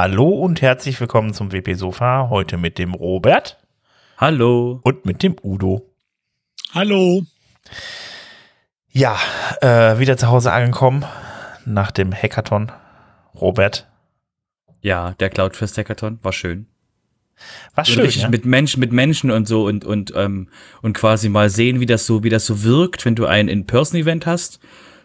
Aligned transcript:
Hallo 0.00 0.28
und 0.28 0.62
herzlich 0.62 1.00
willkommen 1.00 1.34
zum 1.34 1.50
WP 1.50 1.74
Sofa. 1.74 2.28
Heute 2.30 2.56
mit 2.56 2.78
dem 2.78 2.94
Robert. 2.94 3.58
Hallo. 4.16 4.78
Und 4.84 5.04
mit 5.04 5.24
dem 5.24 5.34
Udo. 5.42 5.90
Hallo. 6.72 7.26
Ja, 8.92 9.18
äh, 9.60 9.98
wieder 9.98 10.16
zu 10.16 10.28
Hause 10.28 10.52
angekommen 10.52 11.04
nach 11.64 11.90
dem 11.90 12.12
Hackathon. 12.14 12.70
Robert. 13.34 13.88
Ja, 14.82 15.14
der 15.18 15.30
Cloudfest 15.30 15.76
Hackathon 15.76 16.20
war 16.22 16.32
schön. 16.32 16.68
War 17.74 17.84
schön. 17.84 18.04
Richtig 18.04 18.22
ja? 18.22 18.28
mit 18.28 18.44
Menschen, 18.44 18.78
mit 18.78 18.92
Menschen 18.92 19.32
und 19.32 19.48
so 19.48 19.64
und 19.64 19.84
und 19.84 20.12
ähm, 20.14 20.48
und 20.80 20.92
quasi 20.92 21.28
mal 21.28 21.50
sehen, 21.50 21.80
wie 21.80 21.86
das 21.86 22.06
so, 22.06 22.22
wie 22.22 22.30
das 22.30 22.46
so 22.46 22.62
wirkt, 22.62 23.04
wenn 23.04 23.16
du 23.16 23.26
ein 23.26 23.48
In-Person-Event 23.48 24.26
hast 24.26 24.60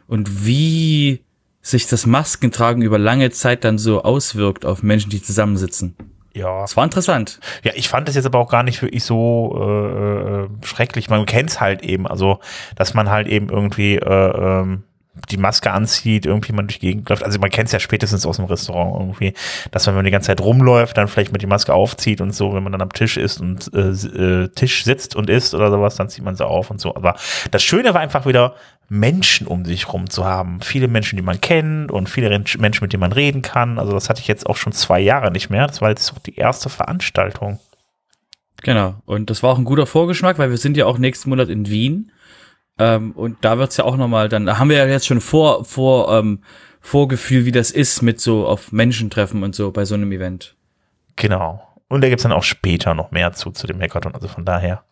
und 0.05 0.45
wie 0.45 1.23
sich 1.63 1.87
das 1.87 2.05
Maskentragen 2.05 2.83
über 2.83 2.99
lange 2.99 3.31
Zeit 3.31 3.63
dann 3.63 3.79
so 3.79 4.03
auswirkt 4.03 4.65
auf 4.65 4.83
Menschen, 4.83 5.09
die 5.09 5.21
zusammensitzen. 5.21 5.95
Ja. 6.35 6.63
Es 6.63 6.75
war 6.75 6.83
interessant. 6.83 7.39
Ja, 7.63 7.71
ich 7.75 7.87
fand 7.87 8.07
das 8.07 8.15
jetzt 8.15 8.25
aber 8.25 8.39
auch 8.39 8.49
gar 8.49 8.63
nicht 8.63 8.81
wirklich 8.81 9.03
so 9.03 9.55
äh, 9.55 10.43
äh 10.43 10.47
schrecklich. 10.63 11.09
Man 11.09 11.25
kennt 11.25 11.51
es 11.51 11.61
halt 11.61 11.83
eben, 11.83 12.07
also 12.07 12.39
dass 12.75 12.93
man 12.93 13.09
halt 13.09 13.27
eben 13.27 13.49
irgendwie 13.49 13.95
äh, 13.95 14.61
ähm, 14.61 14.83
die 15.29 15.37
Maske 15.37 15.71
anzieht, 15.71 16.25
irgendwie 16.25 16.53
man 16.53 16.67
durch 16.67 16.79
die 16.79 16.87
Gegend 16.87 17.07
läuft. 17.09 17.23
Also 17.23 17.39
man 17.39 17.51
kennt 17.51 17.67
es 17.67 17.71
ja 17.71 17.79
spätestens 17.79 18.25
aus 18.25 18.37
dem 18.37 18.45
Restaurant 18.45 18.99
irgendwie, 18.99 19.33
dass 19.69 19.85
wenn 19.85 19.93
man 19.93 20.05
die 20.05 20.11
ganze 20.11 20.27
Zeit 20.27 20.41
rumläuft, 20.41 20.97
dann 20.97 21.07
vielleicht 21.07 21.31
mit 21.31 21.41
die 21.41 21.47
Maske 21.47 21.73
aufzieht 21.73 22.19
und 22.19 22.33
so, 22.33 22.53
wenn 22.53 22.63
man 22.63 22.71
dann 22.71 22.81
am 22.81 22.91
Tisch 22.91 23.17
ist 23.17 23.39
und 23.39 23.71
äh, 23.73 23.89
äh, 23.89 24.47
Tisch 24.49 24.83
sitzt 24.83 25.15
und 25.15 25.29
isst 25.29 25.53
oder 25.53 25.69
sowas, 25.69 25.95
dann 25.95 26.09
zieht 26.09 26.23
man 26.23 26.35
sie 26.35 26.45
auf 26.45 26.71
und 26.71 26.81
so. 26.81 26.95
Aber 26.95 27.15
das 27.51 27.61
Schöne 27.61 27.93
war 27.93 28.01
einfach 28.01 28.25
wieder, 28.25 28.55
Menschen 28.89 29.47
um 29.47 29.65
sich 29.65 29.91
rum 29.91 30.09
zu 30.09 30.25
haben. 30.25 30.61
Viele 30.61 30.87
Menschen, 30.87 31.15
die 31.15 31.23
man 31.23 31.41
kennt 31.41 31.91
und 31.91 32.09
viele 32.09 32.29
Menschen, 32.29 32.61
mit 32.61 32.93
denen 32.93 33.01
man 33.01 33.13
reden 33.13 33.41
kann. 33.41 33.79
Also 33.79 33.93
das 33.93 34.09
hatte 34.09 34.21
ich 34.21 34.27
jetzt 34.27 34.47
auch 34.47 34.57
schon 34.57 34.73
zwei 34.73 34.99
Jahre 34.99 35.31
nicht 35.31 35.49
mehr. 35.49 35.67
Das 35.67 35.81
war 35.81 35.89
jetzt 35.89 36.11
auch 36.13 36.19
die 36.19 36.35
erste 36.35 36.69
Veranstaltung. 36.69 37.59
Genau. 38.61 38.95
Und 39.05 39.29
das 39.29 39.43
war 39.43 39.51
auch 39.51 39.57
ein 39.57 39.65
guter 39.65 39.85
Vorgeschmack, 39.85 40.37
weil 40.37 40.49
wir 40.49 40.57
sind 40.57 40.77
ja 40.77 40.85
auch 40.85 40.97
nächsten 40.97 41.29
Monat 41.29 41.49
in 41.49 41.69
Wien. 41.69 42.11
Ähm, 42.79 43.11
und 43.11 43.37
da 43.41 43.57
wird's 43.57 43.77
ja 43.77 43.85
auch 43.85 43.97
nochmal, 43.97 44.29
dann 44.29 44.57
haben 44.57 44.69
wir 44.69 44.77
ja 44.77 44.85
jetzt 44.85 45.05
schon 45.05 45.21
vor, 45.21 45.65
vor, 45.65 46.11
ähm, 46.17 46.39
Vorgefühl, 46.83 47.45
wie 47.45 47.53
das 47.53 47.71
ist 47.71 48.01
mit 48.01 48.19
so 48.19 48.45
auf 48.45 48.73
Menschen 48.73 49.09
treffen 49.09 49.41
und 49.41 49.55
so 49.55 49.71
bei 49.71 49.85
so 49.85 49.95
einem 49.95 50.11
Event. 50.11 50.55
Genau. 51.15 51.65
Und 51.87 52.01
da 52.01 52.09
gibt's 52.09 52.23
dann 52.23 52.33
auch 52.33 52.43
später 52.43 52.93
noch 52.93 53.11
mehr 53.11 53.31
zu, 53.31 53.51
zu 53.51 53.67
dem 53.67 53.79
Hackathon. 53.79 54.13
Also 54.13 54.27
von 54.27 54.43
daher 54.43 54.83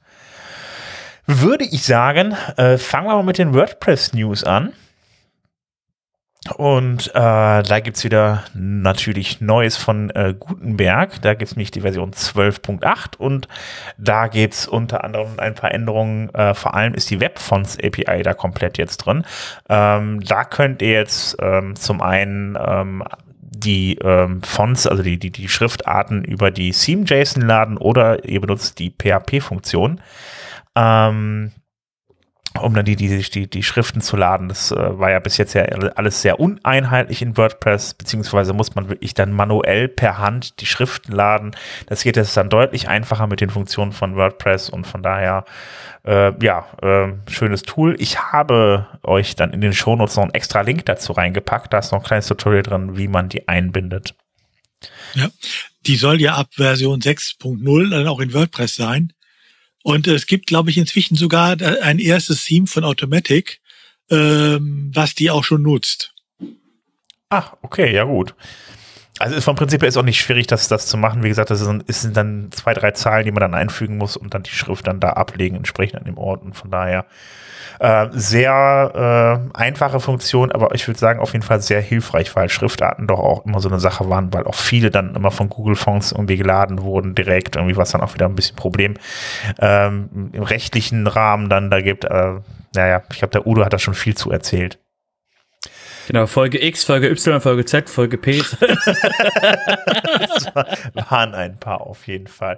würde 1.25 1.65
ich 1.65 1.83
sagen, 1.83 2.33
äh, 2.55 2.77
fangen 2.77 3.07
wir 3.07 3.15
mal 3.15 3.23
mit 3.23 3.37
den 3.37 3.53
WordPress-News 3.53 4.45
an. 4.45 4.71
Und 6.57 7.09
äh, 7.09 7.11
da 7.13 7.79
gibt's 7.81 8.03
wieder 8.03 8.43
natürlich 8.55 9.41
Neues 9.41 9.77
von 9.77 10.09
äh, 10.09 10.33
Gutenberg. 10.37 11.21
Da 11.21 11.35
gibt's 11.35 11.55
nämlich 11.55 11.69
die 11.69 11.81
Version 11.81 12.13
12.8 12.13 13.15
und 13.17 13.47
da 13.99 14.27
gibt's 14.27 14.67
unter 14.67 15.03
anderem 15.03 15.33
ein 15.37 15.53
paar 15.53 15.71
Änderungen. 15.71 16.33
Äh, 16.33 16.55
vor 16.55 16.73
allem 16.73 16.95
ist 16.95 17.11
die 17.11 17.19
Webfonts 17.19 17.77
API 17.77 18.23
da 18.23 18.33
komplett 18.33 18.79
jetzt 18.79 18.97
drin. 18.97 19.23
Ähm, 19.69 20.19
da 20.21 20.43
könnt 20.43 20.81
ihr 20.81 20.93
jetzt 20.93 21.37
ähm, 21.39 21.75
zum 21.75 22.01
einen 22.01 22.57
ähm, 22.59 23.03
die 23.39 23.99
ähm, 23.99 24.41
Fonts, 24.41 24.87
also 24.87 25.03
die, 25.03 25.19
die, 25.19 25.29
die 25.29 25.47
Schriftarten 25.47 26.23
über 26.23 26.49
die 26.49 26.71
Theme-JSON 26.71 27.43
laden 27.43 27.77
oder 27.77 28.25
ihr 28.25 28.41
benutzt 28.41 28.79
die 28.79 28.89
PHP-Funktion. 28.89 30.01
Ähm, 30.75 31.51
um 32.59 32.73
dann 32.73 32.85
die, 32.85 32.95
die, 32.95 33.21
die, 33.21 33.49
die 33.49 33.63
Schriften 33.63 34.01
zu 34.01 34.17
laden. 34.17 34.49
Das 34.49 34.71
äh, 34.71 34.99
war 34.99 35.11
ja 35.11 35.19
bis 35.19 35.37
jetzt 35.37 35.53
ja 35.53 35.63
alles 35.63 36.21
sehr 36.21 36.39
uneinheitlich 36.39 37.21
in 37.21 37.37
WordPress, 37.37 37.93
beziehungsweise 37.93 38.53
muss 38.53 38.75
man 38.75 38.89
wirklich 38.89 39.13
dann 39.13 39.31
manuell 39.31 39.87
per 39.87 40.17
Hand 40.17 40.59
die 40.59 40.65
Schriften 40.65 41.13
laden. 41.13 41.55
Das 41.87 42.03
geht 42.03 42.17
jetzt 42.17 42.35
dann 42.35 42.49
deutlich 42.49 42.89
einfacher 42.89 43.27
mit 43.27 43.41
den 43.41 43.49
Funktionen 43.49 43.93
von 43.93 44.15
WordPress 44.15 44.69
und 44.69 44.85
von 44.85 45.01
daher, 45.01 45.45
äh, 46.03 46.33
ja, 46.43 46.67
äh, 46.81 47.13
schönes 47.29 47.63
Tool. 47.63 47.95
Ich 47.99 48.19
habe 48.19 48.87
euch 49.03 49.35
dann 49.35 49.53
in 49.53 49.61
den 49.61 49.73
Shownotes 49.73 50.17
noch 50.17 50.23
einen 50.23 50.33
extra 50.33 50.61
Link 50.61 50.85
dazu 50.85 51.13
reingepackt. 51.13 51.71
Da 51.71 51.79
ist 51.79 51.91
noch 51.91 51.99
ein 51.99 52.05
kleines 52.05 52.27
Tutorial 52.27 52.63
drin, 52.63 52.97
wie 52.97 53.07
man 53.07 53.29
die 53.29 53.47
einbindet. 53.47 54.13
Ja, 55.13 55.29
die 55.85 55.95
soll 55.95 56.19
ja 56.19 56.35
ab 56.35 56.49
Version 56.51 56.99
6.0 56.99 57.89
dann 57.89 58.07
auch 58.07 58.19
in 58.19 58.33
WordPress 58.33 58.75
sein. 58.75 59.13
Und 59.83 60.07
es 60.07 60.25
gibt, 60.27 60.47
glaube 60.47 60.69
ich, 60.69 60.77
inzwischen 60.77 61.15
sogar 61.15 61.59
ein 61.61 61.99
erstes 61.99 62.45
Theme 62.45 62.67
von 62.67 62.83
Automatic, 62.83 63.61
ähm, 64.09 64.91
was 64.93 65.15
die 65.15 65.31
auch 65.31 65.43
schon 65.43 65.63
nutzt. 65.63 66.13
Ah, 67.29 67.57
okay, 67.61 67.93
ja 67.93 68.03
gut. 68.03 68.35
Also 69.21 69.39
vom 69.41 69.55
Prinzip 69.55 69.81
her 69.81 69.89
ist 69.89 69.97
auch 69.97 70.03
nicht 70.03 70.19
schwierig, 70.19 70.47
das, 70.47 70.67
das 70.67 70.87
zu 70.87 70.97
machen. 70.97 71.23
Wie 71.23 71.29
gesagt, 71.29 71.51
das 71.51 71.59
sind, 71.59 71.83
sind 71.87 72.17
dann 72.17 72.49
zwei, 72.51 72.73
drei 72.73 72.91
Zahlen, 72.91 73.25
die 73.25 73.31
man 73.31 73.41
dann 73.41 73.53
einfügen 73.53 73.97
muss 73.97 74.17
und 74.17 74.33
dann 74.33 74.43
die 74.43 74.51
Schrift 74.51 74.87
dann 74.87 74.99
da 74.99 75.11
ablegen, 75.11 75.55
entsprechend 75.55 75.99
an 75.99 76.05
dem 76.05 76.17
Ort. 76.17 76.41
Und 76.41 76.55
von 76.55 76.71
daher 76.71 77.05
äh, 77.79 78.07
sehr 78.11 79.41
äh, 79.53 79.57
einfache 79.57 79.99
Funktion, 79.99 80.51
aber 80.51 80.73
ich 80.75 80.87
würde 80.87 80.99
sagen, 80.99 81.19
auf 81.19 81.33
jeden 81.33 81.43
Fall 81.43 81.61
sehr 81.61 81.81
hilfreich, 81.81 82.35
weil 82.35 82.49
Schriftarten 82.49 83.07
doch 83.07 83.19
auch 83.19 83.45
immer 83.45 83.59
so 83.59 83.69
eine 83.69 83.79
Sache 83.79 84.09
waren, 84.09 84.33
weil 84.33 84.45
auch 84.45 84.55
viele 84.55 84.91
dann 84.91 85.15
immer 85.15 85.31
von 85.31 85.49
Google 85.49 85.75
Fonts 85.75 86.11
irgendwie 86.11 86.37
geladen 86.37 86.81
wurden, 86.81 87.15
direkt, 87.15 87.55
irgendwie 87.55 87.77
was 87.77 87.91
dann 87.91 88.01
auch 88.01 88.13
wieder 88.13 88.27
ein 88.27 88.35
bisschen 88.35 88.55
Problem 88.55 88.95
ähm, 89.59 90.31
im 90.33 90.43
rechtlichen 90.43 91.07
Rahmen 91.07 91.49
dann 91.49 91.71
da 91.71 91.81
gibt. 91.81 92.05
Äh, 92.05 92.33
naja, 92.75 93.01
ich 93.11 93.17
glaube, 93.17 93.31
der 93.31 93.47
Udo 93.47 93.65
hat 93.65 93.73
da 93.73 93.79
schon 93.79 93.93
viel 93.93 94.15
zu 94.15 94.31
erzählt. 94.31 94.77
Genau, 96.11 96.27
Folge 96.27 96.61
X, 96.61 96.83
Folge 96.83 97.09
Y, 97.09 97.39
Folge 97.39 97.63
Z, 97.63 97.89
Folge 97.89 98.17
P. 98.17 98.39
das 98.59 100.53
waren 101.09 101.33
ein 101.33 101.57
paar 101.57 101.79
auf 101.79 102.05
jeden 102.05 102.27
Fall. 102.27 102.57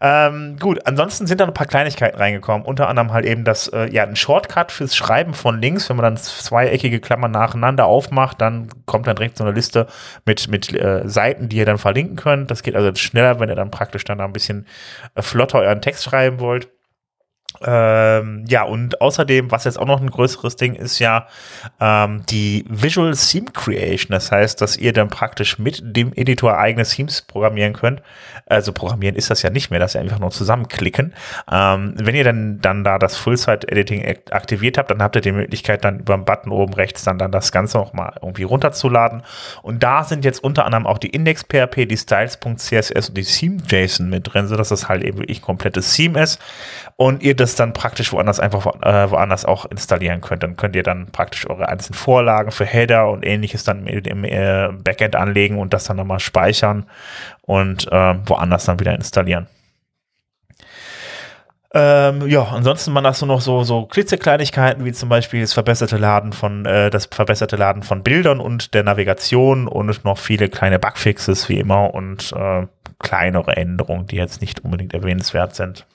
Ähm, 0.00 0.56
gut, 0.58 0.84
ansonsten 0.88 1.28
sind 1.28 1.40
da 1.40 1.44
ein 1.46 1.54
paar 1.54 1.68
Kleinigkeiten 1.68 2.18
reingekommen. 2.18 2.66
Unter 2.66 2.88
anderem 2.88 3.12
halt 3.12 3.26
eben 3.26 3.44
das, 3.44 3.68
äh, 3.68 3.88
ja, 3.92 4.02
ein 4.02 4.16
Shortcut 4.16 4.72
fürs 4.72 4.96
Schreiben 4.96 5.34
von 5.34 5.60
Links. 5.60 5.88
Wenn 5.88 5.98
man 5.98 6.02
dann 6.02 6.16
zweieckige 6.16 6.98
Klammern 6.98 7.30
nacheinander 7.30 7.86
aufmacht, 7.86 8.40
dann 8.40 8.66
kommt 8.86 9.06
dann 9.06 9.14
direkt 9.14 9.36
so 9.36 9.44
eine 9.44 9.52
Liste 9.52 9.86
mit, 10.26 10.48
mit 10.48 10.74
äh, 10.74 11.08
Seiten, 11.08 11.48
die 11.48 11.58
ihr 11.58 11.66
dann 11.66 11.78
verlinken 11.78 12.16
könnt. 12.16 12.50
Das 12.50 12.64
geht 12.64 12.74
also 12.74 12.92
schneller, 12.96 13.38
wenn 13.38 13.48
ihr 13.48 13.54
dann 13.54 13.70
praktisch 13.70 14.02
dann 14.02 14.20
ein 14.20 14.32
bisschen 14.32 14.66
äh, 15.14 15.22
flotter 15.22 15.60
euren 15.60 15.80
Text 15.80 16.02
schreiben 16.02 16.40
wollt. 16.40 16.68
Ähm, 17.62 18.44
ja, 18.48 18.62
und 18.62 19.00
außerdem, 19.00 19.50
was 19.50 19.64
jetzt 19.64 19.78
auch 19.78 19.86
noch 19.86 20.00
ein 20.00 20.10
größeres 20.10 20.56
Ding 20.56 20.74
ist, 20.74 20.98
ja 20.98 21.26
ähm, 21.78 22.22
die 22.30 22.64
Visual 22.68 23.14
Theme 23.14 23.50
Creation. 23.52 24.12
Das 24.12 24.32
heißt, 24.32 24.60
dass 24.60 24.76
ihr 24.76 24.92
dann 24.92 25.08
praktisch 25.08 25.58
mit 25.58 25.82
dem 25.84 26.12
Editor 26.14 26.56
eigene 26.56 26.84
Themes 26.84 27.22
programmieren 27.22 27.74
könnt. 27.74 28.02
Also 28.46 28.72
programmieren 28.72 29.14
ist 29.14 29.30
das 29.30 29.42
ja 29.42 29.50
nicht 29.50 29.70
mehr, 29.70 29.78
dass 29.78 29.94
ihr 29.94 30.00
einfach 30.00 30.18
nur 30.18 30.30
zusammenklicken. 30.30 31.14
Ähm, 31.52 31.94
wenn 31.96 32.14
ihr 32.14 32.24
dann, 32.24 32.60
dann 32.60 32.82
da 32.82 32.98
das 32.98 33.16
Full-Site-Editing 33.16 34.06
aktiviert 34.30 34.78
habt, 34.78 34.90
dann 34.90 35.02
habt 35.02 35.16
ihr 35.16 35.22
die 35.22 35.32
Möglichkeit, 35.32 35.84
dann 35.84 36.00
über 36.00 36.16
den 36.16 36.24
Button 36.24 36.50
oben 36.50 36.72
rechts 36.72 37.04
dann, 37.04 37.18
dann 37.18 37.30
das 37.30 37.52
Ganze 37.52 37.78
noch 37.78 37.92
mal 37.92 38.14
irgendwie 38.22 38.44
runterzuladen. 38.44 39.22
Und 39.62 39.82
da 39.82 40.04
sind 40.04 40.24
jetzt 40.24 40.42
unter 40.42 40.64
anderem 40.64 40.86
auch 40.86 40.98
die 40.98 41.10
Index.php, 41.10 41.86
die 41.86 41.96
Styles.css 41.96 43.08
und 43.08 43.16
die 43.18 43.24
Theme.json 43.24 44.08
mit 44.08 44.32
drin, 44.32 44.48
sodass 44.48 44.70
das 44.70 44.88
halt 44.88 45.04
eben 45.04 45.18
wirklich 45.18 45.42
komplettes 45.42 45.94
Theme 45.94 46.22
ist. 46.22 46.40
Und 47.00 47.22
ihr 47.22 47.34
das 47.34 47.50
das 47.50 47.56
dann 47.56 47.72
praktisch 47.72 48.12
woanders 48.12 48.40
einfach 48.40 48.66
äh, 48.82 49.10
woanders 49.10 49.46
auch 49.46 49.64
installieren 49.64 50.20
könnt. 50.20 50.42
Dann 50.42 50.56
könnt 50.56 50.76
ihr 50.76 50.82
dann 50.82 51.06
praktisch 51.06 51.48
eure 51.48 51.66
einzelnen 51.66 51.96
Vorlagen 51.96 52.50
für 52.50 52.66
Header 52.66 53.08
und 53.08 53.24
ähnliches 53.24 53.64
dann 53.64 53.86
im, 53.86 54.22
äh, 54.22 54.68
Backend 54.68 55.16
anlegen 55.16 55.58
und 55.58 55.72
das 55.72 55.84
dann 55.84 55.96
nochmal 55.96 56.20
speichern 56.20 56.84
und 57.40 57.90
äh, 57.90 58.14
woanders 58.26 58.66
dann 58.66 58.80
wieder 58.80 58.94
installieren. 58.94 59.46
Ähm, 61.72 62.28
ja, 62.28 62.44
ansonsten 62.44 62.92
man 62.92 63.06
hast 63.06 63.22
du 63.22 63.26
noch 63.26 63.40
so, 63.40 63.62
so 63.62 63.86
klitzekleinigkeiten, 63.86 64.84
wie 64.84 64.92
zum 64.92 65.08
Beispiel 65.08 65.40
das 65.40 65.54
verbesserte 65.54 65.96
Laden 65.96 66.34
von, 66.34 66.66
äh, 66.66 66.90
das 66.90 67.06
verbesserte 67.06 67.56
Laden 67.56 67.82
von 67.82 68.02
Bildern 68.02 68.40
und 68.40 68.74
der 68.74 68.82
Navigation 68.82 69.68
und 69.68 70.04
noch 70.04 70.18
viele 70.18 70.50
kleine 70.50 70.78
Bugfixes 70.78 71.48
wie 71.48 71.60
immer 71.60 71.94
und 71.94 72.32
äh, 72.32 72.66
kleinere 72.98 73.56
Änderungen, 73.56 74.06
die 74.06 74.16
jetzt 74.16 74.42
nicht 74.42 74.62
unbedingt 74.62 74.92
erwähnenswert 74.92 75.54
sind. 75.54 75.86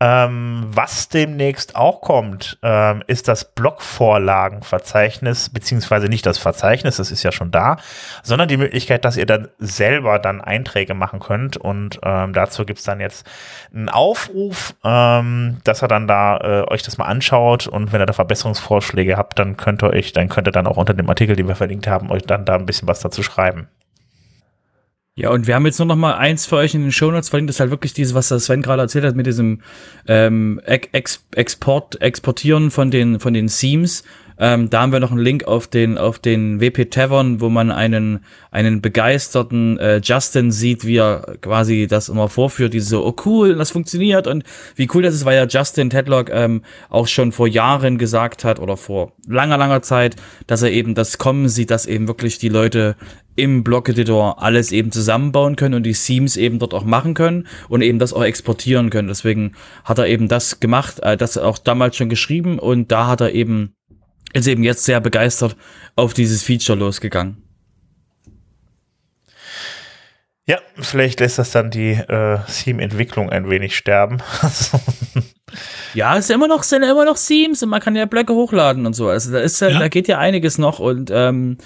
Ähm, 0.00 0.66
was 0.68 1.08
demnächst 1.08 1.74
auch 1.74 2.00
kommt, 2.00 2.56
ähm, 2.62 3.02
ist 3.08 3.26
das 3.26 3.52
Blogvorlagenverzeichnis, 3.52 5.50
beziehungsweise 5.50 6.06
nicht 6.06 6.24
das 6.24 6.38
Verzeichnis, 6.38 6.98
das 6.98 7.10
ist 7.10 7.24
ja 7.24 7.32
schon 7.32 7.50
da, 7.50 7.78
sondern 8.22 8.46
die 8.46 8.58
Möglichkeit, 8.58 9.04
dass 9.04 9.16
ihr 9.16 9.26
dann 9.26 9.48
selber 9.58 10.20
dann 10.20 10.40
Einträge 10.40 10.94
machen 10.94 11.18
könnt. 11.18 11.56
Und 11.56 11.98
ähm, 12.04 12.32
dazu 12.32 12.64
gibt's 12.64 12.84
dann 12.84 13.00
jetzt 13.00 13.26
einen 13.74 13.88
Aufruf, 13.88 14.72
ähm, 14.84 15.58
dass 15.64 15.82
ihr 15.82 15.88
dann 15.88 16.06
da 16.06 16.36
äh, 16.36 16.70
euch 16.70 16.84
das 16.84 16.96
mal 16.96 17.06
anschaut 17.06 17.66
und 17.66 17.92
wenn 17.92 18.00
ihr 18.00 18.06
da 18.06 18.12
Verbesserungsvorschläge 18.12 19.16
habt, 19.16 19.40
dann 19.40 19.56
könnt 19.56 19.82
ihr 19.82 19.90
euch, 19.90 20.12
dann 20.12 20.28
könnt 20.28 20.46
ihr 20.46 20.52
dann 20.52 20.68
auch 20.68 20.76
unter 20.76 20.94
dem 20.94 21.08
Artikel, 21.08 21.34
den 21.34 21.48
wir 21.48 21.56
verlinkt 21.56 21.88
haben, 21.88 22.12
euch 22.12 22.22
dann 22.22 22.44
da 22.44 22.54
ein 22.54 22.66
bisschen 22.66 22.86
was 22.86 23.00
dazu 23.00 23.24
schreiben. 23.24 23.66
Ja, 25.18 25.30
und 25.30 25.48
wir 25.48 25.56
haben 25.56 25.66
jetzt 25.66 25.80
nur 25.80 25.86
noch 25.86 25.96
mal 25.96 26.14
eins 26.14 26.46
für 26.46 26.54
euch 26.54 26.76
in 26.76 26.82
den 26.82 26.92
Shownotes 26.92 27.28
verlinkt, 27.28 27.48
das 27.48 27.56
ist 27.56 27.60
halt 27.60 27.72
wirklich 27.72 27.92
dieses, 27.92 28.14
was 28.14 28.28
der 28.28 28.38
Sven 28.38 28.62
gerade 28.62 28.82
erzählt 28.82 29.04
hat 29.04 29.16
mit 29.16 29.26
diesem 29.26 29.62
ähm, 30.06 30.60
Ex 30.64 31.24
Export, 31.32 32.00
Exportieren 32.00 32.70
von 32.70 32.92
den, 32.92 33.18
von 33.18 33.34
den 33.34 33.48
Themes. 33.48 34.04
Ähm, 34.38 34.70
da 34.70 34.82
haben 34.82 34.92
wir 34.92 35.00
noch 35.00 35.10
einen 35.10 35.20
Link 35.20 35.44
auf 35.44 35.66
den 35.66 35.98
auf 35.98 36.18
den 36.18 36.60
WP 36.60 36.90
Tavern, 36.90 37.40
wo 37.40 37.48
man 37.48 37.70
einen 37.70 38.24
einen 38.50 38.80
begeisterten 38.80 39.78
äh, 39.78 40.00
Justin 40.02 40.52
sieht, 40.52 40.84
wie 40.84 40.98
er 40.98 41.36
quasi 41.40 41.86
das 41.86 42.08
immer 42.08 42.28
vorführt, 42.28 42.74
die 42.74 42.80
so 42.80 43.04
oh 43.04 43.16
cool, 43.24 43.54
das 43.56 43.70
funktioniert 43.70 44.26
und 44.26 44.44
wie 44.76 44.88
cool 44.94 45.02
das 45.02 45.14
ist, 45.14 45.24
weil 45.24 45.36
ja 45.36 45.46
Justin 45.46 45.90
Tedlock 45.90 46.30
ähm, 46.30 46.62
auch 46.88 47.08
schon 47.08 47.32
vor 47.32 47.48
Jahren 47.48 47.98
gesagt 47.98 48.44
hat 48.44 48.60
oder 48.60 48.76
vor 48.76 49.12
langer 49.26 49.58
langer 49.58 49.82
Zeit, 49.82 50.16
dass 50.46 50.62
er 50.62 50.70
eben 50.70 50.94
das 50.94 51.18
kommen 51.18 51.48
sieht, 51.48 51.70
dass 51.70 51.86
eben 51.86 52.08
wirklich 52.08 52.38
die 52.38 52.48
Leute 52.48 52.96
im 53.38 53.62
Block-Editor 53.62 54.42
alles 54.42 54.72
eben 54.72 54.90
zusammenbauen 54.90 55.54
können 55.54 55.74
und 55.74 55.84
die 55.84 55.92
Themes 55.92 56.36
eben 56.36 56.58
dort 56.58 56.74
auch 56.74 56.84
machen 56.84 57.14
können 57.14 57.46
und 57.68 57.82
eben 57.82 58.00
das 58.00 58.12
auch 58.12 58.24
exportieren 58.24 58.90
können. 58.90 59.08
Deswegen 59.08 59.52
hat 59.84 59.98
er 59.98 60.08
eben 60.08 60.26
das 60.26 60.58
gemacht, 60.58 61.00
äh, 61.00 61.16
das 61.16 61.38
auch 61.38 61.58
damals 61.58 61.96
schon 61.96 62.08
geschrieben 62.08 62.58
und 62.58 62.90
da 62.90 63.06
hat 63.06 63.20
er 63.20 63.32
eben, 63.32 63.74
ist 64.32 64.46
eben 64.46 64.62
jetzt 64.62 64.84
sehr 64.84 65.00
begeistert 65.00 65.56
auf 65.96 66.14
dieses 66.14 66.42
Feature 66.42 66.78
losgegangen. 66.78 67.42
Ja, 70.46 70.58
vielleicht 70.78 71.20
lässt 71.20 71.38
das 71.38 71.50
dann 71.50 71.70
die 71.70 71.90
äh, 71.90 72.38
Theme-Entwicklung 72.50 73.28
ein 73.28 73.50
wenig 73.50 73.76
sterben. 73.76 74.22
ja, 75.94 76.16
es 76.16 76.24
ist 76.24 76.30
immer 76.30 76.48
noch, 76.48 76.62
sind 76.62 76.82
immer 76.84 77.04
noch 77.04 77.18
Themes 77.18 77.62
und 77.62 77.68
man 77.68 77.80
kann 77.80 77.96
ja 77.96 78.06
Blöcke 78.06 78.32
hochladen 78.32 78.86
und 78.86 78.94
so. 78.94 79.08
Also 79.08 79.30
da 79.30 79.40
ist 79.40 79.60
ja, 79.60 79.78
da 79.78 79.88
geht 79.88 80.08
ja 80.08 80.18
einiges 80.18 80.56
noch 80.56 80.78
und 80.78 81.10
ähm, 81.12 81.58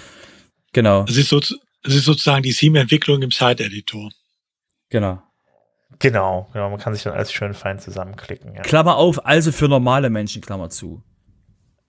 Genau. 0.73 1.05
Es 1.07 1.17
ist, 1.17 1.29
so, 1.29 1.37
es 1.37 1.59
ist 1.83 2.05
sozusagen 2.05 2.43
die 2.43 2.53
Theme-Entwicklung 2.53 3.21
im 3.21 3.31
Site-Editor. 3.31 4.11
Genau. 4.89 5.21
Genau, 5.99 6.49
genau. 6.51 6.69
Man 6.71 6.79
kann 6.79 6.93
sich 6.93 7.03
dann 7.03 7.13
alles 7.13 7.31
schön 7.31 7.53
fein 7.53 7.79
zusammenklicken. 7.79 8.55
Ja. 8.55 8.61
Klammer 8.63 8.97
auf, 8.97 9.25
also 9.25 9.51
für 9.51 9.69
normale 9.69 10.09
Menschen, 10.09 10.41
Klammer 10.41 10.69
zu. 10.69 11.03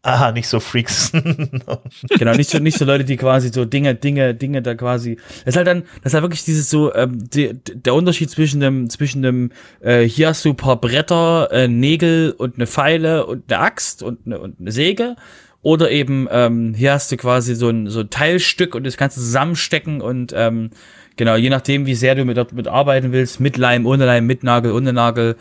Aha, 0.06 0.32
nicht 0.32 0.48
so 0.48 0.60
Freaks. 0.60 1.12
genau, 2.18 2.34
nicht 2.34 2.50
so, 2.50 2.58
nicht 2.58 2.76
so 2.76 2.84
Leute, 2.84 3.04
die 3.04 3.16
quasi 3.16 3.48
so 3.50 3.64
Dinge, 3.64 3.94
Dinge, 3.94 4.34
Dinge 4.34 4.60
da 4.60 4.74
quasi. 4.74 5.16
Das 5.16 5.54
ist 5.54 5.56
halt 5.56 5.66
dann, 5.66 5.84
das 6.02 6.10
ist 6.10 6.14
halt 6.14 6.24
wirklich 6.24 6.44
dieses 6.44 6.68
so, 6.68 6.94
ähm, 6.94 7.24
die, 7.30 7.54
der 7.54 7.94
Unterschied 7.94 8.28
zwischen 8.28 8.60
dem, 8.60 8.90
zwischen 8.90 9.22
dem, 9.22 9.50
äh, 9.80 10.02
hier 10.02 10.28
hast 10.28 10.44
du 10.44 10.50
ein 10.50 10.56
paar 10.56 10.78
Bretter, 10.78 11.50
äh, 11.52 11.68
Nägel 11.68 12.34
und 12.36 12.56
eine 12.56 12.66
Pfeile 12.66 13.24
und 13.24 13.50
eine 13.50 13.62
Axt 13.62 14.02
und 14.02 14.26
eine, 14.26 14.40
und 14.40 14.60
eine 14.60 14.72
Säge 14.72 15.16
oder 15.62 15.90
eben, 15.90 16.28
ähm, 16.30 16.74
hier 16.74 16.92
hast 16.92 17.10
du 17.10 17.16
quasi 17.16 17.54
so 17.54 17.70
ein, 17.70 17.88
so 17.88 18.00
ein 18.00 18.10
Teilstück 18.10 18.74
und 18.74 18.84
das 18.84 18.98
kannst 18.98 19.16
du 19.16 19.22
zusammenstecken 19.22 20.02
und 20.02 20.34
ähm, 20.36 20.68
genau, 21.16 21.36
je 21.36 21.48
nachdem, 21.48 21.86
wie 21.86 21.94
sehr 21.94 22.14
du 22.14 22.26
mit, 22.26 22.52
mit 22.52 22.68
arbeiten 22.68 23.12
willst, 23.12 23.40
mit 23.40 23.56
Leim, 23.56 23.86
ohne 23.86 24.04
Leim, 24.04 24.26
mit 24.26 24.44
Nagel, 24.44 24.72
ohne 24.72 24.92
Nagel, 24.92 25.36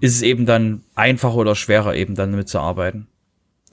ist 0.00 0.16
es 0.16 0.22
eben 0.22 0.44
dann 0.44 0.82
einfacher 0.96 1.36
oder 1.36 1.54
schwerer, 1.54 1.94
eben 1.94 2.16
dann 2.16 2.32
damit 2.32 2.48
zu 2.48 2.58
arbeiten. 2.58 3.06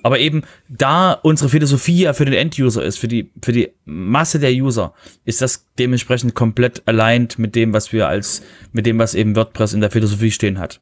Aber 0.06 0.20
eben, 0.20 0.44
da 0.70 1.14
unsere 1.14 1.50
Philosophie 1.50 2.02
ja 2.02 2.14
für 2.14 2.26
den 2.26 2.36
End-User 2.36 2.84
ist, 2.84 3.00
für 3.00 3.08
die, 3.08 3.32
für 3.42 3.52
die 3.52 3.72
Masse 3.86 4.38
der 4.38 4.52
User, 4.52 4.94
ist 5.24 5.42
das 5.42 5.66
dementsprechend 5.80 6.36
komplett 6.36 6.88
aligned 6.88 7.40
mit 7.40 7.56
dem, 7.56 7.74
was 7.74 7.92
wir 7.92 8.08
als, 8.08 8.44
mit 8.72 8.86
dem, 8.86 9.00
was 9.00 9.16
eben 9.16 9.36
WordPress 9.36 9.74
in 9.74 9.82
der 9.82 9.90
Philosophie 9.90 10.30
stehen 10.30 10.60
hat. 10.60 10.80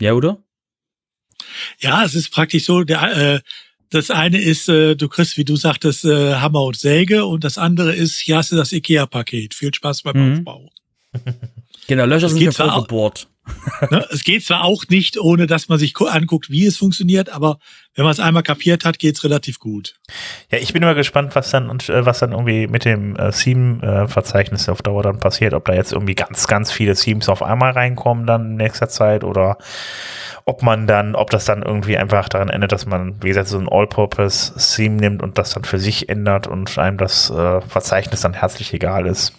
Ja, 0.00 0.14
oder? 0.14 0.42
Ja, 1.80 2.02
es 2.02 2.14
ist 2.14 2.30
praktisch 2.30 2.64
so, 2.64 2.82
der, 2.82 3.34
äh, 3.34 3.40
das 3.90 4.10
eine 4.10 4.40
ist, 4.40 4.70
äh, 4.70 4.96
du 4.96 5.10
kriegst, 5.10 5.36
wie 5.36 5.44
du 5.44 5.56
sagtest, 5.56 6.06
äh, 6.06 6.36
Hammer 6.36 6.62
und 6.62 6.78
Säge 6.78 7.26
und 7.26 7.44
das 7.44 7.58
andere 7.58 7.94
ist, 7.94 8.18
hier 8.20 8.38
hast 8.38 8.52
du 8.52 8.56
das 8.56 8.72
IKEA-Paket. 8.72 9.52
Viel 9.52 9.74
Spaß 9.74 10.00
beim 10.00 10.16
mhm. 10.16 10.38
Aufbau. 10.38 10.70
Genau, 11.88 12.06
Löcher 12.06 12.28
sind 12.28 12.38
hier 12.38 12.52
vorgebohrt. 12.52 13.26
Ne, 13.90 14.06
es 14.10 14.24
geht 14.24 14.44
zwar 14.44 14.64
auch 14.64 14.84
nicht, 14.88 15.18
ohne 15.18 15.46
dass 15.46 15.68
man 15.68 15.78
sich 15.78 15.94
anguckt, 16.00 16.50
wie 16.50 16.66
es 16.66 16.76
funktioniert, 16.76 17.30
aber 17.30 17.58
wenn 17.94 18.04
man 18.04 18.12
es 18.12 18.20
einmal 18.20 18.42
kapiert 18.42 18.84
hat, 18.84 18.98
geht's 18.98 19.24
relativ 19.24 19.58
gut. 19.58 19.96
Ja, 20.50 20.58
ich 20.58 20.72
bin 20.72 20.82
immer 20.82 20.94
gespannt, 20.94 21.34
was 21.34 21.50
dann 21.50 21.68
äh, 21.88 22.06
was 22.06 22.20
dann 22.20 22.32
irgendwie 22.32 22.66
mit 22.66 22.84
dem 22.84 23.16
äh, 23.16 23.30
Theme-Verzeichnis 23.30 24.68
auf 24.68 24.82
Dauer 24.82 25.02
dann 25.02 25.18
passiert, 25.18 25.54
ob 25.54 25.64
da 25.64 25.74
jetzt 25.74 25.92
irgendwie 25.92 26.14
ganz, 26.14 26.46
ganz 26.46 26.72
viele 26.72 26.94
Themes 26.94 27.28
auf 27.28 27.42
einmal 27.42 27.72
reinkommen 27.72 28.26
dann 28.26 28.52
in 28.52 28.56
nächster 28.56 28.88
Zeit 28.88 29.24
oder 29.24 29.58
ob 30.44 30.62
man 30.62 30.86
dann, 30.86 31.14
ob 31.14 31.30
das 31.30 31.44
dann 31.44 31.62
irgendwie 31.62 31.96
einfach 31.96 32.28
daran 32.28 32.48
endet, 32.48 32.72
dass 32.72 32.86
man, 32.86 33.22
wie 33.22 33.28
gesagt, 33.28 33.48
so 33.48 33.58
ein 33.58 33.68
All-Purpose-Theme 33.68 34.96
nimmt 34.96 35.22
und 35.22 35.38
das 35.38 35.50
dann 35.54 35.64
für 35.64 35.78
sich 35.78 36.08
ändert 36.08 36.46
und 36.46 36.78
einem 36.78 36.98
das 36.98 37.30
äh, 37.30 37.60
Verzeichnis 37.60 38.22
dann 38.22 38.34
herzlich 38.34 38.72
egal 38.72 39.06
ist. 39.06 39.34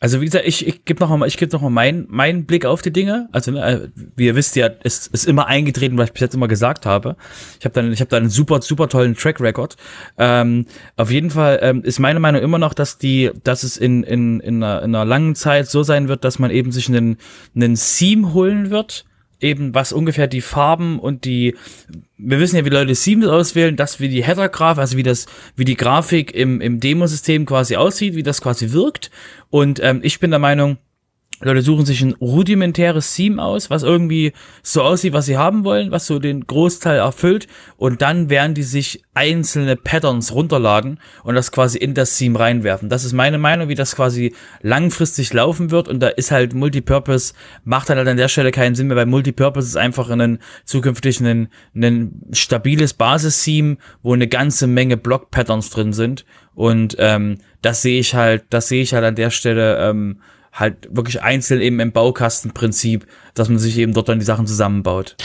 Also 0.00 0.20
wie 0.20 0.26
gesagt, 0.26 0.44
ich, 0.46 0.66
ich 0.66 0.84
gebe 0.84 1.00
noch 1.00 1.16
mal, 1.16 1.26
ich 1.26 1.36
gebe 1.36 1.52
noch 1.52 1.62
mal 1.62 1.70
meinen 1.70 2.06
meinen 2.10 2.44
Blick 2.44 2.66
auf 2.66 2.82
die 2.82 2.92
Dinge. 2.92 3.28
Also 3.32 3.52
ne, 3.52 3.90
wie 4.16 4.26
ihr 4.26 4.34
wisst 4.34 4.54
ja, 4.56 4.68
es 4.82 5.06
ist 5.06 5.26
immer 5.26 5.46
eingetreten, 5.46 5.96
was 5.96 6.08
ich 6.08 6.12
bis 6.12 6.20
jetzt 6.20 6.34
immer 6.34 6.48
gesagt 6.48 6.84
habe. 6.84 7.16
Ich 7.58 7.64
habe 7.64 7.74
dann, 7.74 7.92
ich 7.92 8.00
habe 8.00 8.10
da 8.10 8.18
einen 8.18 8.28
super 8.28 8.60
super 8.60 8.88
tollen 8.88 9.14
Track 9.14 9.40
Record. 9.40 9.76
Ähm, 10.18 10.66
auf 10.96 11.10
jeden 11.10 11.30
Fall 11.30 11.58
ähm, 11.62 11.82
ist 11.84 12.00
meine 12.00 12.20
Meinung 12.20 12.42
immer 12.42 12.58
noch, 12.58 12.74
dass 12.74 12.98
die, 12.98 13.30
dass 13.44 13.62
es 13.62 13.76
in 13.76 14.02
in 14.02 14.40
in 14.40 14.62
einer, 14.62 14.82
in 14.82 14.94
einer 14.94 15.04
langen 15.04 15.36
Zeit 15.36 15.68
so 15.68 15.82
sein 15.82 16.08
wird, 16.08 16.24
dass 16.24 16.38
man 16.38 16.50
eben 16.50 16.70
sich 16.70 16.88
einen 16.88 17.16
einen 17.54 17.76
Theme 17.76 18.34
holen 18.34 18.70
wird 18.70 19.06
eben, 19.40 19.74
was 19.74 19.92
ungefähr 19.92 20.26
die 20.26 20.40
Farben 20.40 20.98
und 20.98 21.24
die, 21.24 21.54
wir 22.16 22.40
wissen 22.40 22.56
ja, 22.56 22.64
wie 22.64 22.70
Leute 22.70 22.94
Themes 22.94 23.28
auswählen, 23.28 23.76
dass 23.76 24.00
wie 24.00 24.08
die 24.08 24.24
Header-Graph, 24.24 24.78
also 24.78 24.96
wie 24.96 25.02
das, 25.02 25.26
wie 25.56 25.64
die 25.64 25.76
Grafik 25.76 26.34
im, 26.34 26.60
im 26.60 26.80
Demosystem 26.80 27.46
quasi 27.46 27.76
aussieht, 27.76 28.14
wie 28.14 28.22
das 28.22 28.40
quasi 28.40 28.72
wirkt. 28.72 29.10
Und 29.50 29.80
ähm, 29.82 30.00
ich 30.02 30.20
bin 30.20 30.30
der 30.30 30.40
Meinung, 30.40 30.78
Leute 31.40 31.62
suchen 31.62 31.84
sich 31.84 32.00
ein 32.00 32.14
rudimentäres 32.14 33.14
Theme 33.14 33.42
aus, 33.42 33.68
was 33.68 33.82
irgendwie 33.82 34.32
so 34.62 34.82
aussieht, 34.82 35.12
was 35.12 35.26
sie 35.26 35.36
haben 35.36 35.64
wollen, 35.64 35.90
was 35.90 36.06
so 36.06 36.18
den 36.18 36.46
Großteil 36.46 36.98
erfüllt. 36.98 37.48
Und 37.76 38.02
dann 38.02 38.30
werden 38.30 38.54
die 38.54 38.62
sich 38.62 39.02
einzelne 39.14 39.76
Patterns 39.76 40.32
runterladen 40.32 41.00
und 41.24 41.34
das 41.34 41.50
quasi 41.50 41.78
in 41.78 41.94
das 41.94 42.16
Theme 42.16 42.38
reinwerfen. 42.38 42.88
Das 42.88 43.04
ist 43.04 43.12
meine 43.12 43.38
Meinung, 43.38 43.68
wie 43.68 43.74
das 43.74 43.96
quasi 43.96 44.32
langfristig 44.62 45.32
laufen 45.32 45.70
wird. 45.70 45.88
Und 45.88 46.00
da 46.00 46.08
ist 46.08 46.30
halt 46.30 46.54
Multipurpose, 46.54 47.34
macht 47.64 47.90
halt 47.90 48.06
an 48.06 48.16
der 48.16 48.28
Stelle 48.28 48.52
keinen 48.52 48.74
Sinn 48.74 48.86
mehr, 48.86 48.96
weil 48.96 49.06
Multipurpose 49.06 49.68
ist 49.68 49.76
einfach 49.76 50.10
ein 50.10 50.38
zukünftig 50.64 51.20
ein, 51.20 51.48
ein 51.74 52.22
stabiles 52.32 52.94
Basis-Theme, 52.94 53.76
wo 54.02 54.14
eine 54.14 54.28
ganze 54.28 54.66
Menge 54.66 54.96
Block-Patterns 54.96 55.70
drin 55.70 55.92
sind. 55.92 56.24
Und 56.54 56.96
ähm, 57.00 57.38
das 57.60 57.82
sehe 57.82 57.98
ich 57.98 58.14
halt, 58.14 58.44
das 58.50 58.68
sehe 58.68 58.82
ich 58.82 58.94
halt 58.94 59.04
an 59.04 59.16
der 59.16 59.30
Stelle 59.30 59.78
ähm, 59.78 60.20
halt 60.54 60.88
wirklich 60.90 61.22
einzeln 61.22 61.60
eben 61.60 61.80
im 61.80 61.92
Baukastenprinzip, 61.92 63.06
dass 63.34 63.48
man 63.48 63.58
sich 63.58 63.76
eben 63.76 63.92
dort 63.92 64.08
dann 64.08 64.20
die 64.20 64.24
Sachen 64.24 64.46
zusammenbaut. 64.46 65.16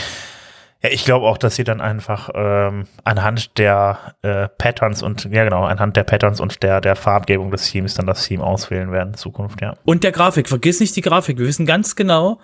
Ja, 0.82 0.90
ich 0.90 1.04
glaube 1.04 1.26
auch, 1.26 1.36
dass 1.36 1.56
sie 1.56 1.64
dann 1.64 1.80
einfach 1.80 2.30
ähm, 2.34 2.86
anhand 3.04 3.58
der 3.58 4.14
äh, 4.22 4.48
Patterns 4.48 5.02
und 5.02 5.24
ja 5.30 5.44
genau, 5.44 5.64
anhand 5.64 5.96
der 5.96 6.04
Patterns 6.04 6.40
und 6.40 6.62
der 6.62 6.80
der 6.80 6.96
Farbgebung 6.96 7.50
des 7.50 7.70
Teams 7.70 7.94
dann 7.94 8.06
das 8.06 8.24
Team 8.24 8.40
auswählen 8.40 8.90
werden 8.90 9.10
in 9.10 9.14
Zukunft, 9.14 9.60
ja. 9.60 9.76
Und 9.84 10.04
der 10.04 10.12
Grafik, 10.12 10.48
vergiss 10.48 10.80
nicht 10.80 10.96
die 10.96 11.02
Grafik. 11.02 11.38
Wir 11.38 11.46
wissen 11.46 11.66
ganz 11.66 11.96
genau, 11.96 12.40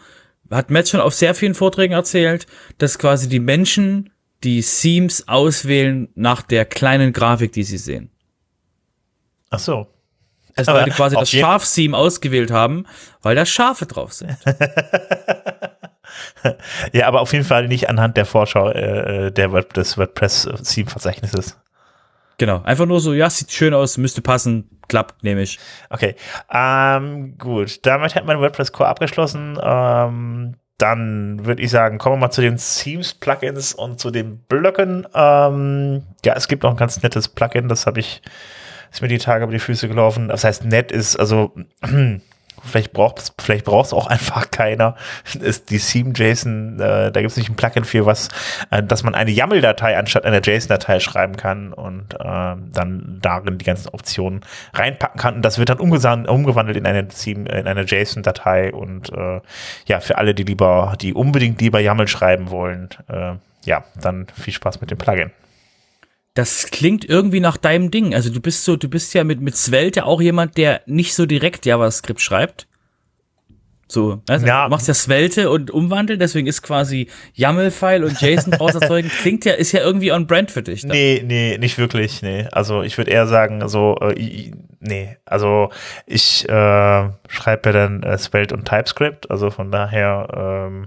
hat 0.50 0.70
Matt 0.70 0.88
schon 0.88 1.00
auf 1.00 1.14
sehr 1.14 1.34
vielen 1.34 1.54
Vorträgen 1.54 1.94
erzählt, 1.94 2.46
dass 2.78 2.98
quasi 2.98 3.28
die 3.28 3.40
Menschen 3.40 4.10
die 4.44 4.60
Themes 4.60 5.28
auswählen 5.28 6.08
nach 6.14 6.42
der 6.42 6.66
kleinen 6.66 7.14
Grafik, 7.14 7.52
die 7.52 7.64
sie 7.64 7.78
sehen. 7.78 8.10
Ach 9.48 9.58
so. 9.58 9.86
Also 10.56 10.72
weil 10.72 10.84
die 10.84 10.90
quasi 10.90 11.16
das 11.16 11.30
Schaf-Theme 11.30 11.96
ausgewählt 11.96 12.50
haben, 12.50 12.86
weil 13.22 13.36
da 13.36 13.44
Schafe 13.44 13.86
drauf 13.86 14.14
sind. 14.14 14.36
ja, 16.92 17.06
aber 17.06 17.20
auf 17.20 17.32
jeden 17.32 17.44
Fall 17.44 17.68
nicht 17.68 17.90
anhand 17.90 18.16
der 18.16 18.24
Vorschau 18.24 18.70
äh, 18.70 19.30
der 19.30 19.52
Word 19.52 19.76
des 19.76 19.98
WordPress-Theme-Verzeichnisses. 19.98 21.58
Genau, 22.38 22.62
einfach 22.62 22.86
nur 22.86 23.00
so, 23.00 23.14
ja, 23.14 23.30
sieht 23.30 23.50
schön 23.50 23.72
aus, 23.72 23.96
müsste 23.96 24.20
passen, 24.20 24.68
klappt, 24.88 25.24
nehme 25.24 25.42
ich. 25.42 25.58
Okay, 25.88 26.16
ähm, 26.52 27.38
gut, 27.38 27.86
damit 27.86 28.14
hat 28.14 28.26
mein 28.26 28.40
WordPress 28.40 28.72
Core 28.72 28.88
abgeschlossen. 28.88 29.58
Ähm, 29.62 30.56
dann 30.78 31.46
würde 31.46 31.62
ich 31.62 31.70
sagen, 31.70 31.96
kommen 31.96 32.16
wir 32.16 32.26
mal 32.26 32.30
zu 32.30 32.42
den 32.42 32.58
Themes, 32.58 33.14
Plugins 33.14 33.72
und 33.72 33.98
zu 33.98 34.10
den 34.10 34.40
Blöcken. 34.40 35.06
Ähm, 35.14 36.02
ja, 36.24 36.34
es 36.34 36.48
gibt 36.48 36.62
noch 36.62 36.70
ein 36.70 36.76
ganz 36.76 37.02
nettes 37.02 37.28
Plugin, 37.28 37.68
das 37.68 37.86
habe 37.86 38.00
ich 38.00 38.20
ist 38.96 39.02
mir 39.02 39.08
die 39.08 39.18
Tage 39.18 39.44
über 39.44 39.52
die 39.52 39.58
Füße 39.58 39.88
gelaufen. 39.88 40.28
Das 40.28 40.42
heißt, 40.42 40.64
nett 40.64 40.90
ist, 40.90 41.16
also 41.16 41.52
vielleicht 42.64 42.94
braucht 42.94 43.18
es 43.18 43.32
vielleicht 43.38 43.66
braucht 43.66 43.86
es 43.86 43.92
auch 43.92 44.06
einfach 44.06 44.50
keiner. 44.50 44.96
Ist 45.38 45.68
die 45.68 45.78
Theme 45.78 46.14
JSON, 46.16 46.80
äh, 46.80 47.12
da 47.12 47.20
gibt 47.20 47.30
es 47.30 47.36
nicht 47.36 47.50
ein 47.50 47.56
Plugin 47.56 47.84
für 47.84 48.06
was, 48.06 48.30
äh, 48.70 48.82
dass 48.82 49.02
man 49.02 49.14
eine 49.14 49.30
YAML-Datei 49.30 49.98
anstatt 49.98 50.24
einer 50.24 50.40
JSON-Datei 50.42 51.00
schreiben 51.00 51.36
kann 51.36 51.74
und 51.74 52.14
äh, 52.14 52.18
dann 52.18 53.18
darin 53.20 53.58
die 53.58 53.66
ganzen 53.66 53.90
Optionen 53.90 54.40
reinpacken 54.72 55.20
kann. 55.20 55.34
Und 55.34 55.42
das 55.42 55.58
wird 55.58 55.68
dann 55.68 55.78
umgewandelt 55.78 56.78
in 56.78 56.86
eine 56.86 57.06
Theme, 57.08 57.50
in 57.50 57.66
eine 57.66 57.82
JSON-Datei 57.82 58.72
und 58.72 59.12
äh, 59.12 59.42
ja, 59.84 60.00
für 60.00 60.16
alle, 60.16 60.34
die 60.34 60.44
lieber, 60.44 60.94
die 60.98 61.12
unbedingt 61.12 61.60
lieber 61.60 61.80
YAML 61.80 62.08
schreiben 62.08 62.48
wollen, 62.48 62.88
äh, 63.08 63.34
ja, 63.66 63.84
dann 64.00 64.26
viel 64.34 64.54
Spaß 64.54 64.80
mit 64.80 64.90
dem 64.90 64.96
Plugin. 64.96 65.32
Das 66.36 66.66
klingt 66.66 67.04
irgendwie 67.04 67.40
nach 67.40 67.56
deinem 67.56 67.90
Ding. 67.90 68.14
Also 68.14 68.30
du 68.32 68.40
bist 68.40 68.64
so, 68.64 68.76
du 68.76 68.88
bist 68.88 69.12
ja 69.14 69.24
mit, 69.24 69.40
mit 69.40 69.56
Svelte 69.56 70.04
auch 70.04 70.20
jemand, 70.20 70.56
der 70.58 70.82
nicht 70.86 71.14
so 71.14 71.26
direkt 71.26 71.66
JavaScript 71.66 72.20
schreibt. 72.20 72.68
So, 73.88 74.20
also 74.28 74.46
Ja. 74.46 74.64
du 74.64 74.70
machst 74.70 74.86
ja 74.88 74.94
Svelte 74.94 75.48
und 75.48 75.70
umwandeln, 75.70 76.18
deswegen 76.18 76.46
ist 76.48 76.60
quasi 76.62 77.08
YAML-File 77.34 78.04
und 78.04 78.20
JSON 78.20 78.50
draus 78.52 78.74
erzeugen. 78.74 79.08
Klingt 79.22 79.44
ja, 79.44 79.52
ist 79.54 79.72
ja 79.72 79.80
irgendwie 79.80 80.12
on 80.12 80.26
brand 80.26 80.50
für 80.50 80.62
dich. 80.62 80.82
dann. 80.82 80.90
Nee, 80.90 81.22
nee, 81.24 81.56
nicht 81.56 81.78
wirklich, 81.78 82.20
nee. 82.20 82.46
Also 82.52 82.82
ich 82.82 82.98
würde 82.98 83.12
eher 83.12 83.26
sagen, 83.28 83.66
so, 83.68 83.96
äh, 84.02 84.50
nee, 84.80 85.16
also 85.24 85.70
ich 86.04 86.48
äh, 86.48 87.08
schreibe 87.28 87.62
ja 87.66 87.72
dann 87.72 88.02
äh, 88.02 88.18
Svelte 88.18 88.54
und 88.56 88.68
TypeScript, 88.68 89.30
also 89.30 89.50
von 89.50 89.70
daher 89.70 90.66
ähm, 90.68 90.86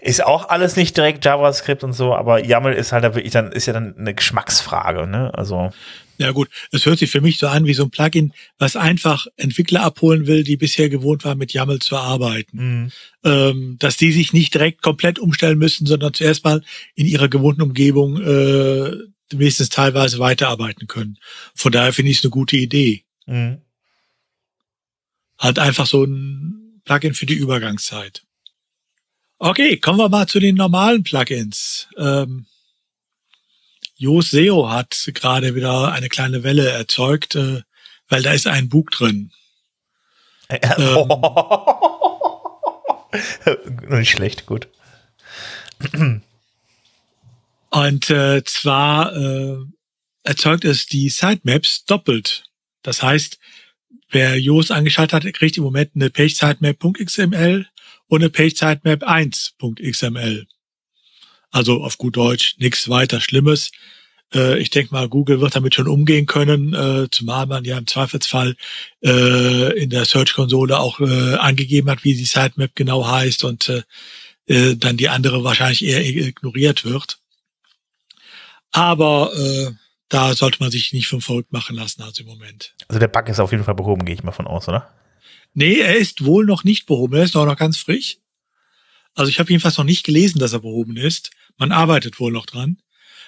ist 0.00 0.24
auch 0.24 0.48
alles 0.48 0.76
nicht 0.76 0.96
direkt 0.96 1.24
JavaScript 1.24 1.82
und 1.84 1.92
so, 1.92 2.14
aber 2.14 2.44
YAML 2.44 2.72
ist 2.72 2.92
halt 2.92 3.04
da 3.04 3.14
wirklich 3.14 3.32
dann, 3.32 3.52
ist 3.52 3.66
ja 3.66 3.72
dann 3.72 3.96
eine 3.96 4.14
Geschmacksfrage, 4.14 5.06
ne? 5.06 5.32
Also, 5.34 5.72
Ja 6.18 6.30
gut, 6.32 6.48
es 6.72 6.84
hört 6.86 6.98
sich 6.98 7.10
für 7.10 7.20
mich 7.20 7.38
so 7.38 7.48
an 7.48 7.64
wie 7.66 7.74
so 7.74 7.84
ein 7.84 7.90
Plugin, 7.90 8.32
was 8.58 8.76
einfach 8.76 9.26
Entwickler 9.36 9.82
abholen 9.82 10.26
will, 10.26 10.44
die 10.44 10.56
bisher 10.56 10.88
gewohnt 10.88 11.24
waren, 11.24 11.38
mit 11.38 11.52
YAML 11.52 11.78
zu 11.80 11.96
arbeiten. 11.96 12.58
mh, 12.84 12.90
Ähm, 13.24 13.76
dass 13.78 13.96
die 13.96 14.12
sich 14.12 14.32
nicht 14.32 14.54
direkt 14.54 14.82
komplett 14.82 15.18
umstellen 15.18 15.58
müssen, 15.58 15.86
sondern 15.86 16.14
zuerst 16.14 16.44
mal 16.44 16.62
in 16.94 17.06
ihrer 17.06 17.28
gewohnten 17.28 17.62
Umgebung 17.62 18.20
äh, 18.20 18.92
wenigstens 19.30 19.68
teilweise 19.68 20.18
weiterarbeiten 20.20 20.86
können. 20.86 21.18
Von 21.54 21.72
daher 21.72 21.92
finde 21.92 22.10
ich 22.12 22.18
es 22.18 22.24
eine 22.24 22.30
gute 22.30 22.56
Idee. 22.56 23.04
mh. 23.26 23.58
Halt 25.38 25.58
einfach 25.60 25.86
so 25.86 26.02
ein 26.04 26.80
Plugin 26.84 27.14
für 27.14 27.26
die 27.26 27.34
Übergangszeit. 27.34 28.22
Okay, 29.40 29.76
kommen 29.76 30.00
wir 30.00 30.08
mal 30.08 30.26
zu 30.26 30.40
den 30.40 30.56
normalen 30.56 31.04
Plugins. 31.04 31.86
Ähm, 31.96 32.46
Yoast 33.94 34.30
SEO 34.32 34.68
hat 34.68 35.10
gerade 35.14 35.54
wieder 35.54 35.92
eine 35.92 36.08
kleine 36.08 36.42
Welle 36.42 36.68
erzeugt, 36.68 37.36
äh, 37.36 37.62
weil 38.08 38.22
da 38.22 38.32
ist 38.32 38.48
ein 38.48 38.68
Bug 38.68 38.90
drin. 38.90 39.30
Ähm. 40.48 41.08
nicht 43.90 44.10
schlecht, 44.10 44.46
gut. 44.46 44.66
Und 47.70 48.10
äh, 48.10 48.42
zwar 48.44 49.14
äh, 49.14 49.56
erzeugt 50.24 50.64
es 50.64 50.86
die 50.86 51.10
Sitemaps 51.10 51.84
doppelt. 51.84 52.42
Das 52.82 53.04
heißt, 53.04 53.38
wer 54.10 54.36
Yoast 54.36 54.72
angeschaltet 54.72 55.24
hat, 55.24 55.34
kriegt 55.34 55.56
im 55.56 55.62
Moment 55.62 55.92
eine 55.94 56.10
PageSitemap.xml 56.10 57.68
und 58.08 58.22
eine 58.22 58.30
PageSitemap 58.30 59.02
1.xml. 59.02 60.46
Also 61.50 61.82
auf 61.82 61.98
gut 61.98 62.16
Deutsch 62.16 62.56
nichts 62.58 62.88
weiter 62.88 63.20
Schlimmes. 63.20 63.70
Äh, 64.34 64.58
ich 64.58 64.70
denke 64.70 64.92
mal, 64.92 65.08
Google 65.08 65.40
wird 65.40 65.56
damit 65.56 65.74
schon 65.74 65.88
umgehen 65.88 66.26
können, 66.26 66.74
äh, 66.74 67.08
zumal 67.10 67.46
man 67.46 67.64
ja 67.64 67.78
im 67.78 67.86
Zweifelsfall 67.86 68.56
äh, 69.02 69.78
in 69.78 69.90
der 69.90 70.04
Search-Konsole 70.04 70.78
auch 70.78 71.00
äh, 71.00 71.36
angegeben 71.36 71.90
hat, 71.90 72.04
wie 72.04 72.14
die 72.14 72.24
Sitemap 72.24 72.72
genau 72.74 73.06
heißt 73.06 73.44
und 73.44 73.68
äh, 73.68 73.82
äh, 74.46 74.76
dann 74.76 74.96
die 74.96 75.08
andere 75.08 75.44
wahrscheinlich 75.44 75.84
eher 75.84 76.04
ignoriert 76.04 76.84
wird. 76.84 77.18
Aber 78.70 79.32
da 80.10 80.34
sollte 80.34 80.58
man 80.60 80.70
sich 80.70 80.92
nicht 80.92 81.08
von 81.08 81.22
verrückt 81.22 81.52
machen 81.52 81.74
lassen, 81.74 82.02
also 82.02 82.22
im 82.22 82.28
Moment. 82.28 82.74
Also 82.86 83.00
der 83.00 83.08
Bug 83.08 83.28
ist 83.28 83.40
auf 83.40 83.50
jeden 83.50 83.64
Fall 83.64 83.74
behoben, 83.74 84.04
gehe 84.04 84.14
ich 84.14 84.22
mal 84.22 84.32
von 84.32 84.46
aus, 84.46 84.68
oder? 84.68 84.90
Nee, 85.54 85.80
er 85.80 85.96
ist 85.96 86.24
wohl 86.24 86.44
noch 86.44 86.64
nicht 86.64 86.86
behoben. 86.86 87.16
Er 87.16 87.24
ist 87.24 87.36
auch 87.36 87.46
noch 87.46 87.56
ganz 87.56 87.78
frisch. 87.78 88.18
Also 89.14 89.30
ich 89.30 89.38
habe 89.40 89.50
jedenfalls 89.50 89.78
noch 89.78 89.84
nicht 89.84 90.04
gelesen, 90.04 90.38
dass 90.38 90.52
er 90.52 90.60
behoben 90.60 90.96
ist. 90.96 91.30
Man 91.56 91.72
arbeitet 91.72 92.20
wohl 92.20 92.32
noch 92.32 92.46
dran. 92.46 92.78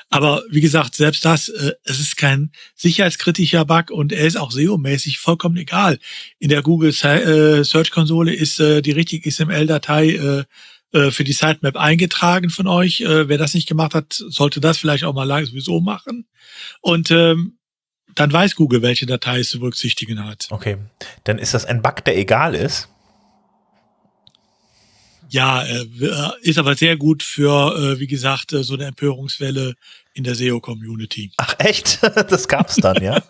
Aber 0.08 0.42
wie 0.50 0.60
gesagt, 0.60 0.96
selbst 0.96 1.24
das, 1.24 1.48
äh, 1.48 1.72
es 1.84 2.00
ist 2.00 2.16
kein 2.16 2.50
sicherheitskritischer 2.74 3.64
Bug 3.64 3.90
und 3.90 4.12
er 4.12 4.26
ist 4.26 4.36
auch 4.36 4.50
SEO-mäßig 4.50 5.18
vollkommen 5.18 5.56
egal. 5.56 5.98
In 6.40 6.48
der 6.48 6.62
Google 6.62 6.90
äh, 6.90 7.64
Search 7.64 7.92
Konsole 7.92 8.34
ist 8.34 8.58
äh, 8.58 8.82
die 8.82 8.90
richtige 8.90 9.28
XML-Datei 9.28 10.10
äh, 10.10 10.44
äh, 10.92 11.12
für 11.12 11.22
die 11.22 11.32
Sitemap 11.32 11.76
eingetragen 11.76 12.50
von 12.50 12.66
euch. 12.66 13.02
Äh, 13.02 13.28
wer 13.28 13.38
das 13.38 13.54
nicht 13.54 13.68
gemacht 13.68 13.94
hat, 13.94 14.12
sollte 14.12 14.60
das 14.60 14.78
vielleicht 14.78 15.04
auch 15.04 15.14
mal 15.14 15.46
sowieso 15.46 15.80
machen. 15.80 16.26
Und 16.80 17.12
ähm, 17.12 17.58
dann 18.14 18.32
weiß 18.32 18.54
Google, 18.56 18.82
welche 18.82 19.06
Datei 19.06 19.40
es 19.40 19.50
zu 19.50 19.60
berücksichtigen 19.60 20.24
hat. 20.24 20.46
Okay. 20.50 20.76
Dann 21.24 21.38
ist 21.38 21.54
das 21.54 21.64
ein 21.64 21.82
Bug, 21.82 22.04
der 22.04 22.16
egal 22.16 22.54
ist. 22.54 22.88
Ja, 25.28 25.62
äh, 25.64 25.86
w- 25.88 26.10
ist 26.42 26.58
aber 26.58 26.74
sehr 26.74 26.96
gut 26.96 27.22
für, 27.22 27.76
äh, 27.76 28.00
wie 28.00 28.08
gesagt, 28.08 28.52
äh, 28.52 28.64
so 28.64 28.74
eine 28.74 28.86
Empörungswelle 28.86 29.74
in 30.12 30.24
der 30.24 30.34
SEO-Community. 30.34 31.30
Ach 31.36 31.54
echt? 31.58 32.00
Das 32.28 32.48
gab's 32.48 32.76
dann, 32.76 33.02
ja? 33.02 33.22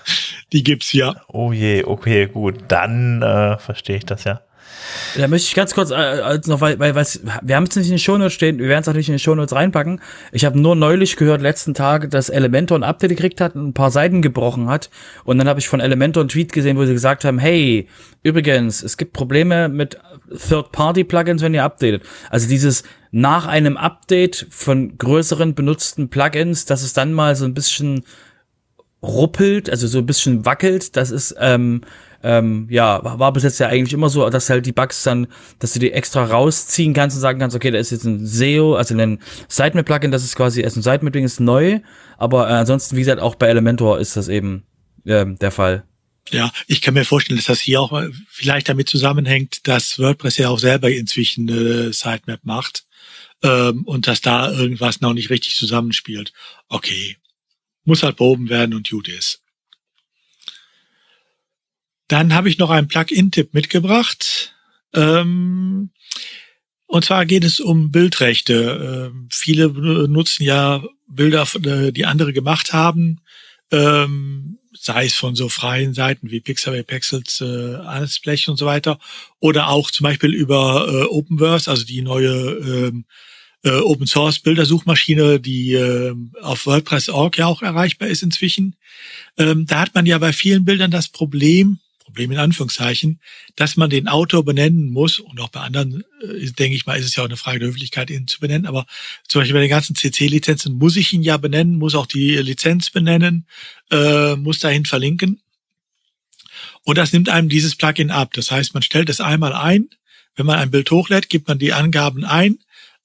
Die 0.52 0.62
gibt's 0.62 0.92
ja. 0.92 1.20
Oh 1.28 1.52
je, 1.52 1.84
okay, 1.84 2.26
gut. 2.28 2.56
Dann 2.68 3.22
äh, 3.22 3.58
verstehe 3.58 3.96
ich 3.96 4.06
das 4.06 4.24
ja. 4.24 4.40
Da 5.16 5.28
möchte 5.28 5.48
ich 5.48 5.54
ganz 5.54 5.74
kurz 5.74 5.90
äh, 5.90 5.94
als 5.94 6.46
noch, 6.46 6.60
weil, 6.60 6.78
weil 6.78 6.94
was, 6.94 7.20
wir 7.42 7.56
haben 7.56 7.64
es 7.64 7.76
nicht 7.76 7.86
in 7.86 7.92
den 7.92 7.98
Shownotes 7.98 8.32
stehen, 8.32 8.58
wir 8.58 8.68
werden 8.68 8.84
es 8.86 8.94
nicht 8.94 9.08
in 9.08 9.14
den 9.14 9.18
Shownotes 9.18 9.54
reinpacken. 9.54 10.00
Ich 10.32 10.44
habe 10.44 10.58
nur 10.58 10.76
neulich 10.76 11.16
gehört, 11.16 11.42
letzten 11.42 11.74
Tag, 11.74 12.10
dass 12.10 12.28
Elementor 12.28 12.78
ein 12.78 12.84
Update 12.84 13.10
gekriegt 13.10 13.40
hat 13.40 13.54
und 13.54 13.68
ein 13.68 13.74
paar 13.74 13.90
Seiten 13.90 14.22
gebrochen 14.22 14.68
hat. 14.68 14.90
Und 15.24 15.38
dann 15.38 15.48
habe 15.48 15.60
ich 15.60 15.68
von 15.68 15.80
Elementor 15.80 16.22
einen 16.22 16.28
Tweet 16.28 16.52
gesehen, 16.52 16.76
wo 16.76 16.84
sie 16.84 16.92
gesagt 16.92 17.24
haben, 17.24 17.38
hey, 17.38 17.88
übrigens, 18.22 18.82
es 18.82 18.96
gibt 18.96 19.12
Probleme 19.12 19.68
mit 19.68 19.98
Third-Party-Plugins, 20.30 21.42
wenn 21.42 21.54
ihr 21.54 21.64
updatet. 21.64 22.02
Also 22.30 22.48
dieses 22.48 22.84
nach 23.10 23.46
einem 23.46 23.76
Update 23.76 24.46
von 24.50 24.98
größeren 24.98 25.54
benutzten 25.54 26.10
Plugins, 26.10 26.66
dass 26.66 26.82
es 26.82 26.92
dann 26.92 27.12
mal 27.12 27.36
so 27.36 27.44
ein 27.44 27.54
bisschen 27.54 28.04
ruppelt, 29.02 29.70
also 29.70 29.86
so 29.86 29.98
ein 29.98 30.06
bisschen 30.06 30.44
wackelt, 30.44 30.96
das 30.96 31.10
ist 31.10 31.34
ähm, 31.38 31.82
ähm, 32.22 32.66
ja 32.70 33.00
war 33.02 33.32
bis 33.32 33.44
jetzt 33.44 33.60
ja 33.60 33.68
eigentlich 33.68 33.92
immer 33.92 34.08
so, 34.08 34.28
dass 34.28 34.50
halt 34.50 34.66
die 34.66 34.72
Bugs 34.72 35.02
dann, 35.02 35.28
dass 35.58 35.72
du 35.72 35.78
die 35.78 35.92
extra 35.92 36.24
rausziehen 36.24 36.94
kannst 36.94 37.16
und 37.16 37.20
sagen 37.20 37.38
kannst, 37.38 37.54
okay, 37.54 37.70
da 37.70 37.78
ist 37.78 37.90
jetzt 37.90 38.04
ein 38.04 38.26
SEO, 38.26 38.74
also 38.74 38.96
ein 38.96 39.20
Sitemap-Plugin, 39.48 40.10
das 40.10 40.24
ist 40.24 40.36
quasi 40.36 40.60
erst 40.60 40.76
ein 40.76 40.82
Sitemap-Ding 40.82 41.24
ist 41.24 41.40
neu, 41.40 41.80
aber 42.16 42.48
äh, 42.48 42.54
ansonsten 42.54 42.96
wie 42.96 43.00
gesagt 43.00 43.20
auch 43.20 43.34
bei 43.34 43.48
Elementor 43.48 43.98
ist 43.98 44.16
das 44.16 44.28
eben 44.28 44.64
ähm, 45.06 45.38
der 45.38 45.52
Fall. 45.52 45.84
Ja, 46.30 46.52
ich 46.66 46.82
kann 46.82 46.94
mir 46.94 47.04
vorstellen, 47.04 47.38
dass 47.38 47.46
das 47.46 47.60
hier 47.60 47.80
auch 47.80 48.02
vielleicht 48.28 48.68
damit 48.68 48.88
zusammenhängt, 48.88 49.66
dass 49.66 49.98
WordPress 49.98 50.36
ja 50.36 50.50
auch 50.50 50.58
selber 50.58 50.90
inzwischen 50.90 51.48
eine 51.48 51.92
Sitemap 51.92 52.40
macht 52.42 52.84
ähm, 53.42 53.84
und 53.84 54.06
dass 54.06 54.20
da 54.20 54.50
irgendwas 54.50 55.00
noch 55.00 55.14
nicht 55.14 55.30
richtig 55.30 55.56
zusammenspielt. 55.56 56.32
Okay, 56.68 57.16
muss 57.84 58.02
halt 58.02 58.16
behoben 58.16 58.50
werden 58.50 58.74
und 58.74 58.90
gut 58.90 59.08
ist. 59.08 59.40
Dann 62.08 62.34
habe 62.34 62.48
ich 62.48 62.58
noch 62.58 62.70
einen 62.70 62.88
Plugin-Tipp 62.88 63.54
mitgebracht. 63.54 64.54
Ähm, 64.94 65.90
und 66.86 67.04
zwar 67.04 67.26
geht 67.26 67.44
es 67.44 67.60
um 67.60 67.90
Bildrechte. 67.90 69.10
Ähm, 69.12 69.28
viele 69.30 69.68
nutzen 70.08 70.42
ja 70.42 70.82
Bilder, 71.06 71.46
äh, 71.64 71.92
die 71.92 72.06
andere 72.06 72.32
gemacht 72.32 72.72
haben. 72.72 73.20
Ähm, 73.70 74.58
sei 74.72 75.06
es 75.06 75.14
von 75.14 75.34
so 75.34 75.48
freien 75.48 75.92
Seiten 75.92 76.30
wie 76.30 76.40
Pixabay, 76.40 76.82
Pexels, 76.82 77.40
äh, 77.40 77.76
Unsplash 78.00 78.48
und 78.48 78.56
so 78.56 78.64
weiter, 78.64 78.98
oder 79.40 79.68
auch 79.68 79.90
zum 79.90 80.04
Beispiel 80.04 80.32
über 80.32 80.86
äh, 80.88 81.04
Openverse, 81.04 81.70
also 81.70 81.84
die 81.84 82.00
neue 82.00 82.30
ähm, 82.30 83.04
äh, 83.64 83.72
Open 83.72 84.06
Source 84.06 84.38
Bildersuchmaschine, 84.38 85.40
die 85.40 85.74
äh, 85.74 86.14
auf 86.40 86.66
WordPress.org 86.66 87.36
ja 87.38 87.46
auch 87.46 87.62
erreichbar 87.62 88.08
ist 88.08 88.22
inzwischen. 88.22 88.76
Ähm, 89.36 89.66
da 89.66 89.80
hat 89.80 89.94
man 89.94 90.06
ja 90.06 90.18
bei 90.18 90.32
vielen 90.32 90.64
Bildern 90.64 90.90
das 90.90 91.08
Problem, 91.08 91.80
Problem 92.08 92.32
in 92.32 92.38
Anführungszeichen, 92.38 93.20
dass 93.56 93.76
man 93.76 93.90
den 93.90 94.08
Autor 94.08 94.44
benennen 94.44 94.90
muss 94.90 95.18
und 95.18 95.40
auch 95.40 95.48
bei 95.48 95.60
anderen, 95.60 96.04
äh, 96.22 96.50
denke 96.50 96.76
ich 96.76 96.86
mal, 96.86 96.98
ist 96.98 97.06
es 97.06 97.16
ja 97.16 97.22
auch 97.22 97.28
eine 97.28 97.36
Frage 97.36 97.60
der 97.60 97.68
Höflichkeit, 97.68 98.10
ihn 98.10 98.26
zu 98.26 98.40
benennen, 98.40 98.66
aber 98.66 98.86
zum 99.28 99.40
Beispiel 99.40 99.54
bei 99.54 99.60
den 99.60 99.70
ganzen 99.70 99.94
CC-Lizenzen 99.94 100.76
muss 100.76 100.96
ich 100.96 101.12
ihn 101.12 101.22
ja 101.22 101.36
benennen, 101.36 101.76
muss 101.76 101.94
auch 101.94 102.06
die 102.06 102.36
Lizenz 102.36 102.90
benennen, 102.90 103.46
äh, 103.90 104.36
muss 104.36 104.58
dahin 104.58 104.84
verlinken. 104.84 105.40
Und 106.82 106.98
das 106.98 107.12
nimmt 107.12 107.28
einem 107.28 107.48
dieses 107.48 107.74
Plugin 107.74 108.10
ab. 108.10 108.32
Das 108.34 108.50
heißt, 108.50 108.74
man 108.74 108.82
stellt 108.82 109.10
es 109.10 109.20
einmal 109.20 109.52
ein, 109.52 109.88
wenn 110.36 110.46
man 110.46 110.58
ein 110.58 110.70
Bild 110.70 110.90
hochlädt, 110.90 111.28
gibt 111.28 111.48
man 111.48 111.58
die 111.58 111.72
Angaben 111.72 112.24
ein 112.24 112.58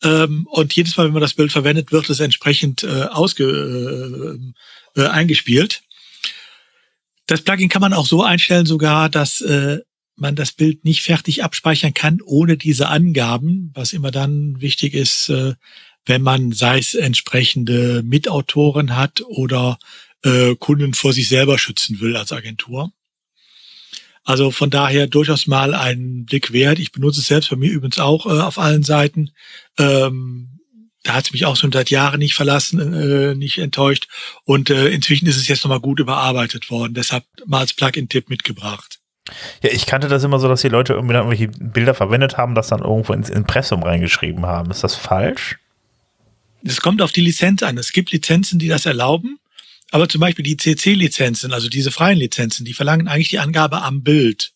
ähm, 0.03 0.47
und 0.49 0.73
jedes 0.73 0.97
Mal, 0.97 1.05
wenn 1.05 1.13
man 1.13 1.21
das 1.21 1.33
Bild 1.33 1.51
verwendet, 1.51 1.91
wird 1.91 2.09
es 2.09 2.19
entsprechend 2.19 2.83
äh, 2.83 3.03
ausge, 3.03 4.39
äh, 4.95 5.01
äh, 5.01 5.07
eingespielt. 5.07 5.81
Das 7.25 7.41
Plugin 7.41 7.69
kann 7.69 7.81
man 7.81 7.93
auch 7.93 8.05
so 8.05 8.23
einstellen 8.23 8.65
sogar, 8.65 9.09
dass 9.09 9.41
äh, 9.41 9.79
man 10.15 10.35
das 10.35 10.51
Bild 10.51 10.85
nicht 10.85 11.01
fertig 11.01 11.43
abspeichern 11.43 11.93
kann 11.93 12.19
ohne 12.23 12.57
diese 12.57 12.89
Angaben, 12.89 13.71
was 13.73 13.93
immer 13.93 14.11
dann 14.11 14.59
wichtig 14.61 14.93
ist, 14.93 15.29
äh, 15.29 15.53
wenn 16.05 16.21
man 16.21 16.51
sei 16.51 16.79
es 16.79 16.93
entsprechende 16.93 18.03
Mitautoren 18.03 18.95
hat 18.95 19.21
oder 19.21 19.79
äh, 20.23 20.55
Kunden 20.55 20.93
vor 20.93 21.13
sich 21.13 21.29
selber 21.29 21.57
schützen 21.57 21.99
will 22.01 22.17
als 22.17 22.31
Agentur. 22.31 22.91
Also 24.25 24.51
von 24.51 24.69
daher 24.69 25.07
durchaus 25.07 25.47
mal 25.47 25.73
einen 25.73 26.25
Blick 26.25 26.53
wert. 26.53 26.79
Ich 26.79 26.91
benutze 26.91 27.19
es 27.19 27.27
selbst 27.27 27.49
bei 27.49 27.55
mir 27.55 27.71
übrigens 27.71 27.99
auch 27.99 28.25
äh, 28.25 28.39
auf 28.39 28.57
allen 28.57 28.83
Seiten. 28.83 29.31
Ähm, 29.77 30.59
da 31.03 31.13
hat 31.13 31.25
es 31.25 31.33
mich 31.33 31.45
auch 31.45 31.57
schon 31.57 31.71
seit 31.71 31.89
Jahren 31.89 32.19
nicht 32.19 32.33
verlassen, 32.33 32.93
äh, 32.93 33.35
nicht 33.35 33.57
enttäuscht. 33.57 34.07
Und 34.45 34.69
äh, 34.69 34.87
inzwischen 34.87 35.27
ist 35.27 35.37
es 35.37 35.47
jetzt 35.47 35.63
nochmal 35.63 35.81
gut 35.81 35.99
überarbeitet 35.99 36.69
worden. 36.71 36.93
Deshalb 36.93 37.25
mal 37.45 37.59
als 37.59 37.73
Plugin-Tipp 37.73 38.29
mitgebracht. 38.29 38.99
Ja, 39.61 39.69
ich 39.71 39.85
kannte 39.85 40.07
das 40.07 40.23
immer 40.23 40.39
so, 40.39 40.47
dass 40.47 40.61
die 40.61 40.69
Leute 40.69 40.93
irgendwie 40.93 41.13
dann 41.13 41.27
irgendwelche 41.27 41.63
Bilder 41.63 41.93
verwendet 41.93 42.37
haben, 42.37 42.55
das 42.55 42.67
dann 42.67 42.81
irgendwo 42.81 43.13
ins 43.13 43.29
Impressum 43.29 43.83
reingeschrieben 43.83 44.45
haben. 44.45 44.71
Ist 44.71 44.83
das 44.83 44.95
falsch? 44.95 45.57
Es 46.63 46.81
kommt 46.81 47.01
auf 47.01 47.11
die 47.11 47.21
Lizenz 47.21 47.63
an. 47.63 47.77
Es 47.77 47.91
gibt 47.91 48.11
Lizenzen, 48.11 48.57
die 48.57 48.69
das 48.69 48.85
erlauben, 48.85 49.39
aber 49.91 50.07
zum 50.07 50.21
Beispiel 50.21 50.43
die 50.43 50.57
CC-Lizenzen, 50.57 51.53
also 51.53 51.67
diese 51.67 51.91
freien 51.91 52.17
Lizenzen, 52.17 52.65
die 52.65 52.73
verlangen 52.73 53.07
eigentlich 53.07 53.29
die 53.29 53.39
Angabe 53.39 53.81
am 53.81 54.03
Bild. 54.03 54.52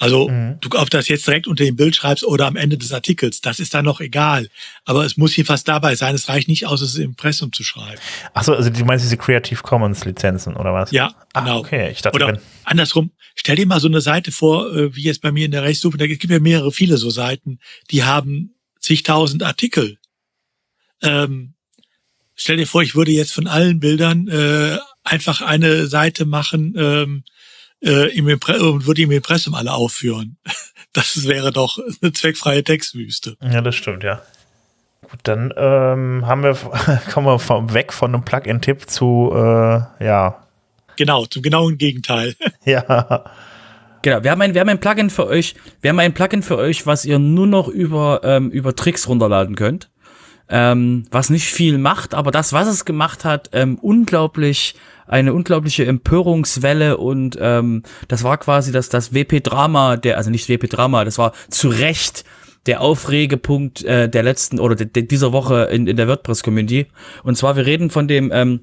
Also 0.00 0.30
mhm. 0.30 0.56
du, 0.62 0.70
ob 0.78 0.88
das 0.88 1.08
jetzt 1.08 1.26
direkt 1.26 1.46
unter 1.46 1.62
dem 1.62 1.76
Bild 1.76 1.94
schreibst 1.94 2.24
oder 2.24 2.46
am 2.46 2.56
Ende 2.56 2.78
des 2.78 2.90
Artikels, 2.90 3.42
das 3.42 3.60
ist 3.60 3.74
dann 3.74 3.84
noch 3.84 4.00
egal. 4.00 4.48
Aber 4.86 5.04
es 5.04 5.18
muss 5.18 5.36
jedenfalls 5.36 5.62
dabei 5.62 5.94
sein. 5.94 6.14
Es 6.14 6.30
reicht 6.30 6.48
nicht 6.48 6.66
aus, 6.66 6.80
es 6.80 6.96
im 6.96 7.10
Impressum 7.10 7.52
zu 7.52 7.62
schreiben. 7.62 8.00
Achso, 8.32 8.54
also 8.54 8.70
du 8.70 8.84
meinst 8.86 9.04
diese 9.04 9.18
Creative 9.18 9.60
Commons 9.62 10.06
Lizenzen 10.06 10.56
oder 10.56 10.72
was? 10.72 10.90
Ja, 10.90 11.14
ah, 11.34 11.40
genau. 11.42 11.58
okay, 11.58 11.90
ich 11.90 12.00
dachte, 12.00 12.16
oder 12.16 12.40
andersrum. 12.64 13.10
Stell 13.34 13.56
dir 13.56 13.66
mal 13.66 13.78
so 13.78 13.88
eine 13.88 14.00
Seite 14.00 14.32
vor, 14.32 14.74
äh, 14.74 14.96
wie 14.96 15.02
jetzt 15.02 15.20
bei 15.20 15.32
mir 15.32 15.44
in 15.44 15.50
der 15.50 15.64
Rechtssuche. 15.64 15.98
Da 15.98 16.06
gibt 16.06 16.24
ja 16.24 16.40
mehrere, 16.40 16.72
viele 16.72 16.96
so 16.96 17.10
Seiten, 17.10 17.58
die 17.90 18.02
haben 18.02 18.54
zigtausend 18.80 19.42
Artikel. 19.42 19.98
Ähm, 21.02 21.52
stell 22.34 22.56
dir 22.56 22.66
vor, 22.66 22.82
ich 22.82 22.94
würde 22.94 23.12
jetzt 23.12 23.32
von 23.32 23.46
allen 23.46 23.80
Bildern 23.80 24.28
äh, 24.28 24.78
einfach 25.04 25.42
eine 25.42 25.88
Seite 25.88 26.24
machen. 26.24 26.74
Ähm, 26.78 27.24
äh, 27.82 28.16
im 28.16 28.28
Impre 28.28 28.60
und 28.60 28.86
würde 28.86 29.02
im 29.02 29.10
Impressum 29.10 29.54
alle 29.54 29.72
aufführen. 29.72 30.36
Das 30.92 31.28
wäre 31.28 31.52
doch 31.52 31.78
eine 32.02 32.12
zweckfreie 32.12 32.64
Textwüste. 32.64 33.36
Ja, 33.40 33.60
das 33.60 33.76
stimmt, 33.76 34.02
ja. 34.02 34.22
Gut, 35.02 35.20
dann 35.22 35.54
ähm, 35.56 36.26
haben 36.26 36.42
wir, 36.42 36.54
kommen 37.12 37.28
wir 37.28 37.38
vom, 37.38 37.72
weg 37.72 37.92
von 37.92 38.12
einem 38.12 38.24
Plugin-Tipp 38.24 38.90
zu, 38.90 39.30
äh, 39.32 40.04
ja. 40.04 40.46
Genau, 40.96 41.26
zum 41.26 41.42
genauen 41.42 41.78
Gegenteil. 41.78 42.34
ja. 42.64 43.24
Genau, 44.02 44.24
wir 44.24 44.30
haben 44.32 44.42
ein, 44.42 44.54
wir 44.54 44.60
haben 44.62 44.68
ein 44.68 44.80
Plugin 44.80 45.10
für 45.10 45.28
euch, 45.28 45.54
wir 45.80 45.90
haben 45.90 45.98
ein 46.00 46.12
Plugin 46.12 46.42
für 46.42 46.56
euch, 46.56 46.86
was 46.86 47.04
ihr 47.04 47.18
nur 47.18 47.46
noch 47.46 47.68
über, 47.68 48.22
ähm, 48.24 48.50
über 48.50 48.74
Tricks 48.74 49.06
runterladen 49.08 49.54
könnt. 49.54 49.90
Ähm, 50.50 51.04
was 51.10 51.30
nicht 51.30 51.46
viel 51.46 51.78
macht, 51.78 52.12
aber 52.12 52.32
das, 52.32 52.52
was 52.52 52.66
es 52.66 52.84
gemacht 52.84 53.24
hat, 53.24 53.50
ähm, 53.52 53.78
unglaublich 53.80 54.74
eine 55.06 55.34
unglaubliche 55.34 55.84
Empörungswelle 55.86 56.96
und 56.96 57.36
ähm, 57.40 57.82
das 58.06 58.22
war 58.22 58.38
quasi 58.38 58.70
das, 58.70 58.88
das 58.88 59.12
WP-Drama, 59.12 59.96
der, 59.96 60.16
also 60.16 60.30
nicht 60.30 60.48
WP-Drama, 60.48 61.04
das 61.04 61.18
war 61.18 61.32
zu 61.48 61.68
Recht 61.68 62.24
der 62.66 62.80
Aufregepunkt 62.80 63.82
äh, 63.84 64.08
der 64.08 64.22
letzten 64.22 64.60
oder 64.60 64.76
de, 64.76 64.86
de, 64.86 65.02
dieser 65.02 65.32
Woche 65.32 65.64
in, 65.64 65.86
in 65.86 65.96
der 65.96 66.06
WordPress-Community. 66.06 66.86
Und 67.24 67.36
zwar, 67.36 67.56
wir 67.56 67.66
reden 67.66 67.90
von 67.90 68.06
dem 68.06 68.30
ähm, 68.32 68.60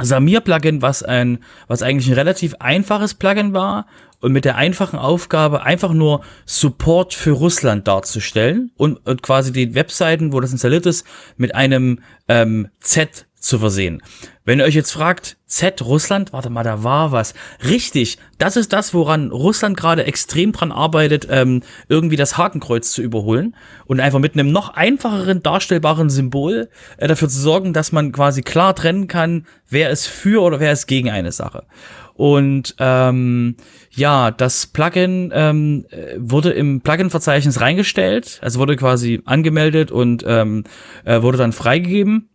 Samir-Plugin, 0.00 0.80
was 0.80 1.02
ein, 1.02 1.38
was 1.66 1.82
eigentlich 1.82 2.08
ein 2.08 2.14
relativ 2.14 2.54
einfaches 2.60 3.14
Plugin 3.14 3.52
war 3.52 3.86
und 4.22 4.32
mit 4.32 4.46
der 4.46 4.56
einfachen 4.56 4.98
Aufgabe, 4.98 5.62
einfach 5.62 5.92
nur 5.92 6.22
Support 6.46 7.12
für 7.12 7.32
Russland 7.32 7.86
darzustellen 7.86 8.70
und, 8.76 9.06
und 9.06 9.22
quasi 9.22 9.52
die 9.52 9.74
Webseiten, 9.74 10.32
wo 10.32 10.40
das 10.40 10.52
installiert 10.52 10.86
ist, 10.86 11.06
mit 11.36 11.54
einem 11.54 11.98
ähm, 12.28 12.68
Z 12.80 13.26
zu 13.42 13.58
versehen. 13.58 14.00
Wenn 14.44 14.60
ihr 14.60 14.64
euch 14.64 14.74
jetzt 14.74 14.92
fragt, 14.92 15.36
Z 15.46 15.82
Russland, 15.82 16.32
warte 16.32 16.48
mal, 16.48 16.62
da 16.62 16.84
war 16.84 17.12
was. 17.12 17.34
Richtig, 17.64 18.18
das 18.38 18.56
ist 18.56 18.72
das, 18.72 18.94
woran 18.94 19.30
Russland 19.30 19.76
gerade 19.76 20.04
extrem 20.04 20.52
dran 20.52 20.72
arbeitet, 20.72 21.26
ähm, 21.28 21.62
irgendwie 21.88 22.16
das 22.16 22.38
Hakenkreuz 22.38 22.92
zu 22.92 23.02
überholen 23.02 23.56
und 23.86 24.00
einfach 24.00 24.20
mit 24.20 24.34
einem 24.34 24.52
noch 24.52 24.70
einfacheren 24.70 25.42
darstellbaren 25.42 26.08
Symbol 26.08 26.70
äh, 26.96 27.08
dafür 27.08 27.28
zu 27.28 27.40
sorgen, 27.40 27.72
dass 27.72 27.92
man 27.92 28.12
quasi 28.12 28.42
klar 28.42 28.74
trennen 28.74 29.08
kann, 29.08 29.46
wer 29.68 29.90
ist 29.90 30.06
für 30.06 30.42
oder 30.42 30.60
wer 30.60 30.72
ist 30.72 30.86
gegen 30.86 31.10
eine 31.10 31.32
Sache. 31.32 31.66
Und 32.14 32.74
ähm, 32.78 33.56
ja, 33.90 34.30
das 34.30 34.66
Plugin 34.66 35.32
ähm, 35.34 35.86
wurde 36.18 36.50
im 36.50 36.80
Plugin-Verzeichnis 36.80 37.60
reingestellt, 37.60 38.38
also 38.42 38.58
wurde 38.58 38.76
quasi 38.76 39.22
angemeldet 39.24 39.90
und 39.90 40.24
ähm, 40.26 40.64
äh, 41.04 41.22
wurde 41.22 41.38
dann 41.38 41.52
freigegeben 41.52 42.28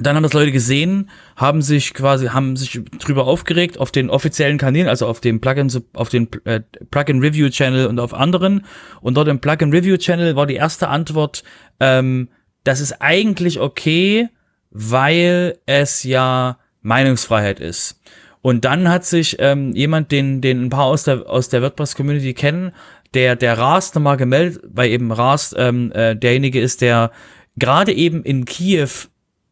dann 0.00 0.16
haben 0.16 0.22
das 0.22 0.32
Leute 0.32 0.52
gesehen, 0.52 1.10
haben 1.36 1.62
sich 1.62 1.92
quasi, 1.92 2.26
haben 2.28 2.56
sich 2.56 2.80
drüber 2.98 3.26
aufgeregt 3.26 3.78
auf 3.78 3.90
den 3.90 4.10
offiziellen 4.10 4.58
Kanälen, 4.58 4.88
also 4.88 5.06
auf 5.06 5.20
dem 5.20 5.40
Plugin, 5.40 5.70
auf 5.94 6.08
den 6.08 6.28
äh, 6.44 6.60
Plugin 6.90 7.20
Review 7.20 7.48
Channel 7.50 7.86
und 7.86 7.98
auf 7.98 8.14
anderen. 8.14 8.64
Und 9.00 9.16
dort 9.16 9.28
im 9.28 9.40
Plugin 9.40 9.72
Review 9.72 9.96
Channel 9.96 10.36
war 10.36 10.46
die 10.46 10.54
erste 10.54 10.88
Antwort, 10.88 11.42
ähm, 11.80 12.28
das 12.64 12.80
ist 12.80 13.00
eigentlich 13.00 13.60
okay, 13.60 14.28
weil 14.70 15.58
es 15.66 16.04
ja 16.04 16.58
Meinungsfreiheit 16.82 17.60
ist. 17.60 18.00
Und 18.48 18.64
dann 18.64 18.88
hat 18.88 19.04
sich 19.04 19.36
ähm, 19.40 19.72
jemand, 19.72 20.10
den, 20.10 20.40
den 20.40 20.64
ein 20.64 20.70
paar 20.70 20.86
aus 20.86 21.04
der, 21.04 21.28
aus 21.28 21.50
der 21.50 21.60
WordPress-Community 21.60 22.32
kennen, 22.32 22.72
der, 23.12 23.36
der 23.36 23.58
Rast 23.58 23.94
nochmal 23.94 24.16
gemeldet, 24.16 24.62
weil 24.72 24.88
eben 24.88 25.12
Rast 25.12 25.54
ähm, 25.58 25.92
äh, 25.92 26.16
derjenige 26.16 26.58
ist, 26.58 26.80
der 26.80 27.10
gerade 27.58 27.92
eben 27.92 28.22
in 28.22 28.46
Kiew 28.46 28.88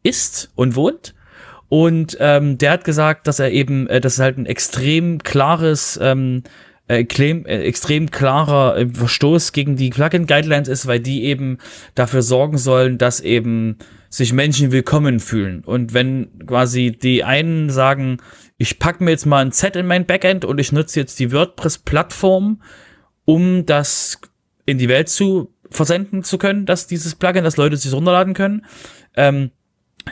ist 0.01 0.49
und 0.55 0.75
wohnt. 0.75 1.13
Und 1.69 2.17
ähm, 2.19 2.57
der 2.57 2.71
hat 2.71 2.85
gesagt, 2.85 3.27
dass 3.27 3.37
er 3.37 3.51
eben, 3.51 3.85
äh, 3.85 4.01
dass 4.01 4.13
es 4.13 4.19
halt 4.19 4.39
ein 4.39 4.47
extrem 4.47 5.19
klares, 5.19 5.99
ähm, 6.01 6.41
äh, 6.87 7.03
claim, 7.03 7.45
äh, 7.45 7.59
extrem 7.65 8.09
klarer 8.09 8.77
äh, 8.77 8.87
Verstoß 8.91 9.51
gegen 9.51 9.75
die 9.75 9.91
Plugin-Guidelines 9.91 10.69
ist, 10.69 10.87
weil 10.87 11.01
die 11.01 11.25
eben 11.25 11.59
dafür 11.93 12.23
sorgen 12.23 12.57
sollen, 12.57 12.97
dass 12.97 13.19
eben 13.19 13.77
sich 14.09 14.33
Menschen 14.33 14.71
willkommen 14.71 15.19
fühlen. 15.19 15.63
Und 15.63 15.93
wenn 15.93 16.45
quasi 16.45 16.91
die 16.91 17.23
einen 17.23 17.69
sagen, 17.69 18.17
ich 18.57 18.79
packe 18.79 19.03
mir 19.03 19.11
jetzt 19.11 19.25
mal 19.25 19.43
ein 19.43 19.51
Z 19.51 19.75
in 19.75 19.87
mein 19.87 20.05
Backend 20.05 20.45
und 20.45 20.59
ich 20.59 20.71
nutze 20.71 20.99
jetzt 20.99 21.19
die 21.19 21.31
WordPress-Plattform, 21.31 22.61
um 23.25 23.65
das 23.65 24.19
in 24.65 24.77
die 24.77 24.89
Welt 24.89 25.09
zu 25.09 25.53
versenden 25.69 26.23
zu 26.23 26.37
können, 26.37 26.65
dass 26.65 26.87
dieses 26.87 27.15
Plugin, 27.15 27.43
dass 27.43 27.57
Leute 27.57 27.77
sich 27.77 27.93
runterladen 27.93 28.33
können, 28.33 28.65
ähm, 29.15 29.51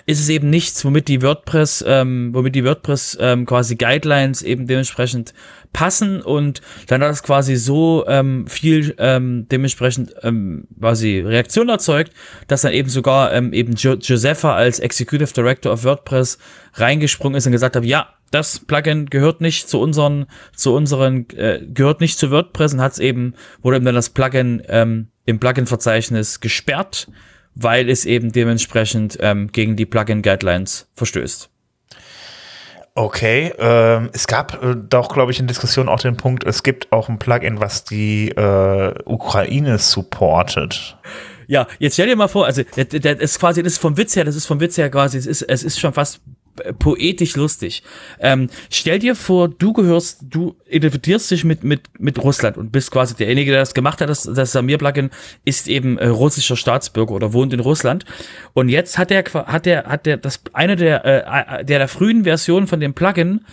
ist 0.06 0.19
es 0.19 0.30
eben 0.30 0.50
nichts, 0.50 0.84
womit 0.84 1.08
die 1.08 1.21
WordPress, 1.21 1.84
ähm, 1.88 2.34
womit 2.34 2.56
die 2.56 2.65
WordPress 2.65 3.17
ähm, 3.19 3.45
quasi 3.45 3.76
Guidelines 3.76 4.41
eben 4.41 4.67
dementsprechend 4.67 5.34
passen 5.74 6.21
und 6.21 6.62
dann 6.88 7.02
hat 7.02 7.12
es 7.12 7.24
quasi 7.24 7.56
so 7.56 8.06
ähm, 8.08 8.48
viel 8.48 8.95
ähm, 8.98 9.48
dementsprechend 9.50 10.13
ähm, 10.24 10.67
quasi 10.80 11.19
Reaktion 11.19 11.69
erzeugt, 11.69 12.13
dass 12.48 12.62
dann 12.62 12.74
eben 12.74 12.89
sogar 12.89 13.34
ähm, 13.34 13.52
eben 13.54 13.74
jo 13.74 13.93
Josepha 13.93 14.56
als 14.56 14.80
Executive 14.80 15.34
Director 15.34 15.74
of 15.74 15.84
WordPress 15.84 16.38
reingesprungen 16.76 17.38
ist 17.38 17.45
und 17.45 17.52
gesagt 17.52 17.76
hat, 17.76 17.86
ja, 17.86 18.10
das 18.32 18.60
Plugin 18.60 19.06
gehört 19.08 19.41
nicht 19.41 19.69
zu 19.69 19.80
unseren, 19.80 20.26
zu 20.56 20.74
unseren, 20.74 21.30
äh, 21.32 21.62
gehört 21.74 22.02
nicht 22.02 22.17
zu 22.17 22.32
WordPress 22.32 22.74
und 22.74 22.82
hat 22.82 22.93
es 22.93 23.00
eben, 23.00 23.34
wurde 23.62 23.78
eben 23.78 23.86
dann 23.86 23.95
das 23.95 24.10
Plugin 24.10 24.63
ähm, 24.67 25.08
im 25.26 25.39
Plugin-Verzeichnis 25.39 26.39
gesperrt 26.39 27.08
weil 27.56 27.89
es 27.89 28.06
eben 28.06 28.32
dementsprechend 28.32 29.18
ähm, 29.22 29.52
gegen 29.52 29.76
die 29.76 29.86
Plugin-Guidelines 29.86 30.88
verstößt. 30.94 31.50
Okay, 32.98 33.54
ähm, 33.60 34.10
es 34.13 34.26
gab 34.26 34.63
äh, 34.63 34.76
doch, 34.76 35.10
glaube 35.10 35.32
ich, 35.32 35.39
in 35.39 35.48
Diskussion 35.48 35.89
auch 35.89 36.00
den 36.00 36.15
Punkt, 36.15 36.46
es 36.46 36.63
gibt 36.63 36.94
auch 36.94 37.10
ein 37.10 37.20
Plugin, 37.20 37.60
was 37.60 37.84
die 37.84 38.30
äh, 38.30 38.94
Ukraine 39.04 39.80
supportet. 39.80 40.98
Ja, 41.48 41.68
jetzt 41.78 41.94
stell 41.94 42.08
dir 42.08 42.15
mal 42.15 42.30
vor, 42.30 42.46
also 42.46 42.63
das, 42.76 42.88
das 42.88 43.20
ist 43.20 43.39
quasi, 43.39 43.63
das 43.63 43.74
ist 43.74 43.80
vom 43.80 43.98
Witz 43.98 44.15
her, 44.15 44.24
das 44.24 44.38
ist 44.38 44.46
vom 44.46 44.62
Witz 44.62 44.78
her 44.78 44.89
quasi, 44.89 45.18
es 45.18 45.26
ist, 45.26 45.41
es 45.41 45.63
ist 45.63 45.78
schon 45.80 45.91
fast 45.91 46.22
poetisch 46.80 47.36
lustig. 47.36 47.84
Ähm, 48.20 48.50
stell 48.70 49.00
dir 49.00 49.15
vor, 49.15 49.50
du 49.50 49.74
gehörst, 49.74 50.20
du 50.30 50.56
identifizierst 50.70 51.32
dich 51.32 51.44
mit, 51.44 51.63
mit, 51.63 51.82
mit 52.00 52.22
Russland 52.24 52.58
und 52.58 52.72
bist 52.72 52.91
quasi 52.91 53.15
derjenige, 53.15 53.52
der 53.52 53.62
das 53.62 53.74
gemacht 53.74 54.02
hat. 54.02 54.10
Das, 54.10 54.24
das 54.24 54.52
Samir-Plugin 54.52 55.10
ist 55.44 55.68
eben 55.68 55.98
äh, 55.98 56.08
russischer 56.08 56.56
Staatsbürger 56.56 57.13
oder 57.13 57.34
wohnt 57.34 57.54
in 57.54 57.60
Russland. 57.60 58.06
Und 58.54 58.70
jetzt 58.70 58.98
hat 58.98 59.10
der, 59.10 59.24
hat 59.24 59.65
der, 59.65 59.86
hat 59.86 60.06
der, 60.06 60.18
das, 60.18 60.41
eine 60.54 60.76
der, 60.76 61.06
äh, 61.06 61.65
der, 61.65 61.80
der 61.80 61.88
frühen 61.88 62.24
Versionen 62.24 62.68
von 62.68 62.80
dem 62.80 62.94
Plugin 62.94 63.46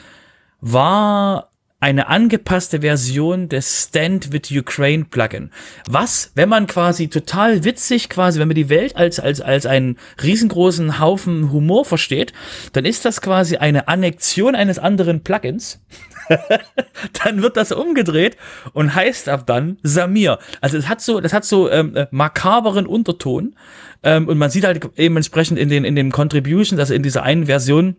war 0.61 1.52
eine 1.83 2.07
angepasste 2.07 2.83
Version 2.83 3.49
des 3.49 3.89
Stand 3.89 4.33
with 4.33 4.53
Ukraine 4.53 5.05
Plugin. 5.05 5.51
Was, 5.89 6.31
wenn 6.37 6.49
man 6.49 6.69
quasi 6.69 7.09
total 7.09 7.65
witzig 7.65 8.09
quasi, 8.09 8.39
wenn 8.39 8.47
man 8.47 8.55
die 8.55 8.69
Welt 8.69 8.95
als, 8.95 9.19
als, 9.19 9.41
als 9.41 9.67
einen 9.67 9.99
riesengroßen 10.23 11.01
Haufen 11.01 11.51
Humor 11.51 11.85
versteht, 11.85 12.33
dann 12.73 12.85
ist 12.85 13.05
das 13.05 13.21
quasi 13.21 13.57
eine 13.57 13.89
Annexion 13.89 14.55
eines 14.55 14.79
anderen 14.79 15.25
Plugins. 15.25 15.81
dann 17.25 17.43
wird 17.43 17.57
das 17.57 17.73
umgedreht 17.73 18.37
und 18.75 18.95
heißt 18.95 19.29
ab 19.29 19.45
dann 19.49 19.77
Samir. 19.83 20.39
Also 20.61 20.79
es 20.79 20.89
hat 20.89 21.01
so, 21.01 21.21
das 21.21 21.33
hat 21.33 21.45
so 21.45 21.69
ähm, 21.69 21.97
äh, 21.97 22.07
makaberen 22.13 22.87
Unterton 22.87 23.57
ähm, 24.05 24.29
und 24.29 24.39
man 24.39 24.51
sieht 24.51 24.65
halt 24.65 24.89
eben 24.97 25.17
entsprechend 25.17 25.59
in 25.59 25.69
den 25.69 25.85
in 25.85 25.97
den 25.97 26.13
Contributions, 26.13 26.79
also 26.79 26.95
in 26.95 27.03
dieser 27.03 27.25
einen 27.25 27.47
Version 27.47 27.97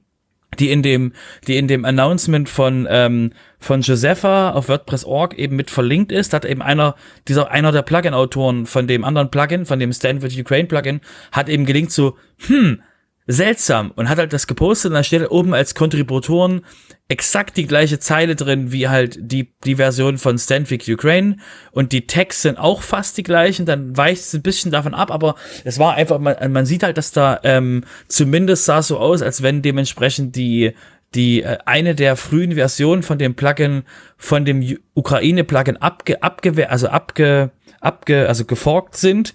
die 0.59 0.71
in 0.71 0.81
dem, 0.81 1.13
die 1.47 1.57
in 1.57 1.67
dem 1.67 1.85
Announcement 1.85 2.49
von, 2.49 2.87
ähm, 2.89 3.31
von 3.59 3.81
Josepha 3.81 4.51
auf 4.51 4.69
WordPress.org 4.69 5.37
eben 5.37 5.55
mit 5.55 5.69
verlinkt 5.69 6.11
ist, 6.11 6.33
hat 6.33 6.45
eben 6.45 6.61
einer, 6.61 6.95
dieser, 7.27 7.51
einer 7.51 7.71
der 7.71 7.81
Plugin-Autoren 7.81 8.65
von 8.65 8.87
dem 8.87 9.03
anderen 9.03 9.31
Plugin, 9.31 9.65
von 9.65 9.79
dem 9.79 9.89
with 9.89 10.39
Ukraine 10.39 10.67
Plugin, 10.67 11.01
hat 11.31 11.49
eben 11.49 11.65
gelinkt 11.65 11.91
so, 11.91 12.17
hm, 12.47 12.81
seltsam 13.27 13.91
und 13.95 14.09
hat 14.09 14.17
halt 14.17 14.33
das 14.33 14.47
gepostet 14.47 14.91
und 14.91 14.95
da 14.95 15.03
steht 15.03 15.21
halt 15.21 15.31
oben 15.31 15.53
als 15.53 15.75
Kontributoren 15.75 16.61
exakt 17.07 17.57
die 17.57 17.67
gleiche 17.67 17.99
Zeile 17.99 18.35
drin 18.35 18.71
wie 18.71 18.87
halt 18.87 19.17
die, 19.19 19.53
die 19.63 19.75
Version 19.75 20.17
von 20.17 20.37
Stanvik 20.37 20.85
Ukraine. 20.87 21.37
Und 21.71 21.91
die 21.91 22.07
Tags 22.07 22.41
sind 22.41 22.57
auch 22.57 22.81
fast 22.81 23.17
die 23.17 23.23
gleichen, 23.23 23.65
dann 23.65 23.95
weicht 23.95 24.21
es 24.21 24.33
ein 24.33 24.41
bisschen 24.41 24.71
davon 24.71 24.93
ab, 24.93 25.11
aber 25.11 25.35
es 25.63 25.79
war 25.79 25.95
einfach, 25.95 26.19
man, 26.19 26.51
man 26.51 26.65
sieht 26.65 26.83
halt, 26.83 26.97
dass 26.97 27.11
da 27.11 27.39
ähm, 27.43 27.83
zumindest 28.07 28.65
sah 28.65 28.81
so 28.81 28.97
aus, 28.99 29.21
als 29.21 29.43
wenn 29.43 29.61
dementsprechend 29.61 30.35
die 30.35 30.73
die 31.13 31.43
äh, 31.43 31.59
eine 31.65 31.93
der 31.93 32.15
frühen 32.15 32.53
Versionen 32.53 33.03
von 33.03 33.19
dem 33.19 33.35
Plugin 33.35 33.83
von 34.17 34.45
dem 34.45 34.77
Ukraine 34.95 35.43
Plugin 35.43 35.77
abge 35.77 36.23
abge 36.23 36.69
also 36.69 36.87
abge 36.87 37.51
abge 37.79 38.27
also 38.27 38.45
geforkt 38.45 38.95
sind. 38.97 39.33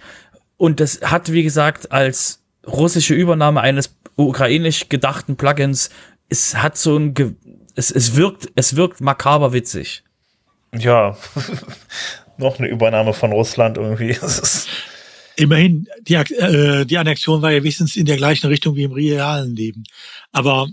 Und 0.56 0.80
das 0.80 1.00
hat 1.02 1.30
wie 1.32 1.44
gesagt 1.44 1.92
als 1.92 2.42
russische 2.68 3.14
Übernahme 3.14 3.60
eines 3.60 3.96
ukrainisch 4.16 4.88
gedachten 4.88 5.36
Plugins 5.36 5.90
es 6.28 6.56
hat 6.56 6.76
so 6.76 6.96
ein 6.96 7.14
Ge 7.14 7.34
es, 7.74 7.90
es 7.90 8.16
wirkt 8.16 8.48
es 8.54 8.76
wirkt 8.76 9.00
makaber 9.00 9.52
witzig. 9.52 10.02
Ja, 10.76 11.16
noch 12.38 12.58
eine 12.58 12.68
Übernahme 12.68 13.14
von 13.14 13.32
Russland 13.32 13.78
irgendwie. 13.78 14.16
Immerhin, 15.36 15.86
die, 16.02 16.14
äh, 16.14 16.84
die 16.84 16.98
Annexion 16.98 17.42
war 17.42 17.52
ja 17.52 17.62
wenigstens 17.62 17.94
in 17.94 18.06
der 18.06 18.16
gleichen 18.16 18.48
Richtung 18.48 18.74
wie 18.74 18.82
im 18.82 18.92
realen 18.92 19.54
Leben. 19.54 19.84
Aber 20.32 20.68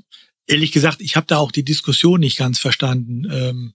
ehrlich 0.48 0.72
gesagt, 0.72 1.02
ich 1.02 1.16
habe 1.16 1.28
da 1.28 1.38
auch 1.38 1.52
die 1.52 1.64
Diskussion 1.64 2.20
nicht 2.20 2.38
ganz 2.38 2.58
verstanden. 2.58 3.28
Ähm, 3.32 3.74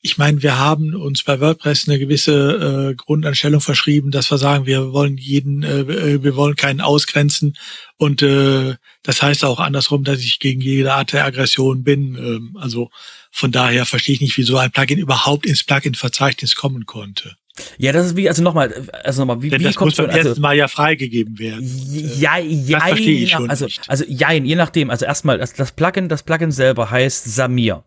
ich 0.00 0.16
meine, 0.16 0.42
wir 0.42 0.58
haben 0.58 0.94
uns 0.94 1.24
bei 1.24 1.40
WordPress 1.40 1.88
eine 1.88 1.98
gewisse 1.98 2.90
äh, 2.90 2.94
Grundanstellung 2.94 3.60
verschrieben, 3.60 4.10
dass 4.10 4.30
wir 4.30 4.38
sagen, 4.38 4.64
wir 4.64 4.92
wollen 4.92 5.16
jeden, 5.16 5.64
äh, 5.64 5.80
äh, 5.80 6.22
wir 6.22 6.36
wollen 6.36 6.54
keinen 6.54 6.80
ausgrenzen. 6.80 7.56
Und 7.96 8.22
äh, 8.22 8.76
das 9.02 9.22
heißt 9.22 9.44
auch 9.44 9.58
andersrum, 9.58 10.04
dass 10.04 10.20
ich 10.20 10.38
gegen 10.38 10.60
jede 10.60 10.94
Art 10.94 11.12
der 11.12 11.24
Aggression 11.24 11.82
bin. 11.82 12.14
Ähm, 12.14 12.56
also 12.60 12.90
von 13.32 13.50
daher 13.50 13.86
verstehe 13.86 14.14
ich 14.14 14.20
nicht, 14.20 14.38
wieso 14.38 14.56
ein 14.56 14.70
Plugin 14.70 14.98
überhaupt 14.98 15.46
ins 15.46 15.64
Plugin-Verzeichnis 15.64 16.54
kommen 16.54 16.86
konnte. 16.86 17.34
Ja, 17.76 17.90
das 17.90 18.06
ist 18.06 18.16
wie, 18.16 18.28
also 18.28 18.40
nochmal, 18.42 18.88
also 19.02 19.22
nochmal, 19.22 19.42
wie, 19.42 19.50
Denn 19.50 19.60
wie 19.60 19.64
das 19.64 19.74
kommt 19.74 19.90
muss 19.90 19.96
beim 19.96 20.10
also, 20.10 20.28
ersten 20.28 20.40
Mal 20.40 20.56
ja 20.56 20.68
freigegeben 20.68 21.40
werden. 21.40 21.68
Ja, 22.18 22.38
ja, 22.38 22.80
verstehe 22.80 23.24
ich 23.24 23.30
schon 23.30 23.50
also, 23.50 23.64
nicht. 23.64 23.80
also 23.88 24.04
jein, 24.06 24.44
je 24.44 24.54
nachdem. 24.54 24.90
Also 24.90 25.06
erstmal, 25.06 25.38
das, 25.38 25.54
das 25.54 25.72
Plugin, 25.72 26.08
das 26.08 26.22
Plugin 26.22 26.52
selber 26.52 26.88
heißt 26.88 27.24
Samir. 27.24 27.82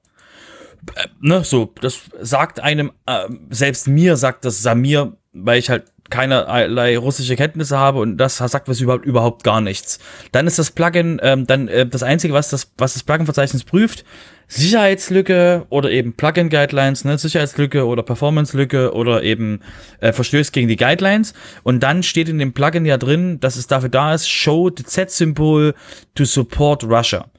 Äh, 0.96 1.08
ne, 1.20 1.44
so, 1.44 1.74
das 1.82 2.00
sagt 2.20 2.60
einem, 2.60 2.91
äh, 3.06 3.28
selbst 3.50 3.88
mir 3.88 4.17
sagt 4.17 4.46
das 4.46 4.62
Samir, 4.62 5.17
weil 5.34 5.60
ich 5.60 5.70
halt 5.70 5.86
keinerlei 6.10 6.98
russische 6.98 7.36
Kenntnisse 7.36 7.80
habe 7.80 8.00
und 8.00 8.17
das 8.17 8.38
sagt 8.38 8.67
was 8.67 8.82
überhaupt 8.82 9.06
überhaupt 9.06 9.44
gar 9.44 9.62
nichts. 9.62 9.98
Dann 10.32 10.46
ist 10.46 10.60
das 10.60 10.70
Plugin, 10.72 11.20
ähm, 11.24 11.48
dann 11.48 11.67
äh, 11.67 11.88
das 11.88 12.04
einzige, 12.04 12.34
was 12.34 12.50
das 12.50 12.72
was 12.78 12.94
das 12.94 13.04
Plugin-Verzeichnis 13.04 13.63
prüft, 13.63 14.04
Sicherheitslücke 14.48 15.65
oder 15.70 15.89
eben 15.89 16.13
Plugin-Guidelines, 16.13 17.06
ne, 17.06 17.17
Sicherheitslücke 17.17 17.86
oder 17.86 18.04
Performance-Lücke 18.04 18.94
oder 18.94 19.24
eben 19.24 19.62
äh, 20.02 20.12
Verstößt 20.12 20.52
gegen 20.52 20.67
die 20.67 20.76
Guidelines. 20.76 21.34
Und 21.63 21.82
dann 21.82 22.04
steht 22.04 22.28
in 22.28 22.38
dem 22.38 22.52
Plugin 22.52 22.86
ja 22.86 22.98
drin, 22.98 23.39
dass 23.39 23.56
es 23.56 23.67
dafür 23.67 23.89
da 23.89 24.13
ist, 24.13 24.30
show 24.30 24.70
the 24.70 24.84
Z-Symbol 24.84 25.74
to 26.13 26.26
support 26.26 26.84
Russia 26.84 27.31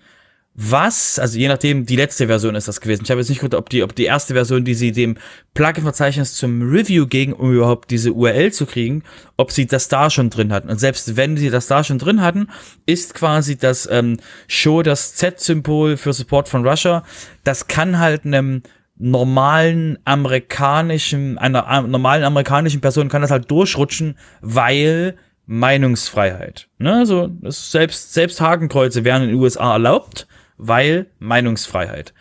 was, 0.54 1.18
also 1.18 1.38
je 1.38 1.48
nachdem, 1.48 1.86
die 1.86 1.96
letzte 1.96 2.26
Version 2.26 2.54
ist 2.54 2.68
das 2.68 2.82
gewesen. 2.82 3.04
Ich 3.04 3.10
habe 3.10 3.20
jetzt 3.20 3.30
nicht 3.30 3.38
geguckt, 3.38 3.54
ob 3.54 3.70
die, 3.70 3.82
ob 3.82 3.94
die 3.94 4.04
erste 4.04 4.34
Version, 4.34 4.64
die 4.64 4.74
sie 4.74 4.92
dem 4.92 5.16
Plugin-Verzeichnis 5.54 6.34
zum 6.34 6.62
Review 6.62 7.06
ging, 7.06 7.32
um 7.32 7.54
überhaupt 7.54 7.90
diese 7.90 8.12
URL 8.12 8.52
zu 8.52 8.66
kriegen, 8.66 9.02
ob 9.38 9.50
sie 9.50 9.66
das 9.66 9.88
da 9.88 10.10
schon 10.10 10.28
drin 10.28 10.52
hatten. 10.52 10.68
Und 10.68 10.78
selbst 10.78 11.16
wenn 11.16 11.38
sie 11.38 11.48
das 11.48 11.68
da 11.68 11.82
schon 11.84 11.98
drin 11.98 12.20
hatten, 12.20 12.48
ist 12.84 13.14
quasi 13.14 13.56
das 13.56 13.88
ähm, 13.90 14.18
Show 14.46 14.82
das 14.82 15.14
Z-Symbol 15.14 15.96
für 15.96 16.12
Support 16.12 16.50
von 16.50 16.66
Russia. 16.66 17.02
Das 17.44 17.66
kann 17.66 17.98
halt 17.98 18.26
einem 18.26 18.62
normalen 18.98 19.98
amerikanischen, 20.04 21.38
einer 21.38 21.66
äh, 21.66 21.80
normalen 21.80 22.24
amerikanischen 22.24 22.82
Person 22.82 23.08
kann 23.08 23.22
das 23.22 23.30
halt 23.30 23.50
durchrutschen, 23.50 24.18
weil 24.42 25.16
Meinungsfreiheit. 25.46 26.68
Ne? 26.78 26.94
Also 26.94 27.30
selbst, 27.42 28.12
selbst 28.12 28.42
Hakenkreuze 28.42 29.04
wären 29.04 29.22
in 29.22 29.28
den 29.30 29.38
USA 29.38 29.72
erlaubt 29.72 30.26
weil 30.56 31.06
Meinungsfreiheit. 31.18 32.12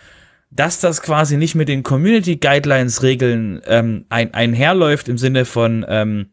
Dass 0.49 0.79
das 0.79 1.01
quasi 1.01 1.37
nicht 1.37 1.55
mit 1.55 1.69
den 1.69 1.83
Community 1.83 2.35
Guidelines 2.35 3.03
Regeln 3.03 3.61
ähm, 3.65 4.05
ein, 4.09 4.33
einherläuft 4.33 5.07
im 5.07 5.17
Sinne 5.17 5.45
von 5.45 5.85
ähm, 5.87 6.27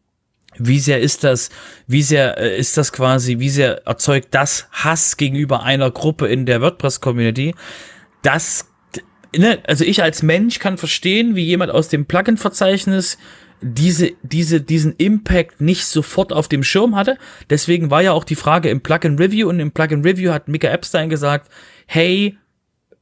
wie 0.57 0.79
sehr 0.79 0.99
ist 0.99 1.23
das, 1.23 1.49
wie 1.87 2.01
sehr 2.01 2.37
äh, 2.37 2.57
ist 2.57 2.77
das 2.77 2.91
quasi, 2.91 3.39
wie 3.39 3.49
sehr 3.49 3.85
erzeugt 3.87 4.29
das 4.31 4.67
Hass 4.71 5.17
gegenüber 5.17 5.63
einer 5.63 5.91
Gruppe 5.91 6.27
in 6.27 6.45
der 6.45 6.61
WordPress-Community, 6.61 7.55
das, 8.21 8.67
ne, 9.35 9.59
also 9.65 9.85
ich 9.85 10.03
als 10.03 10.23
Mensch 10.23 10.59
kann 10.59 10.77
verstehen, 10.77 11.35
wie 11.35 11.45
jemand 11.45 11.71
aus 11.71 11.87
dem 11.87 12.05
Plugin-Verzeichnis 12.05 13.17
diese, 13.61 14.11
diese, 14.23 14.61
diesen 14.61 14.93
Impact 14.97 15.61
nicht 15.61 15.85
sofort 15.85 16.31
auf 16.33 16.47
dem 16.47 16.63
Schirm 16.63 16.95
hatte. 16.95 17.17
Deswegen 17.49 17.91
war 17.91 18.01
ja 18.01 18.13
auch 18.13 18.23
die 18.23 18.35
Frage 18.35 18.69
im 18.69 18.81
Plugin 18.81 19.17
Review 19.17 19.49
und 19.49 19.59
im 19.59 19.71
Plugin 19.71 20.01
Review 20.01 20.31
hat 20.31 20.47
Mika 20.47 20.67
Epstein 20.69 21.09
gesagt, 21.09 21.49
hey, 21.85 22.37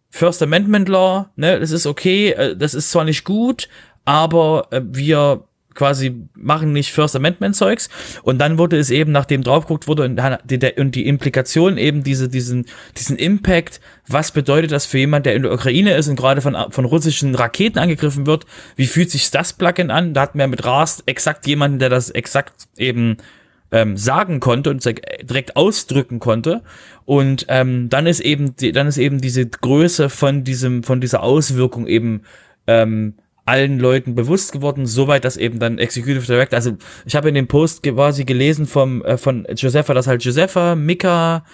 First 0.10 0.42
Amendment 0.42 0.90
Law, 0.90 1.30
ne, 1.36 1.60
das 1.60 1.72
ist 1.72 1.86
okay, 1.86 2.32
äh, 2.32 2.56
das 2.56 2.74
ist 2.74 2.92
zwar 2.92 3.04
nicht 3.04 3.24
gut, 3.24 3.70
aber 4.06 4.68
äh, 4.72 4.82
wir 4.84 5.47
quasi 5.78 6.28
machen 6.36 6.74
nicht 6.74 6.92
First 6.92 7.16
Amendment 7.16 7.56
Zeugs 7.56 7.90
und 8.24 8.40
dann 8.40 8.58
wurde 8.58 8.78
es 8.78 8.90
eben 8.90 9.12
nachdem 9.12 9.44
drauf 9.44 9.66
geguckt 9.66 9.88
wurde 9.88 10.04
und 10.04 10.20
die, 10.44 10.74
und 10.78 10.96
die 10.96 11.08
Implikation 11.08 11.78
eben 11.78 12.04
diese 12.04 12.28
diesen 12.28 12.66
diesen 12.98 13.16
Impact 13.18 13.80
was 14.08 14.32
bedeutet 14.32 14.72
das 14.72 14.86
für 14.86 14.98
jemand 14.98 15.26
der 15.26 15.36
in 15.36 15.44
der 15.44 15.54
Ukraine 15.54 15.96
ist 15.96 16.08
und 16.08 16.16
gerade 16.16 16.42
von 16.42 16.58
von 16.72 16.86
russischen 16.86 17.36
Raketen 17.36 17.80
angegriffen 17.80 18.26
wird 18.26 18.46
wie 18.76 18.88
fühlt 18.88 19.12
sich 19.12 19.32
das 19.32 19.54
Plugin 19.54 19.92
an 19.92 20.14
da 20.14 20.22
hatten 20.22 20.40
wir 20.40 20.48
mit 20.48 20.66
Rast 20.66 21.04
exakt 21.06 21.48
jemanden 21.48 21.80
der 21.80 21.90
das 21.90 22.10
exakt 22.10 22.68
eben 22.78 23.18
ähm, 23.72 23.98
sagen 23.98 24.40
konnte 24.40 24.70
und 24.70 24.84
direkt 24.86 25.56
ausdrücken 25.56 26.20
konnte. 26.20 26.64
Und 27.06 27.46
ähm, 27.50 27.90
dann 27.90 28.08
ist 28.08 28.22
eben 28.22 28.56
die, 28.56 28.72
dann 28.72 28.88
ist 28.88 28.98
eben 28.98 29.20
diese 29.20 29.46
Größe 29.46 30.10
von 30.10 30.44
diesem 30.44 30.84
von 30.84 31.02
dieser 31.02 31.22
Auswirkung 31.22 31.88
eben 31.88 32.22
ähm, 32.66 33.16
allen 33.48 33.80
Leuten 33.80 34.14
bewusst 34.14 34.52
geworden, 34.52 34.86
soweit 34.86 35.26
dass 35.26 35.38
eben 35.38 35.60
dann 35.60 35.80
Executive 35.80 36.26
Director, 36.26 36.58
also 36.58 36.74
ich 37.06 37.16
habe 37.16 37.30
in 37.30 37.36
dem 37.36 37.48
Post 37.48 37.84
quasi 37.84 38.26
gelesen 38.26 38.66
vom 38.66 39.04
äh, 39.04 39.18
von 39.18 39.48
Josefa, 39.56 39.94
dass 39.94 40.08
halt 40.08 40.24
Josefa, 40.24 40.76
Mika, 40.76 41.46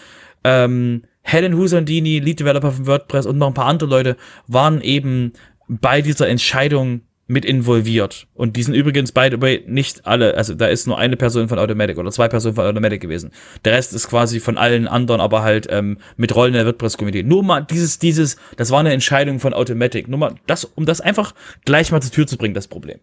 ähm, 0.43 1.03
Helen 1.21 1.56
Husandini, 1.56 2.19
Lead 2.19 2.39
Developer 2.39 2.71
von 2.71 2.88
WordPress 2.88 3.25
und 3.25 3.38
noch 3.38 3.47
ein 3.47 3.53
paar 3.53 3.67
andere 3.67 3.89
Leute 3.89 4.17
waren 4.47 4.82
eben 4.82 5.34
bei 5.67 6.01
dieser 6.01 6.27
Entscheidung 6.27 7.01
mit 7.34 7.43
involviert. 7.43 8.28
Und 8.34 8.56
die 8.56 8.63
sind 8.63 8.76
übrigens, 8.76 9.12
by 9.12 9.28
the 9.32 9.41
way, 9.41 9.63
nicht 9.67 10.06
alle, 10.06 10.36
also 10.36 10.54
da 10.54 10.67
ist 10.67 10.88
nur 10.88 10.98
eine 10.98 11.17
Person 11.17 11.50
von 11.50 11.60
Automatic 11.60 11.98
oder 11.98 12.12
zwei 12.12 12.28
Personen 12.28 12.56
von 12.56 12.65
Automatic 12.65 13.02
gewesen. 13.02 13.32
Der 13.65 13.74
Rest 13.74 13.93
ist 13.93 14.08
quasi 14.08 14.39
von 14.39 14.58
allen 14.58 14.88
anderen, 14.88 15.19
aber 15.19 15.43
halt 15.43 15.67
ähm, 15.69 15.98
mit 16.15 16.34
Rollen 16.36 16.54
der 16.54 16.65
WordPress-Community. 16.65 17.24
Nur 17.24 17.43
mal 17.43 17.62
dieses, 17.62 18.00
dieses, 18.00 18.38
das 18.56 18.72
war 18.72 18.80
eine 18.80 18.93
Entscheidung 18.93 19.39
von 19.39 19.54
Automatic. 19.54 20.08
Nur 20.08 20.19
mal 20.19 20.36
das, 20.48 20.63
um 20.63 20.86
das 20.86 21.02
einfach 21.02 21.34
gleich 21.65 21.91
mal 21.91 22.02
zur 22.02 22.12
Tür 22.12 22.28
zu 22.28 22.38
bringen, 22.38 22.54
das 22.54 22.67
Problem. 22.67 23.00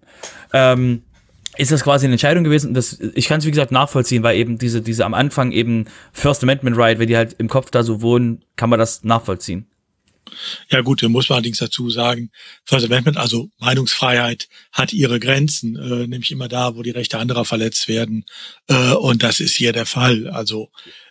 Ähm, 0.54 1.02
ist 1.56 1.72
das 1.72 1.82
quasi 1.82 2.06
eine 2.06 2.14
Entscheidung 2.14 2.44
gewesen. 2.44 2.72
Das, 2.72 2.98
ich 3.14 3.26
kann 3.26 3.40
es 3.40 3.46
wie 3.46 3.50
gesagt 3.50 3.72
nachvollziehen, 3.72 4.22
weil 4.22 4.38
eben 4.38 4.56
diese, 4.56 4.80
diese 4.80 5.04
am 5.04 5.14
Anfang 5.14 5.50
eben 5.50 5.86
First 6.12 6.42
Amendment 6.44 6.76
Right, 6.76 6.98
wenn 6.98 7.08
die 7.08 7.16
halt 7.16 7.34
im 7.34 7.48
Kopf 7.48 7.70
da 7.70 7.82
so 7.82 8.00
wohnen, 8.00 8.42
kann 8.56 8.70
man 8.70 8.78
das 8.78 9.02
nachvollziehen. 9.02 9.66
Ja 10.68 10.80
gut, 10.80 11.02
da 11.02 11.08
muss 11.08 11.28
man 11.28 11.36
allerdings 11.36 11.58
dazu 11.58 11.90
sagen, 11.90 12.30
First 12.64 12.86
Amendment, 12.86 13.16
also 13.16 13.50
Meinungsfreiheit, 13.58 14.48
hat 14.72 14.92
ihre 14.92 15.20
Grenzen, 15.20 15.76
äh, 15.76 16.06
nämlich 16.06 16.30
immer 16.30 16.48
da, 16.48 16.76
wo 16.76 16.82
die 16.82 16.90
Rechte 16.90 17.18
anderer 17.18 17.44
verletzt 17.44 17.88
werden. 17.88 18.24
Äh, 18.68 18.92
und 18.92 19.22
das 19.22 19.40
ist 19.40 19.54
hier 19.54 19.72
der 19.72 19.86
Fall. 19.86 20.28
Also 20.28 20.70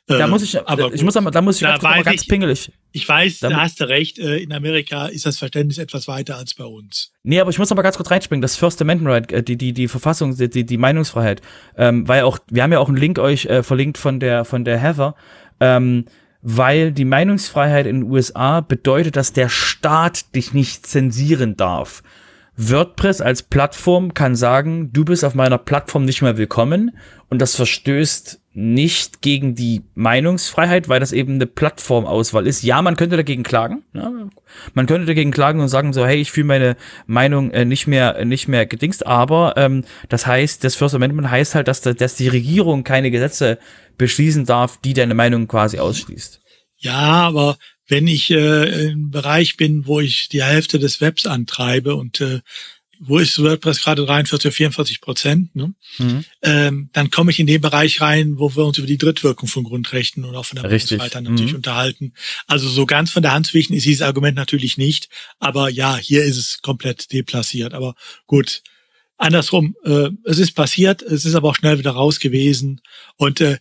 äh, 0.10 0.18
da 0.18 0.28
muss 0.28 0.42
ich, 0.42 0.60
aber 0.68 0.94
ich 0.94 1.04
muss, 1.04 1.14
da 1.14 1.42
muss 1.42 1.58
ich 1.58 1.62
da 1.62 1.78
ganz, 1.78 2.04
ganz 2.04 2.22
ich, 2.24 2.28
pingelig. 2.28 2.72
Ich 2.92 3.08
weiß, 3.08 3.40
da, 3.40 3.50
da 3.50 3.62
hast 3.62 3.80
du 3.80 3.88
recht. 3.88 4.18
Äh, 4.18 4.38
in 4.38 4.52
Amerika 4.52 5.06
ist 5.06 5.26
das 5.26 5.38
Verständnis 5.38 5.78
etwas 5.78 6.08
weiter 6.08 6.38
als 6.38 6.56
bei 6.56 6.66
uns. 6.66 7.12
Nee, 7.22 7.40
aber 7.40 7.52
ich 7.52 7.60
muss 7.60 7.72
aber 7.72 7.84
ganz 7.84 7.98
kurz 7.98 8.10
reinspringen. 8.10 8.42
Das 8.42 8.56
First 8.56 8.82
Amendment 8.82 9.14
Right, 9.14 9.32
äh, 9.32 9.44
die 9.44 9.58
die 9.58 9.74
die 9.74 9.88
Verfassung, 9.88 10.36
die 10.36 10.66
die 10.66 10.78
Meinungsfreiheit, 10.78 11.42
ähm, 11.78 12.08
weil 12.08 12.24
auch 12.24 12.40
wir 12.50 12.64
haben 12.64 12.72
ja 12.72 12.80
auch 12.80 12.88
einen 12.88 12.98
Link 12.98 13.20
euch 13.20 13.46
äh, 13.46 13.62
verlinkt 13.62 14.00
von 14.00 14.20
der 14.20 14.46
von 14.46 14.66
der 14.66 14.80
Heather. 14.80 15.16
Ähm, 15.60 16.06
weil 16.42 16.92
die 16.92 17.06
Meinungsfreiheit 17.06 17.86
in 17.86 18.02
den 18.02 18.12
USA 18.12 18.62
bedeutet, 18.62 19.16
dass 19.16 19.34
der 19.34 19.50
Staat 19.50 20.36
dich 20.36 20.54
nicht 20.54 20.86
zensieren 20.86 21.58
darf. 21.58 22.02
WordPress 22.56 23.22
als 23.22 23.44
Plattform 23.44 24.14
kann 24.14 24.36
sagen, 24.36 24.92
du 24.92 25.06
bist 25.06 25.24
auf 25.24 25.34
meiner 25.34 25.58
Plattform 25.58 26.06
nicht 26.06 26.22
mehr 26.22 26.38
willkommen 26.38 26.92
und 27.30 27.42
das 27.42 27.56
verstößt 27.56 28.42
nicht 28.60 29.22
gegen 29.22 29.56
die 29.56 29.84
Meinungsfreiheit, 29.96 30.90
weil 30.90 31.00
das 31.00 31.14
eben 31.14 31.36
eine 31.36 31.48
Plattformauswahl 31.48 32.46
ist. 32.46 32.62
Ja, 32.62 32.82
man 32.82 32.98
könnte 32.98 33.16
dagegen 33.16 33.44
klagen. 33.44 33.84
Ja, 33.94 34.12
man 34.74 34.86
könnte 34.86 35.08
dagegen 35.08 35.32
klagen 35.32 35.62
und 35.62 35.70
sagen 35.70 35.94
so, 35.94 36.06
hey, 36.06 36.20
ich 36.20 36.32
fühle 36.32 36.48
meine 36.48 36.78
Meinung 37.08 37.52
äh, 37.52 37.64
nicht 37.64 37.88
mehr 37.88 38.26
nicht 38.26 38.50
mehr 38.50 38.66
gedingst. 38.66 39.08
Aber 39.08 39.54
ähm, 39.56 39.86
das 40.10 40.28
heißt, 40.28 40.64
das 40.66 40.76
First 40.76 40.94
Amendment 40.94 41.32
heißt 41.32 41.56
halt, 41.56 41.70
dass, 41.70 41.82
dass 41.82 42.16
die 42.16 42.28
Regierung 42.28 42.84
keine 42.84 43.12
Gesetze 43.12 43.60
beschließen 43.98 44.46
darf, 44.46 44.78
die 44.82 44.94
deine 44.94 45.14
Meinung 45.14 45.48
quasi 45.48 45.80
ausschließt. 45.80 46.42
Ja, 46.78 46.98
aber 46.98 47.58
wenn 47.88 48.08
ich 48.08 48.30
äh, 48.30 48.90
im 48.90 49.10
Bereich 49.10 49.56
bin, 49.56 49.88
wo 49.88 50.02
ich 50.02 50.28
die 50.28 50.44
Hälfte 50.44 50.80
des 50.80 51.00
Webs 51.00 51.26
antreibe 51.26 51.96
und 51.96 52.20
äh, 52.20 52.42
wo 53.00 53.18
ist 53.18 53.42
WordPress 53.42 53.82
gerade 53.82 54.06
43 54.06 54.54
44 54.54 55.02
Prozent, 55.02 55.56
ne? 55.56 55.74
Mhm. 55.98 56.26
Ähm, 56.42 56.90
dann 56.92 57.10
komme 57.10 57.32
ich 57.32 57.40
in 57.40 57.48
den 57.48 57.62
Bereich 57.62 58.02
rein, 58.02 58.38
wo 58.38 58.56
wir 58.56 58.66
uns 58.66 58.78
über 58.78 58.88
die 58.88 58.98
Drittwirkung 58.98 59.48
von 59.48 59.64
Grundrechten 59.64 60.26
und 60.26 60.36
auch 60.36 60.46
von 60.46 60.58
der 60.58 60.64
Bundesweiter 60.64 61.22
natürlich 61.22 61.52
mhm. 61.52 61.58
unterhalten. 61.58 62.14
Also 62.46 62.68
so 62.68 62.86
ganz 62.86 63.10
von 63.10 63.24
der 63.24 63.34
Hand 63.34 63.48
zu 63.48 63.54
wichen 63.54 63.74
ist 63.74 63.86
dieses 63.86 64.02
Argument 64.02 64.36
natürlich 64.36 64.78
nicht, 64.78 65.08
aber 65.40 65.70
ja, 65.70 65.96
hier 65.96 66.24
ist 66.24 66.38
es 66.38 66.62
komplett 66.62 67.12
deplaciert. 67.14 67.74
Aber 67.74 67.96
gut, 68.28 68.64
andersrum, 69.18 69.76
äh, 69.86 70.10
es 70.26 70.38
ist 70.38 70.52
passiert, 70.52 71.02
es 71.02 71.24
ist 71.24 71.36
aber 71.36 71.50
auch 71.50 71.56
schnell 71.56 71.80
wieder 71.80 71.92
raus 71.92 72.20
gewesen 72.20 72.82
und 73.16 73.40
äh, 73.40 73.60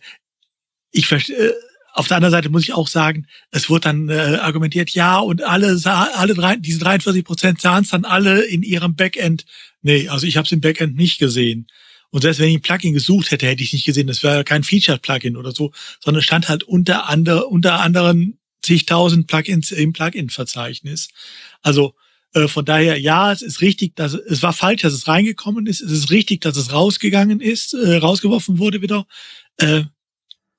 ich 0.91 1.07
verstehe. 1.07 1.55
Auf 1.93 2.07
der 2.07 2.17
anderen 2.17 2.31
Seite 2.31 2.49
muss 2.49 2.63
ich 2.63 2.73
auch 2.73 2.87
sagen, 2.87 3.27
es 3.51 3.69
wurde 3.69 3.81
dann 3.81 4.09
äh, 4.09 4.37
argumentiert, 4.41 4.91
ja, 4.91 5.19
und 5.19 5.43
alle, 5.43 5.79
alle 5.85 6.33
drei, 6.33 6.55
diese 6.55 6.79
43 6.79 7.23
Prozent 7.23 7.61
sahen 7.61 7.83
es 7.83 7.89
dann 7.89 8.05
alle 8.05 8.41
in 8.43 8.63
ihrem 8.63 8.95
Backend. 8.95 9.45
Nee, 9.81 10.07
also 10.09 10.27
ich 10.27 10.37
habe 10.37 10.45
es 10.45 10.51
im 10.51 10.61
Backend 10.61 10.95
nicht 10.95 11.19
gesehen. 11.19 11.67
Und 12.11 12.21
selbst 12.21 12.39
wenn 12.39 12.49
ich 12.49 12.55
ein 12.55 12.61
Plugin 12.61 12.93
gesucht 12.93 13.31
hätte, 13.31 13.47
hätte 13.47 13.63
ich 13.63 13.73
nicht 13.73 13.85
gesehen, 13.85 14.07
das 14.07 14.23
wäre 14.23 14.43
kein 14.43 14.63
Featured-Plugin 14.63 15.37
oder 15.37 15.51
so, 15.51 15.71
sondern 15.99 16.23
stand 16.23 16.49
halt 16.49 16.63
unter, 16.63 17.07
andere, 17.07 17.45
unter 17.45 17.79
anderen 17.79 18.39
zigtausend 18.61 19.27
Plugins 19.27 19.71
im 19.71 19.93
Plugin-Verzeichnis. 19.93 21.09
Also 21.61 21.93
äh, 22.33 22.47
von 22.47 22.65
daher, 22.65 22.99
ja, 22.99 23.31
es 23.31 23.41
ist 23.41 23.61
richtig, 23.61 23.95
dass 23.95 24.13
es 24.13 24.43
war 24.43 24.53
falsch, 24.53 24.81
dass 24.81 24.93
es 24.93 25.07
reingekommen 25.07 25.65
ist. 25.65 25.81
Es 25.81 25.91
ist 25.91 26.11
richtig, 26.11 26.41
dass 26.41 26.57
es 26.57 26.71
rausgegangen 26.73 27.41
ist, 27.41 27.73
äh, 27.73 27.97
rausgeworfen 27.97 28.59
wurde 28.59 28.81
wieder. 28.81 29.05
Äh, 29.57 29.83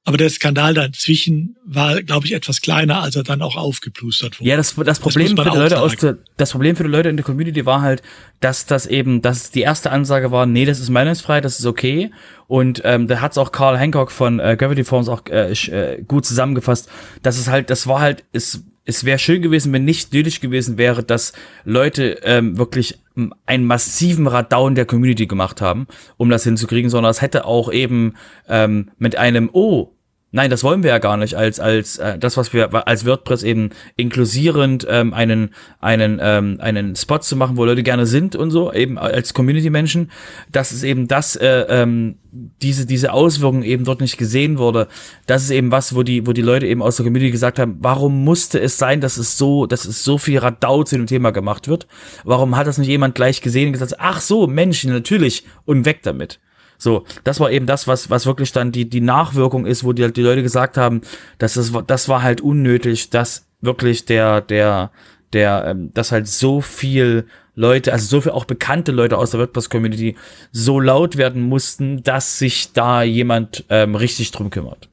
aber 0.05 0.17
der 0.17 0.31
Skandal 0.31 0.73
dazwischen 0.73 1.57
war, 1.65 2.03
glaube 2.03 2.27
ich, 2.27 2.33
etwas 2.33 2.63
kleiner, 2.63 3.03
als 3.03 3.17
er 3.17 3.23
dann 3.23 3.43
auch 3.43 3.57
aufgeplustert 3.57 4.41
wurde. 4.41 4.49
Ja, 4.49 4.57
das, 4.57 4.75
das 4.75 4.99
Problem 4.99 5.37
das 5.37 5.45
für 5.45 5.51
die 5.51 5.57
Leute 5.57 5.81
aus 5.81 5.95
der, 5.97 6.17
das 6.39 6.53
Problem 6.53 6.75
für 6.75 6.85
die 6.85 6.89
Leute 6.89 7.11
in 7.11 7.17
der 7.17 7.25
Community 7.25 7.67
war 7.67 7.83
halt, 7.83 8.03
dass 8.41 8.65
das 8.65 8.87
eben, 8.87 9.21
dass 9.21 9.51
die 9.51 9.61
erste 9.61 9.91
Ansage 9.91 10.31
war, 10.31 10.47
nee, 10.47 10.65
das 10.65 10.81
ist 10.81 10.89
meinungsfrei, 10.89 11.43
das 11.43 11.61
ist 11.61 11.67
okay. 11.67 12.11
Und 12.49 12.81
ähm, 12.85 13.09
da 13.09 13.21
hat's 13.21 13.37
auch 13.37 13.53
Carl 13.53 13.79
Hancock 13.79 14.11
von 14.11 14.41
äh, 14.41 14.57
Gravity 14.59 14.85
Forms 14.85 15.09
auch 15.09 15.23
äh, 15.27 15.53
äh, 15.53 16.03
gut 16.03 16.25
zusammengefasst. 16.25 16.89
dass 17.23 17.39
es 17.39 17.49
halt, 17.49 17.69
das 17.69 17.87
war 17.87 18.01
halt, 18.01 18.25
es 18.33 18.65
es 18.91 19.05
wäre 19.05 19.19
schön 19.19 19.43
gewesen, 19.43 19.73
wenn 19.73 19.85
nicht 19.85 20.13
nötig 20.13 20.41
gewesen 20.41 20.79
wäre, 20.79 21.03
dass 21.03 21.33
Leute 21.65 22.21
ähm, 22.25 22.59
wirklich 22.59 22.99
einen 23.47 23.65
massiven 23.65 24.27
Raddown 24.27 24.75
der 24.75 24.87
Community 24.87 25.27
gemacht 25.27 25.61
haben, 25.61 25.87
um 26.17 26.31
das 26.31 26.45
hinzukriegen, 26.45 26.91
sondern 26.91 27.11
es 27.11 27.23
hätte 27.23 27.45
auch 27.45 27.73
eben 27.73 28.15
ähm, 28.49 28.91
mit 28.99 29.17
einem, 29.17 29.51
oh, 29.53 29.93
Nein, 30.33 30.49
das 30.49 30.63
wollen 30.63 30.85
wir 30.85 30.91
ja 30.91 30.99
gar 30.99 31.17
nicht 31.17 31.35
als 31.35 31.59
als 31.59 31.99
äh, 31.99 32.17
das, 32.17 32.37
was 32.37 32.53
wir 32.53 32.87
als 32.87 33.05
WordPress 33.05 33.43
eben 33.43 33.71
inklusierend 33.97 34.87
ähm, 34.89 35.13
einen 35.13 35.51
einen 35.81 36.21
ähm, 36.23 36.59
einen 36.61 36.95
Spot 36.95 37.19
zu 37.19 37.35
machen, 37.35 37.57
wo 37.57 37.65
Leute 37.65 37.83
gerne 37.83 38.07
sind 38.07 38.37
und 38.37 38.53
so 38.53 38.73
eben 38.73 38.97
als 38.97 39.35
Community-Menschen, 39.35 40.13
dass 40.53 40.71
es 40.71 40.85
eben 40.85 41.09
das 41.09 41.35
äh, 41.35 41.67
ähm, 41.69 42.15
diese 42.63 42.87
diese 42.87 43.13
Auswirkungen 43.13 43.65
eben 43.65 43.85
dort 43.85 44.01
nicht 44.01 44.19
gesehen 44.19 44.59
wurde. 44.59 44.87
Das 45.27 45.43
ist 45.43 45.51
eben 45.51 45.73
was, 45.73 45.97
wo 45.97 46.05
die 46.05 46.25
wo 46.29 46.33
die 46.33 46.43
Leute 46.43 46.67
eben 46.69 46.81
aus 46.81 46.95
der 46.95 47.05
Community 47.05 47.33
gesagt 47.33 47.59
haben, 47.59 47.79
warum 47.81 48.23
musste 48.23 48.61
es 48.61 48.79
sein, 48.79 49.01
dass 49.01 49.17
es 49.17 49.37
so 49.37 49.67
dass 49.67 49.85
es 49.85 50.05
so 50.05 50.17
viel 50.17 50.39
Radau 50.39 50.85
zu 50.85 50.97
dem 50.97 51.07
Thema 51.07 51.33
gemacht 51.33 51.67
wird? 51.67 51.89
Warum 52.23 52.57
hat 52.57 52.69
das 52.69 52.79
nicht 52.79 52.89
jemand 52.89 53.17
gleich 53.17 53.41
gesehen 53.41 53.67
und 53.67 53.73
gesagt, 53.73 53.97
ach 53.99 54.21
so 54.21 54.47
Menschen 54.47 54.93
natürlich 54.93 55.45
und 55.65 55.87
weg 55.87 56.05
damit? 56.05 56.39
So, 56.81 57.05
das 57.25 57.41
war 57.41 57.51
eben 57.51 57.67
das, 57.67 57.87
was, 57.87 58.09
was 58.09 58.25
wirklich 58.25 58.53
dann 58.53 58.73
die, 58.73 58.89
die 58.89 59.03
Nachwirkung 59.03 59.67
ist, 59.67 59.85
wo 59.85 59.93
die, 59.93 60.11
die 60.13 60.23
Leute 60.23 60.43
gesagt 60.43 60.79
haben, 60.79 61.03
dass 61.37 61.55
das, 61.55 61.73
das 61.87 62.09
war 62.09 62.23
halt 62.23 62.41
unnötig, 62.41 63.11
dass 63.11 63.47
wirklich 63.61 64.07
der, 64.07 64.41
der, 64.41 64.91
der, 65.35 65.67
ähm, 65.67 65.93
dass 65.93 66.11
halt 66.11 66.27
so 66.27 66.63
viel 66.63 67.27
Leute, 67.55 67.93
also 67.93 68.07
so 68.07 68.23
viel 68.23 68.33
auch 68.33 68.47
bekannte 68.47 68.93
Leute 68.93 69.19
aus 69.19 69.31
der 69.31 69.41
WordPress-Community 69.41 70.17
so 70.53 70.81
laut 70.81 71.19
werden 71.19 71.43
mussten, 71.43 72.03
dass 72.03 72.39
sich 72.39 72.73
da 72.73 73.03
jemand 73.03 73.67
ähm, 73.69 73.95
richtig 73.95 74.31
drum 74.31 74.49
kümmert. 74.49 74.89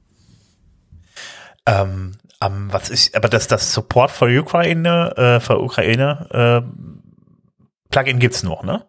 Ähm, 1.66 2.18
um, 2.46 2.72
was 2.72 2.90
ist, 2.90 3.16
aber 3.16 3.30
das, 3.30 3.48
das 3.48 3.74
Support 3.74 4.12
für 4.12 4.26
Ukraine, 4.26 5.16
äh, 5.16 5.40
für 5.40 5.60
Ukraine, 5.60 6.28
äh, 6.66 7.90
Plugin 7.90 8.20
gibt's 8.20 8.44
noch, 8.44 8.64
ne? 8.64 8.86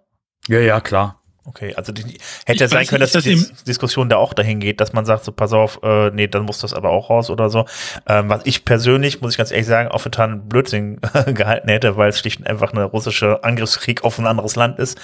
Ja, 0.49 0.59
ja, 0.59 0.81
klar. 0.81 1.23
Okay, 1.49 1.73
also 1.75 1.93
die, 1.93 2.19
hätte 2.45 2.65
ja 2.65 2.69
sein 2.69 2.87
können, 2.87 3.01
dass 3.01 3.13
die 3.25 3.43
Diskussion 3.67 4.11
da 4.11 4.17
auch 4.17 4.35
dahin 4.35 4.61
geht, 4.61 4.83
dass 4.83 4.93
man 4.93 5.07
sagt, 5.07 5.25
so 5.25 5.33
pass 5.33 5.55
auf, 5.55 5.81
äh, 5.83 6.11
nee, 6.11 6.29
dann 6.29 6.43
muss 6.43 6.59
das 6.59 6.75
aber 6.75 6.91
auch 6.91 7.09
raus 7.09 7.31
oder 7.31 7.49
so. 7.49 7.65
Ähm, 8.07 8.29
was 8.29 8.43
ich 8.45 8.67
persönlich, 8.67 9.23
muss 9.23 9.33
ich 9.33 9.39
ganz 9.39 9.51
ehrlich 9.51 9.67
sagen, 9.67 9.89
auf 9.89 10.03
total 10.03 10.37
Blödsinn 10.37 11.01
gehalten 11.27 11.71
hätte, 11.71 11.97
weil 11.97 12.11
es 12.11 12.19
schlicht 12.19 12.41
und 12.41 12.47
einfach 12.47 12.73
eine 12.73 12.85
russische 12.85 13.45
Angriffskrieg 13.45 14.05
auf 14.05 14.19
ein 14.19 14.27
anderes 14.27 14.57
Land 14.57 14.79
ist. 14.79 14.99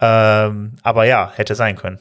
Ähm, 0.00 0.74
aber 0.84 1.06
ja, 1.06 1.32
hätte 1.34 1.56
sein 1.56 1.74
können. 1.74 1.98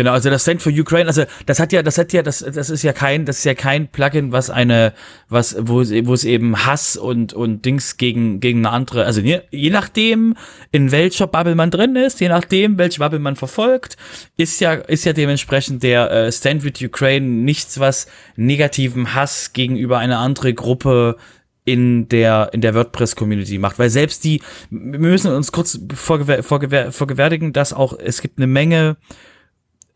Genau, 0.00 0.12
also 0.12 0.30
das 0.30 0.40
Stand 0.40 0.62
for 0.62 0.72
Ukraine, 0.72 1.08
also 1.08 1.24
das 1.44 1.60
hat 1.60 1.74
ja, 1.74 1.82
das 1.82 1.98
hat 1.98 2.14
ja, 2.14 2.22
das, 2.22 2.38
das 2.38 2.70
ist 2.70 2.82
ja 2.82 2.94
kein, 2.94 3.26
das 3.26 3.40
ist 3.40 3.44
ja 3.44 3.52
kein 3.52 3.88
Plugin, 3.88 4.32
was 4.32 4.48
eine, 4.48 4.94
was, 5.28 5.56
wo 5.60 5.84
wo 5.84 6.14
es 6.14 6.24
eben 6.24 6.64
Hass 6.64 6.96
und 6.96 7.34
und 7.34 7.66
Dings 7.66 7.98
gegen 7.98 8.40
gegen 8.40 8.60
eine 8.60 8.70
andere, 8.70 9.04
also 9.04 9.20
je, 9.20 9.42
je 9.50 9.68
nachdem, 9.68 10.36
in 10.72 10.90
welcher 10.90 11.26
Bubble 11.26 11.54
man 11.54 11.70
drin 11.70 11.96
ist, 11.96 12.18
je 12.18 12.30
nachdem, 12.30 12.78
welche 12.78 13.00
Bubble 13.00 13.18
man 13.18 13.36
verfolgt, 13.36 13.98
ist 14.38 14.58
ja 14.62 14.72
ist 14.72 15.04
ja 15.04 15.12
dementsprechend 15.12 15.82
der 15.82 16.10
äh, 16.10 16.32
Stand 16.32 16.64
with 16.64 16.82
Ukraine 16.82 17.26
nichts, 17.26 17.78
was 17.78 18.06
negativen 18.36 19.14
Hass 19.14 19.52
gegenüber 19.52 19.98
einer 19.98 20.20
andere 20.20 20.54
Gruppe 20.54 21.18
in 21.66 22.08
der 22.08 22.48
in 22.54 22.62
der 22.62 22.74
WordPress 22.74 23.16
Community 23.16 23.58
macht, 23.58 23.78
weil 23.78 23.90
selbst 23.90 24.24
die 24.24 24.40
wir 24.70 24.98
müssen 24.98 25.30
uns 25.30 25.52
kurz 25.52 25.78
vorgewer 25.94 26.42
vorgewer 26.42 26.90
vorgewärtigen, 26.90 27.52
dass 27.52 27.74
auch 27.74 27.98
es 27.98 28.22
gibt 28.22 28.38
eine 28.38 28.46
Menge 28.46 28.96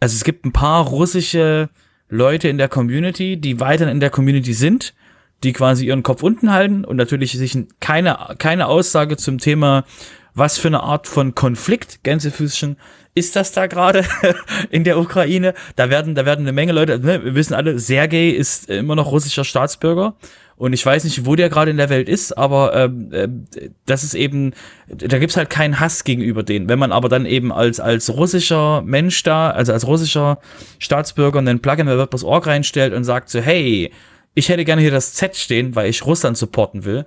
also 0.04 0.16
es 0.16 0.24
gibt 0.24 0.44
ein 0.44 0.52
paar 0.52 0.84
russische 0.84 1.70
Leute 2.10 2.48
in 2.48 2.58
der 2.58 2.68
Community, 2.68 3.38
die 3.38 3.58
weiterhin 3.58 3.90
in 3.90 4.00
der 4.00 4.10
Community 4.10 4.52
sind, 4.52 4.92
die 5.42 5.54
quasi 5.54 5.86
ihren 5.86 6.02
Kopf 6.02 6.22
unten 6.22 6.52
halten 6.52 6.84
und 6.84 6.96
natürlich 6.98 7.32
sich 7.32 7.56
keine, 7.80 8.18
keine 8.36 8.66
Aussage 8.66 9.16
zum 9.16 9.38
Thema, 9.38 9.84
was 10.34 10.58
für 10.58 10.68
eine 10.68 10.82
Art 10.82 11.06
von 11.06 11.34
Konflikt, 11.34 12.02
Gänsefüßchen, 12.02 12.76
ist 13.14 13.36
das 13.36 13.52
da 13.52 13.66
gerade 13.66 14.04
in 14.70 14.84
der 14.84 14.98
Ukraine? 14.98 15.54
Da 15.76 15.90
werden, 15.90 16.14
da 16.14 16.26
werden 16.26 16.42
eine 16.42 16.52
Menge 16.52 16.72
Leute, 16.72 16.98
ne, 16.98 17.24
wir 17.24 17.34
wissen 17.34 17.54
alle, 17.54 17.78
Sergei 17.78 18.30
ist 18.30 18.68
immer 18.68 18.96
noch 18.96 19.10
russischer 19.12 19.44
Staatsbürger 19.44 20.14
und 20.56 20.72
ich 20.72 20.84
weiß 20.84 21.04
nicht, 21.04 21.26
wo 21.26 21.34
der 21.34 21.48
gerade 21.48 21.70
in 21.70 21.76
der 21.76 21.88
Welt 21.88 22.08
ist, 22.08 22.36
aber 22.36 22.74
ähm, 22.74 23.08
äh, 23.12 23.28
das 23.86 24.04
ist 24.04 24.14
eben, 24.14 24.52
da 24.88 25.18
gibt's 25.18 25.36
halt 25.36 25.50
keinen 25.50 25.80
Hass 25.80 26.04
gegenüber 26.04 26.42
denen. 26.42 26.68
Wenn 26.68 26.78
man 26.78 26.92
aber 26.92 27.08
dann 27.08 27.26
eben 27.26 27.52
als, 27.52 27.80
als 27.80 28.10
russischer 28.14 28.82
Mensch 28.82 29.22
da, 29.24 29.50
also 29.50 29.72
als 29.72 29.86
russischer 29.86 30.38
Staatsbürger 30.78 31.40
einen 31.40 31.60
Plugin 31.60 31.86
bei 31.86 31.98
WordPress.org 31.98 32.46
reinstellt 32.46 32.94
und 32.94 33.04
sagt 33.04 33.30
so, 33.30 33.40
hey, 33.40 33.90
ich 34.34 34.48
hätte 34.48 34.64
gerne 34.64 34.82
hier 34.82 34.90
das 34.90 35.14
Z 35.14 35.36
stehen, 35.36 35.74
weil 35.74 35.88
ich 35.88 36.06
Russland 36.06 36.36
supporten 36.36 36.84
will, 36.84 37.04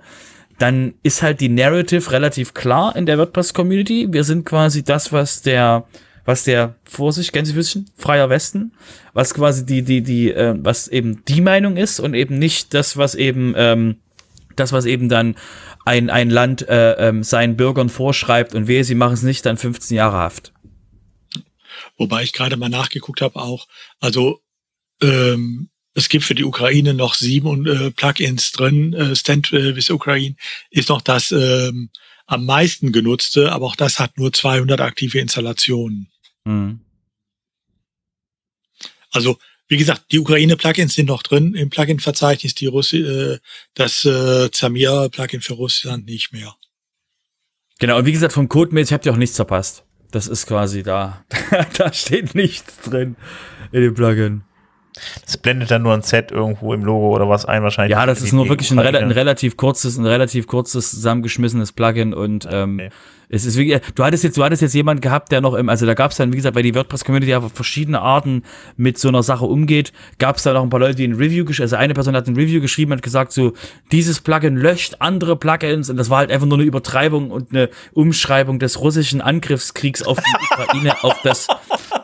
dann 0.58 0.94
ist 1.02 1.22
halt 1.22 1.40
die 1.40 1.48
Narrative 1.48 2.10
relativ 2.10 2.52
klar 2.54 2.94
in 2.96 3.06
der 3.06 3.18
WordPress-Community. 3.18 4.08
Wir 4.10 4.24
sind 4.24 4.44
quasi 4.44 4.82
das, 4.84 5.12
was 5.12 5.42
der 5.42 5.86
was 6.28 6.44
der 6.44 6.74
Vorsicht, 6.84 7.32
Gänsefüßchen, 7.32 7.90
freier 7.96 8.28
Westen, 8.28 8.74
was 9.14 9.32
quasi 9.32 9.64
die, 9.64 9.80
die, 9.80 10.02
die, 10.02 10.30
äh, 10.30 10.54
was 10.58 10.86
eben 10.86 11.24
die 11.24 11.40
Meinung 11.40 11.78
ist 11.78 12.00
und 12.00 12.12
eben 12.12 12.38
nicht 12.38 12.74
das, 12.74 12.98
was 12.98 13.14
eben, 13.14 13.54
ähm, 13.56 13.96
das, 14.54 14.72
was 14.72 14.84
eben 14.84 15.08
dann 15.08 15.36
ein, 15.86 16.10
ein 16.10 16.28
Land 16.28 16.68
äh, 16.68 17.08
ähm, 17.08 17.24
seinen 17.24 17.56
Bürgern 17.56 17.88
vorschreibt 17.88 18.54
und 18.54 18.68
wehe, 18.68 18.84
sie 18.84 18.94
machen 18.94 19.14
es 19.14 19.22
nicht, 19.22 19.46
dann 19.46 19.56
15 19.56 19.96
Jahre 19.96 20.18
Haft. 20.18 20.52
Wobei 21.96 22.24
ich 22.24 22.34
gerade 22.34 22.58
mal 22.58 22.68
nachgeguckt 22.68 23.22
habe 23.22 23.36
auch, 23.36 23.66
also 23.98 24.42
ähm, 25.00 25.70
es 25.98 26.08
gibt 26.08 26.24
für 26.24 26.34
die 26.34 26.44
Ukraine 26.44 26.94
noch 26.94 27.14
sieben 27.14 27.66
äh, 27.66 27.90
Plugins 27.90 28.52
drin. 28.52 28.94
Äh, 28.94 29.16
Stand 29.16 29.52
äh, 29.52 29.76
with 29.76 29.90
Ukraine 29.90 30.36
ist 30.70 30.88
noch 30.88 31.02
das 31.02 31.32
ähm, 31.32 31.90
am 32.26 32.44
meisten 32.44 32.92
genutzte, 32.92 33.52
aber 33.52 33.66
auch 33.66 33.76
das 33.76 33.98
hat 33.98 34.16
nur 34.16 34.32
200 34.32 34.80
aktive 34.80 35.18
Installationen. 35.18 36.08
Mhm. 36.44 36.80
Also, 39.10 39.38
wie 39.66 39.76
gesagt, 39.76 40.12
die 40.12 40.18
Ukraine-Plugins 40.18 40.94
sind 40.94 41.06
noch 41.06 41.22
drin 41.22 41.54
im 41.54 41.70
Plugin-Verzeichnis, 41.70 42.54
die 42.54 42.66
Russi 42.66 42.98
äh, 42.98 43.38
das 43.74 44.04
äh, 44.04 44.50
Zamir-Plugin 44.50 45.40
für 45.40 45.54
Russland 45.54 46.06
nicht 46.06 46.32
mehr. 46.32 46.54
Genau, 47.78 47.98
und 47.98 48.06
wie 48.06 48.12
gesagt, 48.12 48.32
vom 48.32 48.48
Code-Mails 48.48 48.92
habt 48.92 49.06
ihr 49.06 49.12
auch 49.12 49.16
nichts 49.16 49.36
verpasst. 49.36 49.84
Das 50.10 50.26
ist 50.26 50.46
quasi 50.46 50.82
da. 50.82 51.24
da 51.76 51.92
steht 51.92 52.34
nichts 52.34 52.78
drin 52.80 53.16
in 53.72 53.82
dem 53.82 53.94
Plugin. 53.94 54.44
Das 55.24 55.36
blendet 55.36 55.70
dann 55.70 55.82
nur 55.82 55.94
ein 55.94 56.02
Set 56.02 56.30
irgendwo 56.30 56.72
im 56.72 56.84
Logo 56.84 57.14
oder 57.14 57.28
was 57.28 57.44
ein 57.44 57.62
wahrscheinlich. 57.62 57.96
Ja, 57.96 58.06
das 58.06 58.22
ist 58.22 58.32
nur 58.32 58.48
wirklich 58.48 58.70
ein, 58.70 58.78
ein, 58.78 59.10
relativ 59.10 59.56
kurzes, 59.56 59.96
ein 59.96 60.06
relativ 60.06 60.46
kurzes 60.46 60.90
zusammengeschmissenes 60.90 61.72
Plugin 61.72 62.14
und 62.14 62.48
ähm, 62.50 62.80
okay. 62.80 62.90
Es 63.28 63.44
ist 63.44 63.56
wirklich, 63.56 63.80
du 63.94 64.04
hattest 64.04 64.24
jetzt, 64.24 64.36
du 64.36 64.44
hattest 64.44 64.62
jetzt 64.62 64.74
jemand 64.74 65.02
gehabt, 65.02 65.30
der 65.32 65.40
noch 65.40 65.54
im, 65.54 65.68
also 65.68 65.84
da 65.84 65.94
gab 65.94 66.10
es 66.12 66.16
dann, 66.16 66.32
wie 66.32 66.36
gesagt, 66.36 66.56
weil 66.56 66.62
die 66.62 66.74
WordPress-Community 66.74 67.34
auf 67.34 67.52
verschiedene 67.52 68.00
Arten 68.00 68.42
mit 68.76 68.98
so 68.98 69.08
einer 69.08 69.22
Sache 69.22 69.44
umgeht, 69.44 69.92
gab 70.18 70.36
es 70.36 70.44
da 70.44 70.52
noch 70.54 70.62
ein 70.62 70.70
paar 70.70 70.80
Leute, 70.80 70.94
die 70.94 71.06
ein 71.06 71.14
Review 71.14 71.44
geschrieben, 71.44 71.64
also 71.64 71.76
eine 71.76 71.94
Person 71.94 72.16
hat 72.16 72.26
ein 72.26 72.36
Review 72.36 72.60
geschrieben 72.60 72.92
und 72.92 73.02
gesagt 73.02 73.32
so, 73.32 73.52
dieses 73.92 74.20
Plugin 74.20 74.56
löscht 74.56 74.96
andere 75.00 75.36
Plugins 75.36 75.90
und 75.90 75.96
das 75.96 76.08
war 76.08 76.18
halt 76.18 76.30
einfach 76.30 76.46
nur 76.46 76.58
eine 76.58 76.66
Übertreibung 76.66 77.30
und 77.30 77.50
eine 77.50 77.68
Umschreibung 77.92 78.58
des 78.58 78.80
russischen 78.80 79.20
Angriffskriegs 79.20 80.02
auf 80.02 80.18
die 80.18 80.62
Ukraine 80.62 80.94
auf 81.02 81.20
das 81.22 81.48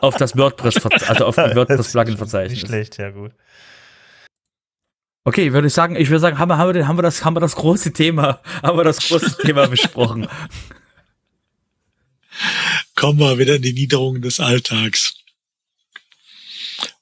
auf 0.01 0.15
das 0.17 0.37
WordPress, 0.37 0.85
also 1.07 1.25
auf 1.25 1.35
das 1.35 1.55
WordPress-Plugin-Verzeichnis. 1.55 2.59
Nicht 2.59 2.67
schlecht, 2.67 2.97
ja 2.97 3.09
gut. 3.09 3.31
Okay, 5.23 5.53
würde 5.53 5.67
ich 5.67 5.73
sagen, 5.73 5.95
ich 5.95 6.09
würde 6.09 6.19
sagen, 6.19 6.37
haben 6.37 6.49
wir, 6.49 6.57
haben 6.57 6.75
wir, 6.75 6.87
haben 6.87 6.97
wir 6.99 7.01
das, 7.01 7.25
haben 7.25 7.35
wir 7.35 7.39
das 7.39 7.55
große 7.55 7.93
Thema, 7.93 8.41
haben 8.61 8.77
wir 8.77 8.83
das 8.83 8.99
große 8.99 9.37
Thema 9.41 9.67
besprochen. 9.67 10.27
Kommen 12.95 13.19
wir 13.19 13.37
wieder 13.37 13.55
in 13.55 13.61
die 13.61 13.73
Niederungen 13.73 14.21
des 14.21 14.39
Alltags. 14.39 15.15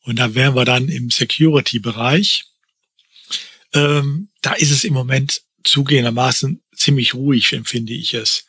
Und 0.01 0.19
da 0.19 0.35
wären 0.35 0.55
wir 0.55 0.65
dann 0.65 0.89
im 0.89 1.09
Security-Bereich. 1.09 2.45
Ähm, 3.73 4.29
da 4.41 4.53
ist 4.53 4.71
es 4.71 4.83
im 4.83 4.93
Moment 4.93 5.41
zugehendermaßen 5.63 6.61
ziemlich 6.75 7.13
ruhig, 7.13 7.53
empfinde 7.53 7.93
ich 7.93 8.13
es. 8.13 8.45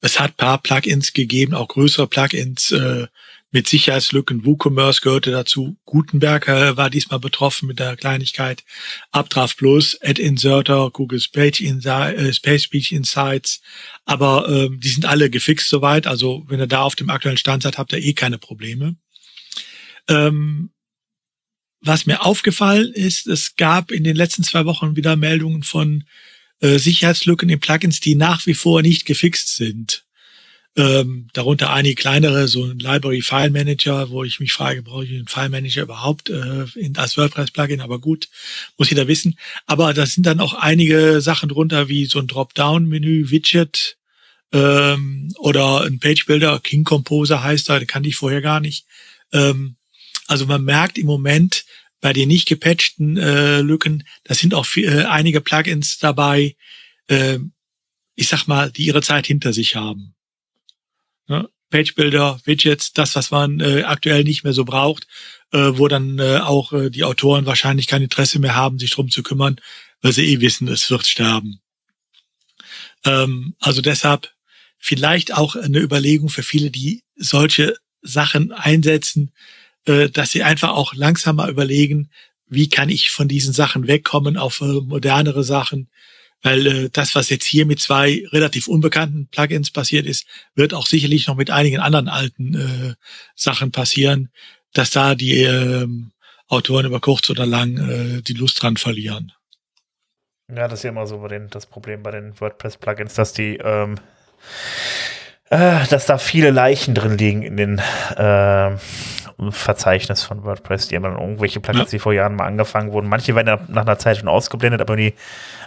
Es 0.00 0.18
hat 0.18 0.36
paar 0.36 0.58
Plugins 0.62 1.12
gegeben, 1.12 1.54
auch 1.54 1.68
größere 1.68 2.06
Plugins, 2.06 2.72
äh, 2.72 3.06
mit 3.54 3.68
Sicherheitslücken. 3.68 4.44
WooCommerce 4.44 5.00
gehörte 5.00 5.30
dazu. 5.30 5.76
Gutenberg 5.84 6.48
äh, 6.48 6.76
war 6.76 6.90
diesmal 6.90 7.20
betroffen 7.20 7.68
mit 7.68 7.78
der 7.78 7.96
Kleinigkeit. 7.96 8.64
Updraft 9.12 9.58
Plus, 9.58 9.96
Ad 10.02 10.20
Inserter, 10.20 10.90
Google 10.90 11.22
Page, 11.32 11.60
Insi 11.60 11.88
äh, 11.88 12.32
Space 12.34 12.64
Speech 12.64 12.90
Insights. 12.90 13.60
Aber 14.04 14.48
ähm, 14.48 14.80
die 14.80 14.88
sind 14.88 15.06
alle 15.06 15.30
gefixt 15.30 15.68
soweit. 15.68 16.08
Also 16.08 16.44
wenn 16.48 16.58
ihr 16.58 16.66
da 16.66 16.82
auf 16.82 16.96
dem 16.96 17.10
aktuellen 17.10 17.38
Stand 17.38 17.62
seid, 17.62 17.78
habt 17.78 17.92
ihr 17.92 18.02
eh 18.02 18.12
keine 18.12 18.38
Probleme. 18.38 18.96
Ähm, 20.08 20.70
was 21.80 22.06
mir 22.06 22.24
aufgefallen 22.24 22.92
ist, 22.92 23.28
es 23.28 23.54
gab 23.54 23.92
in 23.92 24.02
den 24.02 24.16
letzten 24.16 24.42
zwei 24.42 24.64
Wochen 24.64 24.96
wieder 24.96 25.14
Meldungen 25.14 25.62
von 25.62 26.02
äh, 26.58 26.78
Sicherheitslücken 26.78 27.48
in 27.48 27.60
Plugins, 27.60 28.00
die 28.00 28.16
nach 28.16 28.46
wie 28.46 28.54
vor 28.54 28.82
nicht 28.82 29.04
gefixt 29.04 29.54
sind. 29.54 30.04
Ähm, 30.76 31.28
darunter 31.32 31.72
einige 31.72 31.94
kleinere, 31.94 32.48
so 32.48 32.64
ein 32.64 32.80
Library 32.80 33.22
File 33.22 33.50
Manager, 33.50 34.10
wo 34.10 34.24
ich 34.24 34.40
mich 34.40 34.52
frage, 34.52 34.82
brauche 34.82 35.04
ich 35.04 35.10
einen 35.10 35.28
File 35.28 35.48
Manager 35.48 35.82
überhaupt 35.82 36.30
äh, 36.30 36.64
in, 36.74 36.96
als 36.96 37.16
WordPress-Plugin? 37.16 37.80
Aber 37.80 38.00
gut, 38.00 38.28
muss 38.76 38.90
jeder 38.90 39.06
wissen. 39.06 39.38
Aber 39.66 39.94
da 39.94 40.04
sind 40.04 40.26
dann 40.26 40.40
auch 40.40 40.54
einige 40.54 41.20
Sachen 41.20 41.48
drunter, 41.48 41.88
wie 41.88 42.06
so 42.06 42.18
ein 42.18 42.26
Dropdown-Menü, 42.26 43.30
Widget 43.30 43.96
ähm, 44.54 45.32
oder 45.38 45.82
ein 45.82 45.98
Page 45.98 46.26
Builder, 46.26 46.60
King 46.60 46.84
Composer 46.84 47.42
heißt 47.42 47.68
er, 47.68 47.80
den 47.80 47.88
kannte 47.88 48.08
ich 48.08 48.16
vorher 48.16 48.40
gar 48.40 48.60
nicht. 48.60 48.86
Ähm, 49.32 49.76
also 50.26 50.46
man 50.46 50.62
merkt 50.64 50.96
im 50.96 51.06
Moment 51.06 51.64
bei 52.00 52.12
den 52.12 52.28
nicht 52.28 52.46
gepatchten 52.46 53.16
äh, 53.16 53.60
Lücken, 53.60 54.04
da 54.24 54.34
sind 54.34 54.54
auch 54.54 54.66
viel, 54.66 54.88
äh, 54.88 55.04
einige 55.04 55.40
Plugins 55.40 55.98
dabei, 55.98 56.56
äh, 57.08 57.38
ich 58.14 58.28
sag 58.28 58.46
mal, 58.46 58.70
die 58.70 58.84
ihre 58.86 59.02
Zeit 59.02 59.26
hinter 59.26 59.52
sich 59.52 59.74
haben. 59.74 60.13
Ne? 61.28 61.48
Page 61.70 61.94
Builder, 61.94 62.40
Widgets, 62.44 62.92
das, 62.92 63.16
was 63.16 63.30
man 63.30 63.60
äh, 63.60 63.82
aktuell 63.82 64.24
nicht 64.24 64.44
mehr 64.44 64.52
so 64.52 64.64
braucht, 64.64 65.06
äh, 65.52 65.72
wo 65.72 65.88
dann 65.88 66.18
äh, 66.18 66.38
auch 66.38 66.72
äh, 66.72 66.90
die 66.90 67.04
Autoren 67.04 67.46
wahrscheinlich 67.46 67.86
kein 67.86 68.02
Interesse 68.02 68.38
mehr 68.38 68.54
haben, 68.54 68.78
sich 68.78 68.90
drum 68.90 69.10
zu 69.10 69.22
kümmern, 69.22 69.60
weil 70.02 70.12
sie 70.12 70.26
eh 70.26 70.40
wissen, 70.40 70.68
es 70.68 70.90
wird 70.90 71.06
sterben. 71.06 71.60
Ähm, 73.04 73.54
also 73.60 73.80
deshalb 73.82 74.32
vielleicht 74.78 75.34
auch 75.34 75.56
eine 75.56 75.80
Überlegung 75.80 76.28
für 76.28 76.42
viele, 76.42 76.70
die 76.70 77.02
solche 77.16 77.76
Sachen 78.02 78.52
einsetzen, 78.52 79.32
äh, 79.86 80.10
dass 80.10 80.30
sie 80.30 80.42
einfach 80.42 80.70
auch 80.70 80.94
langsamer 80.94 81.48
überlegen, 81.48 82.10
wie 82.46 82.68
kann 82.68 82.88
ich 82.88 83.10
von 83.10 83.28
diesen 83.28 83.52
Sachen 83.52 83.86
wegkommen 83.86 84.36
auf 84.36 84.60
äh, 84.60 84.64
modernere 84.64 85.44
Sachen, 85.44 85.88
weil 86.44 86.66
äh, 86.66 86.90
das, 86.92 87.16
was 87.16 87.30
jetzt 87.30 87.46
hier 87.46 87.66
mit 87.66 87.80
zwei 87.80 88.22
relativ 88.30 88.68
unbekannten 88.68 89.26
Plugins 89.28 89.72
passiert 89.72 90.06
ist, 90.06 90.26
wird 90.54 90.74
auch 90.74 90.86
sicherlich 90.86 91.26
noch 91.26 91.34
mit 91.34 91.50
einigen 91.50 91.80
anderen 91.80 92.08
alten 92.08 92.54
äh, 92.54 92.94
Sachen 93.34 93.72
passieren, 93.72 94.30
dass 94.74 94.90
da 94.90 95.16
die 95.16 95.42
äh, 95.42 95.88
Autoren 96.46 96.86
über 96.86 97.00
kurz 97.00 97.30
oder 97.30 97.46
lang 97.46 97.78
äh, 97.78 98.22
die 98.22 98.34
Lust 98.34 98.62
dran 98.62 98.76
verlieren. 98.76 99.32
Ja, 100.54 100.68
das 100.68 100.80
ist 100.80 100.82
ja 100.84 100.90
immer 100.90 101.06
so 101.06 101.18
bei 101.18 101.28
den, 101.28 101.48
das 101.48 101.66
Problem 101.66 102.02
bei 102.02 102.10
den 102.10 102.38
WordPress-Plugins, 102.38 103.14
dass 103.14 103.32
die 103.32 103.56
ähm, 103.56 103.96
äh, 105.48 105.86
dass 105.86 106.04
da 106.04 106.18
viele 106.18 106.50
Leichen 106.50 106.94
drin 106.94 107.16
liegen 107.16 107.42
in 107.42 107.56
den 107.56 107.78
äh, 107.78 108.76
Verzeichnis 109.50 110.22
von 110.22 110.44
WordPress. 110.44 110.88
Die 110.88 110.96
haben 110.96 111.02
dann 111.02 111.18
irgendwelche 111.18 111.60
Plugins, 111.60 111.90
ja. 111.92 111.96
die 111.96 111.98
vor 111.98 112.12
Jahren 112.12 112.36
mal 112.36 112.46
angefangen 112.46 112.92
wurden. 112.92 113.08
Manche 113.08 113.34
werden 113.34 113.58
nach 113.68 113.82
einer 113.82 113.98
Zeit 113.98 114.18
schon 114.18 114.28
ausgeblendet, 114.28 114.80
aber 114.80 114.96
die 114.96 115.14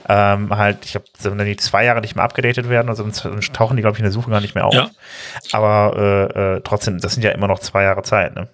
ähm, 0.07 0.55
halt, 0.55 0.85
ich 0.85 0.95
habe, 0.95 1.05
wenn 1.21 1.45
die 1.45 1.57
zwei 1.57 1.83
Jahre 1.85 2.01
nicht 2.01 2.15
mehr 2.15 2.23
abgedatet 2.23 2.69
werden, 2.69 2.89
also 2.89 3.03
dann 3.03 3.41
tauchen 3.53 3.75
die, 3.75 3.81
glaube 3.81 3.95
ich, 3.95 3.99
in 3.99 4.05
der 4.05 4.11
Suche 4.11 4.31
gar 4.31 4.41
nicht 4.41 4.55
mehr 4.55 4.65
auf. 4.65 4.73
Ja. 4.73 4.89
Aber 5.51 6.31
äh, 6.35 6.55
äh, 6.57 6.61
trotzdem, 6.63 6.99
das 6.99 7.13
sind 7.13 7.23
ja 7.23 7.31
immer 7.31 7.47
noch 7.47 7.59
zwei 7.59 7.83
Jahre 7.83 8.03
Zeit, 8.03 8.35
ne? 8.35 8.47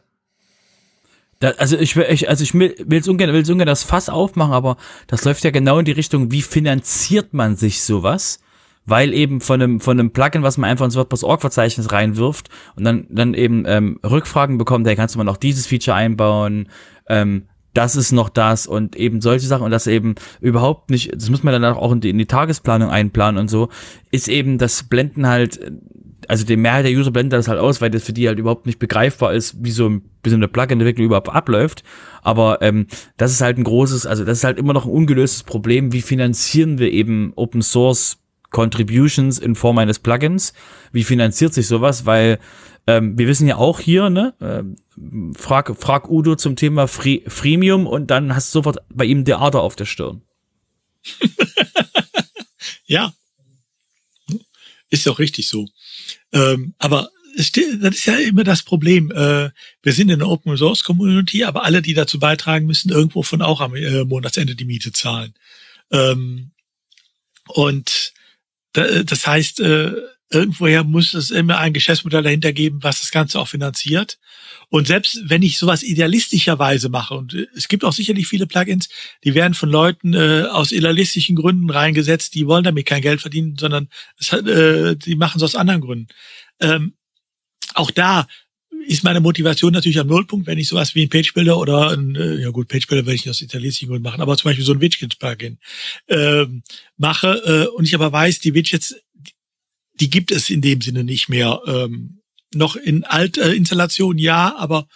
Da, 1.40 1.50
also 1.58 1.78
ich 1.78 1.96
will, 1.98 2.06
ich, 2.10 2.30
also 2.30 2.42
ich 2.42 2.54
will 2.54 2.74
es 2.90 3.08
ungern, 3.08 3.34
will's 3.34 3.50
ungern 3.50 3.68
das 3.68 3.84
Fass 3.84 4.08
aufmachen, 4.08 4.54
aber 4.54 4.78
das 5.08 5.26
läuft 5.26 5.44
ja 5.44 5.52
genau 5.52 5.78
in 5.78 5.86
die 5.86 5.92
Richtung, 5.92 6.32
wie 6.32 6.42
finanziert 6.42 7.34
man 7.34 7.58
sich 7.58 7.84
sowas? 7.84 8.40
Weil 8.86 9.14
eben 9.14 9.42
von 9.42 9.62
einem, 9.62 9.80
von 9.80 10.00
einem 10.00 10.12
Plugin, 10.12 10.44
was 10.44 10.58
man 10.58 10.70
einfach 10.70 10.86
ins 10.86 10.96
WordPress.org-Verzeichnis 10.96 11.92
reinwirft 11.92 12.50
und 12.76 12.84
dann, 12.84 13.06
dann 13.10 13.34
eben 13.34 13.64
ähm, 13.68 14.00
Rückfragen 14.04 14.58
bekommt, 14.58 14.88
hey, 14.88 14.96
kannst 14.96 15.16
du 15.16 15.20
mal 15.20 15.24
noch 15.24 15.38
dieses 15.38 15.68
Feature 15.68 15.96
einbauen, 15.96 16.70
ähm, 17.08 17.44
das 17.74 17.96
ist 17.96 18.12
noch 18.12 18.30
das 18.30 18.68
und 18.68 18.96
eben 18.96 19.20
solche 19.22 19.48
Sachen 19.48 19.64
und 19.64 19.72
das 19.72 19.88
eben 19.88 20.16
überhaupt 20.40 20.92
nicht, 20.92 21.14
das 21.16 21.30
muss 21.30 21.44
man 21.44 21.60
dann 21.60 21.74
auch 21.74 21.92
in 21.92 22.02
die, 22.02 22.10
in 22.10 22.18
die 22.18 22.28
Tagesplanung 22.28 22.90
einplanen 22.90 23.40
und 23.40 23.48
so, 23.48 23.70
ist 24.12 24.28
eben 24.28 24.60
das 24.60 24.84
Blenden 24.84 25.28
halt, 25.28 25.60
also 26.28 26.46
die 26.46 26.56
Mehrheit 26.56 26.86
der 26.86 26.94
User 26.94 27.12
blendet 27.12 27.40
das 27.40 27.48
halt 27.48 27.60
aus, 27.60 27.82
weil 27.82 27.90
das 27.90 28.04
für 28.04 28.14
die 28.14 28.28
halt 28.28 28.38
überhaupt 28.38 28.66
nicht 28.66 28.80
begreifbar 28.80 29.34
ist, 29.34 29.64
wie 29.64 29.72
so, 29.72 29.90
wie 30.24 30.30
so 30.30 30.36
eine 30.36 30.48
Plugin-Entwicklung 30.48 31.08
überhaupt 31.08 31.30
abläuft. 31.30 31.84
Aber 32.22 32.62
ähm, 32.62 32.88
das 33.18 33.32
ist 33.32 33.42
halt 33.42 33.58
ein 33.58 33.66
großes, 33.66 34.06
also 34.06 34.24
das 34.24 34.38
ist 34.38 34.44
halt 34.44 34.58
immer 34.58 34.74
noch 34.74 34.86
ein 34.86 34.92
ungelöstes 34.92 35.44
Problem, 35.44 35.92
wie 35.92 36.02
finanzieren 36.02 36.78
wir 36.78 36.92
eben 36.92 37.34
Open 37.36 37.62
Source 37.62 38.23
Contributions 38.54 39.40
in 39.40 39.56
Form 39.56 39.78
eines 39.78 40.00
Plugins. 40.00 40.54
Wie 40.94 41.04
finanziert 41.04 41.54
sich 41.54 41.68
sowas? 41.68 42.06
Weil 42.06 42.40
ähm, 42.88 43.18
wir 43.18 43.28
wissen 43.28 43.48
ja 43.48 43.58
auch 43.58 43.82
hier, 43.82 44.10
ne, 44.10 44.34
äh, 44.40 44.64
frag, 45.38 45.76
frag 45.78 46.10
Udo 46.10 46.38
zum 46.38 46.56
Thema 46.56 46.88
Free, 46.88 47.22
Freemium 47.28 47.86
und 47.86 48.08
dann 48.08 48.34
hast 48.34 48.54
du 48.54 48.60
sofort 48.60 48.78
bei 48.90 49.04
ihm 49.04 49.26
der 49.26 49.42
Ader 49.42 49.62
auf 49.62 49.76
der 49.76 49.86
Stirn. 49.86 50.22
ja. 52.86 53.14
Ist 54.90 55.08
auch 55.08 55.20
richtig 55.20 55.48
so. 55.48 55.68
Ähm, 56.32 56.76
aber 56.78 57.10
das 57.36 57.50
ist 57.50 58.06
ja 58.06 58.16
immer 58.18 58.44
das 58.44 58.62
Problem. 58.62 59.12
Äh, 59.12 59.50
wir 59.82 59.94
sind 59.94 60.10
in 60.10 60.20
der 60.20 60.28
Open 60.30 60.56
Source 60.56 60.84
Community, 60.84 61.44
aber 61.44 61.64
alle, 61.64 61.82
die 61.82 61.96
dazu 61.96 62.20
beitragen, 62.20 62.68
müssen 62.68 62.92
irgendwo 62.92 63.24
von 63.24 63.42
auch 63.42 63.60
am 63.60 63.76
äh, 63.76 64.04
Monatsende 64.04 64.56
die 64.56 64.66
Miete 64.66 64.92
zahlen. 64.92 65.34
Ähm, 65.92 66.52
und 67.48 68.13
das 68.74 69.28
heißt, 69.28 69.60
äh, 69.60 69.94
irgendwoher 70.34 70.84
muss 70.84 71.14
es 71.14 71.32
immer 71.32 71.60
ein 71.60 71.74
Geschäftsmodell 71.74 72.24
dahinter 72.24 72.54
geben, 72.54 72.80
was 72.82 73.02
das 73.02 73.12
Ganze 73.12 73.40
auch 73.40 73.48
finanziert. 73.48 74.18
Und 74.70 74.88
selbst 74.88 75.22
wenn 75.26 75.44
ich 75.44 75.60
sowas 75.60 75.84
idealistischerweise 75.84 76.90
mache, 76.90 77.14
und 77.14 77.34
es 77.56 77.68
gibt 77.68 77.86
auch 77.86 77.94
sicherlich 77.94 78.28
viele 78.28 78.48
Plugins, 78.48 78.90
die 79.24 79.36
werden 79.36 79.54
von 79.54 79.70
Leuten 79.70 80.14
äh, 80.16 80.48
aus 80.50 80.72
idealistischen 80.72 81.36
Gründen 81.36 81.70
reingesetzt, 81.70 82.34
die 82.34 82.48
wollen 82.48 82.64
damit 82.64 82.88
kein 82.88 83.02
Geld 83.02 83.22
verdienen, 83.22 83.56
sondern 83.60 83.90
es, 84.20 84.34
äh, 84.34 84.96
die 84.96 85.16
machen 85.16 85.38
es 85.38 85.44
aus 85.44 85.56
anderen 85.56 85.82
Gründen. 85.82 86.08
Ähm, 86.60 86.96
auch 87.76 87.92
da 87.92 88.28
ist 88.88 89.04
meine 89.04 89.20
Motivation 89.20 89.74
natürlich 89.74 90.00
am 90.00 90.08
Nullpunkt, 90.08 90.48
wenn 90.48 90.58
ich 90.58 90.68
sowas 90.68 90.96
wie 90.96 91.04
ein 91.04 91.10
Page 91.10 91.34
Builder 91.34 91.58
oder 91.58 91.92
ein, 91.92 92.16
äh, 92.16 92.36
ja 92.42 92.50
gut, 92.50 92.68
Page 92.68 92.88
Builder 92.88 93.06
werde 93.06 93.16
ich 93.16 93.30
aus 93.30 93.42
italienischen 93.42 93.88
Gründen 93.88 94.04
machen, 94.04 94.22
aber 94.22 94.38
zum 94.38 94.50
Beispiel 94.50 94.66
so 94.66 94.74
ein 94.74 94.82
Widget-Plugin 94.82 95.58
ähm, 96.08 96.64
mache 96.98 97.28
äh, 97.46 97.76
und 97.76 97.88
ich 97.88 97.96
aber 97.96 98.12
weiß, 98.12 98.40
die 98.40 98.54
Widgets, 98.54 98.96
die 100.00 100.10
gibt 100.10 100.32
es 100.32 100.50
in 100.50 100.62
dem 100.62 100.82
Sinne 100.82 101.04
nicht 101.04 101.30
mehr. 101.30 101.62
Ähm, 101.66 102.22
noch 102.54 102.76
in 102.76 103.04
Alt-Installation 103.04 104.18
äh, 104.18 104.22
ja, 104.22 104.56
aber 104.58 104.88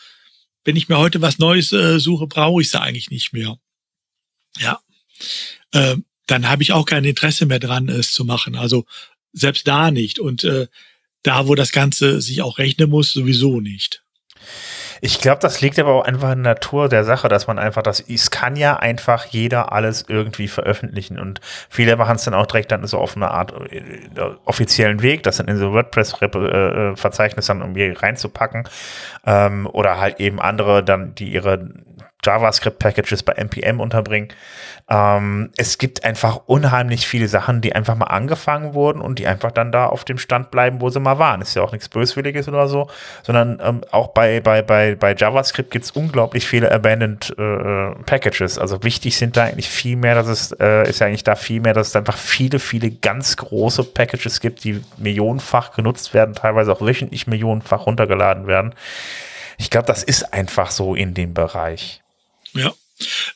wenn 0.63 0.75
ich 0.75 0.89
mir 0.89 0.97
heute 0.97 1.21
was 1.21 1.39
Neues 1.39 1.71
äh, 1.71 1.99
suche, 1.99 2.27
brauche 2.27 2.61
ich 2.61 2.69
sie 2.69 2.79
eigentlich 2.79 3.09
nicht 3.09 3.33
mehr. 3.33 3.57
Ja, 4.59 4.79
äh, 5.71 5.95
dann 6.27 6.49
habe 6.49 6.61
ich 6.61 6.73
auch 6.73 6.85
kein 6.85 7.05
Interesse 7.05 7.45
mehr 7.45 7.59
dran, 7.59 7.89
es 7.89 8.11
zu 8.11 8.25
machen. 8.25 8.55
Also 8.55 8.85
selbst 9.31 9.67
da 9.67 9.91
nicht. 9.91 10.19
Und 10.19 10.43
äh, 10.43 10.67
da, 11.23 11.47
wo 11.47 11.55
das 11.55 11.71
Ganze 11.71 12.21
sich 12.21 12.41
auch 12.41 12.57
rechnen 12.57 12.89
muss, 12.89 13.13
sowieso 13.13 13.59
nicht. 13.59 14.03
Ich 15.01 15.19
glaube, 15.19 15.39
das 15.41 15.61
liegt 15.61 15.77
aber 15.79 15.93
auch 15.93 16.05
einfach 16.05 16.31
in 16.31 16.43
der 16.43 16.53
Natur 16.53 16.89
der 16.89 17.03
Sache, 17.03 17.27
dass 17.27 17.47
man 17.47 17.59
einfach 17.59 17.83
das, 17.83 17.99
es 17.99 18.31
kann 18.31 18.55
ja 18.55 18.77
einfach 18.77 19.25
jeder 19.25 19.71
alles 19.71 20.05
irgendwie 20.07 20.47
veröffentlichen 20.47 21.19
und 21.19 21.39
viele 21.69 21.95
machen 21.97 22.15
es 22.15 22.23
dann 22.23 22.33
auch 22.33 22.47
direkt 22.47 22.71
dann 22.71 22.85
so 22.87 22.97
auf 22.97 23.15
eine 23.15 23.31
Art 23.31 23.53
äh, 23.71 23.81
offiziellen 24.45 25.01
Weg, 25.01 25.23
das 25.23 25.37
dann 25.37 25.47
in 25.47 25.57
so 25.57 25.71
WordPress-Verzeichnis 25.71 27.45
dann 27.45 27.61
irgendwie 27.61 27.89
reinzupacken 27.89 28.67
ähm, 29.25 29.67
oder 29.71 29.99
halt 29.99 30.19
eben 30.19 30.41
andere 30.41 30.83
dann, 30.83 31.13
die 31.15 31.31
ihre 31.31 31.69
JavaScript-Packages 32.23 33.23
bei 33.23 33.33
NPM 33.33 33.79
unterbringen. 33.79 34.29
Ähm, 34.89 35.51
es 35.57 35.77
gibt 35.77 36.03
einfach 36.03 36.41
unheimlich 36.45 37.07
viele 37.07 37.27
Sachen, 37.27 37.61
die 37.61 37.73
einfach 37.75 37.95
mal 37.95 38.05
angefangen 38.05 38.73
wurden 38.73 39.01
und 39.01 39.19
die 39.19 39.27
einfach 39.27 39.51
dann 39.51 39.71
da 39.71 39.87
auf 39.87 40.05
dem 40.05 40.17
Stand 40.17 40.49
bleiben, 40.49 40.81
wo 40.81 40.89
sie 40.89 40.99
mal 40.99 41.19
waren. 41.19 41.41
Ist 41.41 41.55
ja 41.55 41.61
auch 41.61 41.71
nichts 41.71 41.89
Böswilliges 41.89 42.47
oder 42.47 42.67
so, 42.67 42.89
sondern 43.23 43.59
ähm, 43.61 43.81
auch 43.91 44.09
bei, 44.09 44.39
bei, 44.39 44.61
bei, 44.61 44.95
bei 44.95 45.13
JavaScript 45.13 45.71
gibt 45.71 45.85
es 45.85 45.91
unglaublich 45.91 46.47
viele 46.47 46.71
Abandoned 46.71 47.35
äh, 47.37 47.91
Packages. 48.05 48.57
Also 48.57 48.83
wichtig 48.83 49.17
sind 49.17 49.37
da 49.37 49.43
eigentlich 49.43 49.69
viel 49.69 49.97
mehr, 49.97 50.15
dass 50.15 50.27
es 50.27 50.51
äh, 50.53 50.89
ist 50.89 50.99
ja 50.99 51.07
eigentlich 51.07 51.23
da 51.23 51.35
viel 51.35 51.61
mehr, 51.61 51.73
dass 51.73 51.89
es 51.89 51.95
einfach 51.95 52.17
viele, 52.17 52.59
viele 52.59 52.89
ganz 52.91 53.37
große 53.37 53.83
Packages 53.83 54.39
gibt, 54.39 54.63
die 54.63 54.81
millionenfach 54.97 55.73
genutzt 55.73 56.13
werden, 56.13 56.33
teilweise 56.33 56.71
auch 56.71 56.81
wöchentlich 56.81 57.27
millionenfach 57.27 57.85
runtergeladen 57.85 58.47
werden. 58.47 58.73
Ich 59.57 59.69
glaube, 59.69 59.87
das 59.87 60.03
ist 60.03 60.33
einfach 60.33 60.71
so 60.71 60.95
in 60.95 61.13
dem 61.13 61.33
Bereich. 61.33 62.01
Ja. 62.57 62.73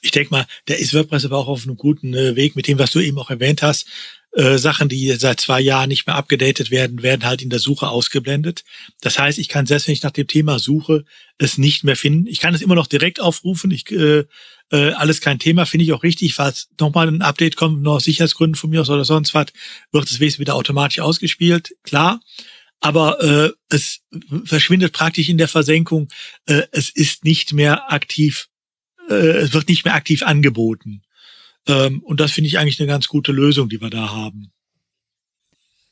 Ich 0.02 0.12
denke 0.12 0.32
mal, 0.32 0.48
der 0.68 0.80
ist 0.80 0.94
WordPress 0.94 1.26
aber 1.26 1.38
auch 1.38 1.48
auf 1.48 1.64
einem 1.64 1.78
guten 1.78 2.14
äh, 2.14 2.36
Weg 2.36 2.56
mit 2.56 2.68
dem, 2.68 2.80
was 2.80 2.92
du 2.92 3.00
eben 3.00 3.20
auch 3.20 3.30
erwähnt 3.30 3.62
hast. 3.62 3.86
Äh, 4.34 4.58
Sachen, 4.58 4.88
die 4.88 5.12
seit 5.14 5.42
zwei 5.42 5.60
Jahren 5.60 5.90
nicht 5.90 6.08
mehr 6.08 6.16
abgedatet 6.16 6.72
werden, 6.72 7.04
werden 7.04 7.26
halt 7.26 7.42
in 7.42 7.50
der 7.50 7.60
Suche 7.60 7.90
ausgeblendet. 7.90 8.64
Das 9.02 9.20
heißt, 9.20 9.38
ich 9.38 9.50
kann 9.50 9.66
selbst 9.66 9.88
wenn 9.88 9.94
ich 9.94 10.04
nach 10.04 10.12
dem 10.12 10.28
Thema 10.28 10.58
suche, 10.58 11.04
es 11.38 11.58
nicht 11.58 11.84
mehr 11.84 11.98
finden. 11.98 12.28
Ich 12.28 12.40
kann 12.40 12.56
es 12.56 12.62
immer 12.62 12.76
noch 12.76 12.88
direkt 12.88 13.20
aufrufen. 13.20 13.72
Ich, 13.72 13.92
äh, 13.92 14.24
äh, 14.72 14.92
alles 14.94 15.20
kein 15.20 15.38
Thema, 15.38 15.66
finde 15.66 15.84
ich 15.84 15.92
auch 15.92 16.04
richtig. 16.04 16.34
Falls 16.34 16.70
nochmal 16.80 17.10
ein 17.10 17.22
Update 17.22 17.58
kommt, 17.58 17.82
nur 17.82 17.96
aus 17.96 18.06
Sicherheitsgründen 18.06 18.56
von 18.56 18.70
mir 18.70 18.82
aus 18.82 18.90
oder 18.90 19.04
sonst 19.04 19.34
was, 19.34 19.48
wird 19.92 20.06
es 20.06 20.20
wesentlich 20.22 20.40
wieder 20.40 20.56
automatisch 20.56 21.02
ausgespielt. 21.02 21.76
Klar. 21.84 22.22
Aber 22.80 23.22
äh, 23.22 23.52
es 23.70 24.00
verschwindet 24.46 24.94
praktisch 24.94 25.30
in 25.30 25.38
der 25.38 25.50
Versenkung. 25.50 26.08
Äh, 26.46 26.64
es 26.72 26.90
ist 26.90 27.26
nicht 27.26 27.52
mehr 27.54 27.92
aktiv 27.92 28.48
äh, 29.12 29.38
es 29.38 29.54
wird 29.54 29.70
nicht 29.70 29.86
mehr 29.86 29.96
aktiv 29.96 30.24
angeboten. 30.24 31.04
Ähm, 31.68 32.02
und 32.04 32.20
das 32.20 32.32
finde 32.32 32.48
ich 32.48 32.58
eigentlich 32.58 32.80
eine 32.80 32.88
ganz 32.88 33.08
gute 33.08 33.32
Lösung, 33.32 33.70
die 33.70 33.82
wir 33.82 33.90
da 33.90 34.12
haben. 34.12 34.52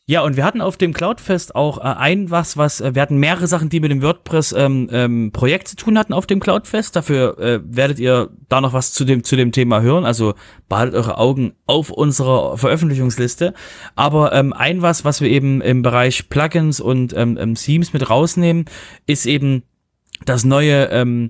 Ja, 0.10 0.22
und 0.22 0.36
wir 0.36 0.44
hatten 0.44 0.62
auf 0.62 0.76
dem 0.76 0.92
Cloudfest 0.92 1.54
auch 1.54 1.78
äh, 1.78 1.82
ein 1.82 2.32
was, 2.32 2.58
was 2.58 2.82
äh, 2.82 2.96
wir 2.96 3.02
hatten 3.04 3.18
mehrere 3.18 3.46
Sachen, 3.46 3.70
die 3.70 3.80
mit 3.80 3.92
dem 3.92 4.02
WordPress 4.02 4.54
ähm, 4.54 4.90
ähm, 4.92 5.30
Projekt 5.32 5.68
zu 5.68 5.76
tun 5.76 6.00
hatten 6.00 6.14
auf 6.14 6.26
dem 6.26 6.40
Cloudfest. 6.40 6.96
Dafür 6.96 7.38
äh, 7.38 7.60
werdet 7.64 8.00
ihr 8.00 8.32
da 8.48 8.60
noch 8.60 8.74
was 8.74 8.92
zu 8.92 9.06
dem 9.06 9.24
zu 9.24 9.36
dem 9.36 9.52
Thema 9.52 9.82
hören. 9.82 10.06
Also 10.06 10.34
behaltet 10.68 10.96
eure 10.96 11.20
Augen 11.20 11.54
auf 11.68 11.92
unserer 11.92 12.58
Veröffentlichungsliste. 12.58 13.54
Aber 13.96 14.34
ähm, 14.34 14.52
ein 14.52 14.82
was, 14.82 15.06
was 15.06 15.22
wir 15.22 15.30
eben 15.30 15.62
im 15.62 15.84
Bereich 15.84 16.28
Plugins 16.28 16.80
und 16.80 17.14
ähm, 17.16 17.38
ähm, 17.40 17.54
Themes 17.54 17.94
mit 17.94 18.10
rausnehmen, 18.10 18.66
ist 19.06 19.28
eben 19.28 19.62
das 20.26 20.44
neue 20.44 20.86
ähm, 20.86 21.30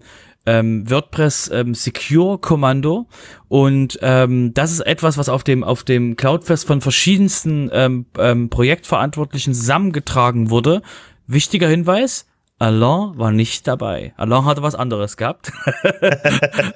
ähm, 0.49 0.89
WordPress 0.89 1.51
ähm, 1.53 1.75
Secure 1.75 2.39
Kommando 2.39 3.07
und 3.47 3.99
ähm, 4.01 4.51
das 4.55 4.71
ist 4.71 4.79
etwas, 4.79 5.17
was 5.17 5.29
auf 5.29 5.43
dem 5.43 5.63
auf 5.63 5.83
dem 5.83 6.15
Cloudfest 6.15 6.65
von 6.65 6.81
verschiedensten 6.81 7.69
ähm, 7.71 8.07
ähm, 8.17 8.49
Projektverantwortlichen 8.49 9.53
zusammengetragen 9.53 10.49
wurde. 10.49 10.81
Wichtiger 11.27 11.67
Hinweis: 11.67 12.25
Alain 12.59 13.17
war 13.17 13.31
nicht 13.31 13.67
dabei. 13.67 14.13
Alain 14.17 14.43
hatte 14.43 14.61
was 14.61 14.75
anderes 14.75 15.17
gehabt. 15.17 15.51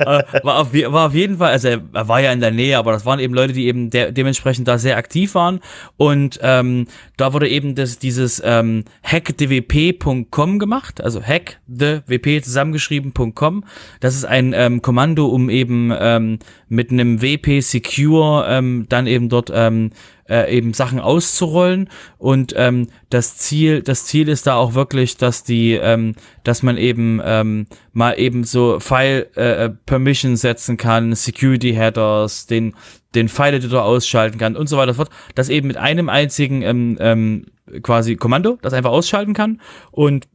Äh, 0.04 0.24
war, 0.44 0.60
auf, 0.60 0.74
war 0.74 1.08
auf 1.08 1.14
jeden 1.14 1.38
Fall, 1.38 1.52
also 1.52 1.68
er, 1.68 1.82
er, 1.94 2.08
war 2.08 2.20
ja 2.20 2.32
in 2.32 2.40
der 2.40 2.52
Nähe, 2.52 2.78
aber 2.78 2.92
das 2.92 3.06
waren 3.06 3.20
eben 3.20 3.34
Leute, 3.34 3.54
die 3.54 3.68
eben 3.68 3.90
de 3.90 4.12
dementsprechend 4.12 4.68
da 4.68 4.78
sehr 4.78 4.98
aktiv 4.98 5.36
waren. 5.36 5.60
Und 5.98 6.40
ähm, 6.42 6.88
da 7.16 7.34
wurde 7.34 7.48
eben 7.48 7.76
das, 7.76 8.00
dieses 8.00 8.42
ähm, 8.44 8.84
hackdwp.com 9.04 10.60
gemacht, 10.60 11.02
also 11.02 11.22
hackthewp 11.22 12.44
zusammengeschrieben.com. 12.44 13.64
Das 14.00 14.16
ist 14.16 14.26
ein 14.26 14.54
ähm, 14.54 14.82
Kommando, 14.82 15.28
um 15.28 15.50
eben 15.50 15.94
ähm, 15.98 16.40
mit 16.68 16.92
einem 16.92 17.22
WP 17.22 17.62
Secure 17.62 18.46
ähm, 18.50 18.86
dann 18.90 19.08
eben 19.08 19.30
dort 19.30 19.52
ähm, 19.54 19.92
äh, 20.30 20.56
eben 20.56 20.74
Sachen 20.74 21.00
auszurollen. 21.00 21.90
Und 22.18 22.54
ähm, 22.56 22.88
das 23.10 23.38
Ziel 23.38 23.82
das 23.82 24.06
Ziel 24.06 24.30
ist 24.30 24.48
da 24.48 24.56
auch 24.56 24.74
wirklich 24.74 25.18
dass 25.18 25.44
die 25.44 25.74
ähm, 25.74 26.16
dass 26.44 26.64
man 26.64 26.78
eben 26.78 27.22
ähm, 27.24 27.68
mal 27.92 28.20
eben 28.20 28.44
so 28.44 28.80
File 28.80 29.30
äh, 29.36 29.66
äh 29.66 29.70
Permission 29.70 30.36
setzen 30.36 30.78
kann 30.78 31.14
Security 31.14 31.74
Headers 31.74 32.48
den 32.48 32.76
den 33.16 33.30
File 33.30 33.56
Editor 33.56 33.84
ausschalten 33.84 34.38
kann 34.38 34.56
und 34.56 34.68
so 34.68 34.78
weiter 34.78 34.96
fort. 34.96 35.10
Das 35.36 35.50
eben 35.50 35.68
mit 35.68 35.78
einem 35.78 36.10
einzigen 36.10 36.62
ähm, 36.62 36.98
ähm, 37.00 37.46
quasi 37.82 38.16
Kommando 38.16 38.58
das 38.62 38.74
einfach 38.74 38.92
ausschalten 38.92 39.34
kann. 39.34 39.62
Und 39.92 40.28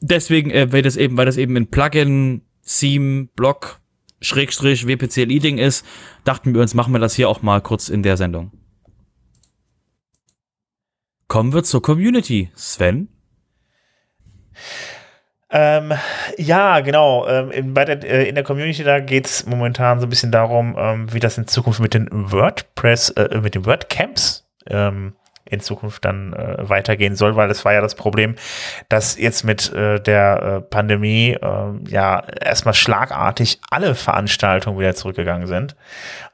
deswegen 0.00 0.50
äh, 0.50 0.72
weil 0.72 0.82
das 0.82 0.96
eben 0.96 1.16
weil 1.16 1.26
das 1.26 1.36
eben 1.36 1.56
in 1.56 1.68
Plugin 1.68 2.42
Theme 2.64 3.28
Block 3.34 3.80
Schrägstrich 4.22 4.86
WPC 4.86 5.26
Leading 5.26 5.58
ist, 5.58 5.84
dachten 6.24 6.54
wir 6.54 6.62
uns, 6.62 6.74
machen 6.74 6.92
wir 6.92 7.00
das 7.00 7.14
hier 7.14 7.28
auch 7.28 7.42
mal 7.42 7.60
kurz 7.60 7.88
in 7.88 8.02
der 8.02 8.16
Sendung. 8.16 8.52
Kommen 11.32 11.54
wir 11.54 11.64
zur 11.64 11.80
Community. 11.80 12.50
Sven? 12.54 13.08
Ähm, 15.48 15.94
ja, 16.36 16.80
genau. 16.80 17.26
Ähm, 17.26 17.50
in, 17.50 17.74
der, 17.74 18.04
äh, 18.04 18.28
in 18.28 18.34
der 18.34 18.44
Community, 18.44 18.84
da 18.84 19.00
geht 19.00 19.24
es 19.24 19.46
momentan 19.46 19.98
so 19.98 20.04
ein 20.06 20.10
bisschen 20.10 20.30
darum, 20.30 20.76
ähm, 20.78 21.10
wie 21.10 21.20
das 21.20 21.38
in 21.38 21.46
Zukunft 21.46 21.80
mit 21.80 21.94
den 21.94 22.10
WordPress, 22.10 23.08
äh, 23.16 23.40
mit 23.40 23.54
den 23.54 23.64
WordCamps 23.64 24.46
ähm, 24.66 25.14
in 25.52 25.60
Zukunft 25.60 26.04
dann 26.04 26.32
äh, 26.32 26.68
weitergehen 26.68 27.14
soll, 27.14 27.36
weil 27.36 27.48
das 27.48 27.64
war 27.64 27.72
ja 27.72 27.80
das 27.80 27.94
Problem, 27.94 28.36
dass 28.88 29.18
jetzt 29.18 29.44
mit 29.44 29.72
äh, 29.72 30.00
der 30.00 30.42
äh, 30.42 30.60
Pandemie 30.62 31.32
äh, 31.32 31.88
ja 31.88 32.22
erstmal 32.40 32.74
schlagartig 32.74 33.60
alle 33.70 33.94
Veranstaltungen 33.94 34.78
wieder 34.78 34.94
zurückgegangen 34.94 35.46
sind 35.46 35.76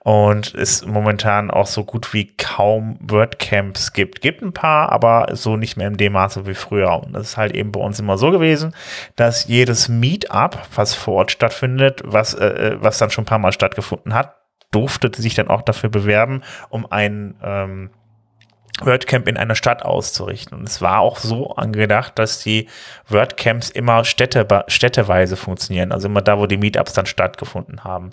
und 0.00 0.54
es 0.54 0.86
momentan 0.86 1.50
auch 1.50 1.66
so 1.66 1.84
gut 1.84 2.14
wie 2.14 2.28
kaum 2.36 2.96
WordCamps 3.00 3.92
gibt. 3.92 4.20
Gibt 4.20 4.40
ein 4.40 4.52
paar, 4.52 4.92
aber 4.92 5.28
so 5.32 5.56
nicht 5.56 5.76
mehr 5.76 5.88
in 5.88 5.96
dem 5.96 6.12
Maße 6.12 6.46
wie 6.46 6.54
früher. 6.54 7.02
Und 7.02 7.12
das 7.12 7.30
ist 7.30 7.36
halt 7.36 7.54
eben 7.54 7.72
bei 7.72 7.80
uns 7.80 7.98
immer 7.98 8.16
so 8.16 8.30
gewesen, 8.30 8.74
dass 9.16 9.48
jedes 9.48 9.88
Meetup, 9.88 10.58
was 10.74 10.94
vor 10.94 11.14
Ort 11.14 11.32
stattfindet, 11.32 12.02
was, 12.04 12.34
äh, 12.34 12.46
äh 12.46 12.78
was 12.80 12.98
dann 12.98 13.10
schon 13.10 13.22
ein 13.22 13.26
paar 13.26 13.38
Mal 13.38 13.52
stattgefunden 13.52 14.14
hat, 14.14 14.36
durfte 14.70 15.10
sich 15.14 15.34
dann 15.34 15.48
auch 15.48 15.62
dafür 15.62 15.90
bewerben, 15.90 16.42
um 16.68 16.90
ein 16.90 17.34
ähm, 17.42 17.90
WordCamp 18.82 19.28
in 19.28 19.36
einer 19.36 19.54
Stadt 19.54 19.82
auszurichten. 19.82 20.58
Und 20.58 20.68
es 20.68 20.80
war 20.80 21.00
auch 21.00 21.18
so 21.18 21.54
angedacht, 21.56 22.18
dass 22.18 22.40
die 22.40 22.68
WordCamps 23.08 23.70
immer 23.70 24.04
städte, 24.04 24.46
städteweise 24.68 25.36
funktionieren, 25.36 25.92
also 25.92 26.08
immer 26.08 26.22
da, 26.22 26.38
wo 26.38 26.46
die 26.46 26.56
Meetups 26.56 26.92
dann 26.92 27.06
stattgefunden 27.06 27.84
haben. 27.84 28.10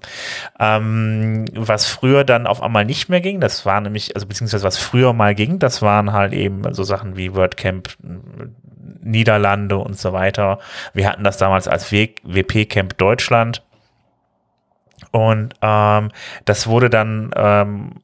Ähm, 0.60 1.46
was 1.54 1.86
früher 1.86 2.24
dann 2.24 2.48
auf 2.48 2.62
einmal 2.62 2.86
nicht 2.86 3.10
mehr 3.10 3.22
ging, 3.22 3.40
das 3.40 3.66
war 3.66 3.82
nämlich, 3.82 4.16
also 4.16 4.28
beziehungsweise 4.28 4.64
was 4.64 4.78
früher 4.78 5.14
mal 5.14 5.36
ging, 5.36 5.60
das 5.60 5.82
waren 5.82 6.14
halt 6.14 6.34
eben 6.34 6.74
so 6.74 6.84
Sachen 6.84 7.18
wie 7.18 7.36
WordCamp 7.36 7.96
Niederlande 9.02 9.78
und 9.78 9.98
so 9.98 10.14
weiter. 10.14 10.60
Wir 10.94 11.10
hatten 11.10 11.24
das 11.24 11.38
damals 11.38 11.68
als 11.68 11.92
WP 11.92 12.66
Camp 12.66 12.98
Deutschland. 12.98 13.64
Und 15.12 15.54
ähm, 15.62 16.12
das 16.46 16.68
wurde 16.68 16.90
dann 16.90 17.32
ähm, 17.36 18.02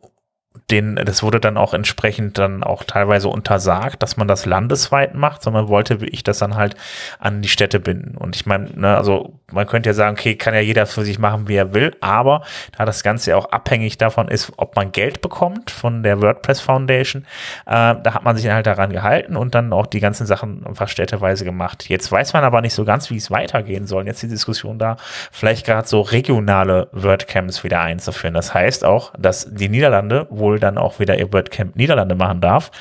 den, 0.71 0.95
das 0.95 1.21
wurde 1.21 1.39
dann 1.39 1.57
auch 1.57 1.73
entsprechend 1.73 2.37
dann 2.37 2.63
auch 2.63 2.83
teilweise 2.83 3.27
untersagt, 3.27 4.01
dass 4.01 4.17
man 4.17 4.27
das 4.27 4.45
landesweit 4.45 5.13
macht, 5.15 5.43
sondern 5.43 5.67
wollte, 5.67 5.99
ich 6.05 6.23
das 6.23 6.39
dann 6.39 6.55
halt 6.55 6.75
an 7.19 7.41
die 7.41 7.49
Städte 7.49 7.79
binden. 7.79 8.17
Und 8.17 8.35
ich 8.35 8.45
meine, 8.45 8.69
ne, 8.75 8.95
also 8.95 9.39
man 9.51 9.67
könnte 9.67 9.89
ja 9.89 9.93
sagen, 9.93 10.17
okay, 10.17 10.35
kann 10.35 10.53
ja 10.53 10.61
jeder 10.61 10.85
für 10.85 11.03
sich 11.03 11.19
machen, 11.19 11.47
wie 11.47 11.55
er 11.55 11.73
will, 11.73 11.95
aber 11.99 12.43
da 12.77 12.85
das 12.85 13.03
Ganze 13.03 13.31
ja 13.31 13.37
auch 13.37 13.51
abhängig 13.51 13.97
davon 13.97 14.27
ist, 14.29 14.53
ob 14.57 14.75
man 14.75 14.91
Geld 14.91 15.21
bekommt 15.21 15.71
von 15.71 16.03
der 16.03 16.21
WordPress 16.21 16.61
Foundation, 16.61 17.23
äh, 17.65 17.95
da 18.01 18.13
hat 18.13 18.23
man 18.23 18.37
sich 18.37 18.49
halt 18.49 18.65
daran 18.65 18.91
gehalten 18.91 19.35
und 19.35 19.53
dann 19.55 19.73
auch 19.73 19.87
die 19.87 19.99
ganzen 19.99 20.25
Sachen 20.25 20.65
einfach 20.65 20.87
städteweise 20.87 21.43
gemacht. 21.43 21.89
Jetzt 21.89 22.11
weiß 22.11 22.33
man 22.33 22.43
aber 22.43 22.61
nicht 22.61 22.73
so 22.73 22.85
ganz, 22.85 23.09
wie 23.09 23.17
es 23.17 23.29
weitergehen 23.29 23.87
soll. 23.87 24.05
Jetzt 24.05 24.23
die 24.23 24.27
Diskussion 24.27 24.79
da, 24.79 24.97
vielleicht 25.31 25.65
gerade 25.65 25.87
so 25.87 26.01
regionale 26.01 26.87
WordCamps 26.93 27.63
wieder 27.63 27.81
einzuführen. 27.81 28.33
Das 28.33 28.53
heißt 28.53 28.85
auch, 28.85 29.13
dass 29.17 29.47
die 29.53 29.69
Niederlande 29.69 30.27
wohl 30.29 30.59
dann 30.61 30.77
auch 30.77 30.99
wieder 30.99 31.19
ihr 31.19 31.31
WordCamp 31.33 31.75
Niederlande 31.75 32.15
machen 32.15 32.39
darf. 32.39 32.71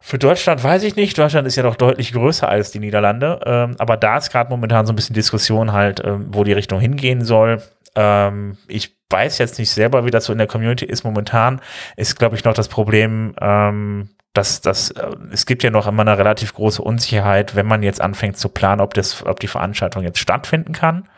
Für 0.00 0.18
Deutschland 0.18 0.62
weiß 0.62 0.84
ich 0.84 0.94
nicht. 0.94 1.18
Deutschland 1.18 1.48
ist 1.48 1.56
ja 1.56 1.64
doch 1.64 1.74
deutlich 1.74 2.12
größer 2.12 2.48
als 2.48 2.70
die 2.70 2.78
Niederlande. 2.78 3.40
Ähm, 3.44 3.74
aber 3.78 3.96
da 3.96 4.18
ist 4.18 4.30
gerade 4.30 4.50
momentan 4.50 4.86
so 4.86 4.92
ein 4.92 4.96
bisschen 4.96 5.14
Diskussion 5.14 5.72
halt, 5.72 6.00
ähm, 6.04 6.28
wo 6.30 6.44
die 6.44 6.52
Richtung 6.52 6.78
hingehen 6.78 7.24
soll. 7.24 7.60
Ähm, 7.96 8.56
ich 8.68 8.96
weiß 9.10 9.38
jetzt 9.38 9.58
nicht 9.58 9.70
selber, 9.70 10.04
wie 10.04 10.10
das 10.10 10.26
so 10.26 10.32
in 10.32 10.38
der 10.38 10.46
Community 10.46 10.84
ist. 10.84 11.02
Momentan 11.02 11.60
ist, 11.96 12.16
glaube 12.18 12.36
ich, 12.36 12.44
noch 12.44 12.54
das 12.54 12.68
Problem, 12.68 13.34
ähm, 13.40 14.10
das, 14.32 14.60
das, 14.60 14.90
äh, 14.90 15.10
es 15.32 15.46
gibt 15.46 15.62
ja 15.62 15.70
noch 15.70 15.86
immer 15.86 16.02
eine 16.02 16.18
relativ 16.18 16.54
große 16.54 16.82
Unsicherheit, 16.82 17.56
wenn 17.56 17.66
man 17.66 17.82
jetzt 17.82 18.00
anfängt 18.00 18.36
zu 18.36 18.48
planen, 18.48 18.80
ob 18.80 18.94
das, 18.94 19.24
ob 19.26 19.40
die 19.40 19.48
Veranstaltung 19.48 20.04
jetzt 20.04 20.18
stattfinden 20.18 20.72
kann. 20.72 21.08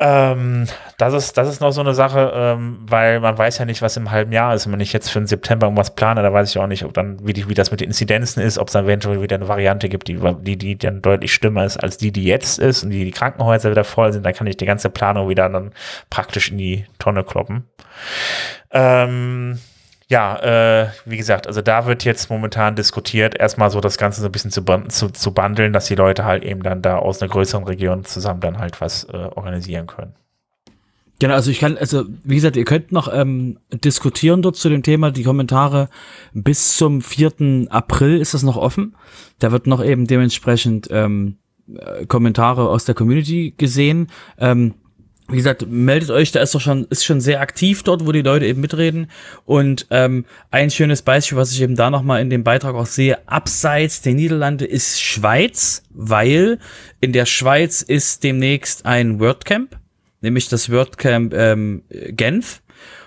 Ähm, 0.00 0.66
das 0.96 1.12
ist, 1.12 1.36
das 1.36 1.48
ist 1.48 1.60
noch 1.60 1.72
so 1.72 1.80
eine 1.80 1.92
Sache, 1.92 2.32
ähm, 2.32 2.78
weil 2.82 3.18
man 3.18 3.36
weiß 3.36 3.58
ja 3.58 3.64
nicht, 3.64 3.82
was 3.82 3.96
im 3.96 4.12
halben 4.12 4.30
Jahr 4.30 4.54
ist. 4.54 4.70
Wenn 4.70 4.78
ich 4.78 4.92
jetzt 4.92 5.10
für 5.10 5.18
den 5.18 5.26
September 5.26 5.66
irgendwas 5.66 5.96
plane, 5.96 6.22
da 6.22 6.32
weiß 6.32 6.50
ich 6.50 6.58
auch 6.58 6.68
nicht, 6.68 6.84
ob 6.84 6.94
dann, 6.94 7.18
wie, 7.26 7.32
die, 7.32 7.48
wie 7.48 7.54
das 7.54 7.72
mit 7.72 7.80
den 7.80 7.88
Inzidenzen 7.88 8.40
ist, 8.40 8.58
ob 8.58 8.68
es 8.68 8.74
dann 8.74 8.84
eventuell 8.84 9.20
wieder 9.20 9.34
eine 9.34 9.48
Variante 9.48 9.88
gibt, 9.88 10.06
die, 10.06 10.20
die, 10.42 10.56
die 10.56 10.78
dann 10.78 11.02
deutlich 11.02 11.34
schlimmer 11.34 11.64
ist 11.64 11.78
als 11.78 11.96
die, 11.96 12.12
die 12.12 12.24
jetzt 12.24 12.60
ist 12.60 12.84
und 12.84 12.90
die, 12.90 13.04
die 13.04 13.10
Krankenhäuser 13.10 13.72
wieder 13.72 13.84
voll 13.84 14.12
sind, 14.12 14.24
dann 14.24 14.34
kann 14.34 14.46
ich 14.46 14.56
die 14.56 14.66
ganze 14.66 14.88
Planung 14.88 15.28
wieder 15.28 15.48
dann 15.48 15.72
praktisch 16.10 16.52
in 16.52 16.58
die 16.58 16.84
Tonne 17.00 17.24
kloppen. 17.24 17.64
Ähm, 18.70 19.58
ja, 20.10 20.38
äh, 20.82 20.88
wie 21.04 21.18
gesagt, 21.18 21.46
also 21.46 21.60
da 21.60 21.86
wird 21.86 22.04
jetzt 22.04 22.30
momentan 22.30 22.74
diskutiert, 22.76 23.38
erstmal 23.38 23.70
so 23.70 23.80
das 23.80 23.98
Ganze 23.98 24.22
so 24.22 24.26
ein 24.26 24.32
bisschen 24.32 24.50
zu, 24.50 24.62
zu, 24.88 25.10
zu 25.10 25.34
bundeln, 25.34 25.72
dass 25.74 25.86
die 25.86 25.96
Leute 25.96 26.24
halt 26.24 26.44
eben 26.44 26.62
dann 26.62 26.80
da 26.80 26.96
aus 26.96 27.20
einer 27.20 27.30
größeren 27.30 27.64
Region 27.64 28.04
zusammen 28.04 28.40
dann 28.40 28.58
halt 28.58 28.80
was 28.80 29.04
äh, 29.04 29.16
organisieren 29.16 29.86
können. 29.86 30.14
Genau, 31.20 31.34
also 31.34 31.50
ich 31.50 31.58
kann, 31.58 31.76
also 31.76 32.04
wie 32.22 32.36
gesagt, 32.36 32.56
ihr 32.56 32.64
könnt 32.64 32.92
noch 32.92 33.12
ähm, 33.12 33.58
diskutieren 33.72 34.40
dort 34.40 34.56
zu 34.56 34.68
dem 34.68 34.82
Thema. 34.82 35.10
Die 35.10 35.24
Kommentare 35.24 35.88
bis 36.32 36.76
zum 36.76 37.02
4. 37.02 37.66
April 37.70 38.18
ist 38.20 38.34
das 38.34 38.44
noch 38.44 38.56
offen. 38.56 38.94
Da 39.40 39.50
wird 39.52 39.66
noch 39.66 39.84
eben 39.84 40.06
dementsprechend 40.06 40.88
ähm, 40.92 41.38
äh, 41.74 42.06
Kommentare 42.06 42.68
aus 42.68 42.84
der 42.84 42.94
Community 42.94 43.52
gesehen. 43.56 44.06
Ähm, 44.38 44.74
wie 45.30 45.36
gesagt, 45.36 45.66
meldet 45.68 46.10
euch, 46.10 46.32
da 46.32 46.40
ist 46.40 46.54
doch 46.54 46.60
schon, 46.60 46.86
ist 46.88 47.04
schon 47.04 47.20
sehr 47.20 47.42
aktiv 47.42 47.82
dort, 47.82 48.06
wo 48.06 48.12
die 48.12 48.22
Leute 48.22 48.46
eben 48.46 48.62
mitreden. 48.62 49.10
Und 49.44 49.86
ähm, 49.90 50.24
ein 50.50 50.70
schönes 50.70 51.02
Beispiel, 51.02 51.36
was 51.36 51.52
ich 51.52 51.60
eben 51.60 51.76
da 51.76 51.90
nochmal 51.90 52.22
in 52.22 52.30
dem 52.30 52.44
Beitrag 52.44 52.74
auch 52.74 52.86
sehe, 52.86 53.18
abseits 53.28 54.00
der 54.00 54.14
Niederlande 54.14 54.64
ist 54.64 55.00
Schweiz, 55.00 55.82
weil 55.90 56.58
in 57.00 57.12
der 57.12 57.26
Schweiz 57.26 57.82
ist 57.82 58.24
demnächst 58.24 58.86
ein 58.86 59.20
WordCamp, 59.20 59.78
nämlich 60.22 60.48
das 60.48 60.70
WordCamp 60.70 61.34
ähm, 61.34 61.82
Genf. 61.90 62.62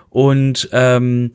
Und 0.10 0.70
ähm, 0.74 1.32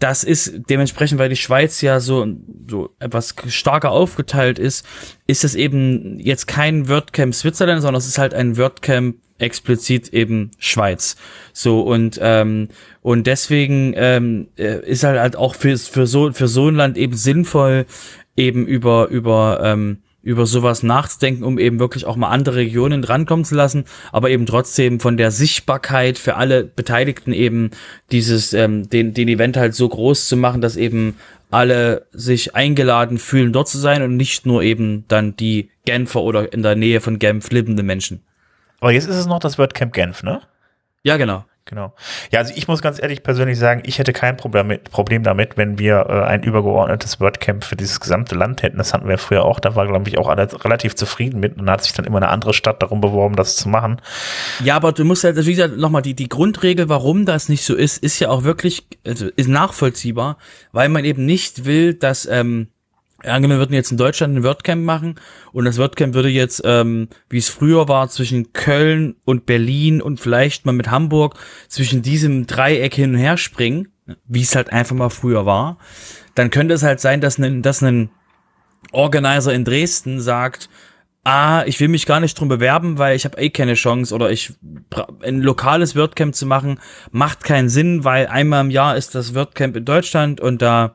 das 0.00 0.24
ist 0.24 0.62
dementsprechend, 0.70 1.18
weil 1.18 1.28
die 1.28 1.36
Schweiz 1.36 1.82
ja 1.82 2.00
so, 2.00 2.26
so 2.68 2.90
etwas 2.98 3.34
starker 3.48 3.90
aufgeteilt 3.90 4.58
ist, 4.58 4.84
ist 5.26 5.44
es 5.44 5.54
eben 5.54 6.18
jetzt 6.18 6.48
kein 6.48 6.88
WordCamp 6.88 7.34
Switzerland, 7.34 7.82
sondern 7.82 7.98
es 7.98 8.08
ist 8.08 8.18
halt 8.18 8.34
ein 8.34 8.56
WordCamp 8.56 9.16
explizit 9.38 10.12
eben 10.12 10.50
Schweiz. 10.58 11.16
So 11.52 11.82
und 11.82 12.18
ähm, 12.22 12.68
und 13.02 13.26
deswegen 13.26 13.92
ähm, 13.94 14.48
äh, 14.56 14.84
ist 14.86 15.04
halt 15.04 15.18
halt 15.18 15.36
auch 15.36 15.54
für 15.54 15.76
für 15.76 16.06
so 16.06 16.32
für 16.32 16.48
so 16.48 16.68
ein 16.68 16.74
Land 16.74 16.96
eben 16.96 17.14
sinnvoll 17.16 17.86
eben 18.36 18.66
über 18.66 19.08
über 19.08 19.60
ähm, 19.62 19.98
über 20.22 20.46
sowas 20.46 20.82
nachzudenken, 20.82 21.44
um 21.44 21.58
eben 21.58 21.78
wirklich 21.78 22.04
auch 22.04 22.16
mal 22.16 22.28
andere 22.28 22.56
Regionen 22.56 23.02
drankommen 23.02 23.44
zu 23.44 23.54
lassen, 23.54 23.84
aber 24.12 24.30
eben 24.30 24.46
trotzdem 24.46 25.00
von 25.00 25.16
der 25.16 25.30
Sichtbarkeit 25.30 26.18
für 26.18 26.36
alle 26.36 26.64
Beteiligten 26.64 27.32
eben 27.32 27.70
dieses, 28.12 28.52
ähm, 28.52 28.88
den, 28.90 29.14
den 29.14 29.28
Event 29.28 29.56
halt 29.56 29.74
so 29.74 29.88
groß 29.88 30.28
zu 30.28 30.36
machen, 30.36 30.60
dass 30.60 30.76
eben 30.76 31.16
alle 31.50 32.06
sich 32.12 32.54
eingeladen 32.54 33.18
fühlen, 33.18 33.52
dort 33.52 33.68
zu 33.68 33.78
sein 33.78 34.02
und 34.02 34.16
nicht 34.16 34.46
nur 34.46 34.62
eben 34.62 35.04
dann 35.08 35.36
die 35.36 35.70
Genfer 35.84 36.22
oder 36.22 36.52
in 36.52 36.62
der 36.62 36.76
Nähe 36.76 37.00
von 37.00 37.18
Genf 37.18 37.50
lebende 37.50 37.82
Menschen. 37.82 38.22
Aber 38.80 38.92
jetzt 38.92 39.08
ist 39.08 39.16
es 39.16 39.26
noch 39.26 39.40
das 39.40 39.58
WordCamp 39.58 39.92
Genf, 39.92 40.22
ne? 40.22 40.40
Ja, 41.02 41.16
genau. 41.16 41.44
Genau. 41.70 41.92
Ja, 42.32 42.40
also 42.40 42.52
ich 42.56 42.66
muss 42.66 42.82
ganz 42.82 43.00
ehrlich 43.00 43.22
persönlich 43.22 43.56
sagen, 43.56 43.82
ich 43.84 44.00
hätte 44.00 44.12
kein 44.12 44.36
Problem, 44.36 44.66
mit, 44.66 44.90
Problem 44.90 45.22
damit, 45.22 45.56
wenn 45.56 45.78
wir 45.78 46.04
äh, 46.08 46.24
ein 46.24 46.42
übergeordnetes 46.42 47.20
WordCamp 47.20 47.62
für 47.62 47.76
dieses 47.76 48.00
gesamte 48.00 48.34
Land 48.34 48.64
hätten. 48.64 48.76
Das 48.76 48.92
hatten 48.92 49.06
wir 49.06 49.18
früher 49.18 49.44
auch. 49.44 49.60
Da 49.60 49.76
war, 49.76 49.86
glaube 49.86 50.08
ich, 50.08 50.18
auch 50.18 50.28
alle 50.28 50.48
relativ 50.64 50.96
zufrieden 50.96 51.38
mit 51.38 51.60
und 51.60 51.70
hat 51.70 51.84
sich 51.84 51.92
dann 51.92 52.06
immer 52.06 52.16
eine 52.16 52.28
andere 52.28 52.54
Stadt 52.54 52.82
darum 52.82 53.00
beworben, 53.00 53.36
das 53.36 53.54
zu 53.54 53.68
machen. 53.68 54.02
Ja, 54.64 54.74
aber 54.74 54.90
du 54.90 55.04
musst 55.04 55.22
halt, 55.22 55.36
wie 55.46 55.54
gesagt, 55.54 55.76
nochmal, 55.76 56.02
die, 56.02 56.14
die 56.14 56.28
Grundregel, 56.28 56.88
warum 56.88 57.24
das 57.24 57.48
nicht 57.48 57.64
so 57.64 57.76
ist, 57.76 57.98
ist 57.98 58.18
ja 58.18 58.30
auch 58.30 58.42
wirklich, 58.42 58.88
also 59.06 59.28
ist 59.36 59.48
nachvollziehbar, 59.48 60.38
weil 60.72 60.88
man 60.88 61.04
eben 61.04 61.24
nicht 61.24 61.66
will, 61.66 61.94
dass, 61.94 62.26
ähm, 62.26 62.66
Angenommen, 63.22 63.58
wir 63.58 63.58
würden 63.58 63.74
jetzt 63.74 63.90
in 63.90 63.98
Deutschland 63.98 64.36
ein 64.36 64.44
WordCamp 64.44 64.84
machen 64.84 65.16
und 65.52 65.64
das 65.66 65.78
WordCamp 65.78 66.14
würde 66.14 66.30
jetzt, 66.30 66.62
ähm, 66.64 67.08
wie 67.28 67.38
es 67.38 67.48
früher 67.48 67.86
war, 67.88 68.08
zwischen 68.08 68.52
Köln 68.52 69.16
und 69.24 69.46
Berlin 69.46 70.00
und 70.00 70.20
vielleicht 70.20 70.64
mal 70.64 70.72
mit 70.72 70.90
Hamburg 70.90 71.36
zwischen 71.68 72.02
diesem 72.02 72.46
Dreieck 72.46 72.94
hin 72.94 73.14
und 73.14 73.18
her 73.18 73.36
springen, 73.36 73.88
wie 74.26 74.40
es 74.40 74.56
halt 74.56 74.72
einfach 74.72 74.96
mal 74.96 75.10
früher 75.10 75.44
war, 75.44 75.78
dann 76.34 76.50
könnte 76.50 76.74
es 76.74 76.82
halt 76.82 77.00
sein, 77.00 77.20
dass 77.20 77.38
ein, 77.38 77.62
dass 77.62 77.82
ein 77.82 78.10
Organizer 78.92 79.52
in 79.52 79.64
Dresden 79.64 80.20
sagt, 80.20 80.70
ah, 81.24 81.62
ich 81.66 81.78
will 81.80 81.88
mich 81.88 82.06
gar 82.06 82.20
nicht 82.20 82.38
drum 82.38 82.48
bewerben, 82.48 82.98
weil 82.98 83.14
ich 83.14 83.24
habe 83.24 83.38
eh 83.38 83.50
keine 83.50 83.74
Chance 83.74 84.14
oder 84.14 84.30
ich 84.30 84.54
ein 85.22 85.42
lokales 85.42 85.94
WordCamp 85.94 86.34
zu 86.34 86.46
machen 86.46 86.80
macht 87.12 87.44
keinen 87.44 87.68
Sinn, 87.68 88.04
weil 88.04 88.26
einmal 88.26 88.62
im 88.62 88.70
Jahr 88.70 88.96
ist 88.96 89.14
das 89.14 89.34
WordCamp 89.34 89.76
in 89.76 89.84
Deutschland 89.84 90.40
und 90.40 90.62
da 90.62 90.94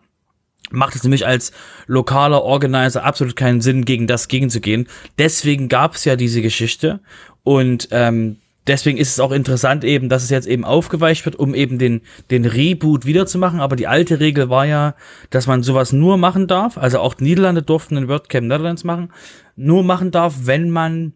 macht 0.72 0.96
es 0.96 1.04
nämlich 1.04 1.26
als 1.26 1.52
lokaler 1.88 2.44
Organizer 2.44 3.04
absolut 3.04 3.36
keinen 3.36 3.62
Sinn, 3.62 3.86
gegen 3.86 4.08
das 4.08 4.28
gegenzugehen. 4.28 4.88
Deswegen 5.18 5.70
gab 5.70 5.96
es 5.96 6.06
ja 6.06 6.16
diese 6.16 6.42
Geschichte 6.42 7.00
und 7.44 7.90
ähm, 7.92 8.38
deswegen 8.68 8.98
ist 8.98 9.12
es 9.12 9.20
auch 9.20 9.32
interessant 9.32 9.84
eben, 9.84 10.10
dass 10.10 10.24
es 10.24 10.30
jetzt 10.30 10.48
eben 10.48 10.66
aufgeweicht 10.66 11.26
wird, 11.26 11.36
um 11.36 11.54
eben 11.54 11.78
den, 11.78 12.02
den 12.32 12.46
Reboot 12.46 13.06
wiederzumachen. 13.06 13.60
Aber 13.60 13.76
die 13.76 13.88
alte 13.88 14.20
Regel 14.20 14.50
war 14.50 14.66
ja, 14.66 14.96
dass 15.30 15.48
man 15.48 15.64
sowas 15.64 15.94
nur 15.94 16.18
machen 16.18 16.48
darf, 16.48 16.78
also 16.78 17.00
auch 17.00 17.14
die 17.14 17.26
Niederlande 17.26 17.62
durften 17.62 17.98
ein 17.98 18.08
WordCamp 18.08 18.48
Netherlands 18.48 18.84
machen, 18.84 19.12
nur 19.56 19.84
machen 19.84 20.12
darf, 20.12 20.34
wenn 20.44 20.70
man 20.70 21.14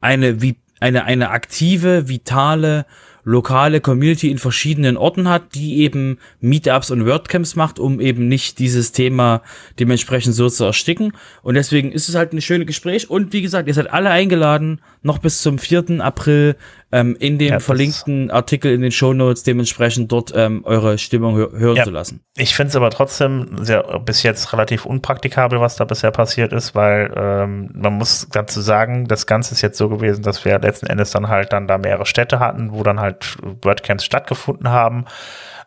eine, 0.00 0.42
wie, 0.42 0.56
eine, 0.80 1.04
eine 1.04 1.30
aktive, 1.30 2.08
vitale 2.08 2.86
lokale 3.26 3.80
Community 3.80 4.30
in 4.30 4.38
verschiedenen 4.38 4.96
Orten 4.96 5.28
hat, 5.28 5.56
die 5.56 5.78
eben 5.78 6.18
Meetups 6.40 6.92
und 6.92 7.06
WordCamps 7.06 7.56
macht, 7.56 7.80
um 7.80 8.00
eben 8.00 8.28
nicht 8.28 8.60
dieses 8.60 8.92
Thema 8.92 9.42
dementsprechend 9.80 10.36
so 10.36 10.48
zu 10.48 10.64
ersticken. 10.64 11.12
Und 11.42 11.56
deswegen 11.56 11.90
ist 11.90 12.08
es 12.08 12.14
halt 12.14 12.32
ein 12.32 12.40
schönes 12.40 12.68
Gespräch. 12.68 13.10
Und 13.10 13.32
wie 13.32 13.42
gesagt, 13.42 13.66
ihr 13.66 13.74
seid 13.74 13.92
alle 13.92 14.10
eingeladen, 14.10 14.80
noch 15.02 15.18
bis 15.18 15.42
zum 15.42 15.58
4. 15.58 16.00
April 16.00 16.54
ähm, 16.92 17.16
in 17.18 17.38
dem 17.38 17.50
ja, 17.50 17.60
verlinkten 17.60 18.30
Artikel 18.30 18.72
in 18.72 18.80
den 18.80 18.92
Show 18.92 19.12
Notes 19.12 19.42
dementsprechend 19.42 20.12
dort 20.12 20.32
ähm, 20.36 20.62
eure 20.64 20.98
Stimmung 20.98 21.36
hö 21.36 21.48
hören 21.58 21.76
ja, 21.76 21.84
zu 21.84 21.90
lassen. 21.90 22.20
Ich 22.36 22.54
finde 22.54 22.70
es 22.70 22.76
aber 22.76 22.90
trotzdem 22.90 23.64
sehr, 23.64 23.82
bis 24.00 24.22
jetzt 24.22 24.52
relativ 24.52 24.86
unpraktikabel, 24.86 25.60
was 25.60 25.76
da 25.76 25.84
bisher 25.84 26.12
passiert 26.12 26.52
ist, 26.52 26.74
weil 26.74 27.12
ähm, 27.16 27.70
man 27.74 27.94
muss 27.94 28.28
dazu 28.30 28.60
sagen, 28.60 29.08
das 29.08 29.26
Ganze 29.26 29.54
ist 29.54 29.62
jetzt 29.62 29.78
so 29.78 29.88
gewesen, 29.88 30.22
dass 30.22 30.44
wir 30.44 30.58
letzten 30.60 30.86
Endes 30.86 31.10
dann 31.10 31.28
halt 31.28 31.52
dann 31.52 31.66
da 31.66 31.76
mehrere 31.78 32.06
Städte 32.06 32.38
hatten, 32.38 32.72
wo 32.72 32.84
dann 32.84 33.00
halt 33.00 33.36
WordCamps 33.62 34.04
stattgefunden 34.04 34.70
haben. 34.70 35.06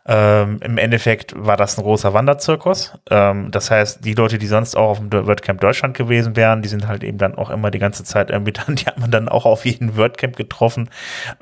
Ähm, 0.06 0.60
Im 0.62 0.78
Endeffekt 0.78 1.34
war 1.36 1.56
das 1.56 1.76
ein 1.76 1.82
großer 1.82 2.14
Wanderzirkus. 2.14 2.98
Ähm, 3.10 3.50
das 3.50 3.70
heißt, 3.70 4.04
die 4.04 4.14
Leute, 4.14 4.38
die 4.38 4.46
sonst 4.46 4.74
auch 4.76 4.90
auf 4.90 4.98
dem 4.98 5.12
WordCamp 5.12 5.60
Deutschland 5.60 5.96
gewesen 5.96 6.36
wären, 6.36 6.62
die 6.62 6.68
sind 6.68 6.88
halt 6.88 7.04
eben 7.04 7.18
dann 7.18 7.36
auch 7.36 7.50
immer 7.50 7.70
die 7.70 7.78
ganze 7.78 8.02
Zeit 8.04 8.30
irgendwie 8.30 8.52
dann, 8.66 8.76
die 8.76 8.86
hat 8.86 8.98
man 8.98 9.10
dann 9.10 9.28
auch 9.28 9.44
auf 9.44 9.66
jeden 9.66 9.96
WordCamp 9.96 10.36
getroffen. 10.36 10.88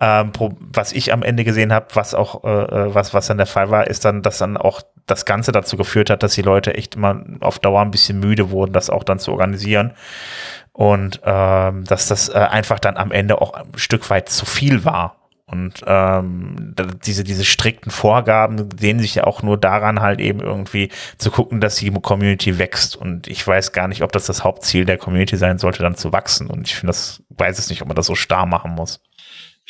Ähm, 0.00 0.32
was 0.58 0.92
ich 0.92 1.12
am 1.12 1.22
Ende 1.22 1.44
gesehen 1.44 1.72
habe, 1.72 1.86
was 1.94 2.14
auch, 2.14 2.44
äh, 2.44 2.48
äh, 2.48 2.94
was, 2.94 3.14
was 3.14 3.28
dann 3.28 3.38
der 3.38 3.46
Fall 3.46 3.70
war, 3.70 3.86
ist 3.86 4.04
dann, 4.04 4.22
dass 4.22 4.38
dann 4.38 4.56
auch 4.56 4.82
das 5.06 5.24
Ganze 5.24 5.52
dazu 5.52 5.76
geführt 5.76 6.10
hat, 6.10 6.22
dass 6.22 6.34
die 6.34 6.42
Leute 6.42 6.74
echt 6.74 6.96
immer 6.96 7.22
auf 7.40 7.58
Dauer 7.60 7.80
ein 7.80 7.90
bisschen 7.90 8.20
müde 8.20 8.50
wurden, 8.50 8.72
das 8.72 8.90
auch 8.90 9.04
dann 9.04 9.18
zu 9.18 9.32
organisieren 9.32 9.94
und 10.78 11.20
ähm, 11.24 11.84
dass 11.84 12.06
das 12.06 12.28
äh, 12.28 12.34
einfach 12.38 12.78
dann 12.78 12.96
am 12.96 13.10
Ende 13.10 13.40
auch 13.40 13.52
ein 13.54 13.66
Stück 13.74 14.10
weit 14.10 14.28
zu 14.28 14.46
viel 14.46 14.84
war. 14.84 15.17
Und 15.50 15.82
ähm, 15.86 16.74
diese, 17.06 17.24
diese 17.24 17.44
strikten 17.44 17.90
Vorgaben 17.90 18.68
sehen 18.78 19.00
sich 19.00 19.14
ja 19.14 19.24
auch 19.24 19.42
nur 19.42 19.56
daran, 19.56 20.00
halt 20.00 20.20
eben 20.20 20.40
irgendwie 20.40 20.90
zu 21.16 21.30
gucken, 21.30 21.62
dass 21.62 21.76
die 21.76 21.90
Community 21.90 22.58
wächst. 22.58 22.96
Und 22.96 23.28
ich 23.28 23.46
weiß 23.46 23.72
gar 23.72 23.88
nicht, 23.88 24.02
ob 24.02 24.12
das 24.12 24.26
das 24.26 24.44
Hauptziel 24.44 24.84
der 24.84 24.98
Community 24.98 25.38
sein 25.38 25.58
sollte, 25.58 25.82
dann 25.82 25.96
zu 25.96 26.12
wachsen. 26.12 26.48
Und 26.48 26.68
ich 26.68 26.74
finde 26.74 26.88
das, 26.88 27.22
weiß 27.30 27.58
es 27.58 27.70
nicht, 27.70 27.80
ob 27.80 27.88
man 27.88 27.96
das 27.96 28.06
so 28.06 28.14
starr 28.14 28.44
machen 28.44 28.72
muss. 28.72 29.00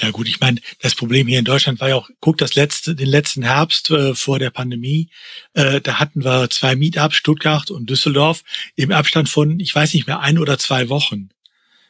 Ja 0.00 0.10
gut, 0.10 0.28
ich 0.28 0.40
meine, 0.40 0.60
das 0.80 0.96
Problem 0.96 1.28
hier 1.28 1.38
in 1.38 1.44
Deutschland 1.44 1.80
war 1.80 1.88
ja 1.88 1.96
auch, 1.96 2.08
guck 2.20 2.38
das 2.38 2.56
letzte, 2.56 2.96
den 2.96 3.08
letzten 3.08 3.44
Herbst 3.44 3.90
äh, 3.90 4.14
vor 4.14 4.40
der 4.40 4.50
Pandemie, 4.50 5.10
äh, 5.54 5.80
da 5.80 6.00
hatten 6.00 6.24
wir 6.24 6.50
zwei 6.50 6.76
Meetups, 6.76 7.16
Stuttgart 7.16 7.70
und 7.70 7.90
Düsseldorf, 7.90 8.42
im 8.76 8.92
Abstand 8.92 9.28
von, 9.28 9.58
ich 9.58 9.74
weiß 9.74 9.94
nicht 9.94 10.06
mehr, 10.06 10.20
ein 10.20 10.38
oder 10.38 10.58
zwei 10.58 10.88
Wochen. 10.88 11.30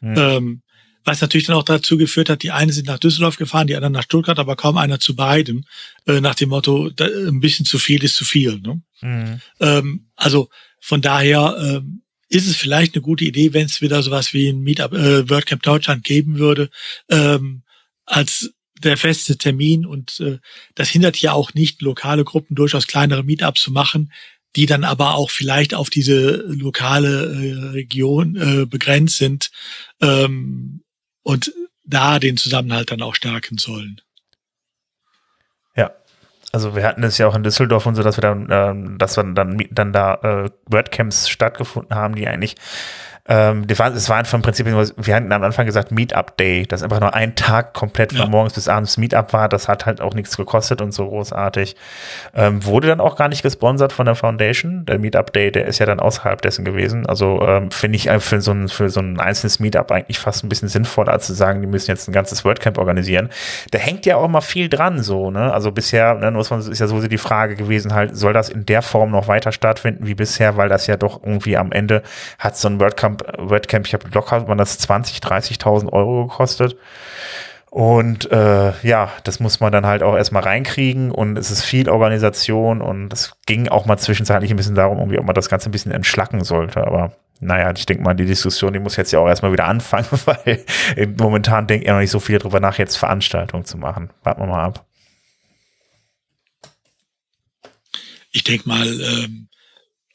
Hm. 0.00 0.14
Ähm, 0.16 0.62
was 1.08 1.22
natürlich 1.22 1.46
dann 1.46 1.56
auch 1.56 1.62
dazu 1.64 1.96
geführt 1.96 2.28
hat, 2.28 2.42
die 2.42 2.50
einen 2.50 2.70
sind 2.70 2.86
nach 2.86 2.98
Düsseldorf 2.98 3.36
gefahren, 3.36 3.66
die 3.66 3.74
anderen 3.74 3.94
nach 3.94 4.02
Stuttgart, 4.02 4.38
aber 4.38 4.56
kaum 4.56 4.76
einer 4.76 5.00
zu 5.00 5.16
beiden, 5.16 5.66
äh, 6.06 6.20
nach 6.20 6.34
dem 6.34 6.50
Motto, 6.50 6.90
da, 6.90 7.06
ein 7.06 7.40
bisschen 7.40 7.64
zu 7.64 7.78
viel 7.78 8.04
ist 8.04 8.14
zu 8.14 8.26
viel. 8.26 8.60
Ne? 8.60 8.82
Mhm. 9.00 9.40
Ähm, 9.58 10.06
also 10.16 10.50
von 10.80 11.00
daher 11.00 11.56
ähm, 11.60 12.02
ist 12.28 12.46
es 12.46 12.56
vielleicht 12.56 12.94
eine 12.94 13.00
gute 13.00 13.24
Idee, 13.24 13.54
wenn 13.54 13.64
es 13.64 13.80
wieder 13.80 14.02
sowas 14.02 14.34
wie 14.34 14.48
ein 14.48 14.60
Meetup 14.60 14.92
äh, 14.92 15.30
WordCamp 15.30 15.62
Deutschland 15.62 16.04
geben 16.04 16.38
würde, 16.38 16.68
ähm, 17.08 17.62
als 18.04 18.52
der 18.78 18.98
feste 18.98 19.38
Termin 19.38 19.86
und 19.86 20.20
äh, 20.20 20.38
das 20.74 20.90
hindert 20.90 21.16
ja 21.16 21.32
auch 21.32 21.54
nicht, 21.54 21.80
lokale 21.80 22.22
Gruppen 22.22 22.54
durchaus 22.54 22.86
kleinere 22.86 23.24
Meetups 23.24 23.62
zu 23.62 23.72
machen, 23.72 24.12
die 24.56 24.66
dann 24.66 24.84
aber 24.84 25.14
auch 25.14 25.30
vielleicht 25.30 25.72
auf 25.72 25.88
diese 25.88 26.44
lokale 26.48 27.32
äh, 27.32 27.68
Region 27.70 28.36
äh, 28.36 28.66
begrenzt 28.66 29.16
sind 29.16 29.50
ähm, 30.02 30.82
und 31.28 31.52
da 31.84 32.18
den 32.18 32.38
Zusammenhalt 32.38 32.90
dann 32.90 33.02
auch 33.02 33.14
stärken 33.14 33.58
sollen. 33.58 34.00
Ja, 35.76 35.90
also 36.52 36.74
wir 36.74 36.84
hatten 36.84 37.02
es 37.04 37.18
ja 37.18 37.26
auch 37.26 37.34
in 37.34 37.42
Düsseldorf 37.42 37.84
und 37.84 37.96
so, 37.96 38.02
dass 38.02 38.16
wir 38.16 38.22
dann, 38.22 38.48
äh, 38.48 38.96
dass 38.98 39.18
wir 39.18 39.24
dann, 39.24 39.62
dann 39.70 39.92
da 39.92 40.14
äh, 40.14 40.50
WordCamps 40.64 41.28
stattgefunden 41.28 41.94
haben, 41.94 42.14
die 42.14 42.26
eigentlich 42.26 42.56
ähm, 43.28 43.66
waren, 43.78 43.94
es 43.94 44.08
war 44.08 44.16
einfach 44.16 44.34
im 44.34 44.42
Prinzip, 44.42 44.66
wir 44.66 45.14
hatten 45.14 45.30
am 45.32 45.42
Anfang 45.42 45.66
gesagt 45.66 45.92
Meetup 45.92 46.38
Day, 46.38 46.66
dass 46.66 46.82
einfach 46.82 47.00
nur 47.00 47.14
ein 47.14 47.34
Tag 47.34 47.74
komplett 47.74 48.12
von 48.12 48.22
ja. 48.22 48.26
morgens 48.26 48.54
bis 48.54 48.68
abends 48.68 48.96
Meetup 48.96 49.34
war. 49.34 49.50
Das 49.50 49.68
hat 49.68 49.84
halt 49.84 50.00
auch 50.00 50.14
nichts 50.14 50.36
gekostet 50.36 50.80
und 50.80 50.92
so 50.92 51.06
großartig. 51.06 51.76
Ähm, 52.34 52.64
wurde 52.64 52.88
dann 52.88 53.00
auch 53.00 53.16
gar 53.16 53.28
nicht 53.28 53.42
gesponsert 53.42 53.92
von 53.92 54.06
der 54.06 54.14
Foundation. 54.14 54.86
Der 54.86 54.98
Meetup 54.98 55.34
Day, 55.34 55.52
der 55.52 55.66
ist 55.66 55.78
ja 55.78 55.84
dann 55.84 56.00
außerhalb 56.00 56.40
dessen 56.40 56.64
gewesen. 56.64 57.06
Also 57.06 57.42
ähm, 57.46 57.70
finde 57.70 57.96
ich 57.96 58.08
für 58.20 58.40
so, 58.40 58.52
ein, 58.52 58.68
für 58.68 58.88
so 58.88 59.00
ein 59.00 59.20
einzelnes 59.20 59.60
Meetup 59.60 59.92
eigentlich 59.92 60.18
fast 60.18 60.42
ein 60.42 60.48
bisschen 60.48 60.68
sinnvoller, 60.68 61.12
als 61.12 61.26
zu 61.26 61.34
sagen, 61.34 61.60
die 61.60 61.66
müssen 61.66 61.90
jetzt 61.90 62.08
ein 62.08 62.12
ganzes 62.12 62.46
WordCamp 62.46 62.78
organisieren. 62.78 63.28
Da 63.72 63.78
hängt 63.78 64.06
ja 64.06 64.16
auch 64.16 64.28
mal 64.28 64.40
viel 64.40 64.70
dran, 64.70 65.02
so, 65.02 65.30
ne? 65.30 65.52
Also 65.52 65.70
bisher, 65.70 66.14
ne, 66.14 66.30
muss 66.30 66.48
man, 66.50 66.60
ist 66.60 66.78
ja 66.78 66.86
so 66.86 67.06
die 67.06 67.18
Frage 67.18 67.56
gewesen, 67.56 67.92
halt, 67.92 68.16
soll 68.16 68.32
das 68.32 68.48
in 68.48 68.64
der 68.64 68.80
Form 68.80 69.10
noch 69.10 69.28
weiter 69.28 69.52
stattfinden 69.52 70.06
wie 70.06 70.14
bisher, 70.14 70.56
weil 70.56 70.70
das 70.70 70.86
ja 70.86 70.96
doch 70.96 71.22
irgendwie 71.22 71.58
am 71.58 71.72
Ende 71.72 72.02
hat 72.38 72.56
so 72.56 72.68
ein 72.68 72.80
WordCamp 72.80 73.17
WordCamp, 73.38 73.86
ich 73.86 73.94
habe 73.94 74.08
locker, 74.12 74.46
man 74.46 74.58
das 74.58 74.78
20, 74.78 75.18
30.000 75.18 75.92
Euro 75.92 76.26
gekostet. 76.26 76.76
Und 77.70 78.30
äh, 78.32 78.72
ja, 78.82 79.12
das 79.24 79.40
muss 79.40 79.60
man 79.60 79.72
dann 79.72 79.84
halt 79.84 80.02
auch 80.02 80.16
erstmal 80.16 80.42
reinkriegen 80.42 81.10
und 81.10 81.36
es 81.36 81.50
ist 81.50 81.62
viel 81.64 81.90
Organisation 81.90 82.80
und 82.80 83.12
es 83.12 83.34
ging 83.44 83.68
auch 83.68 83.84
mal 83.84 83.98
zwischenzeitlich 83.98 84.50
ein 84.50 84.56
bisschen 84.56 84.74
darum, 84.74 84.98
irgendwie, 84.98 85.18
ob 85.18 85.26
man 85.26 85.34
das 85.34 85.50
Ganze 85.50 85.68
ein 85.68 85.72
bisschen 85.72 85.92
entschlacken 85.92 86.44
sollte. 86.44 86.86
Aber 86.86 87.12
naja, 87.40 87.70
ich 87.76 87.84
denke 87.84 88.02
mal, 88.02 88.14
die 88.14 88.24
Diskussion, 88.24 88.72
die 88.72 88.78
muss 88.78 88.96
jetzt 88.96 89.12
ja 89.12 89.18
auch 89.18 89.28
erstmal 89.28 89.52
wieder 89.52 89.64
anfangen, 89.68 90.06
weil 90.24 90.64
momentan 91.18 91.66
denkt 91.66 91.86
ihr 91.86 91.92
noch 91.92 92.00
nicht 92.00 92.10
so 92.10 92.20
viel 92.20 92.38
darüber 92.38 92.58
nach, 92.58 92.78
jetzt 92.78 92.96
Veranstaltungen 92.96 93.66
zu 93.66 93.76
machen. 93.76 94.10
Warten 94.22 94.40
wir 94.42 94.46
mal 94.46 94.64
ab. 94.64 94.86
Ich 98.32 98.44
denke 98.44 98.68
mal, 98.68 98.86
ähm, 98.86 99.47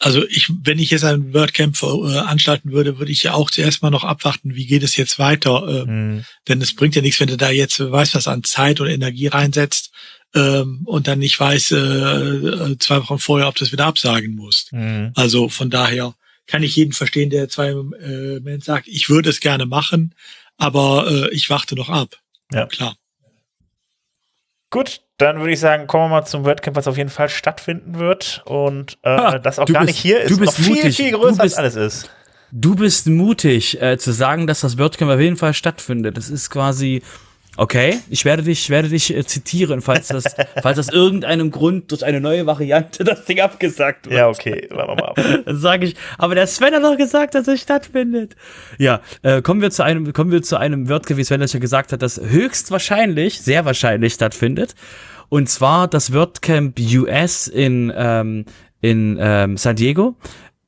also 0.03 0.27
ich, 0.27 0.51
wenn 0.63 0.79
ich 0.79 0.91
jetzt 0.91 1.05
ein 1.05 1.33
WordCamp 1.33 1.77
veranstalten 1.77 2.69
äh, 2.69 2.71
würde, 2.73 2.99
würde 2.99 3.11
ich 3.11 3.23
ja 3.23 3.33
auch 3.35 3.49
zuerst 3.49 3.81
mal 3.81 3.89
noch 3.89 4.03
abwarten, 4.03 4.53
wie 4.53 4.65
geht 4.65 4.83
es 4.83 4.97
jetzt 4.97 5.17
weiter. 5.17 5.65
Ähm, 5.65 6.15
mhm. 6.15 6.25
Denn 6.49 6.61
es 6.61 6.75
bringt 6.75 6.95
ja 6.95 7.01
nichts, 7.01 7.21
wenn 7.21 7.29
du 7.29 7.37
da 7.37 7.49
jetzt 7.49 7.79
weißt, 7.79 8.15
was 8.15 8.27
an 8.27 8.43
Zeit 8.43 8.81
und 8.81 8.87
Energie 8.87 9.27
reinsetzt 9.27 9.91
ähm, 10.35 10.81
und 10.83 11.07
dann 11.07 11.19
nicht 11.19 11.39
weiß 11.39 11.71
äh, 11.71 11.77
äh, 11.77 12.77
zwei 12.79 12.97
Wochen 12.97 13.17
vorher, 13.17 13.47
ob 13.47 13.55
du 13.55 13.63
es 13.63 13.71
wieder 13.71 13.85
absagen 13.85 14.35
musst. 14.35 14.73
Mhm. 14.73 15.11
Also 15.15 15.47
von 15.47 15.69
daher 15.69 16.13
kann 16.47 16.63
ich 16.63 16.75
jeden 16.75 16.91
verstehen, 16.91 17.29
der 17.29 17.47
zwei 17.47 17.69
äh, 17.69 18.59
sagt, 18.59 18.89
ich 18.89 19.07
würde 19.07 19.29
es 19.29 19.39
gerne 19.39 19.65
machen, 19.65 20.15
aber 20.57 21.07
äh, 21.09 21.33
ich 21.33 21.49
warte 21.49 21.75
noch 21.75 21.87
ab. 21.87 22.17
Ja. 22.51 22.65
Klar. 22.65 22.97
Gut, 24.69 25.02
dann 25.17 25.39
würde 25.39 25.53
ich 25.53 25.59
sagen, 25.59 25.87
kommen 25.87 26.05
wir 26.05 26.09
mal 26.09 26.25
zum 26.25 26.45
WordCamp, 26.45 26.75
was 26.75 26.87
auf 26.87 26.97
jeden 26.97 27.09
Fall 27.09 27.29
stattfinden 27.29 27.99
wird 27.99 28.41
und 28.45 28.97
äh, 29.03 29.09
ah, 29.09 29.39
das 29.39 29.59
auch 29.59 29.65
gar 29.67 29.81
bist, 29.81 29.93
nicht 29.93 30.01
hier 30.01 30.21
ist, 30.21 30.31
du 30.31 30.39
bist 30.39 30.59
noch 30.59 30.67
mutig. 30.67 30.81
viel, 30.81 30.91
viel 30.91 31.11
größer 31.11 31.43
bist, 31.43 31.57
als 31.57 31.75
alles 31.75 31.75
ist. 31.75 32.09
Du 32.51 32.75
bist 32.75 33.07
mutig, 33.07 33.81
äh, 33.81 33.97
zu 33.97 34.11
sagen, 34.11 34.47
dass 34.47 34.61
das 34.61 34.77
WordCamp 34.77 35.11
auf 35.11 35.19
jeden 35.19 35.37
Fall 35.37 35.53
stattfindet. 35.53 36.17
Das 36.17 36.29
ist 36.29 36.49
quasi 36.49 37.01
Okay, 37.55 37.99
ich 38.09 38.25
werde 38.25 38.41
dich, 38.41 38.69
werde 38.71 38.89
dich 38.89 39.15
äh, 39.15 39.23
zitieren, 39.25 39.81
falls 39.81 40.07
das, 40.07 40.23
falls 40.61 40.77
das 40.77 40.89
irgendeinem 40.89 41.51
Grund 41.51 41.91
durch 41.91 42.03
eine 42.03 42.19
neue 42.19 42.45
Variante 42.45 43.03
das 43.03 43.25
Ding 43.25 43.39
abgesagt 43.39 44.07
wird. 44.07 44.15
Ja, 44.15 44.29
okay, 44.29 44.67
machen 44.71 44.87
wir 44.89 44.95
mal 44.95 45.05
ab. 45.09 45.19
Dann 45.45 45.57
sage 45.57 45.85
ich, 45.85 45.95
aber 46.17 46.33
der 46.35 46.47
Sven 46.47 46.73
hat 46.73 46.83
doch 46.83 46.97
gesagt, 46.97 47.35
dass 47.35 47.47
es 47.47 47.61
stattfindet. 47.61 48.35
Ja, 48.79 49.01
äh, 49.21 49.41
kommen 49.41 49.61
wir 49.61 49.69
zu 49.69 49.83
einem, 49.83 50.11
kommen 50.13 50.31
wir 50.31 50.41
zu 50.41 50.57
einem 50.57 50.89
Wörtchen, 50.89 51.17
wie 51.17 51.23
Sven 51.23 51.41
das 51.41 51.53
ja 51.53 51.59
gesagt 51.59 51.91
hat, 51.91 52.01
das 52.01 52.19
höchstwahrscheinlich, 52.19 53.41
sehr 53.41 53.65
wahrscheinlich 53.65 54.13
stattfindet. 54.13 54.73
Und 55.29 55.49
zwar 55.49 55.87
das 55.87 56.13
WordCamp 56.13 56.79
US 56.79 57.47
in, 57.47 57.91
ähm, 57.95 58.45
in 58.81 59.17
ähm, 59.19 59.57
San 59.57 59.75
Diego 59.75 60.15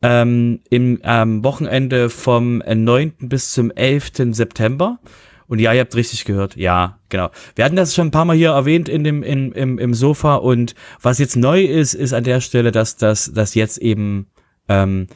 ähm, 0.01 0.59
im 0.69 0.99
ähm, 1.03 1.43
Wochenende 1.43 2.09
vom 2.09 2.59
9. 2.59 3.13
bis 3.21 3.51
zum 3.51 3.71
11. 3.71 4.11
September. 4.31 4.99
Und 5.47 5.59
ja, 5.59 5.73
ihr 5.73 5.81
habt 5.81 5.95
richtig 5.95 6.25
gehört. 6.25 6.55
Ja, 6.55 6.99
genau. 7.09 7.29
Wir 7.55 7.65
hatten 7.65 7.75
das 7.75 7.93
schon 7.93 8.07
ein 8.07 8.11
paar 8.11 8.25
Mal 8.25 8.35
hier 8.35 8.51
erwähnt 8.51 8.89
in 8.89 9.03
dem, 9.03 9.21
in, 9.23 9.51
im, 9.51 9.77
im 9.77 9.93
Sofa. 9.93 10.35
Und 10.35 10.75
was 11.01 11.19
jetzt 11.19 11.35
neu 11.35 11.63
ist, 11.63 11.93
ist 11.93 12.13
an 12.13 12.23
der 12.23 12.41
Stelle, 12.41 12.71
dass, 12.71 12.97
dass, 12.97 13.31
dass 13.31 13.53
jetzt 13.53 13.77
eben 13.77 14.27
ähm, 14.67 15.07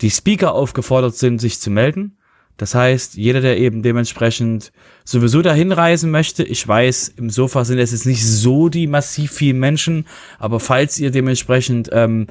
die 0.00 0.10
Speaker 0.10 0.52
aufgefordert 0.54 1.16
sind, 1.16 1.40
sich 1.40 1.60
zu 1.60 1.70
melden. 1.70 2.18
Das 2.56 2.74
heißt, 2.74 3.14
jeder, 3.14 3.40
der 3.40 3.56
eben 3.58 3.82
dementsprechend 3.82 4.72
sowieso 5.04 5.42
dahin 5.42 5.70
reisen 5.70 6.10
möchte, 6.10 6.42
ich 6.42 6.66
weiß, 6.66 7.14
im 7.16 7.30
Sofa 7.30 7.64
sind 7.64 7.78
es 7.78 7.92
jetzt 7.92 8.04
nicht 8.04 8.26
so 8.26 8.68
die 8.68 8.88
massiv 8.88 9.30
vielen 9.30 9.60
Menschen, 9.60 10.06
aber 10.40 10.58
falls 10.58 10.98
ihr 10.98 11.12
dementsprechend 11.12 11.88
ähm, 11.92 12.26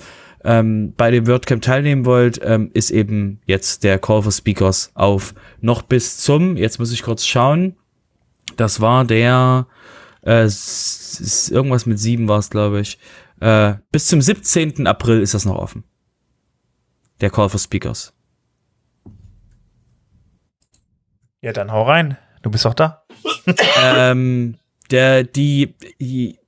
ähm, 0.48 0.94
bei 0.96 1.12
dem 1.12 1.28
WordCamp 1.28 1.62
teilnehmen 1.62 2.06
wollt, 2.06 2.40
ähm, 2.42 2.72
ist 2.74 2.90
eben 2.90 3.42
jetzt 3.46 3.84
der 3.84 4.00
Call 4.00 4.24
for 4.24 4.32
Speakers 4.32 4.92
auf 4.94 5.34
noch 5.60 5.82
bis 5.82 6.18
zum, 6.20 6.56
jetzt 6.56 6.80
muss 6.80 6.94
ich 6.94 7.04
kurz 7.04 7.26
schauen, 7.26 7.76
das 8.56 8.80
war 8.80 9.04
der, 9.04 9.68
äh, 10.22 10.48
irgendwas 11.50 11.86
mit 11.86 12.00
sieben 12.00 12.30
war 12.30 12.40
es, 12.40 12.50
glaube 12.50 12.80
ich, 12.80 12.98
äh, 13.42 13.74
bis 13.92 14.08
zum 14.08 14.22
17. 14.22 14.88
April 14.88 15.22
ist 15.22 15.34
das 15.34 15.44
noch 15.44 15.58
offen. 15.58 15.84
Der 17.20 17.30
Call 17.30 17.50
for 17.50 17.60
Speakers. 17.60 18.14
Ja, 21.42 21.52
dann 21.52 21.74
hau 21.74 21.84
rein. 21.84 22.18
Du 22.42 22.50
bist 22.50 22.64
doch 22.64 22.74
da. 22.74 23.04
ähm, 23.84 24.58
der, 24.92 25.26
die, 25.26 25.76
die 26.00 26.40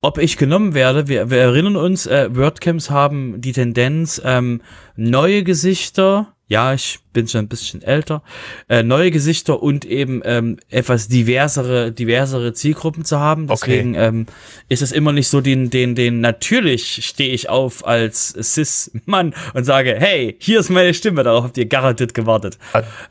ob 0.00 0.18
ich 0.18 0.36
genommen 0.36 0.74
werde. 0.74 1.08
Wir, 1.08 1.30
wir 1.30 1.38
erinnern 1.38 1.76
uns, 1.76 2.06
äh, 2.06 2.34
WordCamps 2.34 2.90
haben 2.90 3.40
die 3.40 3.52
Tendenz, 3.52 4.20
ähm, 4.24 4.62
neue 4.96 5.42
Gesichter, 5.42 6.34
ja, 6.48 6.74
ich 6.74 6.98
bin 7.12 7.28
schon 7.28 7.42
ein 7.42 7.48
bisschen 7.48 7.80
älter, 7.80 8.24
äh, 8.68 8.82
neue 8.82 9.12
Gesichter 9.12 9.62
und 9.62 9.84
eben 9.84 10.20
ähm, 10.24 10.56
etwas 10.68 11.06
diversere, 11.06 11.92
diversere 11.92 12.52
Zielgruppen 12.54 13.04
zu 13.04 13.20
haben. 13.20 13.46
Deswegen 13.46 13.90
okay. 13.90 14.06
ähm, 14.06 14.26
ist 14.68 14.82
es 14.82 14.90
immer 14.90 15.12
nicht 15.12 15.28
so 15.28 15.40
den, 15.40 15.70
den, 15.70 15.94
den, 15.94 16.20
natürlich 16.20 17.06
stehe 17.06 17.32
ich 17.32 17.48
auf 17.48 17.86
als 17.86 18.34
Cis-Mann 18.40 19.32
und 19.54 19.62
sage, 19.62 19.94
hey, 19.96 20.36
hier 20.40 20.58
ist 20.58 20.70
meine 20.70 20.92
Stimme, 20.92 21.22
darauf 21.22 21.44
habt 21.44 21.58
ihr 21.58 21.66
garantiert 21.66 22.14
gewartet. 22.14 22.58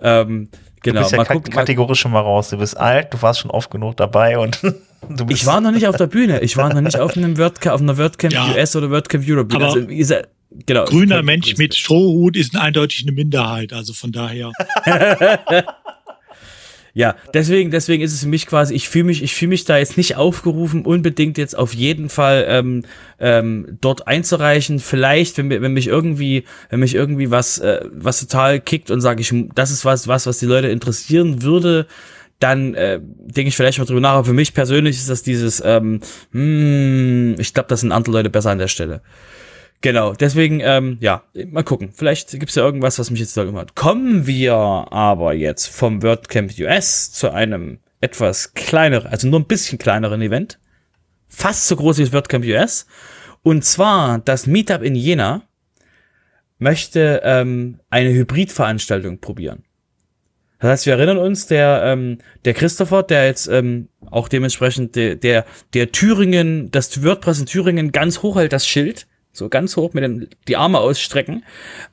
ähm, 0.01 0.49
Genau, 0.81 0.99
du 0.99 0.99
bist 1.01 1.11
ja 1.11 1.17
mal 1.17 1.25
gucken, 1.25 1.53
kategorisch 1.53 1.99
schon 1.99 2.11
mal 2.11 2.21
raus. 2.21 2.49
Du 2.49 2.57
bist 2.57 2.77
alt, 2.77 3.13
du 3.13 3.21
warst 3.21 3.41
schon 3.41 3.51
oft 3.51 3.69
genug 3.69 3.97
dabei 3.97 4.37
und 4.37 4.61
du 5.09 5.25
bist 5.25 5.41
Ich 5.41 5.45
war 5.45 5.61
noch 5.61 5.71
nicht 5.71 5.87
auf 5.87 5.97
der 5.97 6.07
Bühne. 6.07 6.39
Ich 6.41 6.57
war 6.57 6.73
noch 6.73 6.81
nicht 6.81 6.99
auf 6.99 7.15
einem 7.15 7.37
WordCamp, 7.37 7.75
auf 7.75 7.81
einer 7.81 7.97
WordCamp 7.97 8.33
ja, 8.33 8.51
US 8.53 8.75
oder 8.75 8.89
WordCamp 8.89 9.23
Europe. 9.27 9.55
Aber 9.55 9.65
also, 9.65 9.81
dieser, 9.81 10.27
genau, 10.65 10.85
grüner 10.85 11.21
Mensch 11.23 11.57
mit 11.57 11.75
Strohhut 11.75 12.37
ist 12.37 12.55
eindeutig 12.55 13.03
eine 13.03 13.11
Minderheit, 13.11 13.73
also 13.73 13.93
von 13.93 14.11
daher. 14.11 14.51
Ja, 16.93 17.15
deswegen, 17.33 17.71
deswegen 17.71 18.03
ist 18.03 18.13
es 18.13 18.21
für 18.21 18.27
mich 18.27 18.47
quasi, 18.47 18.73
ich 18.73 18.89
fühle 18.89 19.05
mich, 19.05 19.21
ich 19.21 19.35
fühle 19.35 19.49
mich 19.49 19.65
da 19.65 19.77
jetzt 19.77 19.97
nicht 19.97 20.15
aufgerufen, 20.15 20.85
unbedingt 20.85 21.37
jetzt 21.37 21.57
auf 21.57 21.73
jeden 21.73 22.09
Fall 22.09 22.45
ähm, 22.47 22.83
ähm, 23.19 23.77
dort 23.79 24.07
einzureichen. 24.07 24.79
Vielleicht, 24.79 25.37
wenn, 25.37 25.49
wenn 25.49 25.73
mich 25.73 25.87
irgendwie, 25.87 26.45
wenn 26.69 26.79
mich 26.79 26.95
irgendwie 26.95 27.31
was, 27.31 27.59
äh, 27.59 27.81
was 27.91 28.19
total 28.19 28.59
kickt 28.59 28.91
und 28.91 29.01
sage 29.01 29.21
ich, 29.21 29.33
das 29.55 29.71
ist 29.71 29.85
was, 29.85 30.07
was, 30.07 30.25
was 30.25 30.39
die 30.39 30.45
Leute 30.45 30.69
interessieren 30.69 31.43
würde, 31.43 31.85
dann 32.39 32.73
äh, 32.73 32.99
denke 33.01 33.49
ich 33.49 33.55
vielleicht 33.55 33.79
mal 33.79 33.85
drüber 33.85 34.01
nach. 34.01 34.13
Aber 34.13 34.25
für 34.25 34.33
mich 34.33 34.53
persönlich 34.53 34.95
ist 34.95 35.09
das 35.09 35.23
dieses, 35.23 35.61
ähm, 35.63 35.99
hm, 36.31 37.35
ich 37.37 37.53
glaube, 37.53 37.67
das 37.69 37.81
sind 37.81 37.91
andere 37.91 38.13
Leute 38.13 38.29
besser 38.29 38.51
an 38.51 38.59
der 38.59 38.69
Stelle. 38.69 39.01
Genau, 39.81 40.13
deswegen, 40.13 40.59
ähm, 40.61 40.97
ja, 40.99 41.23
mal 41.47 41.63
gucken. 41.63 41.91
Vielleicht 41.93 42.31
gibt's 42.31 42.55
ja 42.55 42.63
irgendwas, 42.63 42.99
was 42.99 43.11
mich 43.11 43.21
jetzt 43.21 43.37
da 43.37 43.45
gemacht 43.45 43.75
Kommen 43.75 44.27
wir 44.27 44.53
aber 44.53 45.33
jetzt 45.33 45.67
vom 45.67 46.03
WordCamp 46.03 46.51
US 46.59 47.11
zu 47.11 47.31
einem 47.31 47.79
etwas 48.01 48.53
kleineren, 48.53 49.09
also 49.09 49.27
nur 49.27 49.39
ein 49.39 49.45
bisschen 49.45 49.77
kleineren 49.77 50.21
Event. 50.21 50.59
Fast 51.29 51.67
so 51.67 51.77
groß 51.77 51.97
wie 51.97 52.03
das 52.03 52.13
WordCamp 52.13 52.43
US. 52.45 52.87
Und 53.41 53.63
zwar 53.63 54.19
das 54.19 54.47
Meetup 54.47 54.81
in 54.81 54.95
Jena 54.95 55.43
möchte 56.57 57.21
ähm, 57.23 57.79
eine 57.89 58.11
Hybridveranstaltung 58.11 59.19
probieren. 59.19 59.63
Das 60.59 60.71
heißt, 60.71 60.85
wir 60.87 60.93
erinnern 60.93 61.17
uns, 61.17 61.47
der, 61.47 61.83
ähm, 61.85 62.17
der 62.43 62.53
Christopher, 62.53 63.03
der 63.03 63.27
jetzt 63.27 63.47
ähm, 63.47 63.87
auch 64.11 64.27
dementsprechend 64.27 64.97
der, 64.97 65.15
der, 65.15 65.45
der 65.73 65.93
Thüringen, 65.93 66.69
das 66.69 67.01
WordPress 67.01 67.39
in 67.39 67.45
Thüringen 67.45 67.93
ganz 67.93 68.21
hoch 68.21 68.35
hält, 68.35 68.51
das 68.51 68.67
Schild, 68.67 69.07
so 69.39 69.49
ganz 69.49 69.75
hoch 69.75 69.93
mit 69.93 70.03
den 70.03 70.27
die 70.47 70.55
Arme 70.55 70.79
ausstrecken. 70.79 71.43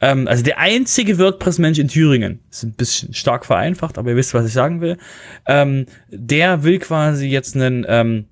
Ähm, 0.00 0.28
also 0.28 0.42
der 0.42 0.58
einzige 0.58 1.18
WordPress-Mensch 1.18 1.78
in 1.78 1.88
Thüringen, 1.88 2.40
ist 2.50 2.64
ein 2.64 2.74
bisschen 2.74 3.14
stark 3.14 3.46
vereinfacht, 3.46 3.96
aber 3.96 4.10
ihr 4.10 4.16
wisst, 4.16 4.34
was 4.34 4.46
ich 4.46 4.52
sagen 4.52 4.80
will. 4.80 4.98
Ähm, 5.46 5.86
der 6.10 6.62
will 6.64 6.78
quasi 6.78 7.26
jetzt 7.26 7.56
einen 7.56 7.86
ähm, 7.88 8.26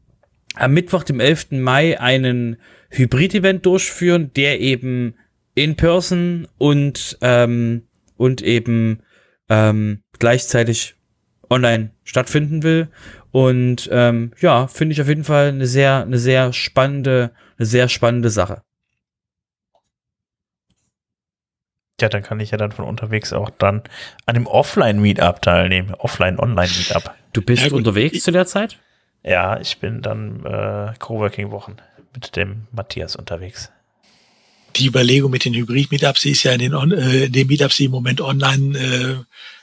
am 0.56 0.72
Mittwoch, 0.72 1.02
dem 1.02 1.20
11. 1.20 1.52
Mai, 1.52 2.00
einen 2.00 2.56
Hybrid-Event 2.90 3.66
durchführen, 3.66 4.30
der 4.36 4.60
eben 4.60 5.14
in 5.54 5.76
person 5.76 6.48
und, 6.58 7.18
ähm, 7.20 7.82
und 8.16 8.42
eben 8.42 9.00
ähm, 9.48 10.00
gleichzeitig 10.18 10.96
online 11.50 11.90
stattfinden 12.04 12.62
will. 12.62 12.88
Und 13.30 13.88
ähm, 13.92 14.32
ja, 14.40 14.68
finde 14.68 14.92
ich 14.92 15.02
auf 15.02 15.08
jeden 15.08 15.24
Fall 15.24 15.48
eine 15.48 15.66
sehr, 15.66 16.02
eine 16.02 16.18
sehr 16.18 16.52
spannende, 16.52 17.32
eine 17.58 17.66
sehr 17.66 17.88
spannende 17.88 18.30
Sache. 18.30 18.62
Ja, 22.04 22.10
dann 22.10 22.22
kann 22.22 22.38
ich 22.38 22.50
ja 22.50 22.58
dann 22.58 22.70
von 22.70 22.84
unterwegs 22.84 23.32
auch 23.32 23.48
dann 23.48 23.80
an 24.26 24.34
dem 24.34 24.46
Offline-Meetup 24.46 25.40
teilnehmen. 25.40 25.94
Offline-Online-Meetup. 25.94 27.14
Du 27.32 27.40
bist 27.40 27.64
Ja, 27.64 27.72
unterwegs 27.72 28.22
zu 28.22 28.30
der 28.30 28.44
Zeit? 28.44 28.78
Ja, 29.22 29.58
ich 29.58 29.78
bin 29.78 30.02
dann 30.02 30.44
äh, 30.44 30.92
Coworking-Wochen 30.98 31.76
mit 32.12 32.36
dem 32.36 32.66
Matthias 32.72 33.16
unterwegs. 33.16 33.70
die 34.76 34.86
Überlegung 34.86 35.30
mit 35.30 35.46
den 35.46 35.54
Hybrid-Meetups, 35.54 36.20
die 36.20 36.32
ist 36.32 36.42
ja 36.42 36.52
in 36.52 36.58
den, 36.58 36.74
On 36.74 36.92
äh, 36.92 37.24
in 37.24 37.32
den 37.32 37.46
Meetups, 37.46 37.76
die 37.76 37.86
im 37.86 37.92
Moment 37.92 38.20
online 38.20 38.78
äh, 38.78 39.16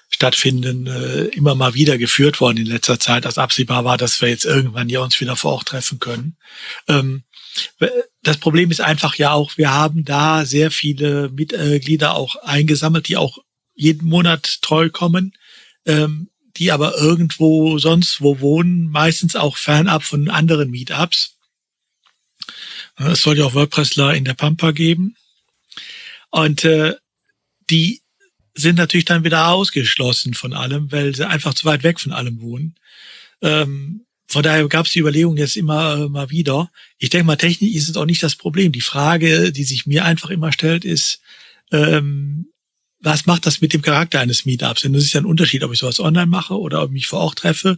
stattfinden, 0.09 0.87
äh, 0.87 1.25
immer 1.35 1.53
mal 1.53 1.75
wieder 1.75 1.99
geführt 1.99 2.41
worden 2.41 2.57
in 2.57 2.65
letzter 2.65 2.99
Zeit, 2.99 3.27
als 3.27 3.37
absehbar 3.37 3.85
war, 3.85 3.99
dass 3.99 4.19
wir 4.19 4.29
jetzt 4.29 4.45
irgendwann 4.45 4.89
ja 4.89 5.01
uns 5.01 5.21
wieder 5.21 5.35
vor 5.35 5.53
Ort 5.53 5.67
treffen 5.67 5.99
können. 5.99 6.37
Ähm, 6.87 7.21
das 8.23 8.37
Problem 8.37 8.71
ist 8.71 8.81
einfach 8.81 9.15
ja 9.15 9.31
auch, 9.31 9.57
wir 9.57 9.71
haben 9.71 10.05
da 10.05 10.45
sehr 10.45 10.71
viele 10.71 11.29
Mitglieder 11.29 12.15
auch 12.15 12.35
eingesammelt, 12.37 13.07
die 13.07 13.17
auch 13.17 13.39
jeden 13.73 14.07
Monat 14.07 14.61
treu 14.61 14.89
kommen, 14.89 15.33
ähm, 15.85 16.29
die 16.57 16.71
aber 16.71 16.97
irgendwo 16.97 17.77
sonst 17.77 18.21
wo 18.21 18.39
wohnen, 18.39 18.89
meistens 18.89 19.35
auch 19.35 19.57
fernab 19.57 20.03
von 20.03 20.29
anderen 20.29 20.69
Meetups. 20.69 21.37
Es 22.97 23.21
soll 23.21 23.37
ja 23.37 23.45
auch 23.45 23.53
WordPressler 23.53 24.13
in 24.13 24.25
der 24.25 24.33
Pampa 24.33 24.71
geben. 24.71 25.15
Und 26.29 26.63
äh, 26.63 26.95
die 27.69 28.01
sind 28.53 28.77
natürlich 28.77 29.05
dann 29.05 29.23
wieder 29.23 29.47
ausgeschlossen 29.47 30.33
von 30.33 30.53
allem, 30.53 30.91
weil 30.91 31.15
sie 31.15 31.27
einfach 31.27 31.53
zu 31.53 31.65
weit 31.65 31.83
weg 31.83 31.99
von 31.99 32.11
allem 32.11 32.41
wohnen. 32.41 32.75
Ähm, 33.41 34.05
von 34.31 34.43
daher 34.43 34.65
gab 34.69 34.85
es 34.85 34.93
die 34.93 34.99
Überlegung 34.99 35.35
jetzt 35.35 35.57
immer 35.57 35.97
äh, 35.97 36.07
mal 36.07 36.29
wieder. 36.29 36.71
Ich 36.97 37.09
denke 37.09 37.27
mal, 37.27 37.35
technisch 37.35 37.75
ist 37.75 37.89
es 37.89 37.97
auch 37.97 38.05
nicht 38.05 38.23
das 38.23 38.37
Problem. 38.37 38.71
Die 38.71 38.79
Frage, 38.79 39.51
die 39.51 39.65
sich 39.65 39.85
mir 39.85 40.05
einfach 40.05 40.29
immer 40.29 40.53
stellt, 40.53 40.85
ist, 40.85 41.19
ähm, 41.73 42.47
was 43.01 43.25
macht 43.25 43.45
das 43.45 43.59
mit 43.59 43.73
dem 43.73 43.81
Charakter 43.81 44.21
eines 44.21 44.45
Meetups? 44.45 44.83
Denn 44.83 44.93
das 44.93 45.03
ist 45.03 45.11
ja 45.11 45.19
ein 45.19 45.25
Unterschied, 45.25 45.65
ob 45.65 45.73
ich 45.73 45.79
sowas 45.79 45.99
online 45.99 46.27
mache 46.27 46.57
oder 46.57 46.81
ob 46.81 46.91
ich 46.91 46.93
mich 46.93 47.07
vor 47.07 47.19
Ort 47.19 47.39
treffe 47.39 47.77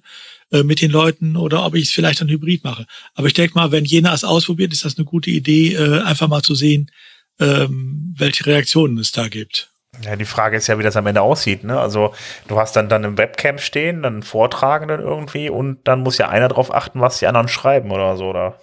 äh, 0.51 0.61
mit 0.61 0.79
den 0.79 0.91
Leuten 0.91 1.37
oder 1.37 1.65
ob 1.65 1.73
ich 1.73 1.85
es 1.85 1.91
vielleicht 1.91 2.21
dann 2.21 2.29
hybrid 2.29 2.63
mache. 2.63 2.85
Aber 3.15 3.25
ich 3.25 3.33
denke 3.33 3.55
mal, 3.55 3.71
wenn 3.71 3.85
jener 3.85 4.13
es 4.13 4.23
ausprobiert, 4.23 4.73
ist 4.73 4.85
das 4.85 4.97
eine 4.97 5.05
gute 5.05 5.31
Idee, 5.31 5.73
äh, 5.73 6.01
einfach 6.01 6.27
mal 6.27 6.43
zu 6.43 6.53
sehen, 6.53 6.91
ähm, 7.39 8.13
welche 8.15 8.45
Reaktionen 8.45 8.99
es 8.99 9.11
da 9.11 9.27
gibt. 9.27 9.72
Ja, 10.01 10.15
die 10.15 10.25
Frage 10.25 10.57
ist 10.57 10.67
ja, 10.67 10.79
wie 10.79 10.83
das 10.83 10.97
am 10.97 11.05
Ende 11.05 11.21
aussieht. 11.21 11.63
Ne? 11.63 11.79
Also 11.79 12.13
du 12.47 12.57
hast 12.57 12.75
dann 12.75 12.89
dann 12.89 13.03
im 13.03 13.17
Webcam 13.17 13.59
stehen, 13.59 14.01
dann 14.01 14.23
Vortragenden 14.23 14.99
irgendwie 14.99 15.49
und 15.49 15.87
dann 15.87 16.01
muss 16.01 16.17
ja 16.17 16.29
einer 16.29 16.47
drauf 16.47 16.73
achten, 16.73 16.99
was 16.99 17.19
die 17.19 17.27
anderen 17.27 17.47
schreiben 17.47 17.91
oder 17.91 18.17
so. 18.17 18.29
Oder? 18.29 18.59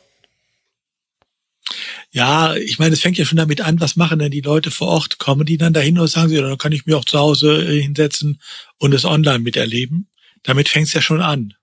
Ja, 2.11 2.57
ich 2.57 2.81
meine, 2.81 2.95
es 2.95 3.01
fängt 3.01 3.17
ja 3.17 3.25
schon 3.25 3.39
damit 3.39 3.61
an, 3.61 3.81
was 3.81 3.95
machen 3.95 4.19
denn 4.19 4.33
die 4.33 4.41
Leute 4.41 4.73
vor 4.73 4.89
Ort? 4.89 5.19
Kommen 5.19 5.47
die 5.47 5.57
dann 5.57 5.73
dahin 5.73 5.99
oder 5.99 6.09
sagen 6.09 6.29
sie, 6.29 6.37
dann 6.37 6.59
kann 6.59 6.73
ich 6.73 6.85
mir 6.85 6.99
auch 6.99 7.05
zu 7.05 7.19
Hause 7.19 7.63
äh, 7.63 7.81
hinsetzen 7.81 8.41
und 8.79 8.93
es 8.93 9.05
online 9.05 9.39
miterleben? 9.39 10.09
Damit 10.43 10.69
fängt 10.69 10.89
es 10.89 10.95
ja 10.95 11.03
schon 11.03 11.23
an. 11.23 11.55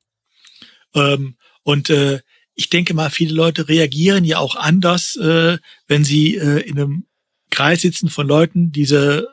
Ähm, 0.95 1.35
und 1.63 1.89
äh, 1.89 2.21
ich 2.55 2.69
denke 2.69 2.93
mal, 2.93 3.09
viele 3.09 3.35
Leute 3.35 3.67
reagieren 3.67 4.23
ja 4.23 4.39
auch 4.39 4.55
anders, 4.55 5.17
äh, 5.17 5.57
wenn 5.87 6.05
sie 6.05 6.37
äh, 6.37 6.61
in 6.61 6.79
einem 6.79 7.05
Kreis 7.49 7.81
sitzen 7.81 8.09
von 8.09 8.27
Leuten, 8.27 8.71
diese 8.71 9.27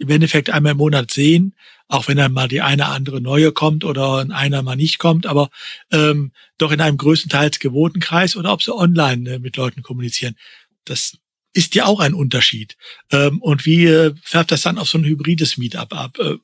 im 0.00 0.08
Endeffekt 0.08 0.50
einmal 0.50 0.72
im 0.72 0.78
Monat 0.78 1.10
sehen, 1.10 1.54
auch 1.86 2.08
wenn 2.08 2.16
dann 2.16 2.32
mal 2.32 2.48
die 2.48 2.62
eine 2.62 2.86
andere 2.86 3.20
neue 3.20 3.52
kommt 3.52 3.84
oder 3.84 4.26
einer 4.30 4.62
mal 4.62 4.76
nicht 4.76 4.98
kommt, 4.98 5.26
aber 5.26 5.50
ähm, 5.92 6.32
doch 6.56 6.72
in 6.72 6.80
einem 6.80 6.96
größtenteils 6.96 7.58
gewohnten 7.58 8.00
Kreis 8.00 8.34
oder 8.34 8.52
ob 8.52 8.62
sie 8.62 8.74
online 8.74 9.30
äh, 9.30 9.38
mit 9.38 9.56
Leuten 9.56 9.82
kommunizieren. 9.82 10.36
Das 10.84 11.18
ist 11.52 11.74
ja 11.74 11.84
auch 11.84 12.00
ein 12.00 12.14
Unterschied. 12.14 12.76
Ähm, 13.12 13.42
und 13.42 13.66
wie 13.66 13.84
äh, 13.84 14.14
färbt 14.22 14.52
das 14.52 14.62
dann 14.62 14.78
auf 14.78 14.88
so 14.88 14.96
ein 14.96 15.04
hybrides 15.04 15.58
Meetup 15.58 15.92
ab? 15.92 16.18
Äh, 16.18 16.36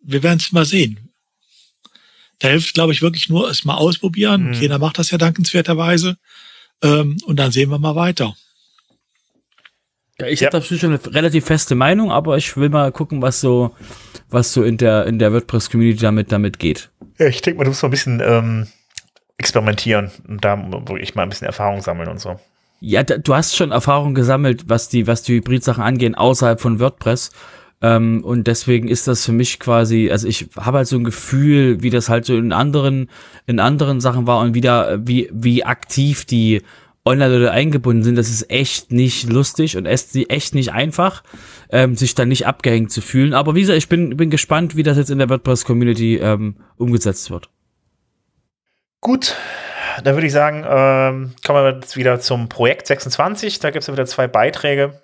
wir 0.00 0.22
werden 0.22 0.38
es 0.38 0.52
mal 0.52 0.64
sehen. 0.64 1.10
Da 2.38 2.48
hilft, 2.48 2.74
glaube 2.74 2.92
ich, 2.92 3.02
wirklich 3.02 3.28
nur 3.28 3.50
es 3.50 3.64
mal 3.64 3.76
ausprobieren. 3.76 4.48
Mhm. 4.48 4.52
Jeder 4.54 4.78
macht 4.78 4.98
das 4.98 5.10
ja 5.10 5.18
dankenswerterweise. 5.18 6.16
Ähm, 6.82 7.18
und 7.26 7.36
dann 7.36 7.52
sehen 7.52 7.70
wir 7.70 7.78
mal 7.78 7.94
weiter. 7.94 8.34
Ja, 10.20 10.26
ich 10.26 10.40
Ja. 10.40 10.46
habe 10.48 10.58
dazu 10.60 10.76
schon 10.78 10.90
eine 10.90 11.14
relativ 11.14 11.46
feste 11.46 11.74
Meinung, 11.74 12.10
aber 12.12 12.36
ich 12.36 12.56
will 12.56 12.68
mal 12.68 12.92
gucken, 12.92 13.22
was 13.22 13.40
so, 13.40 13.72
was 14.30 14.52
so 14.52 14.62
in 14.62 14.76
der, 14.76 15.06
in 15.06 15.18
der 15.18 15.32
WordPress-Community 15.32 16.00
damit, 16.00 16.30
damit 16.32 16.58
geht. 16.58 16.90
Ja, 17.18 17.26
ich 17.26 17.40
denke 17.42 17.58
mal, 17.58 17.64
du 17.64 17.70
musst 17.70 17.82
mal 17.82 17.88
ein 17.88 17.92
bisschen 17.92 18.22
ähm, 18.24 18.66
experimentieren 19.38 20.10
und 20.28 20.44
da 20.44 20.56
wirklich 20.86 21.14
mal 21.14 21.22
ein 21.24 21.28
bisschen 21.28 21.46
Erfahrung 21.46 21.80
sammeln 21.80 22.08
und 22.08 22.20
so. 22.20 22.38
Ja, 22.80 23.02
da, 23.02 23.16
du 23.16 23.34
hast 23.34 23.56
schon 23.56 23.70
Erfahrung 23.72 24.14
gesammelt, 24.14 24.64
was 24.68 24.88
die, 24.88 25.06
was 25.06 25.22
die 25.22 25.34
Hybrid-Sachen 25.36 25.82
angehen, 25.82 26.14
außerhalb 26.14 26.60
von 26.60 26.80
WordPress. 26.80 27.30
Ähm, 27.80 28.22
und 28.24 28.46
deswegen 28.46 28.88
ist 28.88 29.08
das 29.08 29.24
für 29.24 29.32
mich 29.32 29.58
quasi, 29.58 30.10
also 30.10 30.28
ich 30.28 30.48
habe 30.56 30.78
halt 30.78 30.88
so 30.88 30.96
ein 30.96 31.04
Gefühl, 31.04 31.82
wie 31.82 31.90
das 31.90 32.08
halt 32.08 32.24
so 32.24 32.36
in 32.36 32.52
anderen, 32.52 33.08
in 33.46 33.58
anderen 33.60 34.00
Sachen 34.00 34.26
war 34.26 34.40
und 34.40 34.54
wieder, 34.54 35.04
wie, 35.06 35.28
wie 35.32 35.64
aktiv 35.64 36.24
die 36.24 36.62
Online-Leute 37.04 37.50
eingebunden 37.50 38.04
sind. 38.04 38.16
Das 38.16 38.28
ist 38.28 38.50
echt 38.50 38.92
nicht 38.92 39.28
lustig 39.28 39.76
und 39.76 39.86
echt, 39.86 40.14
echt 40.30 40.54
nicht 40.54 40.72
einfach, 40.72 41.22
ähm, 41.70 41.96
sich 41.96 42.14
dann 42.14 42.28
nicht 42.28 42.46
abgehängt 42.46 42.92
zu 42.92 43.00
fühlen. 43.00 43.34
Aber 43.34 43.54
wie 43.54 43.60
gesagt, 43.60 43.78
ich 43.78 43.88
bin, 43.88 44.16
bin 44.16 44.30
gespannt, 44.30 44.76
wie 44.76 44.82
das 44.82 44.96
jetzt 44.96 45.10
in 45.10 45.18
der 45.18 45.28
WordPress-Community 45.28 46.16
ähm, 46.18 46.56
umgesetzt 46.76 47.30
wird. 47.30 47.48
Gut, 49.00 49.36
dann 50.04 50.14
würde 50.14 50.26
ich 50.28 50.32
sagen, 50.32 50.64
ähm, 50.68 51.34
kommen 51.44 51.64
wir 51.64 51.74
jetzt 51.74 51.96
wieder 51.96 52.20
zum 52.20 52.48
Projekt 52.48 52.86
26. 52.86 53.58
Da 53.58 53.70
gibt 53.70 53.82
es 53.82 53.92
wieder 53.92 54.06
zwei 54.06 54.28
Beiträge. 54.28 55.02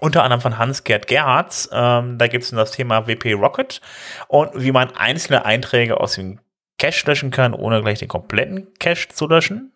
Unter 0.00 0.22
anderem 0.22 0.40
von 0.40 0.56
Hans-Gerd 0.56 1.08
Gerhards. 1.08 1.68
Ähm, 1.72 2.16
da 2.16 2.28
gibt 2.28 2.44
es 2.44 2.50
das 2.50 2.70
Thema 2.70 3.06
WP 3.06 3.34
Rocket 3.34 3.80
und 4.28 4.50
wie 4.54 4.72
man 4.72 4.90
einzelne 4.96 5.44
Einträge 5.44 6.00
aus 6.00 6.14
dem 6.14 6.40
Cache 6.78 7.06
löschen 7.06 7.30
kann, 7.30 7.54
ohne 7.54 7.82
gleich 7.82 7.98
den 7.98 8.08
kompletten 8.08 8.68
Cache 8.78 9.08
zu 9.08 9.28
löschen. 9.28 9.71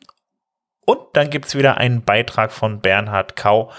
Und 0.86 1.00
dann 1.12 1.28
gibt 1.30 1.46
es 1.46 1.54
wieder 1.56 1.76
einen 1.76 2.02
Beitrag 2.02 2.52
von 2.52 2.80
Bernhard 2.80 3.36
Kau. 3.36 3.70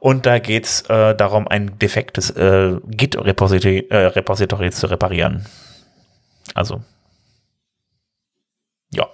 Und 0.00 0.26
da 0.26 0.38
geht 0.38 0.64
es 0.64 0.80
äh, 0.82 1.14
darum, 1.14 1.46
ein 1.46 1.78
defektes 1.78 2.30
äh, 2.30 2.76
Git-Repository 2.86 3.86
äh, 3.90 4.06
Repository 4.06 4.70
zu 4.70 4.86
reparieren. 4.88 5.46
Also, 6.54 6.82
ja. 8.90 9.08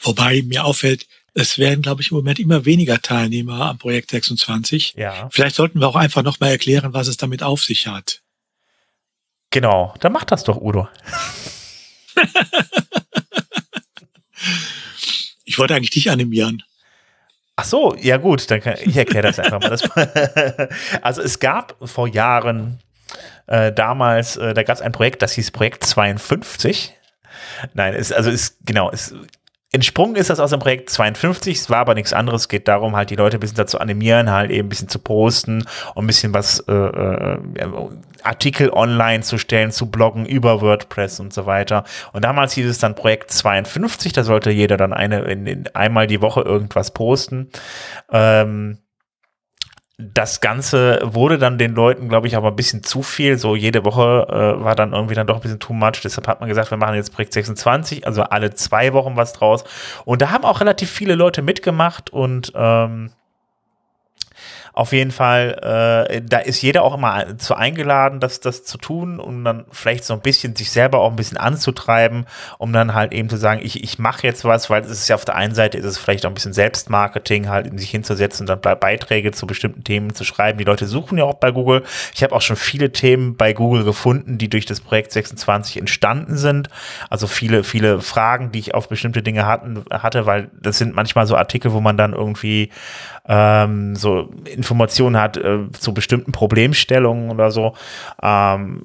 Wobei 0.00 0.42
mir 0.42 0.64
auffällt, 0.64 1.06
es 1.34 1.58
werden, 1.58 1.82
glaube 1.82 2.02
ich, 2.02 2.10
im 2.10 2.16
Moment 2.16 2.38
immer 2.38 2.64
weniger 2.64 3.00
Teilnehmer 3.00 3.62
am 3.70 3.78
Projekt 3.78 4.10
26. 4.10 4.94
Ja. 4.96 5.28
Vielleicht 5.30 5.56
sollten 5.56 5.80
wir 5.80 5.88
auch 5.88 5.96
einfach 5.96 6.22
nochmal 6.22 6.50
erklären, 6.50 6.92
was 6.92 7.08
es 7.08 7.16
damit 7.16 7.42
auf 7.42 7.62
sich 7.62 7.86
hat. 7.86 8.22
Genau, 9.50 9.94
dann 10.00 10.12
mach 10.12 10.24
das 10.24 10.44
doch, 10.44 10.56
Udo. 10.56 10.88
Ich 15.52 15.58
wollte 15.58 15.74
eigentlich 15.74 15.90
dich 15.90 16.10
animieren. 16.10 16.62
Ach 17.56 17.64
so, 17.64 17.94
ja 18.00 18.16
gut, 18.16 18.50
dann 18.50 18.62
kann 18.62 18.76
ich 18.82 18.96
erkläre 18.96 19.26
das 19.26 19.38
einfach 19.38 19.60
mal. 19.60 20.68
Also 21.02 21.20
es 21.20 21.40
gab 21.40 21.76
vor 21.86 22.08
Jahren 22.08 22.78
äh, 23.48 23.70
damals, 23.70 24.38
äh, 24.38 24.54
da 24.54 24.62
gab 24.62 24.76
es 24.76 24.80
ein 24.80 24.92
Projekt, 24.92 25.20
das 25.20 25.34
hieß 25.34 25.50
Projekt 25.50 25.84
52. 25.84 26.94
Nein, 27.74 27.92
es, 27.92 28.12
also 28.12 28.30
es, 28.30 28.56
genau, 28.64 28.90
es, 28.90 29.14
entsprungen 29.72 30.16
ist 30.16 30.30
das 30.30 30.38
aus 30.38 30.50
dem 30.50 30.60
Projekt 30.60 30.90
52, 30.90 31.58
es 31.58 31.70
war 31.70 31.78
aber 31.78 31.94
nichts 31.94 32.12
anderes, 32.12 32.42
es 32.42 32.48
geht 32.48 32.68
darum, 32.68 32.94
halt 32.94 33.10
die 33.10 33.16
Leute 33.16 33.38
ein 33.38 33.40
bisschen 33.40 33.56
dazu 33.56 33.80
animieren, 33.80 34.30
halt 34.30 34.50
eben 34.50 34.66
ein 34.66 34.68
bisschen 34.68 34.88
zu 34.88 34.98
posten 34.98 35.64
und 35.94 36.04
ein 36.04 36.06
bisschen 36.06 36.34
was, 36.34 36.60
äh, 36.68 36.72
äh, 36.72 37.38
Artikel 38.22 38.70
online 38.70 39.22
zu 39.22 39.38
stellen, 39.38 39.72
zu 39.72 39.90
bloggen 39.90 40.26
über 40.26 40.60
WordPress 40.60 41.20
und 41.20 41.32
so 41.32 41.46
weiter. 41.46 41.84
Und 42.12 42.24
damals 42.24 42.52
hieß 42.52 42.66
es 42.66 42.78
dann 42.78 42.94
Projekt 42.94 43.32
52, 43.32 44.12
da 44.12 44.24
sollte 44.24 44.50
jeder 44.50 44.76
dann 44.76 44.92
eine, 44.92 45.22
in, 45.22 45.46
in, 45.46 45.64
einmal 45.74 46.06
die 46.06 46.20
Woche 46.20 46.42
irgendwas 46.42 46.92
posten. 46.92 47.50
Ähm, 48.10 48.78
das 49.98 50.40
Ganze 50.40 51.00
wurde 51.02 51.38
dann 51.38 51.58
den 51.58 51.74
Leuten, 51.74 52.08
glaube 52.08 52.26
ich, 52.26 52.36
aber 52.36 52.48
ein 52.48 52.56
bisschen 52.56 52.82
zu 52.82 53.02
viel. 53.02 53.38
So 53.38 53.54
jede 53.54 53.84
Woche 53.84 54.26
äh, 54.28 54.64
war 54.64 54.74
dann 54.74 54.92
irgendwie 54.92 55.14
dann 55.14 55.26
doch 55.26 55.36
ein 55.36 55.42
bisschen 55.42 55.60
too 55.60 55.74
much. 55.74 56.00
Deshalb 56.02 56.26
hat 56.28 56.40
man 56.40 56.48
gesagt, 56.48 56.70
wir 56.70 56.78
machen 56.78 56.94
jetzt 56.94 57.14
Projekt 57.14 57.34
26, 57.34 58.06
also 58.06 58.22
alle 58.22 58.54
zwei 58.54 58.92
Wochen 58.92 59.16
was 59.16 59.32
draus. 59.32 59.64
Und 60.04 60.22
da 60.22 60.30
haben 60.30 60.44
auch 60.44 60.60
relativ 60.60 60.90
viele 60.90 61.14
Leute 61.14 61.42
mitgemacht 61.42 62.10
und 62.10 62.52
ähm, 62.54 63.10
Auf 64.74 64.92
jeden 64.92 65.10
Fall, 65.10 66.08
äh, 66.10 66.22
da 66.22 66.38
ist 66.38 66.62
jeder 66.62 66.82
auch 66.82 66.94
immer 66.94 67.36
zu 67.36 67.54
eingeladen, 67.54 68.20
das, 68.20 68.40
das 68.40 68.64
zu 68.64 68.78
tun 68.78 69.20
und 69.20 69.44
dann 69.44 69.66
vielleicht 69.70 70.04
so 70.04 70.14
ein 70.14 70.20
bisschen 70.20 70.56
sich 70.56 70.70
selber 70.70 71.00
auch 71.00 71.10
ein 71.10 71.16
bisschen 71.16 71.36
anzutreiben, 71.36 72.26
um 72.56 72.72
dann 72.72 72.94
halt 72.94 73.12
eben 73.12 73.28
zu 73.28 73.36
sagen, 73.36 73.60
ich, 73.62 73.84
ich 73.84 73.98
mache 73.98 74.26
jetzt 74.26 74.46
was, 74.46 74.70
weil 74.70 74.82
es 74.82 74.90
ist 74.90 75.08
ja 75.08 75.16
auf 75.16 75.26
der 75.26 75.36
einen 75.36 75.54
Seite 75.54 75.76
ist 75.76 75.84
es 75.84 75.98
vielleicht 75.98 76.24
auch 76.24 76.30
ein 76.30 76.34
bisschen 76.34 76.54
Selbstmarketing, 76.54 77.50
halt 77.50 77.66
in 77.66 77.76
sich 77.76 77.90
hinzusetzen 77.90 78.48
und 78.48 78.64
dann 78.64 78.78
Beiträge 78.78 79.32
zu 79.32 79.46
bestimmten 79.46 79.84
Themen 79.84 80.14
zu 80.14 80.24
schreiben. 80.24 80.56
Die 80.58 80.64
Leute 80.64 80.86
suchen 80.86 81.18
ja 81.18 81.24
auch 81.24 81.34
bei 81.34 81.50
Google. 81.50 81.82
Ich 82.14 82.22
habe 82.22 82.34
auch 82.34 82.40
schon 82.40 82.56
viele 82.56 82.92
Themen 82.92 83.36
bei 83.36 83.52
Google 83.52 83.84
gefunden, 83.84 84.38
die 84.38 84.48
durch 84.48 84.64
das 84.64 84.80
Projekt 84.80 85.12
26 85.12 85.76
entstanden 85.76 86.38
sind. 86.38 86.70
Also 87.10 87.26
viele, 87.26 87.62
viele 87.62 88.00
Fragen, 88.00 88.52
die 88.52 88.58
ich 88.58 88.74
auf 88.74 88.88
bestimmte 88.88 89.22
Dinge 89.22 89.46
hatten, 89.46 89.84
hatte, 89.90 90.24
weil 90.24 90.50
das 90.58 90.78
sind 90.78 90.94
manchmal 90.94 91.26
so 91.26 91.36
Artikel, 91.36 91.72
wo 91.72 91.80
man 91.80 91.98
dann 91.98 92.14
irgendwie 92.14 92.70
ähm, 93.28 93.94
so 93.94 94.30
Informationen 94.44 95.20
hat 95.20 95.36
äh, 95.36 95.70
zu 95.78 95.94
bestimmten 95.94 96.32
Problemstellungen 96.32 97.30
oder 97.30 97.52
so. 97.52 97.74
Ähm, 98.20 98.82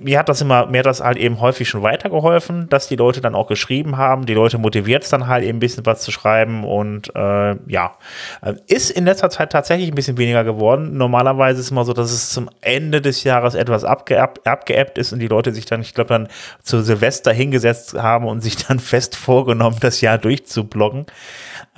mir 0.00 0.18
hat 0.18 0.28
das 0.28 0.42
immer, 0.42 0.66
mir 0.66 0.80
hat 0.80 0.86
das 0.86 1.00
halt 1.00 1.16
eben 1.16 1.40
häufig 1.40 1.68
schon 1.68 1.82
weitergeholfen, 1.82 2.68
dass 2.68 2.88
die 2.88 2.96
Leute 2.96 3.22
dann 3.22 3.34
auch 3.34 3.48
geschrieben 3.48 3.96
haben. 3.96 4.26
Die 4.26 4.34
Leute 4.34 4.58
motiviert 4.58 5.04
es 5.04 5.10
dann 5.10 5.26
halt 5.26 5.44
eben 5.44 5.56
ein 5.56 5.60
bisschen 5.60 5.86
was 5.86 6.02
zu 6.02 6.10
schreiben 6.10 6.64
und 6.64 7.14
äh, 7.16 7.56
ja, 7.66 7.94
äh, 8.42 8.54
ist 8.66 8.90
in 8.90 9.06
letzter 9.06 9.30
Zeit 9.30 9.52
tatsächlich 9.52 9.88
ein 9.88 9.94
bisschen 9.94 10.18
weniger 10.18 10.44
geworden. 10.44 10.96
Normalerweise 10.98 11.60
ist 11.60 11.66
es 11.66 11.70
immer 11.70 11.86
so, 11.86 11.94
dass 11.94 12.12
es 12.12 12.28
zum 12.30 12.50
Ende 12.60 13.00
des 13.00 13.24
Jahres 13.24 13.54
etwas 13.54 13.84
abgeappt, 13.84 14.46
abgeappt 14.46 14.98
ist 14.98 15.14
und 15.14 15.20
die 15.20 15.28
Leute 15.28 15.54
sich 15.54 15.64
dann, 15.64 15.80
ich 15.80 15.94
glaube, 15.94 16.08
dann 16.08 16.28
zu 16.62 16.82
Silvester 16.82 17.32
hingesetzt 17.32 17.94
haben 17.94 18.26
und 18.26 18.42
sich 18.42 18.56
dann 18.66 18.80
fest 18.80 19.16
vorgenommen, 19.16 19.78
das 19.80 20.02
Jahr 20.02 20.18
durchzubloggen. 20.18 21.06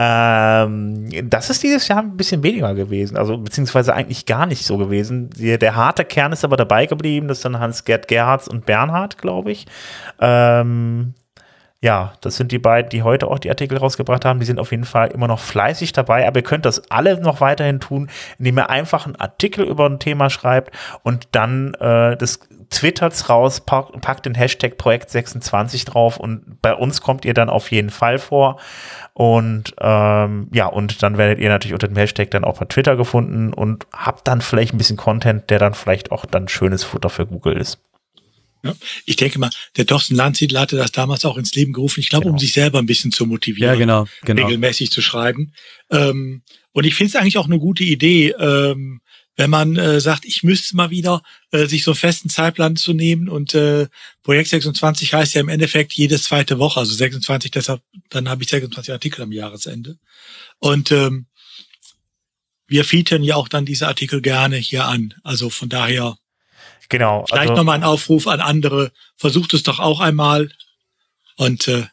Ähm, 0.02 1.28
das 1.28 1.50
ist 1.50 1.62
dieses 1.62 1.86
Jahr 1.86 1.98
ein 1.98 2.16
bisschen 2.16 2.42
weniger 2.42 2.74
gewesen, 2.74 3.18
also 3.18 3.36
beziehungsweise 3.36 3.92
eigentlich 3.92 4.24
gar 4.24 4.46
nicht 4.46 4.64
so 4.64 4.78
gewesen. 4.78 5.28
Der, 5.36 5.58
der 5.58 5.76
harte 5.76 6.06
Kern 6.06 6.32
ist 6.32 6.42
aber 6.42 6.56
dabei 6.56 6.86
geblieben, 6.86 7.28
das 7.28 7.40
dann 7.40 7.60
Hans-Gerd 7.60 8.08
Gerhards 8.08 8.48
und 8.48 8.64
Bernhard, 8.64 9.18
glaube 9.18 9.52
ich. 9.52 9.66
Ähm, 10.18 11.12
ja, 11.82 12.14
das 12.22 12.36
sind 12.36 12.50
die 12.50 12.58
beiden, 12.58 12.88
die 12.88 13.02
heute 13.02 13.28
auch 13.28 13.38
die 13.38 13.50
Artikel 13.50 13.76
rausgebracht 13.76 14.24
haben. 14.24 14.38
Die 14.40 14.46
sind 14.46 14.58
auf 14.58 14.70
jeden 14.70 14.84
Fall 14.84 15.08
immer 15.08 15.28
noch 15.28 15.40
fleißig 15.40 15.92
dabei, 15.92 16.26
aber 16.26 16.40
ihr 16.40 16.44
könnt 16.44 16.64
das 16.64 16.90
alle 16.90 17.20
noch 17.20 17.42
weiterhin 17.42 17.80
tun, 17.80 18.08
indem 18.38 18.58
ihr 18.58 18.70
einfach 18.70 19.04
einen 19.04 19.16
Artikel 19.16 19.66
über 19.66 19.84
ein 19.84 19.98
Thema 19.98 20.30
schreibt 20.30 20.74
und 21.02 21.28
dann 21.32 21.74
äh, 21.74 22.16
das 22.16 22.40
twittert's 22.70 23.28
raus, 23.28 23.60
packt, 23.60 24.26
den 24.26 24.34
Hashtag 24.34 24.78
Projekt 24.78 25.10
26 25.10 25.84
drauf 25.84 26.18
und 26.18 26.62
bei 26.62 26.74
uns 26.74 27.00
kommt 27.00 27.24
ihr 27.24 27.34
dann 27.34 27.50
auf 27.50 27.70
jeden 27.70 27.90
Fall 27.90 28.18
vor. 28.18 28.60
Und 29.12 29.74
ähm, 29.80 30.48
ja, 30.52 30.66
und 30.66 31.02
dann 31.02 31.18
werdet 31.18 31.40
ihr 31.40 31.48
natürlich 31.48 31.74
unter 31.74 31.88
dem 31.88 31.96
Hashtag 31.96 32.30
dann 32.30 32.44
auch 32.44 32.58
bei 32.58 32.66
Twitter 32.66 32.96
gefunden 32.96 33.52
und 33.52 33.86
habt 33.92 34.26
dann 34.28 34.40
vielleicht 34.40 34.72
ein 34.72 34.78
bisschen 34.78 34.96
Content, 34.96 35.50
der 35.50 35.58
dann 35.58 35.74
vielleicht 35.74 36.12
auch 36.12 36.24
dann 36.24 36.48
schönes 36.48 36.84
Futter 36.84 37.10
für 37.10 37.26
Google 37.26 37.56
ist. 37.56 37.80
Ja, 38.62 38.74
ich 39.06 39.16
denke 39.16 39.38
mal, 39.38 39.50
der 39.76 39.86
Thorsten 39.86 40.14
Landsiedler 40.14 40.60
hatte 40.60 40.76
das 40.76 40.92
damals 40.92 41.24
auch 41.24 41.38
ins 41.38 41.54
Leben 41.54 41.72
gerufen, 41.72 42.00
ich 42.00 42.10
glaube, 42.10 42.24
genau. 42.24 42.34
um 42.34 42.38
sich 42.38 42.52
selber 42.52 42.78
ein 42.78 42.86
bisschen 42.86 43.10
zu 43.10 43.26
motivieren, 43.26 43.72
ja, 43.72 43.78
genau, 43.78 44.06
genau. 44.22 44.44
regelmäßig 44.44 44.90
zu 44.90 45.00
schreiben. 45.00 45.52
Ähm, 45.90 46.42
und 46.72 46.84
ich 46.84 46.94
finde 46.94 47.08
es 47.08 47.16
eigentlich 47.16 47.38
auch 47.38 47.46
eine 47.46 47.58
gute 47.58 47.84
Idee, 47.84 48.34
ähm, 48.38 49.00
wenn 49.40 49.48
man 49.48 49.74
äh, 49.76 50.00
sagt, 50.00 50.26
ich 50.26 50.42
müsste 50.42 50.76
mal 50.76 50.90
wieder 50.90 51.22
äh, 51.50 51.64
sich 51.64 51.82
so 51.82 51.92
einen 51.92 51.96
festen 51.96 52.28
Zeitplan 52.28 52.76
zu 52.76 52.92
nehmen 52.92 53.30
und 53.30 53.54
äh, 53.54 53.88
Projekt 54.22 54.50
26 54.50 55.14
heißt 55.14 55.32
ja 55.32 55.40
im 55.40 55.48
Endeffekt 55.48 55.94
jede 55.94 56.20
zweite 56.20 56.58
Woche, 56.58 56.78
also 56.78 56.94
26, 56.94 57.50
deshalb 57.50 57.80
dann 58.10 58.28
habe 58.28 58.42
ich 58.42 58.50
26 58.50 58.92
Artikel 58.92 59.22
am 59.22 59.32
Jahresende. 59.32 59.96
Und 60.58 60.92
ähm, 60.92 61.24
wir 62.66 62.84
featuren 62.84 63.22
ja 63.22 63.36
auch 63.36 63.48
dann 63.48 63.64
diese 63.64 63.88
Artikel 63.88 64.20
gerne 64.20 64.56
hier 64.56 64.84
an. 64.84 65.14
Also 65.24 65.48
von 65.48 65.70
daher 65.70 66.18
genau. 66.90 67.24
Vielleicht 67.26 67.48
also, 67.48 67.54
nochmal 67.54 67.76
ein 67.76 67.84
Aufruf 67.84 68.26
an 68.26 68.40
andere. 68.40 68.92
Versucht 69.16 69.54
es 69.54 69.62
doch 69.62 69.78
auch 69.78 70.00
einmal. 70.00 70.50
Und 71.36 71.66
äh, 71.66 71.86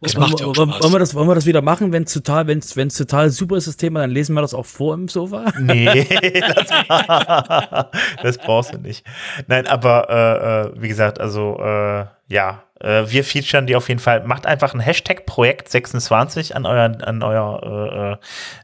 das 0.00 0.16
wollen, 0.16 0.30
macht 0.30 0.40
ja 0.40 0.46
auch 0.46 0.54
Spaß. 0.54 0.82
Wollen 0.82 0.92
wir 0.92 0.98
das, 0.98 1.14
wollen 1.14 1.28
wir 1.28 1.34
das 1.34 1.46
wieder 1.46 1.62
machen, 1.62 1.92
wenn 1.92 2.02
es 2.02 2.12
total, 2.12 2.46
wenn 2.46 2.58
es 2.58 2.96
total 2.96 3.30
super 3.30 3.56
ist, 3.56 3.68
das 3.68 3.76
Thema, 3.76 4.00
dann 4.00 4.10
lesen 4.10 4.34
wir 4.34 4.42
das 4.42 4.54
auch 4.54 4.66
vor 4.66 4.94
im 4.94 5.08
Sofa? 5.08 5.46
Nee, 5.58 6.06
das, 6.40 7.86
das 8.22 8.38
brauchst 8.38 8.72
du 8.72 8.78
nicht. 8.78 9.04
Nein, 9.46 9.66
aber 9.66 10.08
äh, 10.08 10.78
äh 10.78 10.82
wie 10.82 10.88
gesagt, 10.88 11.20
also 11.20 11.58
äh, 11.60 12.06
ja, 12.28 12.62
äh, 12.80 13.04
wir 13.06 13.24
featuren 13.24 13.66
die 13.66 13.76
auf 13.76 13.88
jeden 13.88 14.00
Fall. 14.00 14.24
Macht 14.24 14.46
einfach 14.46 14.74
ein 14.74 14.80
Hashtag 14.80 15.26
Projekt 15.26 15.68
26 15.68 16.56
an 16.56 16.66
euren, 16.66 17.02
an 17.02 17.22
euer 17.22 17.62
äh, 17.62 18.12
äh 18.12 18.16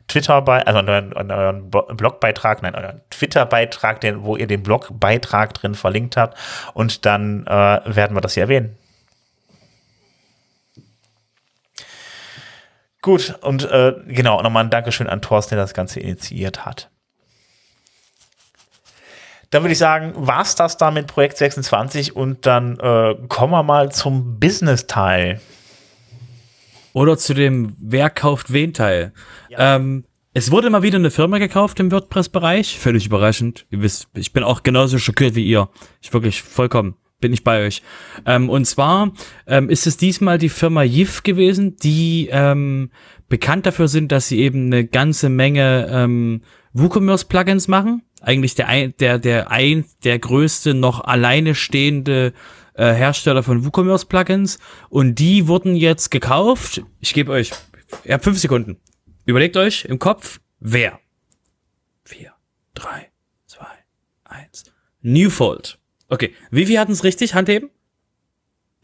Twitter 0.08 0.42
bei, 0.42 0.66
also 0.66 0.80
an 0.80 0.88
euren, 0.88 1.12
an 1.14 1.30
euren 1.30 1.70
Blogbeitrag, 1.70 2.62
nein, 2.62 2.74
euren 2.74 3.00
Twitter-Beitrag, 3.10 4.00
wo 4.18 4.36
ihr 4.36 4.46
den 4.46 4.62
Blogbeitrag 4.62 5.54
drin 5.54 5.74
verlinkt 5.74 6.16
habt. 6.16 6.38
Und 6.74 7.06
dann 7.06 7.46
äh, 7.46 7.50
werden 7.84 8.16
wir 8.16 8.20
das 8.20 8.34
hier 8.34 8.44
erwähnen. 8.44 8.76
Gut, 13.04 13.34
und 13.42 13.70
äh, 13.70 13.92
genau, 14.06 14.40
nochmal 14.40 14.64
ein 14.64 14.70
Dankeschön 14.70 15.08
an 15.08 15.20
Thorsten, 15.20 15.56
der 15.56 15.64
das 15.64 15.74
Ganze 15.74 16.00
initiiert 16.00 16.64
hat. 16.64 16.88
Dann 19.50 19.62
würde 19.62 19.72
ich 19.72 19.78
sagen, 19.78 20.14
war's 20.16 20.54
das 20.54 20.78
da 20.78 20.90
mit 20.90 21.06
Projekt 21.06 21.36
26 21.36 22.16
und 22.16 22.46
dann 22.46 22.78
äh, 22.80 23.14
kommen 23.28 23.52
wir 23.52 23.62
mal 23.62 23.92
zum 23.92 24.40
Business-Teil. 24.40 25.38
Oder 26.94 27.18
zu 27.18 27.34
dem 27.34 27.76
Wer 27.78 28.08
kauft 28.08 28.54
wen 28.54 28.72
Teil. 28.72 29.12
Ja. 29.50 29.76
Ähm, 29.76 30.06
es 30.32 30.50
wurde 30.50 30.70
mal 30.70 30.82
wieder 30.82 30.96
eine 30.96 31.10
Firma 31.10 31.36
gekauft 31.36 31.80
im 31.80 31.92
WordPress-Bereich. 31.92 32.78
Völlig 32.78 33.04
überraschend. 33.04 33.66
Ihr 33.68 33.82
wisst, 33.82 34.08
ich 34.14 34.32
bin 34.32 34.44
auch 34.44 34.62
genauso 34.62 34.96
schockiert 34.96 35.34
wie 35.34 35.44
ihr. 35.44 35.68
Ich 36.00 36.10
wirklich 36.14 36.42
vollkommen 36.42 36.96
bin 37.20 37.32
ich 37.32 37.44
bei 37.44 37.66
euch. 37.66 37.82
Ähm, 38.26 38.50
und 38.50 38.66
zwar 38.66 39.12
ähm, 39.46 39.70
ist 39.70 39.86
es 39.86 39.96
diesmal 39.96 40.38
die 40.38 40.48
Firma 40.48 40.82
Yif 40.82 41.22
gewesen, 41.22 41.76
die 41.76 42.28
ähm, 42.30 42.90
bekannt 43.28 43.66
dafür 43.66 43.88
sind, 43.88 44.12
dass 44.12 44.28
sie 44.28 44.40
eben 44.40 44.66
eine 44.66 44.84
ganze 44.84 45.28
Menge 45.28 45.88
ähm, 45.90 46.42
WooCommerce-Plugins 46.74 47.68
machen. 47.68 48.02
Eigentlich 48.20 48.54
der, 48.54 48.68
ein, 48.68 48.94
der, 48.98 49.18
der, 49.18 49.50
ein, 49.50 49.84
der 50.02 50.18
größte 50.18 50.74
noch 50.74 51.00
alleine 51.04 51.54
stehende 51.54 52.32
äh, 52.74 52.92
Hersteller 52.92 53.42
von 53.42 53.64
WooCommerce-Plugins. 53.64 54.58
Und 54.88 55.18
die 55.18 55.46
wurden 55.46 55.76
jetzt 55.76 56.10
gekauft. 56.10 56.82
Ich 57.00 57.14
gebe 57.14 57.32
euch, 57.32 57.52
ihr 58.04 58.14
habt 58.14 58.24
fünf 58.24 58.38
Sekunden. 58.38 58.78
Überlegt 59.24 59.56
euch 59.56 59.84
im 59.86 59.98
Kopf, 59.98 60.40
wer? 60.60 61.00
Vier, 62.04 62.32
drei, 62.74 63.10
zwei, 63.46 63.66
eins. 64.24 64.64
Newfold. 65.00 65.78
Okay, 66.08 66.32
wie 66.50 66.66
viel 66.66 66.78
hatten 66.78 66.92
es 66.92 67.04
richtig? 67.04 67.34
Handheben? 67.34 67.70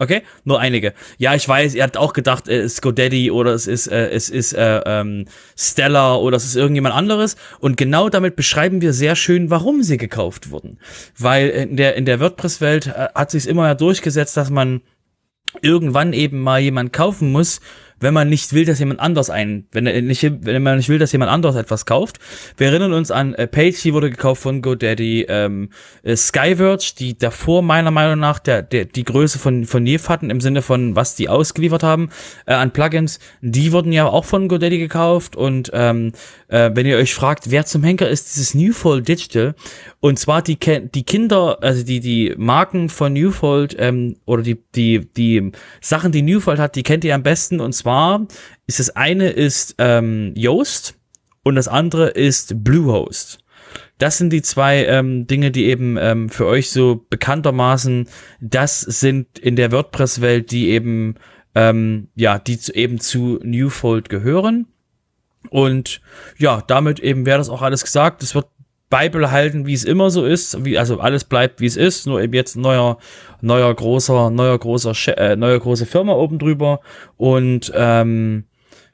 Okay, 0.01 0.23
nur 0.45 0.59
einige. 0.59 0.95
Ja, 1.19 1.35
ich 1.35 1.47
weiß, 1.47 1.75
ihr 1.75 1.83
habt 1.83 1.99
auch 1.99 2.15
gedacht, 2.15 2.49
es 2.49 2.73
ist 2.73 2.83
GoDaddy 2.83 3.31
oder 3.31 3.53
es 3.53 3.67
ist 3.67 3.87
äh, 3.87 4.09
es 4.09 4.31
ist 4.31 4.55
äh, 4.55 4.81
ähm, 4.87 5.27
Stella 5.59 6.15
oder 6.17 6.39
es 6.39 6.47
ist 6.47 6.57
irgendjemand 6.57 6.95
anderes. 6.95 7.37
Und 7.59 7.77
genau 7.77 8.09
damit 8.09 8.35
beschreiben 8.35 8.81
wir 8.81 8.95
sehr 8.95 9.15
schön, 9.15 9.51
warum 9.51 9.83
sie 9.83 9.99
gekauft 9.99 10.51
wurden. 10.51 10.79
Weil 11.19 11.51
in 11.51 11.77
der 11.77 11.97
in 11.97 12.07
der 12.07 12.19
WordPress-Welt 12.19 12.87
äh, 12.87 13.09
hat 13.15 13.31
sich 13.31 13.47
immer 13.47 13.75
durchgesetzt, 13.75 14.39
dass 14.39 14.49
man 14.49 14.81
irgendwann 15.61 16.15
eben 16.15 16.41
mal 16.41 16.61
jemand 16.61 16.95
kaufen 16.95 17.31
muss, 17.31 17.61
wenn 18.01 18.15
man 18.15 18.29
nicht 18.29 18.53
will, 18.53 18.65
dass 18.65 18.79
jemand 18.79 19.01
anders 19.01 19.31
ein, 19.31 19.67
wenn, 19.73 19.85
nicht, 19.85 20.23
wenn 20.23 20.63
man 20.63 20.79
nicht 20.79 20.89
will, 20.89 20.99
dass 20.99 21.13
jemand 21.13 21.31
anderes 21.31 21.57
etwas 21.57 21.87
kauft. 21.87 22.19
Wir 22.57 22.69
erinnern 22.69 22.93
uns 22.93 23.11
an 23.11 23.35
äh, 23.35 23.47
Page, 23.47 23.81
die 23.83 23.95
wurde 23.95 24.11
gekauft 24.11 24.43
von 24.43 24.63
GoDaddy, 24.63 25.27
ähm, 25.29 25.71
äh, 26.03 26.17
Skyverge, 26.17 26.93
die 26.99 27.17
davor 27.17 27.63
meiner 27.63 27.91
Meinung 27.91 28.19
nach 28.19 28.39
der, 28.39 28.63
der 28.63 28.87
die 28.87 29.05
Größe 29.05 29.39
von 29.39 29.65
von 29.67 29.83
Neve 29.83 30.09
hatten 30.09 30.31
im 30.31 30.41
Sinne 30.41 30.63
von 30.63 30.97
was 30.97 31.15
die 31.15 31.29
ausgeliefert 31.29 31.83
haben 31.83 32.09
äh, 32.47 32.55
an 32.55 32.73
Plugins, 32.73 33.21
die 33.43 33.73
wurden 33.73 33.93
ja 33.93 34.07
auch 34.07 34.25
von 34.25 34.49
GoDaddy 34.49 34.79
gekauft 34.79 35.37
und 35.37 35.71
ähm, 35.75 36.13
äh, 36.49 36.71
wenn 36.75 36.87
ihr 36.87 36.97
euch 36.97 37.15
fragt, 37.15 37.51
wer 37.51 37.67
zum 37.67 37.85
Henker 37.85 38.09
ist 38.09 38.35
dieses 38.35 38.55
Newfold 38.55 39.07
Digital? 39.07 39.55
Und 40.01 40.19
zwar 40.19 40.41
die 40.41 40.59
die 40.59 41.03
Kinder, 41.03 41.59
also 41.61 41.85
die 41.85 42.01
die 42.01 42.35
Marken 42.39 42.89
von 42.89 43.13
Newfold 43.13 43.77
ähm, 43.79 44.17
oder 44.25 44.43
die 44.43 44.59
die 44.75 45.07
die 45.15 45.53
Sachen, 45.81 46.13
die 46.13 46.23
Newfold 46.23 46.59
hat, 46.59 46.75
die 46.77 46.83
kennt 46.83 47.05
ihr 47.05 47.15
am 47.15 47.23
besten. 47.23 47.61
Und 47.61 47.75
zwar 47.75 47.90
zwar 47.91 48.27
ist 48.69 48.79
das 48.79 48.91
eine 48.91 49.31
ist 49.31 49.75
ähm, 49.79 50.33
Yoast 50.37 50.95
und 51.43 51.57
das 51.57 51.67
andere 51.67 52.11
ist 52.11 52.63
Bluehost. 52.63 53.41
Das 53.99 54.17
sind 54.17 54.33
die 54.33 54.43
zwei 54.43 54.85
ähm, 54.85 55.27
Dinge, 55.27 55.51
die 55.51 55.65
eben 55.65 55.97
ähm, 55.99 56.29
für 56.29 56.47
euch 56.47 56.71
so 56.71 57.05
bekanntermaßen 57.11 58.09
das 58.41 58.81
sind 58.81 59.41
in 59.41 59.57
der 59.57 59.73
WordPress-Welt, 59.73 60.53
die 60.53 60.71
eben 60.71 61.17
ähm, 61.57 62.09
ja, 62.15 62.39
die 62.39 62.59
zu, 62.61 62.73
eben 62.75 63.01
zu 63.01 63.41
Newfold 63.43 64.09
gehören. 64.09 64.69
Und 65.49 66.01
ja, 66.39 66.63
damit 66.65 67.01
eben 67.01 67.27
wäre 67.27 67.39
das 67.39 67.49
auch 67.49 67.63
alles 67.63 67.83
gesagt. 67.83 68.23
Es 68.23 68.37
wird 68.37 68.47
beibehalten, 68.91 69.67
wie 69.67 69.73
es 69.73 69.85
immer 69.85 70.11
so 70.11 70.25
ist, 70.25 70.65
wie, 70.65 70.77
also 70.77 71.01
alles 71.01 71.25
bleibt, 71.25 71.61
wie 71.61 71.67
es 71.67 71.77
ist, 71.77 72.07
nur 72.07 72.21
eben 72.21 72.35
jetzt 72.35 72.57
neuer, 72.57 72.99
neuer 73.41 73.73
großer, 73.75 74.31
neuer 74.31 74.59
großer, 74.59 74.93
äh, 75.17 75.37
neuer 75.37 75.59
große 75.59 75.87
Firma 75.87 76.13
oben 76.13 76.39
drüber 76.39 76.81
und 77.17 77.73
ähm, 77.75 78.45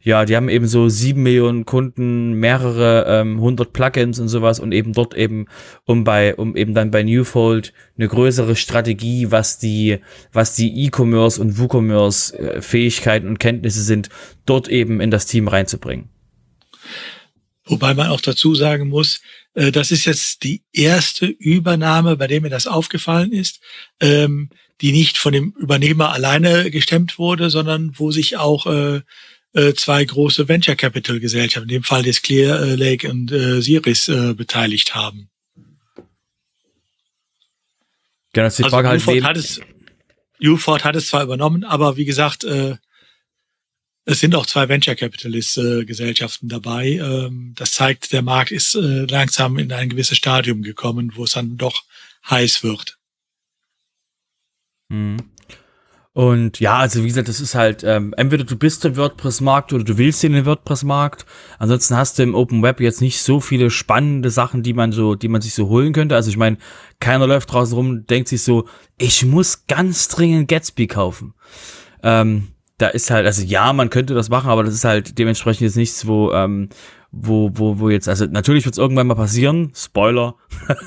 ja, 0.06 0.24
die 0.24 0.36
haben 0.36 0.48
eben 0.48 0.68
so 0.68 0.88
sieben 0.88 1.24
Millionen 1.24 1.64
Kunden, 1.64 2.34
mehrere 2.34 3.06
ähm, 3.08 3.40
hundert 3.40 3.72
Plugins 3.72 4.20
und 4.20 4.28
sowas 4.28 4.60
und 4.60 4.70
eben 4.70 4.92
dort 4.92 5.14
eben, 5.14 5.46
um 5.84 6.04
bei, 6.04 6.36
um 6.36 6.54
eben 6.54 6.74
dann 6.74 6.92
bei 6.92 7.02
Newfold 7.02 7.72
eine 7.98 8.06
größere 8.06 8.54
Strategie, 8.54 9.32
was 9.32 9.58
die, 9.58 9.98
was 10.32 10.54
die 10.54 10.84
E-Commerce 10.84 11.40
und 11.40 11.58
WooCommerce 11.58 12.38
äh, 12.38 12.62
Fähigkeiten 12.62 13.26
und 13.26 13.40
Kenntnisse 13.40 13.82
sind, 13.82 14.08
dort 14.44 14.68
eben 14.68 15.00
in 15.00 15.10
das 15.10 15.26
Team 15.26 15.48
reinzubringen. 15.48 16.08
Wobei 17.66 17.94
man 17.94 18.08
auch 18.08 18.20
dazu 18.20 18.54
sagen 18.54 18.88
muss, 18.88 19.20
äh, 19.54 19.72
das 19.72 19.90
ist 19.90 20.04
jetzt 20.04 20.44
die 20.44 20.62
erste 20.72 21.26
Übernahme, 21.26 22.16
bei 22.16 22.28
der 22.28 22.40
mir 22.40 22.48
das 22.48 22.68
aufgefallen 22.68 23.32
ist, 23.32 23.60
ähm, 24.00 24.50
die 24.80 24.92
nicht 24.92 25.18
von 25.18 25.32
dem 25.32 25.52
Übernehmer 25.58 26.12
alleine 26.12 26.70
gestemmt 26.70 27.18
wurde, 27.18 27.50
sondern 27.50 27.92
wo 27.98 28.12
sich 28.12 28.36
auch 28.36 28.66
äh, 28.66 29.00
äh, 29.52 29.74
zwei 29.74 30.04
große 30.04 30.48
Venture 30.48 30.76
Capital 30.76 31.18
Gesellschaften, 31.18 31.68
in 31.68 31.76
dem 31.76 31.82
Fall 31.82 32.02
des 32.02 32.22
Clear 32.22 32.76
Lake 32.76 33.10
und 33.10 33.30
Siris, 33.30 34.06
beteiligt 34.06 34.94
haben. 34.94 35.30
Genau, 38.34 38.46
ist 38.46 38.58
die 38.58 38.64
also 38.64 38.76
Frage 38.76 38.90
also, 38.90 39.12
halt, 39.12 39.24
hat 39.24 39.36
es, 39.38 39.60
Uford 40.42 40.84
hat 40.84 40.94
es 40.94 41.06
zwar 41.06 41.22
übernommen, 41.22 41.64
aber 41.64 41.96
wie 41.96 42.04
gesagt, 42.04 42.46
es 44.06 44.20
sind 44.20 44.34
auch 44.34 44.46
zwei 44.46 44.68
Venture 44.68 44.94
Capitalist 44.94 45.56
Gesellschaften 45.56 46.48
dabei. 46.48 46.92
Ähm, 46.92 47.52
das 47.56 47.72
zeigt, 47.72 48.12
der 48.12 48.22
Markt 48.22 48.52
ist 48.52 48.76
äh, 48.76 49.04
langsam 49.04 49.58
in 49.58 49.72
ein 49.72 49.88
gewisses 49.88 50.16
Stadium 50.16 50.62
gekommen, 50.62 51.12
wo 51.16 51.24
es 51.24 51.32
dann 51.32 51.56
doch 51.56 51.82
heiß 52.30 52.62
wird. 52.62 52.98
Mhm. 54.88 55.16
Und 56.12 56.60
ja, 56.60 56.78
also 56.78 57.02
wie 57.02 57.08
gesagt, 57.08 57.28
das 57.28 57.40
ist 57.40 57.54
halt, 57.54 57.84
ähm, 57.84 58.14
entweder 58.16 58.44
du 58.44 58.56
bist 58.56 58.86
im 58.86 58.96
WordPress-Markt 58.96 59.74
oder 59.74 59.84
du 59.84 59.98
willst 59.98 60.24
in 60.24 60.32
den 60.32 60.46
WordPress-Markt. 60.46 61.26
Ansonsten 61.58 61.94
hast 61.94 62.18
du 62.18 62.22
im 62.22 62.34
Open 62.34 62.62
Web 62.62 62.80
jetzt 62.80 63.02
nicht 63.02 63.20
so 63.20 63.40
viele 63.40 63.70
spannende 63.70 64.30
Sachen, 64.30 64.62
die 64.62 64.72
man 64.72 64.92
so, 64.92 65.14
die 65.14 65.28
man 65.28 65.42
sich 65.42 65.52
so 65.52 65.68
holen 65.68 65.92
könnte. 65.92 66.14
Also 66.14 66.30
ich 66.30 66.38
meine, 66.38 66.56
keiner 67.00 67.26
läuft 67.26 67.52
draußen 67.52 67.76
rum, 67.76 68.06
denkt 68.06 68.28
sich 68.28 68.42
so, 68.42 68.66
ich 68.96 69.26
muss 69.26 69.66
ganz 69.66 70.08
dringend 70.08 70.48
Gatsby 70.48 70.86
kaufen. 70.86 71.34
Ähm, 72.02 72.48
da 72.78 72.88
ist 72.88 73.10
halt, 73.10 73.26
also 73.26 73.42
ja, 73.42 73.72
man 73.72 73.90
könnte 73.90 74.14
das 74.14 74.28
machen, 74.28 74.50
aber 74.50 74.62
das 74.62 74.74
ist 74.74 74.84
halt 74.84 75.18
dementsprechend 75.18 75.62
jetzt 75.62 75.76
nichts, 75.76 76.06
wo, 76.06 76.32
ähm, 76.32 76.68
wo, 77.10 77.50
wo, 77.54 77.78
wo 77.78 77.88
jetzt, 77.88 78.08
also 78.08 78.26
natürlich 78.26 78.66
wird 78.66 78.74
es 78.74 78.78
irgendwann 78.78 79.06
mal 79.06 79.14
passieren, 79.14 79.72
Spoiler, 79.74 80.34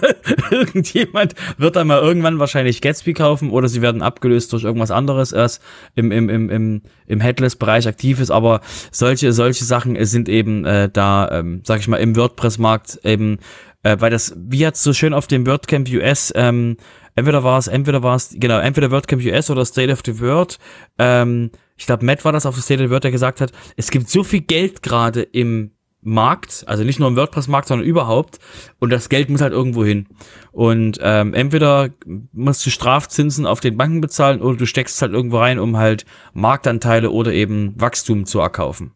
irgendjemand 0.52 1.34
wird 1.58 1.76
dann 1.76 1.88
mal 1.88 2.00
irgendwann 2.00 2.38
wahrscheinlich 2.38 2.82
Gatsby 2.82 3.14
kaufen 3.14 3.50
oder 3.50 3.68
sie 3.68 3.82
werden 3.82 4.04
abgelöst 4.04 4.54
durch 4.54 4.64
irgendwas 4.64 4.92
anderes 4.92 5.32
erst 5.32 5.64
im, 5.96 6.12
im, 6.12 6.30
im, 6.30 6.50
im, 6.50 6.82
im 7.08 7.20
Headless-Bereich 7.20 7.88
aktiv 7.88 8.20
ist, 8.20 8.30
aber 8.30 8.62
solche, 8.92 9.34
solche 9.34 9.64
Sachen 9.64 10.04
sind 10.06 10.30
eben 10.30 10.66
äh, 10.66 10.90
da, 10.92 11.30
ähm, 11.32 11.62
sag 11.66 11.80
ich 11.80 11.88
mal, 11.88 11.98
im 11.98 12.16
WordPress-Markt 12.16 13.00
eben, 13.04 13.40
äh, 13.82 13.98
weil 14.00 14.12
das, 14.12 14.36
wie 14.38 14.68
hat's 14.68 14.84
so 14.84 14.94
schön 14.94 15.16
auf 15.16 15.26
dem 15.26 15.48
WordCamp 15.48 15.90
US, 15.90 16.32
ähm, 16.36 16.78
entweder 17.16 17.44
war 17.44 17.58
es, 17.58 17.68
entweder 17.68 18.04
war 18.04 18.16
es, 18.16 18.36
genau, 18.38 18.60
entweder 18.60 18.92
WordCamp 18.92 19.24
US 19.26 19.50
oder 19.50 19.66
State 19.66 19.92
of 19.92 20.02
the 20.06 20.20
Word, 20.20 20.60
ähm, 21.00 21.50
ich 21.80 21.86
glaube, 21.86 22.06
Matt 22.06 22.26
war 22.26 22.34
das 22.34 22.46
auf 22.46 22.64
der 22.64 22.90
Word, 22.90 23.06
der 23.06 23.12
gesagt 23.12 23.40
hat, 23.40 23.54
es 23.78 23.90
gibt 23.90 24.10
so 24.10 24.26
viel 24.26 24.42
Geld 24.42 24.84
gerade 24.84 25.22
im 25.22 25.72
Markt, 26.02 26.66
also 26.68 26.84
nicht 26.84 27.00
nur 27.00 27.08
im 27.08 27.16
WordPress-Markt, 27.16 27.70
sondern 27.70 27.88
überhaupt. 27.88 28.40
Und 28.80 28.90
das 28.90 29.08
Geld 29.08 29.30
muss 29.30 29.40
halt 29.40 29.54
irgendwo 29.54 29.86
hin. 29.86 30.08
Und 30.52 31.00
ähm, 31.02 31.34
entweder 31.34 31.90
musst 32.34 32.66
du 32.66 32.70
Strafzinsen 32.70 33.46
auf 33.46 33.62
den 33.62 33.78
Banken 33.78 34.02
bezahlen 34.02 34.42
oder 34.42 34.58
du 34.58 34.66
steckst 34.66 34.98
es 34.98 35.02
halt 35.02 35.14
irgendwo 35.14 35.38
rein, 35.40 35.58
um 35.58 35.78
halt 35.78 36.06
Marktanteile 36.34 37.12
oder 37.12 37.32
eben 37.32 37.74
Wachstum 37.80 38.26
zu 38.26 38.40
erkaufen. 38.40 38.92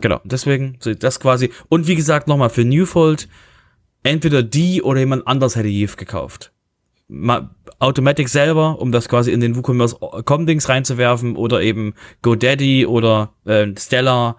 Genau, 0.00 0.20
deswegen 0.24 0.78
das 1.00 1.18
quasi. 1.18 1.50
Und 1.68 1.88
wie 1.88 1.96
gesagt, 1.96 2.28
nochmal 2.28 2.50
für 2.50 2.64
Newfold, 2.64 3.28
entweder 4.04 4.44
die 4.44 4.82
oder 4.82 5.00
jemand 5.00 5.26
anders 5.26 5.56
hätte 5.56 5.68
Yves 5.68 5.96
gekauft. 5.96 6.52
Automatic 7.78 8.28
selber, 8.28 8.80
um 8.80 8.92
das 8.92 9.08
quasi 9.08 9.32
in 9.32 9.40
den 9.40 9.56
WooCommerce.com-Dings 9.56 10.68
reinzuwerfen 10.68 11.36
oder 11.36 11.62
eben 11.62 11.94
GoDaddy 12.22 12.86
oder 12.86 13.32
äh, 13.44 13.66
Stellar. 13.78 14.36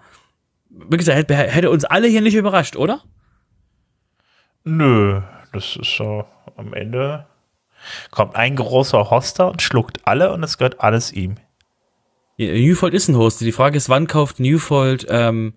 Wie 0.68 0.96
gesagt, 0.96 1.18
hätte, 1.18 1.34
hätte 1.34 1.70
uns 1.70 1.84
alle 1.84 2.06
hier 2.06 2.20
nicht 2.20 2.34
überrascht, 2.34 2.76
oder? 2.76 3.02
Nö, 4.62 5.20
das 5.52 5.76
ist 5.76 5.96
so 5.96 6.24
am 6.56 6.74
Ende 6.74 7.26
kommt 8.10 8.36
ein 8.36 8.56
großer 8.56 9.10
Hoster 9.10 9.50
und 9.50 9.62
schluckt 9.62 10.06
alle 10.06 10.32
und 10.32 10.42
es 10.42 10.58
gehört 10.58 10.80
alles 10.80 11.12
ihm. 11.12 11.36
Newfold 12.38 12.94
ist 12.94 13.08
ein 13.08 13.16
Hoster. 13.16 13.44
Die 13.44 13.52
Frage 13.52 13.76
ist, 13.76 13.88
wann 13.88 14.06
kauft 14.06 14.40
Newfold, 14.40 15.06
ähm, 15.10 15.54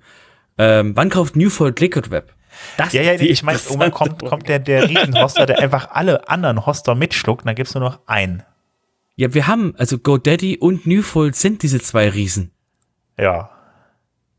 ähm, 0.57 0.95
wann 0.95 1.09
kauft 1.09 1.35
Newfold 1.35 1.79
Liquid 1.79 2.11
Web? 2.11 2.33
Das 2.77 2.93
ja, 2.93 3.01
ja, 3.01 3.13
nee, 3.17 3.25
ich 3.25 3.43
meine, 3.43 3.59
irgendwann 3.59 3.91
kommt, 3.91 4.23
kommt 4.23 4.47
der, 4.47 4.59
der 4.59 4.83
Riesenhoster, 4.89 5.45
der 5.45 5.59
einfach 5.59 5.91
alle 5.91 6.27
anderen 6.29 6.65
Hoster 6.65 6.95
mitschluckt, 6.95 7.43
und 7.43 7.47
dann 7.47 7.55
gibt's 7.55 7.73
nur 7.73 7.83
noch 7.83 7.99
einen. 8.07 8.43
Ja, 9.15 9.33
wir 9.33 9.47
haben, 9.47 9.75
also 9.77 9.99
GoDaddy 9.99 10.57
und 10.57 10.87
Newfold 10.87 11.35
sind 11.35 11.61
diese 11.61 11.79
zwei 11.79 12.09
Riesen. 12.09 12.51
Ja. 13.17 13.51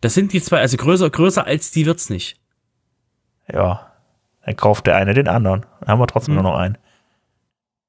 Das 0.01 0.15
sind 0.15 0.33
die 0.33 0.43
zwei, 0.43 0.61
also 0.61 0.77
größer, 0.77 1.09
größer 1.09 1.47
als 1.47 1.71
die 1.71 1.87
wird's 1.87 2.11
nicht. 2.11 2.41
Ja. 3.53 3.93
Dann 4.45 4.57
kauft 4.57 4.87
der 4.87 4.97
eine 4.97 5.15
den 5.15 5.29
anderen. 5.29 5.65
Dann 5.81 5.89
haben 5.89 6.01
wir 6.01 6.07
trotzdem 6.07 6.37
hm. 6.37 6.43
nur 6.43 6.53
noch 6.53 6.59
einen. 6.59 6.77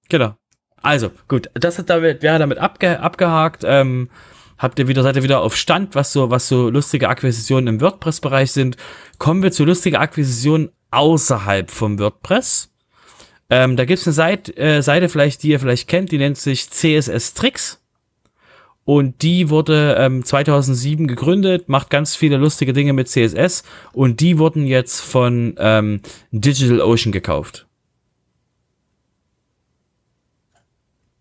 Genau. 0.09 0.35
Also, 0.81 1.11
gut, 1.27 1.49
das 1.55 1.79
hat 1.79 1.89
damit, 1.89 2.21
wäre 2.21 2.37
damit 2.37 2.59
abge, 2.59 2.99
abgehakt. 2.99 3.63
Ähm, 3.65 4.09
habt 4.57 4.79
ihr 4.79 4.87
wieder, 4.87 5.03
seid 5.03 5.15
ihr 5.15 5.23
wieder 5.23 5.41
auf 5.41 5.55
Stand, 5.55 5.95
was 5.95 6.11
so, 6.11 6.29
was 6.29 6.47
so 6.47 6.69
lustige 6.69 7.09
Akquisitionen 7.09 7.67
im 7.67 7.81
WordPress-Bereich 7.81 8.51
sind. 8.51 8.77
Kommen 9.17 9.43
wir 9.43 9.51
zu 9.51 9.65
lustigen 9.65 9.97
Akquisitionen 9.97 10.69
außerhalb 10.91 11.71
vom 11.71 11.99
WordPress. 11.99 12.71
Ähm, 13.49 13.75
da 13.75 13.85
gibt's 13.85 14.07
eine 14.07 14.13
Seite, 14.13 14.57
äh, 14.57 14.81
Seite 14.81 15.09
vielleicht, 15.09 15.43
die 15.43 15.49
ihr 15.49 15.59
vielleicht 15.59 15.87
kennt, 15.87 16.11
die 16.11 16.17
nennt 16.17 16.37
sich 16.37 16.69
CSS 16.69 17.33
Tricks. 17.33 17.81
Und 18.85 19.23
die 19.23 19.49
wurde 19.49 19.95
ähm, 19.99 20.23
2007 20.23 21.07
gegründet, 21.07 21.69
macht 21.69 21.89
ganz 21.89 22.15
viele 22.15 22.37
lustige 22.37 22.71
Dinge 22.71 22.93
mit 22.93 23.09
CSS. 23.09 23.63
Und 23.93 24.19
die 24.19 24.37
wurden 24.37 24.67
jetzt 24.67 25.01
von 25.01 25.55
ähm, 25.57 26.01
DigitalOcean 26.31 27.11
gekauft. 27.11 27.65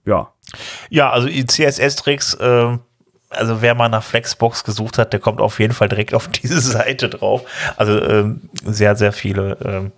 Ja. 0.04 0.34
Ja, 0.90 1.10
also 1.10 1.28
CSS-Tricks 1.28 2.34
äh, 2.34 2.78
also 3.34 3.62
wer 3.62 3.74
mal 3.74 3.88
nach 3.88 4.02
Flexbox 4.02 4.64
gesucht 4.64 4.98
hat, 4.98 5.12
der 5.12 5.20
kommt 5.20 5.40
auf 5.40 5.58
jeden 5.58 5.74
Fall 5.74 5.88
direkt 5.88 6.14
auf 6.14 6.28
diese 6.28 6.60
Seite 6.60 7.08
drauf. 7.08 7.42
Also 7.76 8.00
ähm, 8.00 8.42
sehr, 8.64 8.96
sehr 8.96 9.12
viele 9.12 9.58
ähm, 9.64 9.92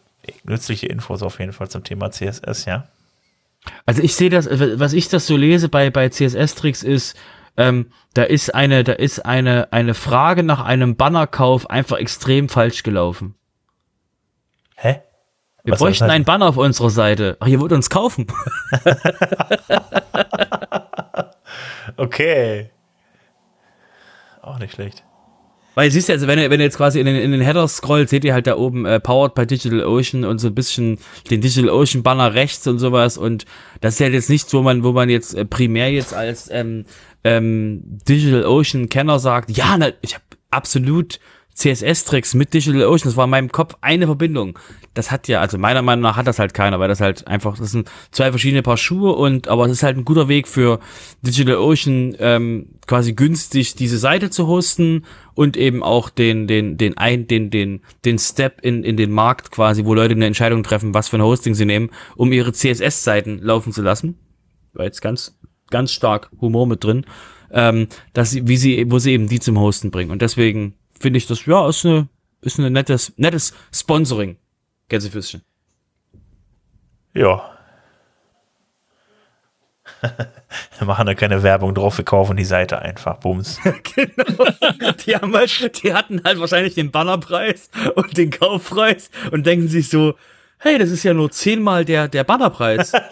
nützliche 0.45 0.87
Infos 0.87 1.23
auf 1.23 1.39
jeden 1.39 1.53
Fall 1.53 1.69
zum 1.69 1.85
Thema 1.85 2.11
CSS, 2.11 2.65
ja. 2.65 2.89
Also 3.85 4.03
ich 4.03 4.15
sehe 4.15 4.31
das, 4.31 4.49
was 4.51 4.93
ich 4.93 5.09
das 5.09 5.27
so 5.27 5.37
lese 5.37 5.69
bei, 5.69 5.91
bei 5.91 6.09
CSS-Tricks 6.09 6.85
ist, 6.85 7.17
ähm, 7.57 7.91
da 8.15 8.23
ist 8.23 8.55
eine, 8.55 8.85
da 8.85 8.93
ist 8.93 9.25
eine, 9.25 9.73
eine 9.73 9.95
Frage 9.95 10.43
nach 10.43 10.65
einem 10.65 10.97
Bannerkauf 10.97 11.71
einfach 11.71 11.99
extrem 11.99 12.49
falsch 12.49 12.83
gelaufen. 12.83 13.35
Hä? 14.77 15.01
Wir 15.65 15.73
was 15.73 15.81
bräuchten 15.81 16.05
einen 16.05 16.25
Banner 16.25 16.47
auf 16.47 16.59
unserer 16.59 16.91
Seite. 16.91 17.37
Ach, 17.41 17.49
ihr 17.49 17.59
wollt 17.59 17.73
uns 17.73 17.91
kaufen. 17.91 18.29
okay. 21.97 22.71
Auch 24.47 24.59
nicht 24.61 24.75
schlecht. 24.75 25.03
Weil 25.75 25.91
siehst 25.91 26.09
du, 26.09 26.13
also 26.13 26.27
wenn 26.27 26.39
ihr, 26.39 26.49
wenn 26.51 26.61
ihr 26.61 26.65
jetzt 26.65 26.79
quasi 26.79 27.01
in 27.01 27.07
den, 27.07 27.17
in 27.17 27.33
den 27.33 27.43
Header 27.43 27.69
scrollt, 27.69 28.09
seht 28.09 28.25
ihr 28.25 28.33
halt 28.33 28.47
da 28.47 28.57
oben 28.57 28.87
äh, 28.87 28.99
Powered 28.99 29.35
by 29.35 29.47
Digital 29.47 29.85
Ocean 29.85 30.25
und 30.25 30.39
so 30.39 30.47
ein 30.47 30.55
bisschen 30.55 30.99
den 31.31 31.43
Digital 31.43 31.69
Ocean 31.69 32.03
Banner 32.03 32.33
rechts 32.33 32.67
und 32.67 32.79
sowas 32.79 33.19
und 33.19 33.45
das 33.83 33.95
ist 33.95 34.01
halt 34.01 34.15
jetzt 34.15 34.31
nichts, 34.31 34.55
wo 34.55 34.63
man, 34.63 34.85
wo 34.85 34.93
man 34.93 35.11
jetzt 35.11 35.35
äh, 35.35 35.45
primär 35.45 35.91
jetzt 35.91 36.15
als 36.15 36.49
ähm, 36.51 36.87
ähm, 37.25 37.83
Digital 38.09 38.47
Ocean 38.47 38.89
Kenner 38.89 39.19
sagt, 39.19 39.51
ja, 39.51 39.77
na, 39.77 39.91
ich 40.01 40.15
habe 40.15 40.25
absolut 40.51 41.19
CSS-Tricks 41.57 42.35
mit 42.35 42.53
Digital 42.53 42.85
Ocean, 42.85 43.09
das 43.09 43.17
war 43.17 43.25
in 43.25 43.31
meinem 43.31 43.51
Kopf 43.51 43.77
eine 43.81 44.07
Verbindung. 44.07 44.59
Das 44.93 45.11
hat 45.11 45.27
ja, 45.27 45.41
also 45.41 45.57
meiner 45.57 45.81
Meinung 45.81 46.03
nach 46.03 46.17
hat 46.17 46.27
das 46.27 46.39
halt 46.39 46.53
keiner, 46.53 46.79
weil 46.79 46.89
das 46.89 47.01
halt 47.01 47.27
einfach, 47.27 47.59
das 47.59 47.71
sind 47.71 47.91
zwei 48.11 48.31
verschiedene 48.31 48.63
Paar 48.63 48.77
Schuhe 48.77 49.13
und, 49.13 49.49
aber 49.49 49.65
es 49.65 49.73
ist 49.73 49.83
halt 49.83 49.97
ein 49.97 50.05
guter 50.05 50.29
Weg 50.29 50.49
für 50.49 50.81
Digital 51.23 51.57
Ocean, 51.57 52.15
ähm, 52.19 52.67
quasi 52.87 53.15
günstig 53.15 53.75
diese 53.75 53.97
Seite 53.97 54.29
zu 54.29 54.47
hosten 54.47 55.05
und 55.35 55.57
eben 55.57 55.83
auch 55.83 56.11
den, 56.11 56.47
den, 56.47 56.77
den 56.77 56.99
ein, 56.99 57.27
den, 57.27 57.51
den, 57.51 57.81
den 58.05 58.19
Step 58.19 58.61
in, 58.61 58.85
in 58.85 58.99
den 58.99 59.11
Markt 59.11 59.51
quasi, 59.51 59.87
wo 59.87 59.95
Leute 59.95 60.15
eine 60.15 60.27
Entscheidung 60.27 60.63
treffen, 60.63 60.93
was 60.93 61.09
für 61.09 61.17
ein 61.17 61.23
Hosting 61.23 61.55
sie 61.55 61.65
nehmen, 61.65 61.91
um 62.17 62.33
ihre 62.33 62.53
CSS-Seiten 62.53 63.39
laufen 63.39 63.73
zu 63.73 63.81
lassen. 63.81 64.19
War 64.75 64.85
jetzt 64.85 65.01
ganz, 65.01 65.39
ganz 65.71 65.91
stark 65.91 66.31
Humor 66.39 66.67
mit 66.67 66.85
drin, 66.85 67.07
ähm, 67.51 67.89
dass 68.13 68.33
sie, 68.33 68.47
wie 68.47 68.59
sie, 68.59 68.91
wo 68.91 68.99
sie 68.99 69.13
eben 69.13 69.29
die 69.29 69.41
zum 69.41 69.59
Hosten 69.59 69.91
bringen. 69.91 70.11
Und 70.11 70.21
deswegen 70.21 70.75
finde 70.99 71.19
ich 71.19 71.27
das, 71.27 71.47
ja, 71.47 71.69
ist 71.69 71.85
eine, 71.85 72.09
ist 72.41 72.59
eine 72.59 72.71
nettes, 72.71 73.13
nettes 73.17 73.55
Sponsoring. 73.73 74.37
Gänsefüßchen. 74.89 75.43
Ja. 77.15 77.51
Wir 80.79 80.87
machen 80.87 81.07
da 81.07 81.15
keine 81.15 81.43
Werbung 81.43 81.75
drauf, 81.75 81.97
wir 81.99 82.05
kaufen 82.05 82.37
die 82.37 82.45
Seite 82.45 82.81
einfach. 82.81 83.17
Bums. 83.19 83.59
genau. 83.95 84.45
Die, 85.05 85.17
haben 85.17 85.35
halt, 85.35 85.83
die 85.83 85.95
hatten 85.95 86.23
halt 86.25 86.39
wahrscheinlich 86.39 86.75
den 86.75 86.91
Bannerpreis 86.91 87.71
und 87.95 88.17
den 88.17 88.31
Kaufpreis 88.31 89.11
und 89.31 89.47
denken 89.47 89.69
sich 89.69 89.89
so, 89.89 90.15
hey, 90.59 90.79
das 90.79 90.91
ist 90.91 91.03
ja 91.03 91.15
nur 91.15 91.31
zehnmal 91.31 91.85
der, 91.85 92.09
der 92.09 92.25
Bannerpreis. 92.25 92.93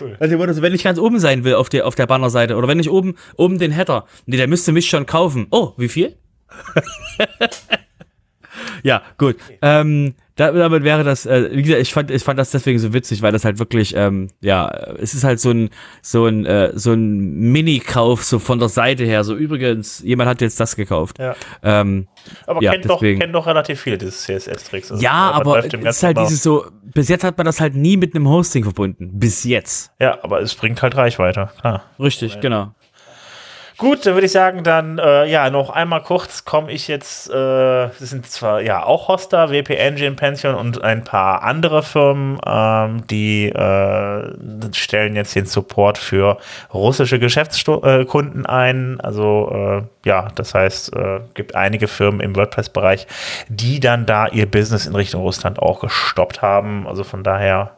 Cool. 0.00 0.16
Also 0.18 0.62
wenn 0.62 0.74
ich 0.74 0.84
ganz 0.84 0.98
oben 0.98 1.18
sein 1.18 1.44
will 1.44 1.54
auf 1.54 1.68
der, 1.68 1.86
auf 1.86 1.94
der 1.94 2.06
Bannerseite 2.06 2.56
oder 2.56 2.68
wenn 2.68 2.80
ich 2.80 2.90
oben, 2.90 3.16
oben 3.36 3.58
den 3.58 3.72
Header, 3.72 4.06
nee, 4.26 4.36
der 4.36 4.48
müsste 4.48 4.72
mich 4.72 4.88
schon 4.88 5.06
kaufen. 5.06 5.46
Oh, 5.50 5.72
wie 5.76 5.88
viel? 5.88 6.16
ja, 8.82 9.02
gut. 9.18 9.36
Ähm, 9.62 10.14
damit 10.36 10.84
wäre 10.84 11.02
das, 11.02 11.24
äh, 11.24 11.48
wie 11.52 11.62
gesagt, 11.62 11.80
ich 11.80 11.92
fand, 11.92 12.10
ich 12.10 12.22
fand 12.22 12.38
das 12.38 12.50
deswegen 12.50 12.78
so 12.78 12.92
witzig, 12.92 13.22
weil 13.22 13.32
das 13.32 13.44
halt 13.44 13.58
wirklich, 13.58 13.96
ähm, 13.96 14.28
ja, 14.42 14.68
es 14.98 15.14
ist 15.14 15.24
halt 15.24 15.40
so 15.40 15.50
ein, 15.50 15.70
so 16.02 16.26
ein, 16.26 16.44
äh, 16.44 16.72
so 16.74 16.92
ein 16.92 17.50
Mini-Kauf 17.52 18.22
so 18.22 18.38
von 18.38 18.58
der 18.58 18.68
Seite 18.68 19.04
her. 19.04 19.24
So 19.24 19.34
übrigens, 19.34 20.02
jemand 20.02 20.28
hat 20.28 20.42
jetzt 20.42 20.60
das 20.60 20.76
gekauft. 20.76 21.18
Ja. 21.18 21.34
Ähm, 21.62 22.08
aber 22.46 22.62
ja, 22.62 22.72
kennt, 22.72 22.84
deswegen. 22.84 23.18
doch, 23.18 23.24
kennt 23.24 23.34
doch 23.34 23.46
relativ 23.46 23.80
viele 23.80 23.96
dieses 23.96 24.22
CSS-Tricks. 24.24 24.92
Also 24.92 25.02
ja, 25.02 25.30
aber 25.30 25.64
es 25.64 25.72
ist 25.72 26.02
halt 26.02 26.18
dieses 26.18 26.42
so, 26.42 26.66
bis 26.82 27.08
jetzt 27.08 27.24
hat 27.24 27.38
man 27.38 27.46
das 27.46 27.60
halt 27.60 27.74
nie 27.74 27.96
mit 27.96 28.14
einem 28.14 28.28
Hosting 28.28 28.64
verbunden. 28.64 29.18
Bis 29.18 29.44
jetzt. 29.44 29.90
Ja, 29.98 30.22
aber 30.22 30.40
es 30.42 30.54
bringt 30.54 30.82
halt 30.82 30.96
Reichweite, 30.96 31.50
klar. 31.60 31.84
Richtig, 31.98 32.40
genau. 32.40 32.74
Gut, 33.78 34.06
dann 34.06 34.14
würde 34.14 34.24
ich 34.24 34.32
sagen, 34.32 34.62
dann 34.64 34.98
äh, 34.98 35.26
ja, 35.26 35.50
noch 35.50 35.68
einmal 35.68 36.02
kurz 36.02 36.46
komme 36.46 36.72
ich 36.72 36.88
jetzt, 36.88 37.28
äh, 37.28 37.32
das 37.34 37.98
sind 37.98 38.24
zwar 38.26 38.62
ja 38.62 38.82
auch 38.82 39.08
Hoster, 39.08 39.50
WP 39.50 39.74
Engine, 39.74 40.16
Pension 40.16 40.54
und 40.54 40.82
ein 40.82 41.04
paar 41.04 41.42
andere 41.42 41.82
Firmen, 41.82 42.38
ähm, 42.46 43.06
die 43.06 43.50
äh, 43.50 44.32
stellen 44.72 45.14
jetzt 45.14 45.34
den 45.36 45.44
Support 45.44 45.98
für 45.98 46.38
russische 46.72 47.18
Geschäftskunden 47.18 48.46
ein. 48.46 48.98
Also 49.02 49.50
äh, 49.52 50.08
ja, 50.08 50.28
das 50.34 50.54
heißt, 50.54 50.96
äh, 50.96 51.20
gibt 51.34 51.54
einige 51.54 51.86
Firmen 51.86 52.20
im 52.20 52.34
WordPress-Bereich, 52.34 53.06
die 53.48 53.78
dann 53.78 54.06
da 54.06 54.26
ihr 54.26 54.50
Business 54.50 54.86
in 54.86 54.94
Richtung 54.94 55.20
Russland 55.20 55.58
auch 55.58 55.80
gestoppt 55.80 56.40
haben. 56.40 56.86
Also 56.86 57.04
von 57.04 57.22
daher 57.22 57.72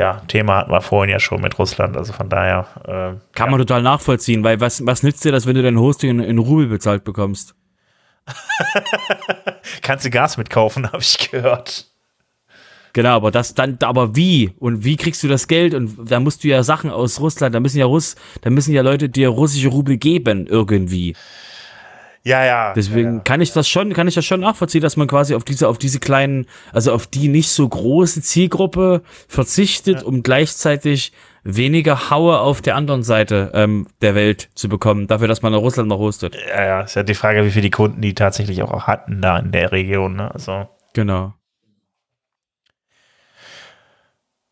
ja, 0.00 0.22
Thema 0.28 0.56
hatten 0.56 0.72
wir 0.72 0.80
vorhin 0.80 1.10
ja 1.12 1.20
schon 1.20 1.42
mit 1.42 1.58
Russland, 1.58 1.94
also 1.94 2.14
von 2.14 2.30
daher. 2.30 2.66
Äh, 2.84 3.34
Kann 3.34 3.48
ja. 3.48 3.50
man 3.50 3.60
total 3.60 3.82
nachvollziehen, 3.82 4.42
weil 4.42 4.58
was, 4.58 4.84
was 4.86 5.02
nützt 5.02 5.22
dir 5.26 5.30
das, 5.30 5.46
wenn 5.46 5.54
du 5.54 5.62
dein 5.62 5.78
Hosting 5.78 6.10
in, 6.10 6.20
in 6.20 6.38
Rubel 6.38 6.68
bezahlt 6.68 7.04
bekommst? 7.04 7.54
Kannst 9.82 10.06
du 10.06 10.10
Gas 10.10 10.38
mitkaufen, 10.38 10.86
habe 10.92 11.02
ich 11.02 11.30
gehört. 11.30 11.86
Genau, 12.94 13.10
aber 13.10 13.30
das 13.30 13.54
dann, 13.54 13.76
aber 13.82 14.16
wie? 14.16 14.54
Und 14.58 14.84
wie 14.84 14.96
kriegst 14.96 15.22
du 15.22 15.28
das 15.28 15.46
Geld? 15.46 15.74
Und 15.74 16.10
da 16.10 16.18
musst 16.18 16.42
du 16.44 16.48
ja 16.48 16.62
Sachen 16.62 16.90
aus 16.90 17.20
Russland, 17.20 17.54
da 17.54 17.60
müssen 17.60 17.78
ja 17.78 17.84
Russ, 17.84 18.16
da 18.40 18.48
müssen 18.48 18.72
ja 18.72 18.80
Leute 18.80 19.10
dir 19.10 19.28
russische 19.28 19.68
Rubel 19.68 19.98
geben, 19.98 20.46
irgendwie. 20.46 21.14
Ja, 22.22 22.44
ja. 22.44 22.74
Deswegen 22.74 23.16
ja. 23.16 23.20
kann 23.20 23.40
ich 23.40 23.52
das 23.52 23.68
schon, 23.68 23.94
kann 23.94 24.06
ich 24.06 24.14
das 24.14 24.26
schon 24.26 24.40
nachvollziehen, 24.40 24.82
dass 24.82 24.96
man 24.96 25.08
quasi 25.08 25.34
auf 25.34 25.44
diese, 25.44 25.68
auf 25.68 25.78
diese 25.78 26.00
kleinen, 26.00 26.46
also 26.72 26.92
auf 26.92 27.06
die 27.06 27.28
nicht 27.28 27.48
so 27.48 27.66
große 27.66 28.20
Zielgruppe 28.20 29.02
verzichtet, 29.26 30.02
ja. 30.02 30.06
um 30.06 30.22
gleichzeitig 30.22 31.12
weniger 31.44 32.10
Haue 32.10 32.38
auf 32.38 32.60
der 32.60 32.76
anderen 32.76 33.02
Seite 33.02 33.50
ähm, 33.54 33.86
der 34.02 34.14
Welt 34.14 34.50
zu 34.54 34.68
bekommen, 34.68 35.06
dafür, 35.06 35.28
dass 35.28 35.40
man 35.40 35.54
in 35.54 35.58
Russland 35.58 35.88
noch 35.88 35.98
hostet. 35.98 36.36
Ja, 36.48 36.64
ja, 36.64 36.80
ist 36.82 36.96
ja 36.96 37.02
die 37.02 37.14
Frage, 37.14 37.44
wie 37.46 37.50
viele 37.50 37.62
die 37.62 37.70
Kunden 37.70 38.02
die 38.02 38.14
tatsächlich 38.14 38.62
auch 38.62 38.86
hatten 38.86 39.22
da 39.22 39.38
in 39.38 39.50
der 39.50 39.72
Region, 39.72 40.16
ne? 40.16 40.32
Also. 40.32 40.68
Genau. 40.92 41.32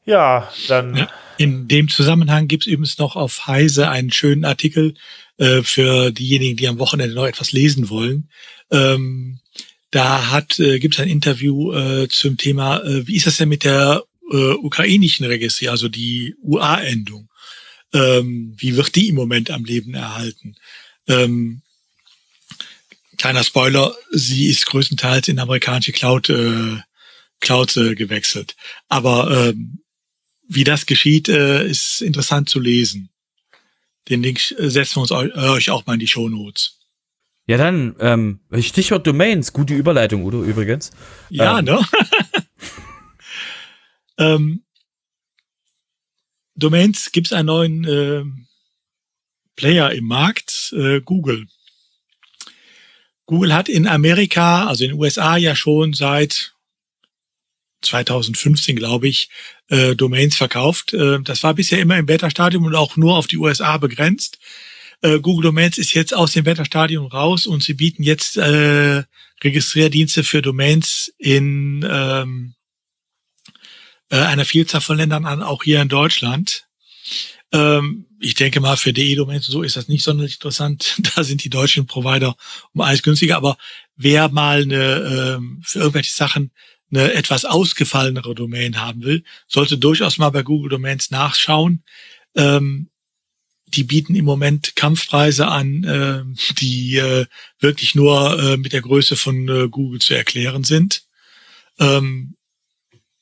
Ja, 0.05 0.49
dann. 0.69 0.97
Ja, 0.97 1.09
in 1.37 1.69
dem 1.69 1.89
Zusammenhang 1.89 2.49
gibt 2.49 2.64
es 2.64 2.66
übrigens 2.66 2.99
noch 2.99 3.14
auf 3.14 3.47
Heise 3.47 3.91
einen 3.91 4.11
schönen 4.11 4.45
Artikel 4.45 4.95
äh, 5.39 5.62
für 5.62 6.11
diejenigen, 6.11 6.57
die 6.57 6.68
am 6.68 6.78
Wochenende 6.78 7.14
noch 7.14 7.26
etwas 7.26 7.53
lesen 7.53 7.89
wollen. 7.89 8.28
Ähm, 8.70 9.41
da 9.91 10.30
hat 10.30 10.59
äh, 10.59 10.78
gibt 10.78 10.95
es 10.95 11.01
ein 11.01 11.09
Interview 11.09 11.72
äh, 11.72 12.09
zum 12.09 12.36
Thema, 12.36 12.82
äh, 12.84 13.07
wie 13.07 13.16
ist 13.16 13.26
das 13.26 13.39
denn 13.39 13.49
mit 13.49 13.64
der 13.64 14.05
äh, 14.30 14.53
ukrainischen 14.53 15.24
Registrierung, 15.24 15.72
also 15.72 15.89
die 15.89 16.34
UA-Endung? 16.43 17.28
Ähm, 17.95 18.55
wie 18.59 18.76
wird 18.76 18.95
die 18.97 19.09
im 19.09 19.14
Moment 19.14 19.51
am 19.51 19.64
Leben 19.64 19.95
erhalten? 19.95 20.57
Ähm, 21.07 21.62
kleiner 23.16 23.45
Spoiler, 23.45 23.97
sie 24.11 24.47
ist 24.49 24.66
größtenteils 24.66 25.28
in 25.28 25.39
amerikanische 25.39 25.93
Cloud, 25.93 26.28
äh, 26.28 26.76
Cloud 27.41 27.76
äh, 27.78 27.95
gewechselt. 27.95 28.57
Aber 28.89 29.49
ähm, 29.49 29.80
wie 30.47 30.64
das 30.64 30.86
geschieht, 30.86 31.28
äh, 31.28 31.66
ist 31.66 32.03
interessant 32.03 32.49
zu 32.49 32.61
lesen. 32.61 33.11
Den 34.09 34.23
Link 34.23 34.39
äh, 34.53 34.69
setzen 34.69 34.97
wir 34.97 35.03
uns 35.03 35.13
euch 35.13 35.71
auch 35.71 35.87
mal 35.87 35.95
in 35.95 36.01
die 36.01 36.09
Show 36.09 36.29
Notes. 36.29 36.79
Ja, 37.47 37.57
dann, 37.57 37.97
ähm, 37.99 38.41
Stichwort 38.61 39.07
Domains, 39.07 39.55
gute 39.55 39.75
Überleitung, 39.75 40.25
Udo, 40.25 40.45
übrigens. 40.45 40.91
Ja, 41.31 41.61
ähm. 41.61 41.65
ne? 41.65 41.81
ähm, 44.19 44.65
Domains 46.55 47.11
gibt's 47.13 47.33
einen 47.33 47.47
neuen 47.47 47.85
äh, 47.85 48.25
Player 49.57 49.93
im 49.93 50.05
Markt, 50.05 50.75
äh, 50.77 51.01
Google. 51.01 51.47
Google 53.25 53.55
hat 53.55 53.69
in 53.69 53.87
Amerika, 53.87 54.67
also 54.67 54.85
in 54.85 54.91
den 54.91 55.01
USA 55.01 55.37
ja 55.37 55.57
schon 55.57 55.95
seit 55.95 56.55
2015, 57.83 58.76
glaube 58.76 59.09
ich, 59.09 59.29
äh, 59.68 59.95
Domains 59.95 60.37
verkauft. 60.37 60.95
Äh, 60.95 61.20
das 61.22 61.43
war 61.43 61.55
bisher 61.55 61.81
immer 61.81 61.99
im 61.99 62.07
Beta-Stadium 62.07 62.64
und 62.64 62.74
auch 62.74 62.97
nur 62.97 63.16
auf 63.16 63.26
die 63.26 63.39
USA 63.39 63.76
begrenzt. 63.76 64.39
Äh, 65.03 65.20
Google 65.20 65.45
Domains 65.45 65.79
ist 65.79 65.95
jetzt 65.95 66.14
aus 66.14 66.33
dem 66.33 66.45
Beta-Stadium 66.45 67.07
raus 67.07 67.47
und 67.47 67.62
sie 67.62 67.74
bieten 67.74 68.03
jetzt 68.03 68.37
äh, 68.37 69.05
Registrierdienste 69.43 70.24
für 70.24 70.43
Domains 70.43 71.12
in 71.18 71.87
ähm, 71.89 72.55
äh, 74.11 74.16
einer 74.16 74.45
Vielzahl 74.45 74.81
von 74.81 74.97
Ländern 74.97 75.26
an, 75.26 75.43
auch 75.43 75.62
hier 75.62 75.81
in 75.81 75.89
Deutschland. 75.89 76.66
Ähm, 77.53 78.07
ich 78.20 78.35
denke 78.35 78.61
mal, 78.61 78.76
für 78.76 78.93
DE-Domains 78.93 79.47
so 79.47 79.62
ist 79.62 79.76
das 79.76 79.89
nicht 79.89 80.03
sonderlich 80.03 80.35
interessant. 80.35 81.01
Da 81.14 81.22
sind 81.22 81.45
die 81.45 81.51
deutschen 81.51 81.87
Provider 81.87 82.37
um 82.72 82.81
alles 82.81 83.03
günstiger. 83.03 83.37
Aber 83.37 83.57
wer 83.97 84.29
mal 84.29 84.62
eine, 84.62 85.37
ähm, 85.37 85.62
für 85.64 85.79
irgendwelche 85.79 86.12
Sachen 86.12 86.51
eine 86.91 87.12
etwas 87.12 87.45
ausgefallenere 87.45 88.34
Domain 88.34 88.80
haben 88.80 89.03
will, 89.03 89.24
sollte 89.47 89.78
durchaus 89.78 90.18
mal 90.18 90.30
bei 90.30 90.43
Google 90.43 90.70
Domains 90.70 91.11
nachschauen. 91.11 91.82
Ähm, 92.36 92.89
die 93.74 93.84
bieten 93.84 94.14
im 94.14 94.24
Moment 94.24 94.76
Kampfpreise 94.76 95.49
an, 95.49 95.84
äh, 95.84 96.55
die 96.55 96.97
äh, 96.97 97.26
wirklich 97.61 97.95
nur 97.95 98.39
äh, 98.39 98.57
mit 98.57 98.72
der 98.72 98.80
Größe 98.80 99.16
von 99.16 99.49
äh, 99.49 99.68
Google 99.68 100.01
zu 100.01 100.14
erklären 100.14 100.64
sind. 100.64 101.03
Ähm, 101.78 102.34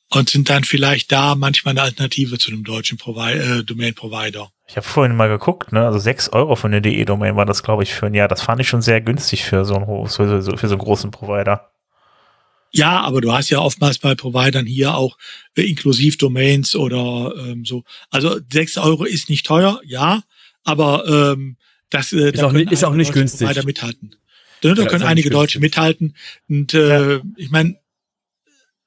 und 0.09 0.29
sind 0.29 0.49
dann 0.49 0.63
vielleicht 0.63 1.11
da 1.11 1.35
manchmal 1.35 1.73
eine 1.73 1.81
Alternative 1.81 2.37
zu 2.37 2.51
einem 2.51 2.63
deutschen 2.63 2.97
Provi 2.97 3.33
äh, 3.33 3.63
Domain-Provider. 3.63 4.49
Ich 4.67 4.77
habe 4.77 4.87
vorhin 4.87 5.15
mal 5.15 5.27
geguckt, 5.27 5.71
ne? 5.71 5.85
Also 5.85 5.99
sechs 5.99 6.29
Euro 6.29 6.55
für 6.55 6.67
eine 6.67 6.81
DE-Domain 6.81 7.35
war 7.35 7.45
das, 7.45 7.63
glaube 7.63 7.83
ich, 7.83 7.93
für 7.93 8.07
ein 8.07 8.13
Jahr. 8.13 8.27
Das 8.27 8.41
fand 8.41 8.61
ich 8.61 8.67
schon 8.67 8.81
sehr 8.81 9.01
günstig 9.01 9.43
für 9.43 9.65
so 9.65 9.75
einen, 9.75 10.07
für 10.07 10.41
so, 10.41 10.55
für 10.55 10.67
so 10.67 10.75
einen 10.75 10.81
großen 10.81 11.11
Provider. 11.11 11.71
Ja, 12.71 13.01
aber 13.01 13.21
du 13.21 13.31
hast 13.31 13.49
ja 13.49 13.59
oftmals 13.59 13.97
bei 13.97 14.15
Providern 14.15 14.65
hier 14.65 14.95
auch 14.95 15.17
äh, 15.55 15.63
Inklusivdomains 15.63 16.75
oder 16.75 17.33
ähm, 17.37 17.65
so. 17.65 17.83
Also 18.09 18.39
sechs 18.51 18.77
Euro 18.77 19.05
ist 19.05 19.29
nicht 19.29 19.45
teuer, 19.45 19.79
ja, 19.85 20.23
aber 20.63 21.07
ähm, 21.07 21.57
das 21.89 22.11
äh, 22.11 22.29
ist, 22.29 22.39
da 22.39 22.47
auch, 22.47 22.51
nicht, 22.51 22.71
ist 22.71 22.83
auch 22.83 22.93
nicht 22.93 23.13
günstig. 23.13 23.47
Provider 23.47 23.65
mithalten. 23.65 24.15
Da, 24.61 24.73
da 24.73 24.83
ja, 24.83 24.89
können 24.89 25.03
einige 25.03 25.29
Deutsche 25.29 25.59
mithalten. 25.59 26.15
Und 26.49 26.73
äh, 26.73 27.15
ja. 27.15 27.21
ich 27.37 27.49
meine, 27.49 27.77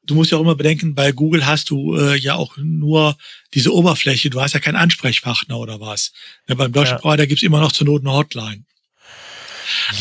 du 0.04 0.14
musst 0.14 0.30
ja 0.30 0.38
auch 0.38 0.42
immer 0.42 0.56
bedenken, 0.56 0.94
bei 0.94 1.12
Google 1.12 1.46
hast 1.46 1.70
du 1.70 1.96
äh, 1.96 2.16
ja 2.16 2.34
auch 2.34 2.56
nur 2.56 3.16
diese 3.54 3.72
Oberfläche, 3.72 4.30
du 4.30 4.40
hast 4.40 4.54
ja 4.54 4.60
keinen 4.60 4.76
Ansprechpartner 4.76 5.58
oder 5.58 5.80
was. 5.80 6.12
Ja, 6.48 6.54
beim 6.54 6.72
deutschen 6.72 6.96
ja. 6.96 6.98
Provider 6.98 7.26
gibt's 7.26 7.42
immer 7.42 7.60
noch 7.60 7.72
zur 7.72 7.86
Not 7.86 8.02
eine 8.02 8.12
Hotline. 8.12 8.64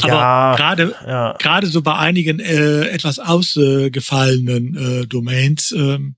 Ja, 0.06 0.14
Aber 0.14 0.58
gerade 0.58 0.96
ja. 1.06 1.34
gerade 1.40 1.68
so 1.68 1.82
bei 1.82 1.96
einigen 1.96 2.40
äh, 2.40 2.88
etwas 2.90 3.20
ausgefallenen 3.20 4.76
äh, 4.76 5.08
Domains 5.08 5.72
ähm, 5.72 6.16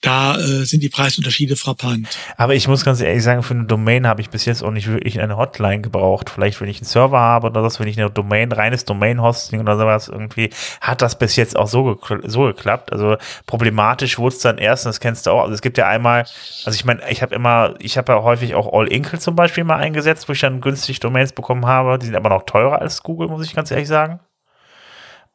da 0.00 0.36
äh, 0.36 0.64
sind 0.64 0.82
die 0.82 0.88
Preisunterschiede 0.88 1.56
frappant. 1.56 2.16
Aber 2.36 2.54
ich 2.54 2.68
muss 2.68 2.84
ganz 2.84 3.00
ehrlich 3.00 3.22
sagen, 3.22 3.42
für 3.42 3.54
eine 3.54 3.64
Domain 3.64 4.06
habe 4.06 4.20
ich 4.20 4.30
bis 4.30 4.44
jetzt 4.44 4.62
auch 4.62 4.70
nicht 4.70 4.86
wirklich 4.86 5.20
eine 5.20 5.36
Hotline 5.36 5.80
gebraucht. 5.80 6.30
Vielleicht, 6.30 6.60
wenn 6.60 6.68
ich 6.68 6.78
einen 6.78 6.86
Server 6.86 7.18
habe 7.18 7.48
oder 7.48 7.62
das, 7.62 7.80
wenn 7.80 7.88
ich 7.88 7.98
eine 7.98 8.08
Domain, 8.08 8.52
reines 8.52 8.84
Domain-Hosting 8.84 9.60
oder 9.60 9.76
sowas 9.76 10.08
irgendwie, 10.08 10.50
hat 10.80 11.02
das 11.02 11.18
bis 11.18 11.34
jetzt 11.34 11.56
auch 11.56 11.66
so, 11.66 11.82
gekl 11.82 12.22
so 12.28 12.42
geklappt. 12.42 12.92
Also 12.92 13.16
problematisch 13.46 14.18
wurde 14.18 14.36
es 14.36 14.40
dann 14.42 14.58
erst, 14.58 14.86
und 14.86 14.90
das 14.90 15.00
kennst 15.00 15.26
du 15.26 15.32
auch. 15.32 15.42
Also 15.42 15.54
es 15.54 15.62
gibt 15.62 15.78
ja 15.78 15.88
einmal, 15.88 16.26
also 16.64 16.76
ich 16.76 16.84
meine, 16.84 17.02
ich 17.10 17.20
habe 17.22 17.34
immer, 17.34 17.74
ich 17.80 17.98
habe 17.98 18.12
ja 18.12 18.22
häufig 18.22 18.54
auch 18.54 18.72
All 18.72 18.86
Inkle 18.86 19.18
zum 19.18 19.34
Beispiel 19.34 19.64
mal 19.64 19.76
eingesetzt, 19.76 20.28
wo 20.28 20.32
ich 20.32 20.40
dann 20.40 20.60
günstig 20.60 21.00
Domains 21.00 21.32
bekommen 21.32 21.66
habe. 21.66 21.98
Die 21.98 22.06
sind 22.06 22.14
aber 22.14 22.28
noch 22.28 22.44
teurer 22.44 22.80
als 22.80 23.02
Google, 23.02 23.26
muss 23.28 23.44
ich 23.44 23.54
ganz 23.54 23.70
ehrlich 23.72 23.88
sagen. 23.88 24.20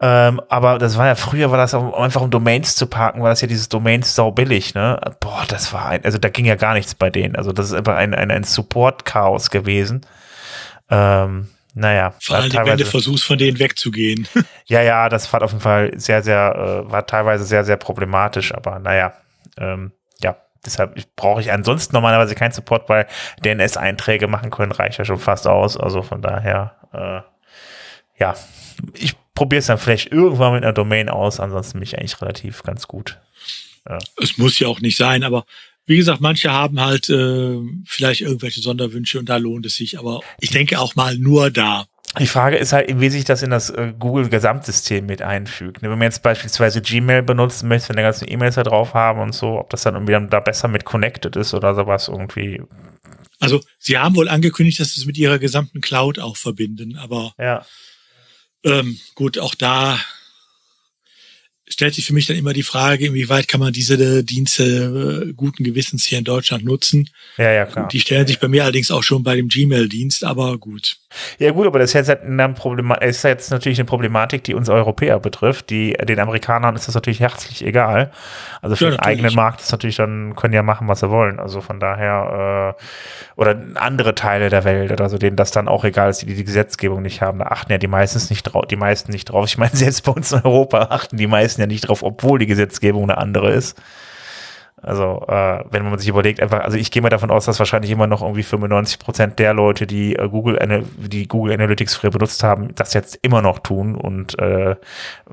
Ähm, 0.06 0.42
aber 0.50 0.80
das 0.80 0.98
war 0.98 1.08
ja 1.08 1.16
früher, 1.16 1.50
war 1.50 1.58
das 1.58 1.74
auch 1.74 1.94
einfach 1.94 2.20
um 2.20 2.30
Domains 2.30 2.76
zu 2.76 2.88
parken, 2.88 3.22
war 3.22 3.30
das 3.30 3.40
ja 3.40 3.48
dieses 3.48 3.70
Domains 3.70 4.14
sau 4.14 4.32
billig, 4.32 4.74
ne? 4.74 5.00
Boah, 5.22 5.46
das 5.48 5.72
war 5.72 5.86
ein, 5.86 6.04
also 6.04 6.18
da 6.18 6.28
ging 6.28 6.44
ja 6.44 6.56
gar 6.56 6.74
nichts 6.74 6.94
bei 6.94 7.10
denen. 7.10 7.38
Also 7.38 7.54
das 7.54 7.68
ist 7.68 7.74
einfach 7.74 7.96
ein, 7.96 8.14
ein, 8.14 8.30
ein 8.30 8.44
Support-Chaos 8.44 9.50
gewesen. 9.50 10.06
Ähm, 10.90 11.48
naja. 11.74 12.16
Vor 12.22 12.36
allem, 12.36 12.52
wenn 12.52 12.78
du 12.78 12.84
versuchst, 12.84 13.24
von 13.24 13.38
denen 13.38 13.60
wegzugehen. 13.60 14.28
ja, 14.66 14.82
ja, 14.82 15.08
das 15.08 15.32
war 15.32 15.42
auf 15.42 15.52
jeden 15.52 15.64
Fall 15.64 15.92
sehr, 15.96 16.22
sehr, 16.22 16.84
äh, 16.86 16.92
war 16.92 17.08
teilweise 17.08 17.46
sehr, 17.46 17.64
sehr 17.64 17.78
problematisch, 17.78 18.54
aber 18.54 18.80
naja, 18.80 19.14
ähm, 19.58 19.94
ja, 20.22 20.36
deshalb 20.66 20.98
brauche 21.16 21.40
ich 21.40 21.50
ansonsten 21.50 21.96
normalerweise 21.96 22.36
keinen 22.36 22.52
Support, 22.52 22.90
weil 22.90 23.08
DNS-Einträge 23.46 24.28
machen 24.28 24.52
können, 24.52 24.74
reicht 24.74 25.00
ja 25.00 25.06
schon 25.06 25.18
fast 25.18 25.48
aus. 25.48 25.78
Also 25.78 26.02
von 26.02 26.22
daher, 26.22 26.76
äh, 26.92 27.22
ja, 28.20 28.36
ich 28.96 29.16
probiere 29.34 29.60
es 29.60 29.68
dann 29.68 29.77
vielleicht 29.77 30.11
irgendwann 30.11 30.53
mit 30.53 30.64
einer 30.64 30.73
Domain 30.73 31.10
aus, 31.10 31.39
ansonsten 31.39 31.80
bin 31.80 31.84
ich 31.84 31.97
eigentlich 31.97 32.22
relativ 32.22 32.64
ganz 32.64 32.88
gut. 32.88 33.19
Ja. 33.88 33.97
Es 34.22 34.38
muss 34.38 34.60
ja 34.60 34.68
auch 34.68 34.80
nicht 34.80 34.97
sein, 34.97 35.23
aber 35.23 35.45
wie 35.85 35.97
gesagt, 35.97 36.22
manche 36.22 36.51
haben 36.51 36.80
halt 36.80 37.10
äh, 37.10 37.57
vielleicht 37.85 38.22
irgendwelche 38.22 38.61
Sonderwünsche 38.61 39.19
und 39.19 39.27
da 39.27 39.38
lohnt 39.38 39.65
es 39.65 39.76
sich, 39.76 39.99
aber 39.99 40.22
ich 40.39 40.51
denke 40.51 40.80
auch 40.80 40.95
mal 40.95 41.18
nur 41.18 41.51
da. 41.51 41.85
Die 42.19 42.27
Frage 42.27 42.57
ist 42.57 42.73
halt, 42.73 42.99
wie 42.99 43.10
sich 43.10 43.26
das 43.26 43.41
in 43.41 43.49
das 43.49 43.72
äh, 43.72 43.91
Google-Gesamtsystem 43.97 45.05
mit 45.05 45.23
einfügt. 45.23 45.81
Wenn 45.81 45.89
man 45.89 46.03
jetzt 46.03 46.22
beispielsweise 46.22 46.81
Gmail 46.81 47.23
benutzen 47.23 47.68
möchte, 47.68 47.89
wenn 47.89 47.95
der 47.95 48.05
ganzen 48.05 48.30
E-Mails 48.30 48.55
da 48.55 48.64
drauf 48.64 48.93
haben 48.93 49.19
und 49.19 49.34
so, 49.34 49.60
ob 49.60 49.72
das 49.72 49.81
dann 49.81 49.95
irgendwie 49.95 50.14
dann 50.14 50.30
da 50.30 50.39
besser 50.39 50.68
mit 50.68 50.85
connected 50.85 51.35
ist 51.35 51.55
oder 51.55 51.73
sowas 51.73 52.10
irgendwie. 52.10 52.61
Also, 53.39 53.61
sie 53.80 53.97
haben 53.97 54.15
wohl 54.15 54.30
angekündigt, 54.30 54.80
dass 54.80 54.93
sie 54.93 55.01
es 55.01 55.07
mit 55.07 55.18
ihrer 55.18 55.39
gesamten 55.39 55.81
Cloud 55.81 56.19
auch 56.19 56.38
verbinden, 56.38 56.97
aber 56.97 57.34
ja. 57.39 57.65
Ähm, 58.64 58.99
gut, 59.15 59.38
auch 59.40 59.56
da 59.56 59.99
stellt 61.74 61.94
sich 61.95 62.06
für 62.06 62.14
mich 62.14 62.28
dann 62.28 62.38
immer 62.38 62.54
die 62.54 62.64
Frage, 62.64 63.08
inwieweit 63.08 63.48
kann 63.48 63.60
man 63.60 63.74
diese 63.74 63.95
äh, 63.95 64.24
Dienste 64.24 65.26
äh, 65.30 65.34
guten 65.34 65.64
Gewissens 65.64 66.06
hier 66.06 66.20
in 66.20 66.24
Deutschland 66.24 66.64
nutzen. 66.64 67.10
Ja, 67.38 67.52
ja, 67.52 67.66
klar. 67.66 67.88
Die 67.88 68.00
stellen 68.00 68.28
sich 68.28 68.40
bei 68.40 68.48
mir 68.48 68.64
allerdings 68.64 68.91
auch 68.91 69.04
schon 69.04 69.24
bei 69.24 69.36
dem 69.36 69.50
Gmail-Dienst, 69.50 70.24
aber 70.24 70.58
gut. 70.58 70.98
Ja, 71.40 71.52
gut, 71.52 71.68
aber 71.68 71.80
das 71.80 71.90
ist 71.90 71.94
jetzt, 71.94 72.10
halt 72.10 73.02
ist 73.04 73.24
jetzt 73.24 73.52
natürlich 73.52 73.80
eine 73.80 73.86
Problematik, 73.86 74.44
die 74.44 74.54
uns 74.54 74.70
Europäer 74.70 75.20
betrifft. 75.20 75.70
Die, 75.70 75.94
den 75.94 76.20
Amerikanern 76.20 76.76
ist 76.76 76.88
das 76.88 76.95
natürlich 76.95 77.20
herzlich 77.20 77.66
egal. 77.66 78.12
Also 78.62 78.76
für 78.76 78.86
ja, 78.86 78.91
den 78.91 79.00
eigenen 79.00 79.34
Markt 79.36 79.62
ist 79.62 79.72
natürlich 79.72 79.98
dann, 79.98 80.36
können 80.36 80.54
ja 80.54 80.64
machen, 80.64 80.88
was 80.88 81.02
sie 81.02 81.10
wollen. 81.10 81.40
Also 81.40 81.62
von 81.62 81.80
daher, 81.80 82.76
äh, 82.80 83.40
oder 83.40 83.60
andere 83.76 84.16
Teile 84.16 84.50
der 84.50 84.64
Welt 84.64 84.91
oder 84.91 85.10
so, 85.10 85.18
denen 85.18 85.36
das 85.36 85.52
dann 85.52 85.68
auch 85.68 85.84
egal 85.84 86.10
ist, 86.10 86.22
die 86.22 86.34
die 86.34 86.44
Gesetzgebung 86.44 87.02
nicht 87.02 87.22
haben. 87.22 87.40
Da 87.40 87.45
achten 87.45 87.72
ja 87.72 87.78
die 87.78 87.88
meistens 87.88 88.30
nicht 88.30 88.44
drauf, 88.44 88.66
die 88.68 88.76
meisten 88.76 89.12
nicht 89.12 89.26
drauf. 89.26 89.45
Ich 89.45 89.58
meine, 89.58 89.76
selbst 89.76 90.04
bei 90.04 90.12
uns 90.12 90.32
in 90.32 90.41
Europa 90.44 90.88
achten 90.90 91.18
die 91.18 91.28
meisten 91.28 91.62
ja 91.64 91.68
nicht 91.68 91.88
drauf, 91.88 92.03
obwohl 92.03 92.40
die 92.40 92.45
Gesetzgebung 92.45 93.03
eine 93.03 93.18
andere 93.18 93.52
ist. 93.53 93.81
Also, 94.84 95.23
äh, 95.30 95.64
wenn 95.72 95.84
man 95.84 95.98
sich 95.98 96.10
überlegt, 96.10 96.41
einfach, 96.41 96.60
also 96.60 96.77
ich 96.77 96.91
gehe 96.91 97.02
mal 97.02 97.07
davon 97.07 97.31
aus, 97.31 97.45
dass 97.45 97.57
wahrscheinlich 97.57 97.90
immer 97.90 98.06
noch 98.06 98.22
irgendwie 98.22 98.44
95 98.44 98.99
Prozent 98.99 99.40
der 99.40 99.53
Leute, 99.53 99.88
die 99.88 100.18
äh, 100.18 100.27
Google, 100.27 100.60
die 100.98 101.26
Google 101.26 101.53
Analytics 101.53 101.95
früher 101.95 102.11
benutzt 102.11 102.44
haben, 102.44 102.76
das 102.76 102.94
jetzt 102.94 103.18
immer 103.22 103.41
noch 103.41 103.60
tun 103.60 103.95
und 103.95 104.38
äh, 104.40 104.76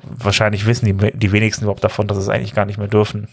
wahrscheinlich 0.02 0.66
wissen 0.66 0.86
die, 0.86 1.18
die 1.18 1.32
wenigsten 1.32 1.64
überhaupt 1.64 1.82
davon, 1.82 2.06
dass 2.06 2.16
es 2.16 2.28
eigentlich 2.28 2.54
gar 2.54 2.64
nicht 2.64 2.78
mehr 2.78 2.86
dürfen. 2.86 3.26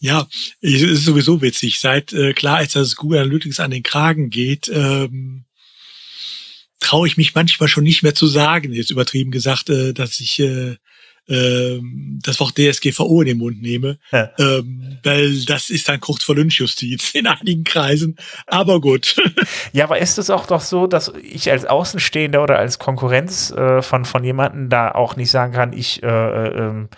Ja, 0.00 0.26
es 0.60 0.82
ist 0.82 1.04
sowieso 1.04 1.40
witzig. 1.40 1.78
Seit 1.78 2.12
äh, 2.12 2.32
klar 2.32 2.60
ist, 2.60 2.74
dass 2.74 2.96
Google 2.96 3.20
Analytics 3.20 3.60
an 3.60 3.70
den 3.70 3.84
Kragen 3.84 4.28
geht, 4.28 4.68
ähm, 4.74 5.44
traue 6.80 7.06
ich 7.06 7.16
mich 7.16 7.34
manchmal 7.34 7.68
schon 7.68 7.84
nicht 7.84 8.02
mehr 8.02 8.14
zu 8.14 8.26
sagen, 8.26 8.72
jetzt 8.72 8.90
übertrieben 8.90 9.30
gesagt, 9.30 9.70
äh, 9.70 9.92
dass 9.92 10.18
ich 10.18 10.40
äh, 10.40 10.76
ähm, 11.28 12.18
das 12.22 12.40
Wort 12.40 12.56
DSGVO 12.56 13.20
in 13.22 13.28
den 13.28 13.38
Mund 13.38 13.60
nehme, 13.60 13.98
ja. 14.10 14.30
ähm, 14.38 14.98
weil 15.02 15.44
das 15.44 15.70
ist 15.70 15.88
dann 15.88 16.00
kurz 16.00 16.24
vor 16.24 16.34
Lynchjustiz 16.34 17.14
in 17.14 17.26
einigen 17.26 17.64
Kreisen. 17.64 18.16
Aber 18.46 18.80
gut. 18.80 19.16
Ja, 19.72 19.84
aber 19.84 19.98
ist 19.98 20.18
es 20.18 20.30
auch 20.30 20.46
doch 20.46 20.60
so, 20.60 20.86
dass 20.86 21.12
ich 21.22 21.50
als 21.50 21.64
Außenstehender 21.64 22.42
oder 22.42 22.58
als 22.58 22.78
Konkurrenz 22.78 23.50
äh, 23.50 23.82
von 23.82 24.04
von 24.04 24.24
jemanden 24.24 24.68
da 24.68 24.90
auch 24.90 25.16
nicht 25.16 25.30
sagen 25.30 25.52
kann, 25.52 25.72
ich 25.72 26.02
äh, 26.02 26.06
äh, 26.06 26.58
ähm, 26.58 26.88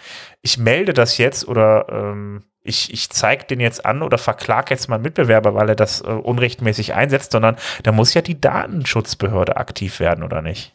ich 0.43 0.59
melde 0.59 0.93
das 0.93 1.19
jetzt 1.19 1.47
oder 1.49 1.87
ähm, 1.91 2.43
ich, 2.63 2.93
ich 2.93 3.11
zeige 3.11 3.45
den 3.45 3.61
jetzt 3.61 3.85
an 3.85 4.03
oder 4.03 4.19
verklag 4.19 4.71
jetzt 4.71 4.89
meinen 4.89 5.03
Mitbewerber, 5.03 5.55
weil 5.55 5.71
er 5.71 5.77
das 5.77 6.03
äh, 6.03 6.07
unrechtmäßig 6.07 6.95
einsetzt, 6.95 7.33
sondern 7.33 7.57
da 7.83 7.93
muss 7.93 8.15
ja 8.15 8.23
die 8.23 8.41
Datenschutzbehörde 8.41 9.57
aktiv 9.57 10.01
werden, 10.01 10.23
oder 10.25 10.43
nicht? 10.43 10.75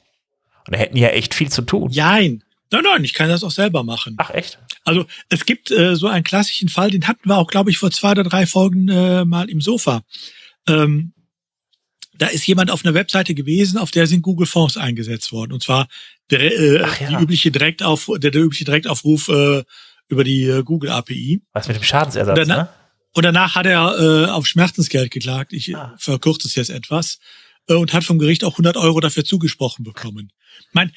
Und 0.67 0.75
da 0.75 0.79
hätten 0.79 0.97
ja 0.97 1.09
echt 1.09 1.33
viel 1.33 1.51
zu 1.51 1.61
tun. 1.61 1.91
Nein, 1.93 2.43
Nein, 2.75 2.83
nein, 2.83 3.03
ich 3.05 3.13
kann 3.13 3.29
das 3.29 3.43
auch 3.43 3.51
selber 3.51 3.83
machen. 3.83 4.15
Ach 4.17 4.31
echt? 4.31 4.59
Also 4.83 5.05
es 5.29 5.45
gibt 5.45 5.71
äh, 5.71 5.95
so 5.95 6.07
einen 6.07 6.25
klassischen 6.25 6.67
Fall, 6.67 6.91
den 6.91 7.07
hatten 7.07 7.29
wir 7.29 7.37
auch, 7.37 7.47
glaube 7.47 7.69
ich, 7.69 7.77
vor 7.77 7.89
zwei 7.91 8.11
oder 8.11 8.23
drei 8.23 8.45
Folgen 8.45 8.89
äh, 8.89 9.23
mal 9.23 9.49
im 9.49 9.61
Sofa. 9.61 10.03
Ähm, 10.67 11.13
da 12.17 12.27
ist 12.27 12.45
jemand 12.47 12.71
auf 12.71 12.83
einer 12.83 12.93
Webseite 12.93 13.33
gewesen, 13.33 13.77
auf 13.77 13.91
der 13.91 14.07
sind 14.07 14.21
Google 14.21 14.47
Fonds 14.47 14.77
eingesetzt 14.77 15.31
worden. 15.31 15.53
Und 15.53 15.63
zwar 15.63 15.87
der, 16.29 16.41
äh, 16.41 16.79
ja. 16.79 16.87
die 17.09 17.23
übliche 17.23 17.49
Direktauf, 17.49 18.09
der, 18.17 18.31
der 18.31 18.41
übliche 18.41 18.65
Direktaufruf 18.65 19.29
äh, 19.29 19.63
über 20.09 20.23
die 20.23 20.43
äh, 20.43 20.63
Google 20.63 20.91
API. 20.91 21.41
Was 21.53 21.67
mit 21.67 21.77
dem 21.77 21.83
Schadensersatz, 21.83 22.37
und 22.37 22.47
danach, 22.47 22.65
ne? 22.65 22.69
Und 23.13 23.23
danach 23.23 23.55
hat 23.55 23.65
er 23.65 23.97
äh, 23.97 24.29
auf 24.29 24.47
Schmerzensgeld 24.47 25.11
geklagt. 25.11 25.53
Ich 25.53 25.75
ah. 25.75 25.95
verkürze 25.97 26.47
es 26.47 26.55
jetzt 26.55 26.69
etwas. 26.69 27.19
Äh, 27.67 27.75
und 27.75 27.93
hat 27.93 28.03
vom 28.03 28.19
Gericht 28.19 28.43
auch 28.43 28.53
100 28.53 28.77
Euro 28.77 28.99
dafür 28.99 29.23
zugesprochen 29.23 29.83
bekommen. 29.83 30.31
Mein, 30.71 30.91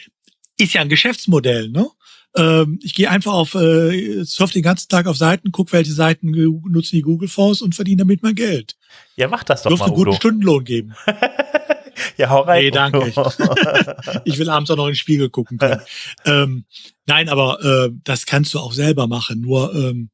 ist 0.59 0.75
ja 0.75 0.83
ein 0.83 0.89
Geschäftsmodell, 0.89 1.71
ne? 1.71 1.89
Ähm, 2.37 2.79
ich 2.83 2.95
gehe 2.95 3.11
einfach 3.11 3.33
auf, 3.33 3.55
äh, 3.55 4.23
surf 4.25 4.53
den 4.53 4.63
ganzen 4.63 4.89
Tag 4.89 5.07
auf 5.07 5.17
Seiten, 5.17 5.51
guck, 5.51 5.73
welche 5.73 5.93
Seiten 5.93 6.31
nutzen 6.31 6.97
die 6.97 7.03
Google-Fonds 7.03 7.63
und 7.63 7.75
verdiene 7.75 7.99
damit 7.99 8.23
mein 8.23 8.35
Geld. 8.35 8.77
Ja, 9.17 9.29
mach 9.29 9.45
das 9.45 9.63
doch 9.63 9.71
Dürfte 9.71 9.85
mal, 9.85 9.95
einen 9.95 10.05
guten 10.05 10.17
Stundenlohn 10.17 10.65
geben. 10.65 10.95
ja, 12.19 12.29
hau 12.29 12.43
rein. 12.43 12.65
Nee, 12.65 12.71
danke. 12.71 12.99
ich 14.25 14.39
will 14.39 14.51
abends 14.51 14.71
auch 14.71 14.77
noch 14.77 14.87
in 14.87 14.93
den 14.93 14.97
Spiegel 14.97 15.31
gucken 15.31 15.59
können. 15.59 15.81
ähm, 16.27 16.65
nein, 17.07 17.29
aber 17.29 17.65
äh, 17.65 17.91
das 18.05 18.27
kannst 18.27 18.53
du 18.53 18.59
auch 18.59 18.73
selber 18.73 19.07
machen. 19.07 19.41
Nur 19.41 19.75
ähm, 19.75 20.11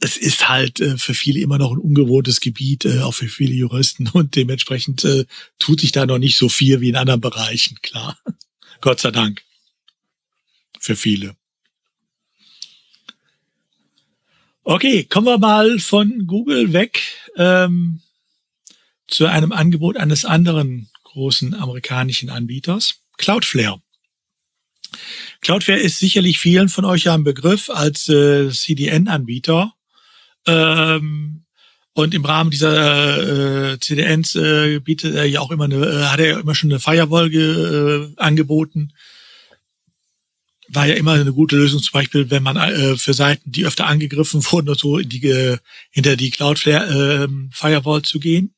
es 0.00 0.16
ist 0.16 0.48
halt 0.48 0.80
äh, 0.80 0.96
für 0.96 1.14
viele 1.14 1.40
immer 1.40 1.58
noch 1.58 1.72
ein 1.72 1.78
ungewohntes 1.78 2.40
Gebiet, 2.40 2.84
äh, 2.84 3.00
auch 3.00 3.14
für 3.14 3.28
viele 3.28 3.54
Juristen 3.54 4.08
und 4.08 4.36
dementsprechend 4.36 5.04
äh, 5.04 5.26
tut 5.58 5.80
sich 5.80 5.92
da 5.92 6.06
noch 6.06 6.18
nicht 6.18 6.36
so 6.36 6.48
viel 6.48 6.80
wie 6.80 6.88
in 6.88 6.96
anderen 6.96 7.20
Bereichen, 7.20 7.78
klar. 7.82 8.18
Gott 8.80 9.00
sei 9.00 9.10
Dank. 9.10 9.42
Für 10.80 10.96
viele. 10.96 11.36
Okay, 14.62 15.04
kommen 15.04 15.26
wir 15.26 15.38
mal 15.38 15.78
von 15.78 16.26
Google 16.26 16.72
weg 16.72 17.02
ähm, 17.36 18.02
zu 19.06 19.26
einem 19.26 19.52
Angebot 19.52 19.96
eines 19.96 20.24
anderen 20.24 20.90
großen 21.04 21.54
amerikanischen 21.54 22.28
Anbieters, 22.28 23.00
Cloudflare. 23.16 23.80
Cloudflare 25.40 25.80
ist 25.80 25.98
sicherlich 25.98 26.38
vielen 26.38 26.68
von 26.68 26.84
euch 26.84 27.04
ja 27.04 27.14
ein 27.14 27.24
Begriff 27.24 27.70
als 27.70 28.08
äh, 28.08 28.50
CDN-Anbieter. 28.50 29.72
Ähm, 30.46 31.44
und 31.98 32.14
im 32.14 32.24
Rahmen 32.24 32.52
dieser 32.52 33.72
äh, 33.72 33.80
CDNs 33.80 34.36
äh, 34.36 34.78
bietet 34.78 35.16
er 35.16 35.24
ja 35.24 35.40
auch 35.40 35.50
immer 35.50 35.64
eine, 35.64 35.84
äh, 35.84 36.04
hat 36.04 36.20
er 36.20 36.28
ja 36.28 36.38
immer 36.38 36.54
schon 36.54 36.70
eine 36.70 36.78
Firewall 36.78 37.34
äh, 37.34 38.14
angeboten. 38.16 38.92
War 40.68 40.86
ja 40.86 40.94
immer 40.94 41.14
eine 41.14 41.32
gute 41.32 41.56
Lösung, 41.56 41.82
zum 41.82 41.90
Beispiel, 41.90 42.30
wenn 42.30 42.44
man 42.44 42.56
äh, 42.56 42.96
für 42.96 43.14
Seiten, 43.14 43.50
die 43.50 43.66
öfter 43.66 43.88
angegriffen 43.88 44.44
wurden, 44.52 44.68
und 44.68 44.78
so 44.78 44.98
in 44.98 45.08
die, 45.08 45.26
äh, 45.26 45.58
hinter 45.90 46.14
die 46.14 46.30
Cloudflare 46.30 47.24
äh, 47.24 47.28
Firewall 47.50 48.02
zu 48.02 48.20
gehen. 48.20 48.54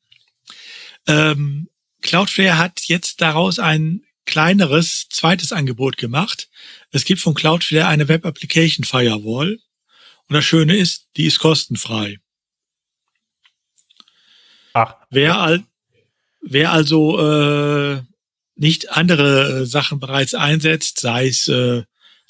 Ähm, 1.07 1.67
Cloudflare 2.03 2.59
hat 2.59 2.81
jetzt 2.81 3.21
daraus 3.21 3.57
ein 3.57 4.03
kleineres 4.27 5.07
zweites 5.09 5.51
Angebot 5.51 5.97
gemacht. 5.97 6.47
Es 6.91 7.05
gibt 7.05 7.21
von 7.21 7.33
Cloudflare 7.33 7.87
eine 7.87 8.07
Web 8.07 8.23
Application 8.23 8.83
Firewall. 8.83 9.57
Und 10.27 10.35
das 10.35 10.45
Schöne 10.45 10.77
ist, 10.77 11.07
die 11.17 11.25
ist 11.25 11.39
kostenfrei. 11.39 12.20
Ach. 14.73 14.95
Wer, 15.09 15.39
al 15.39 15.63
wer 16.41 16.71
also 16.71 17.19
äh, 17.19 18.01
nicht 18.55 18.91
andere 18.91 19.61
äh, 19.61 19.65
Sachen 19.65 19.99
bereits 19.99 20.33
einsetzt, 20.33 20.99
sei 20.99 21.27
es 21.27 21.47
äh, 21.47 21.83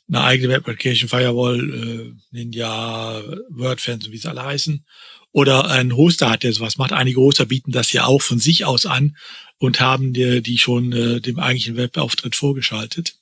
eine 0.08 0.24
eigene 0.24 0.54
Web 0.54 0.68
Application 0.68 1.10
Firewall, 1.10 1.60
äh, 1.60 2.14
Ninja, 2.32 3.22
WordFans 3.50 4.08
und 4.08 4.12
wie 4.12 4.18
sie 4.18 4.30
alle 4.30 4.44
heißen, 4.44 4.86
oder 5.32 5.70
ein 5.70 5.96
Hoster 5.96 6.30
hat, 6.30 6.44
der 6.44 6.54
sowas 6.54 6.78
macht. 6.78 6.92
Einige 6.92 7.22
Hoster 7.22 7.46
bieten 7.46 7.72
das 7.72 7.94
ja 7.94 8.06
auch 8.06 8.22
von 8.22 8.40
sich 8.40 8.66
aus 8.66 8.86
an 8.86 9.16
und 9.58 9.80
haben 9.80 10.14
die, 10.14 10.42
die 10.42 10.58
schon 10.58 10.92
äh, 10.92 11.22
dem 11.22 11.40
eigentlichen 11.40 11.78
Webauftritt 11.78 12.36
vorgeschaltet. 12.36 13.16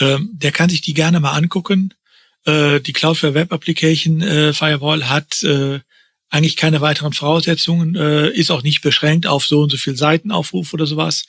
Ähm, 0.00 0.30
der 0.32 0.52
kann 0.52 0.68
sich 0.68 0.80
die 0.80 0.94
gerne 0.94 1.20
mal 1.20 1.32
angucken. 1.32 1.94
Äh, 2.44 2.80
die 2.80 2.92
Cloudflare 2.92 3.34
Web 3.34 3.52
Application 3.52 4.20
äh, 4.20 4.52
Firewall 4.52 5.08
hat 5.08 5.42
äh, 5.42 5.80
eigentlich 6.34 6.56
keine 6.56 6.80
weiteren 6.80 7.12
Voraussetzungen, 7.12 7.94
äh, 7.94 8.30
ist 8.30 8.50
auch 8.50 8.62
nicht 8.62 8.82
beschränkt 8.82 9.26
auf 9.26 9.46
so 9.46 9.62
und 9.62 9.70
so 9.70 9.76
viel 9.76 9.96
Seitenaufruf 9.96 10.74
oder 10.74 10.86
sowas. 10.86 11.24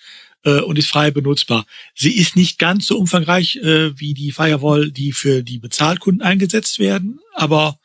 äh, 0.46 0.62
und 0.62 0.78
ist 0.78 0.90
frei 0.90 1.12
benutzbar. 1.12 1.66
Sie 1.96 2.16
ist 2.16 2.36
nicht 2.36 2.60
ganz 2.60 2.86
so 2.88 2.98
umfangreich 2.98 3.58
äh, 3.58 4.00
wie 4.00 4.14
die 4.14 4.32
Firewall, 4.32 4.92
die 4.92 5.12
für 5.12 5.44
die 5.44 5.58
Bezahlkunden 5.58 6.22
eingesetzt 6.22 6.80
werden, 6.80 7.20
aber 7.34 7.80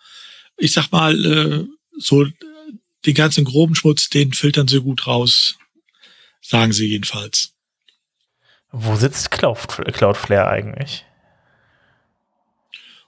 ich 0.58 0.72
sag 0.72 0.92
mal, 0.92 1.24
äh, 1.24 1.64
so 1.98 2.26
den 3.06 3.14
ganzen 3.14 3.44
groben 3.44 3.74
Schmutz, 3.74 4.10
den 4.10 4.34
filtern 4.34 4.68
sie 4.68 4.80
gut 4.80 5.06
raus, 5.06 5.56
sagen 6.42 6.72
sie 6.72 6.86
jedenfalls. 6.86 7.54
Wo 8.72 8.94
sitzt 8.94 9.30
Cloudflare 9.30 10.48
eigentlich? 10.48 11.04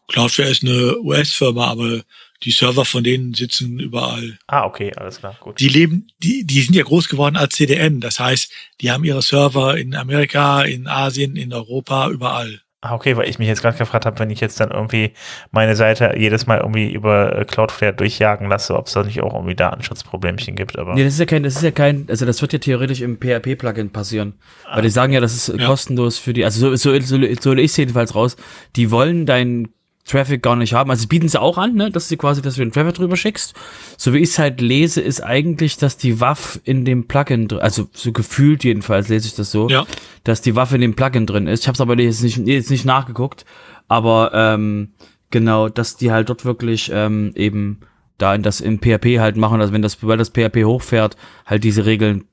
Cloudflare 0.08 0.50
ist 0.50 0.62
eine 0.62 0.98
US-Firma, 0.98 1.68
aber 1.68 2.02
die 2.44 2.50
Server 2.50 2.84
von 2.84 3.04
denen 3.04 3.34
sitzen 3.34 3.78
überall. 3.78 4.38
Ah, 4.46 4.64
okay, 4.64 4.92
alles 4.96 5.18
klar, 5.18 5.36
gut. 5.40 5.60
Die 5.60 5.68
leben, 5.68 6.08
die, 6.18 6.44
die 6.44 6.62
sind 6.62 6.74
ja 6.74 6.82
groß 6.82 7.08
geworden 7.08 7.36
als 7.36 7.54
CDN. 7.54 8.00
Das 8.00 8.18
heißt, 8.18 8.52
die 8.80 8.90
haben 8.90 9.04
ihre 9.04 9.22
Server 9.22 9.76
in 9.76 9.94
Amerika, 9.94 10.62
in 10.62 10.86
Asien, 10.88 11.36
in 11.36 11.52
Europa, 11.52 12.08
überall. 12.08 12.60
Ah, 12.84 12.96
okay, 12.96 13.16
weil 13.16 13.28
ich 13.28 13.38
mich 13.38 13.46
jetzt 13.46 13.62
gerade 13.62 13.78
gefragt 13.78 14.06
habe, 14.06 14.18
wenn 14.18 14.30
ich 14.30 14.40
jetzt 14.40 14.58
dann 14.58 14.72
irgendwie 14.72 15.12
meine 15.52 15.76
Seite 15.76 16.14
jedes 16.18 16.46
Mal 16.48 16.58
irgendwie 16.58 16.92
über 16.92 17.38
äh, 17.38 17.44
Cloudflare 17.44 17.94
durchjagen 17.94 18.48
lasse, 18.48 18.74
ob 18.74 18.88
es 18.88 18.92
da 18.92 19.04
nicht 19.04 19.22
auch 19.22 19.34
irgendwie 19.34 19.54
Datenschutzproblemchen 19.54 20.56
gibt. 20.56 20.76
Aber 20.76 20.94
nee, 20.94 21.04
das 21.04 21.12
ist 21.12 21.20
ja 21.20 21.26
kein, 21.26 21.44
das 21.44 21.54
ist 21.54 21.62
ja 21.62 21.70
kein, 21.70 22.06
also 22.08 22.26
das 22.26 22.42
wird 22.42 22.52
ja 22.52 22.58
theoretisch 22.58 23.00
im 23.00 23.18
PHP-Plugin 23.18 23.90
passieren. 23.90 24.34
Ah. 24.66 24.74
Weil 24.74 24.82
die 24.82 24.90
sagen 24.90 25.12
ja, 25.12 25.20
das 25.20 25.32
ist 25.32 25.56
ja. 25.56 25.64
kostenlos 25.64 26.18
für 26.18 26.32
die, 26.32 26.44
also 26.44 26.58
so, 26.58 26.74
so, 26.74 27.00
so, 27.00 27.18
so 27.40 27.52
ich 27.52 27.76
jedenfalls 27.76 28.16
raus. 28.16 28.36
Die 28.74 28.90
wollen 28.90 29.26
deinen 29.26 29.68
Traffic 30.04 30.42
gar 30.42 30.56
nicht 30.56 30.74
haben. 30.74 30.90
Also 30.90 31.06
bieten 31.06 31.28
sie 31.28 31.40
auch 31.40 31.58
an, 31.58 31.74
ne, 31.74 31.90
dass 31.90 32.08
sie 32.08 32.16
quasi, 32.16 32.42
dass 32.42 32.54
du 32.54 32.60
den 32.60 32.72
Traffic 32.72 32.94
drüber 32.94 33.16
schickst. 33.16 33.54
So 33.96 34.12
wie 34.12 34.18
ich 34.18 34.30
es 34.30 34.38
halt 34.38 34.60
lese, 34.60 35.00
ist 35.00 35.20
eigentlich, 35.20 35.76
dass 35.76 35.96
die 35.96 36.20
Waffe 36.20 36.60
in 36.64 36.84
dem 36.84 37.06
Plugin, 37.06 37.48
also 37.60 37.88
so 37.92 38.12
gefühlt 38.12 38.64
jedenfalls 38.64 39.08
lese 39.08 39.28
ich 39.28 39.34
das 39.34 39.52
so, 39.52 39.68
ja. 39.68 39.86
dass 40.24 40.40
die 40.40 40.56
Waffe 40.56 40.74
in 40.74 40.80
dem 40.80 40.94
Plugin 40.94 41.26
drin 41.26 41.46
ist. 41.46 41.60
Ich 41.60 41.68
habe 41.68 41.74
es 41.74 41.80
aber 41.80 41.98
jetzt 41.98 42.22
nicht, 42.22 42.38
jetzt 42.38 42.70
nicht 42.70 42.84
nachgeguckt, 42.84 43.44
aber 43.86 44.32
ähm, 44.34 44.92
genau, 45.30 45.68
dass 45.68 45.96
die 45.96 46.10
halt 46.10 46.28
dort 46.28 46.44
wirklich 46.44 46.90
ähm, 46.92 47.32
eben 47.36 47.80
da 48.18 48.34
in 48.34 48.42
das 48.42 48.60
im 48.60 48.78
PHP 48.78 49.18
halt 49.18 49.36
machen, 49.36 49.60
also 49.60 49.72
wenn 49.72 49.82
das, 49.82 50.02
weil 50.02 50.18
das 50.18 50.30
PHP 50.30 50.64
hochfährt, 50.64 51.16
halt 51.46 51.64
diese 51.64 51.86
Regeln 51.86 52.24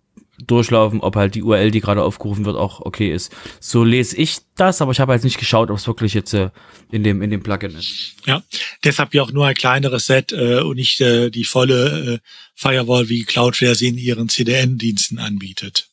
durchlaufen, 0.46 1.02
ob 1.02 1.16
halt 1.16 1.36
die 1.36 1.44
URL, 1.44 1.72
die 1.72 1.82
gerade 1.82 2.04
aufgerufen 2.04 2.46
wird, 2.46 2.56
auch 2.56 2.80
okay 2.82 3.14
ist. 3.14 3.36
So 3.60 3.84
lese 3.84 4.18
ich 4.18 4.40
das, 4.56 4.82
aber 4.82 4.92
ich 4.92 5.00
habe 5.00 5.12
halt 5.12 5.24
nicht 5.24 5.38
geschaut, 5.38 5.70
ob 5.70 5.78
es 5.78 5.88
wirklich 5.88 6.14
jetzt 6.14 6.34
äh, 6.34 6.50
in 6.92 7.04
dem 7.04 7.22
in 7.22 7.30
dem 7.30 7.44
Plugin 7.44 7.76
ist. 7.76 8.16
Ja, 8.26 8.44
deshalb 8.84 9.14
ja 9.14 9.24
auch 9.24 9.32
nur 9.32 9.46
ein 9.46 9.56
kleineres 9.56 10.06
Set 10.06 10.32
äh, 10.32 10.62
und 10.62 10.76
nicht 10.76 11.02
äh, 11.02 11.30
die 11.30 11.44
volle 11.44 12.16
äh, 12.16 12.20
Firewall, 12.56 13.10
wie 13.10 13.24
Cloudflare 13.24 13.76
sie 13.76 13.90
in 13.90 13.98
ihren 13.98 14.30
CDN-Diensten 14.30 15.20
anbietet. 15.20 15.90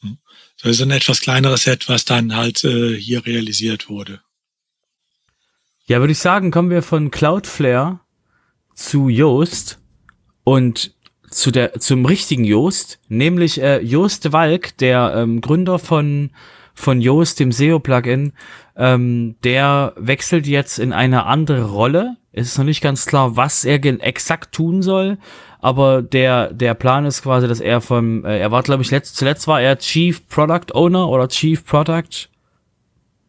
Hm. 0.00 0.18
Das 0.62 0.72
ist 0.72 0.82
ein 0.82 0.90
etwas 0.90 1.20
kleineres 1.20 1.62
Set, 1.62 1.88
was 1.88 2.04
dann 2.04 2.34
halt 2.34 2.64
äh, 2.64 2.96
hier 2.96 3.24
realisiert 3.26 3.88
wurde. 3.88 4.20
Ja, 5.86 6.00
würde 6.00 6.12
ich 6.12 6.18
sagen, 6.18 6.50
kommen 6.50 6.70
wir 6.70 6.82
von 6.82 7.10
Cloudflare 7.10 8.00
zu 8.74 9.08
Yoast 9.08 9.78
und 10.44 10.94
zu 11.30 11.50
der 11.50 11.74
zum 11.80 12.04
richtigen 12.04 12.44
Joost, 12.44 12.98
nämlich 13.08 13.60
äh, 13.60 13.80
Joost 13.80 14.32
Walk, 14.32 14.76
der 14.78 15.14
ähm, 15.16 15.40
Gründer 15.40 15.78
von 15.78 16.30
von 16.74 17.00
Joost, 17.00 17.40
dem 17.40 17.50
SEO-Plugin, 17.50 18.32
ähm, 18.76 19.34
der 19.42 19.94
wechselt 19.96 20.46
jetzt 20.46 20.78
in 20.78 20.92
eine 20.92 21.26
andere 21.26 21.64
Rolle. 21.64 22.16
Es 22.32 22.46
ist 22.46 22.58
noch 22.58 22.64
nicht 22.64 22.80
ganz 22.80 23.04
klar, 23.06 23.36
was 23.36 23.64
er 23.64 23.84
exakt 23.84 24.54
tun 24.54 24.82
soll, 24.82 25.18
aber 25.60 26.02
der 26.02 26.52
der 26.52 26.74
Plan 26.74 27.04
ist 27.04 27.22
quasi, 27.22 27.48
dass 27.48 27.60
er 27.60 27.80
vom 27.80 28.24
äh, 28.24 28.38
er 28.38 28.52
war 28.52 28.62
glaube 28.62 28.82
ich 28.82 28.90
letzt, 28.90 29.16
zuletzt 29.16 29.48
war 29.48 29.60
er 29.60 29.78
Chief 29.78 30.26
Product 30.28 30.72
Owner 30.74 31.08
oder 31.08 31.28
Chief 31.28 31.64
Product 31.64 32.28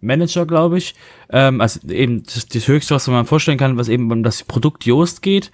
Manager, 0.02 0.46
glaube 0.46 0.78
ich. 0.78 0.96
Ähm, 1.30 1.62
also 1.62 1.80
eben 1.90 2.24
das, 2.24 2.48
das 2.48 2.68
Höchste, 2.68 2.96
was 2.96 3.08
man 3.08 3.26
vorstellen 3.26 3.58
kann, 3.58 3.78
was 3.78 3.90
eben 3.90 4.12
um 4.12 4.24
das 4.24 4.44
Produkt 4.44 4.86
Joost 4.86 5.22
geht. 5.22 5.52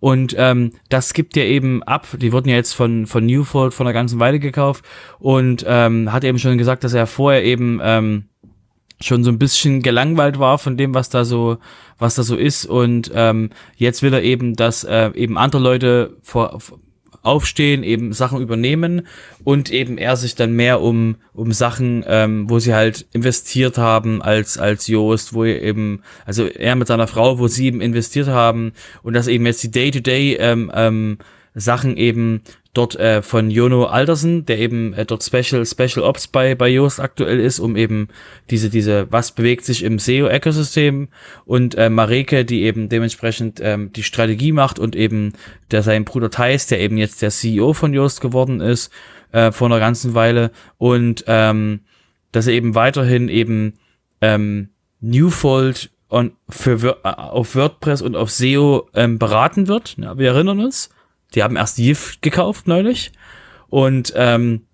Und 0.00 0.34
ähm, 0.38 0.72
das 0.88 1.12
gibt 1.12 1.36
ja 1.36 1.44
eben 1.44 1.82
ab. 1.82 2.06
Die 2.18 2.32
wurden 2.32 2.48
ja 2.48 2.56
jetzt 2.56 2.74
von 2.74 3.06
von 3.06 3.26
Newfold 3.26 3.74
von 3.74 3.86
der 3.86 3.92
ganzen 3.92 4.20
Weile 4.20 4.38
gekauft 4.38 4.84
und 5.18 5.64
ähm, 5.66 6.12
hat 6.12 6.24
eben 6.24 6.38
schon 6.38 6.58
gesagt, 6.58 6.84
dass 6.84 6.94
er 6.94 7.06
vorher 7.06 7.44
eben 7.44 7.80
ähm, 7.82 8.24
schon 9.00 9.24
so 9.24 9.30
ein 9.30 9.38
bisschen 9.38 9.82
gelangweilt 9.82 10.38
war 10.38 10.58
von 10.58 10.76
dem, 10.76 10.94
was 10.94 11.08
da 11.08 11.24
so, 11.24 11.58
was 11.98 12.14
da 12.14 12.22
so 12.22 12.36
ist. 12.36 12.66
Und 12.66 13.10
ähm, 13.14 13.50
jetzt 13.76 14.02
will 14.02 14.12
er 14.12 14.22
eben, 14.22 14.54
dass 14.54 14.84
äh, 14.84 15.10
eben 15.14 15.38
andere 15.38 15.62
Leute 15.62 16.16
vor, 16.22 16.58
aufstehen, 17.22 17.82
eben 17.82 18.12
Sachen 18.12 18.40
übernehmen 18.40 19.06
und 19.44 19.70
eben 19.70 19.98
er 19.98 20.16
sich 20.16 20.34
dann 20.34 20.52
mehr 20.52 20.80
um, 20.80 21.16
um 21.32 21.52
Sachen, 21.52 22.04
ähm, 22.06 22.48
wo 22.48 22.58
sie 22.58 22.74
halt 22.74 23.06
investiert 23.12 23.78
haben 23.78 24.22
als, 24.22 24.58
als 24.58 24.86
Joost, 24.86 25.34
wo 25.34 25.44
er 25.44 25.62
eben, 25.62 26.02
also 26.26 26.46
er 26.46 26.76
mit 26.76 26.88
seiner 26.88 27.06
Frau, 27.06 27.38
wo 27.38 27.48
sie 27.48 27.66
eben 27.66 27.80
investiert 27.80 28.28
haben 28.28 28.72
und 29.02 29.14
dass 29.14 29.26
eben 29.26 29.46
jetzt 29.46 29.62
die 29.62 29.70
Day-to-Day 29.70 30.36
-Day, 30.36 30.40
ähm, 30.40 30.72
ähm, 30.74 31.18
Sachen 31.54 31.96
eben 31.96 32.42
dort 32.74 32.96
äh, 32.96 33.22
von 33.22 33.50
Jono 33.50 33.86
Aldersen, 33.86 34.46
der 34.46 34.58
eben 34.58 34.92
äh, 34.92 35.04
dort 35.04 35.24
Special 35.24 35.64
Special 35.66 36.04
Ops 36.04 36.28
bei 36.28 36.54
bei 36.54 36.68
Yoast 36.68 37.00
aktuell 37.00 37.40
ist, 37.40 37.58
um 37.58 37.76
eben 37.76 38.08
diese 38.50 38.70
diese 38.70 39.10
was 39.10 39.32
bewegt 39.32 39.64
sich 39.64 39.82
im 39.82 39.98
SEO 39.98 40.28
Ökosystem 40.28 41.08
und 41.44 41.74
äh, 41.74 41.90
Mareke, 41.90 42.44
die 42.44 42.62
eben 42.62 42.88
dementsprechend 42.88 43.60
ähm, 43.62 43.92
die 43.92 44.02
Strategie 44.02 44.52
macht 44.52 44.78
und 44.78 44.94
eben 44.94 45.32
der 45.70 45.82
sein 45.82 46.04
Bruder 46.04 46.30
Theis, 46.30 46.66
der 46.66 46.80
eben 46.80 46.98
jetzt 46.98 47.22
der 47.22 47.30
CEO 47.30 47.72
von 47.72 47.92
Yoast 47.92 48.20
geworden 48.20 48.60
ist 48.60 48.92
äh, 49.32 49.50
vor 49.50 49.66
einer 49.66 49.80
ganzen 49.80 50.14
Weile 50.14 50.50
und 50.76 51.24
ähm, 51.26 51.80
dass 52.32 52.46
er 52.46 52.52
eben 52.52 52.74
weiterhin 52.74 53.28
eben 53.28 53.78
ähm, 54.20 54.68
Newfold 55.00 55.90
on, 56.10 56.32
für 56.48 56.98
äh, 57.04 57.08
auf 57.08 57.54
WordPress 57.54 58.02
und 58.02 58.16
auf 58.16 58.30
SEO 58.30 58.88
ähm, 58.94 59.18
beraten 59.18 59.68
wird. 59.68 59.96
Ja, 59.98 60.18
wir 60.18 60.28
erinnern 60.28 60.60
uns 60.60 60.90
die 61.34 61.42
haben 61.42 61.56
erst 61.56 61.78
Yift 61.78 62.22
gekauft 62.22 62.66
neulich 62.66 63.12
und 63.68 64.12
ähm, 64.16 64.66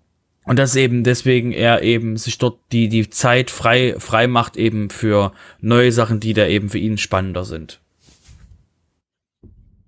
und 0.45 0.59
das 0.59 0.75
eben 0.75 1.03
deswegen 1.03 1.51
er 1.51 1.81
eben 1.81 2.17
sich 2.17 2.37
dort 2.37 2.59
die 2.71 2.87
die 2.87 3.09
Zeit 3.09 3.49
frei 3.49 3.95
frei 3.99 4.27
macht 4.27 4.57
eben 4.57 4.89
für 4.89 5.33
neue 5.59 5.91
Sachen, 5.91 6.19
die 6.19 6.33
da 6.33 6.47
eben 6.47 6.69
für 6.69 6.77
ihn 6.77 6.97
spannender 6.97 7.45
sind. 7.45 7.81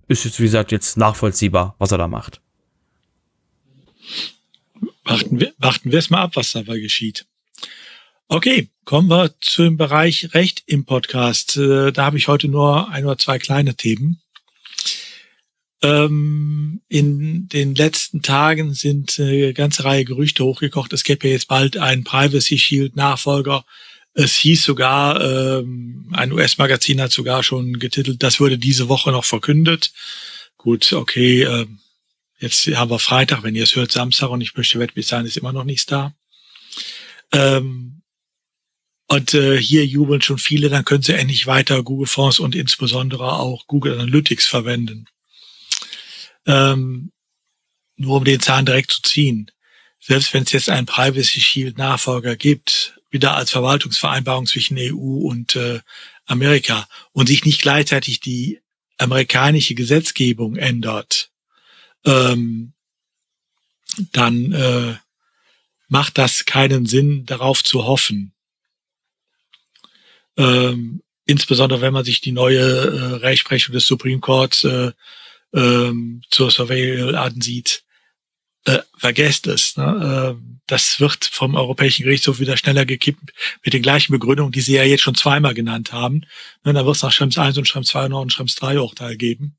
Ist 0.07 0.25
jetzt 0.25 0.39
wie 0.39 0.43
gesagt 0.43 0.71
jetzt 0.71 0.97
nachvollziehbar, 0.97 1.75
was 1.79 1.91
er 1.91 1.97
da 1.97 2.07
macht. 2.07 2.41
Warten 5.03 5.39
wir, 5.39 5.53
warten 5.57 5.91
wir 5.91 5.99
es 5.99 6.09
mal 6.09 6.21
ab, 6.21 6.31
was 6.35 6.51
dabei 6.51 6.79
geschieht. 6.79 7.25
Okay, 8.29 8.69
kommen 8.83 9.09
wir 9.09 9.33
zum 9.39 9.77
Bereich 9.77 10.33
Recht 10.33 10.63
im 10.65 10.85
Podcast. 10.85 11.55
Äh, 11.55 11.93
da 11.93 12.05
habe 12.05 12.17
ich 12.17 12.27
heute 12.27 12.49
nur 12.49 12.89
ein 12.89 13.05
oder 13.05 13.17
zwei 13.17 13.39
kleine 13.39 13.75
Themen. 13.75 14.21
Ähm, 15.83 16.81
in 16.87 17.47
den 17.49 17.75
letzten 17.75 18.21
Tagen 18.23 18.73
sind 18.73 19.19
eine 19.19 19.53
ganze 19.53 19.83
Reihe 19.83 20.05
Gerüchte 20.05 20.43
hochgekocht. 20.43 20.91
Es 20.93 21.03
gäbe 21.03 21.27
jetzt 21.27 21.47
bald 21.47 21.77
einen 21.77 22.03
Privacy 22.03 22.57
Shield 22.57 22.95
Nachfolger. 22.95 23.63
Es 24.13 24.35
hieß 24.35 24.63
sogar, 24.63 25.21
ähm, 25.21 26.09
ein 26.13 26.31
US-Magazin 26.31 26.99
hat 27.01 27.11
sogar 27.11 27.43
schon 27.43 27.77
getitelt, 27.77 28.23
das 28.23 28.39
würde 28.39 28.57
diese 28.57 28.89
Woche 28.89 29.11
noch 29.11 29.25
verkündet. 29.25 29.91
Gut, 30.57 30.91
okay, 30.93 31.43
äh, 31.43 31.67
jetzt 32.39 32.65
haben 32.67 32.89
wir 32.89 32.97
Freitag, 32.97 33.43
wenn 33.43 33.53
ihr 33.53 33.63
es 33.63 33.75
hört, 33.75 33.91
Samstag 33.91 34.29
und 34.29 34.41
ich 34.41 34.55
möchte 34.55 34.79
wetten, 34.79 34.95
bis 34.95 35.07
dahin 35.09 35.27
ist 35.27 35.37
immer 35.37 35.53
noch 35.53 35.65
nichts 35.65 35.85
da. 35.85 36.15
Ähm, 37.31 38.01
und 39.07 39.35
äh, 39.35 39.61
hier 39.61 39.85
jubeln 39.85 40.21
schon 40.21 40.39
viele, 40.39 40.69
dann 40.69 40.83
können 40.83 41.03
sie 41.03 41.13
endlich 41.13 41.45
weiter 41.45 41.83
Google 41.83 42.07
Fonds 42.07 42.39
und 42.39 42.55
insbesondere 42.55 43.33
auch 43.33 43.67
Google 43.67 43.99
Analytics 43.99 44.47
verwenden 44.47 45.07
ähm, 46.47 47.11
nur 47.97 48.17
um 48.17 48.23
den 48.23 48.39
Zahn 48.39 48.65
direkt 48.65 48.91
zu 48.91 49.01
ziehen. 49.01 49.51
Selbst 49.99 50.33
wenn 50.33 50.43
es 50.43 50.51
jetzt 50.51 50.69
einen 50.69 50.85
Privacy 50.85 51.41
Shield 51.41 51.77
Nachfolger 51.77 52.35
gibt, 52.35 52.99
wieder 53.09 53.35
als 53.35 53.51
Verwaltungsvereinbarung 53.51 54.45
zwischen 54.47 54.77
EU 54.79 55.27
und 55.27 55.55
äh, 55.55 55.81
Amerika 56.25 56.87
und 57.13 57.27
sich 57.27 57.45
nicht 57.45 57.61
gleichzeitig 57.61 58.19
die 58.19 58.61
amerikanische 58.97 59.75
Gesetzgebung 59.75 60.55
ändert, 60.55 61.29
ähm, 62.05 62.73
dann 64.11 64.51
äh, 64.51 64.95
macht 65.87 66.17
das 66.17 66.45
keinen 66.45 66.85
Sinn, 66.85 67.25
darauf 67.25 67.63
zu 67.63 67.85
hoffen. 67.85 68.33
Ähm, 70.35 71.01
insbesondere 71.25 71.81
wenn 71.81 71.93
man 71.93 72.05
sich 72.05 72.21
die 72.21 72.31
neue 72.31 72.59
äh, 72.59 73.15
Rechtsprechung 73.15 73.73
des 73.73 73.87
Supreme 73.87 74.19
Courts 74.19 74.63
äh, 74.63 74.91
ähm, 75.53 76.21
zur 76.29 76.51
Surveil 76.51 77.15
ansieht, 77.15 77.83
äh, 78.67 78.79
vergesst 78.97 79.47
es. 79.47 79.77
Ne? 79.77 80.35
Äh, 80.35 80.57
das 80.67 80.99
wird 80.99 81.23
vom 81.23 81.55
Europäischen 81.55 82.03
Gerichtshof 82.03 82.39
wieder 82.39 82.57
schneller 82.57 82.85
gekippt 82.85 83.31
mit 83.63 83.73
den 83.73 83.81
gleichen 83.81 84.11
Begründungen, 84.11 84.51
die 84.51 84.59
Sie 84.59 84.73
ja 84.73 84.83
jetzt 84.83 85.03
schon 85.03 85.15
zweimal 85.15 85.53
genannt 85.53 85.93
haben. 85.93 86.25
Ne, 86.65 86.73
da 86.73 86.85
wird 86.85 86.97
es 86.97 87.01
nach 87.01 87.13
Schrems 87.13 87.37
1 87.37 87.57
und 87.57 87.67
Schrems 87.67 87.87
2 87.87 88.09
noch 88.09 88.21
ein 88.21 88.29
Schrems 88.29 88.55
3 88.55 88.81
Urteil 88.81 89.15
geben. 89.15 89.55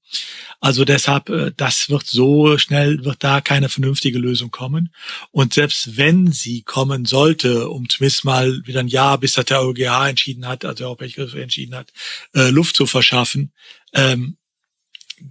Also 0.61 0.85
deshalb, 0.85 1.31
äh, 1.31 1.53
das 1.57 1.89
wird 1.89 2.07
so 2.07 2.59
schnell, 2.59 3.03
wird 3.05 3.25
da 3.25 3.41
keine 3.41 3.71
vernünftige 3.71 4.19
Lösung 4.19 4.51
kommen. 4.51 4.93
Und 5.31 5.55
selbst 5.55 5.97
wenn 5.97 6.31
sie 6.31 6.61
kommen 6.63 7.07
sollte, 7.07 7.71
um 7.71 7.89
zumindest 7.89 8.27
mal 8.27 8.61
wieder 8.67 8.81
ein 8.81 8.89
Jahr, 8.89 9.17
bis 9.17 9.33
das 9.33 9.47
der 9.47 9.63
EuGH 9.63 10.11
entschieden 10.11 10.47
hat, 10.47 10.67
also 10.67 10.77
der 10.77 10.87
Europäische 10.89 11.17
Gerichtshof 11.17 11.41
entschieden 11.41 11.75
hat, 11.75 11.93
äh, 12.35 12.51
Luft 12.51 12.77
zu 12.77 12.85
verschaffen, 12.85 13.53
ähm, 13.95 14.37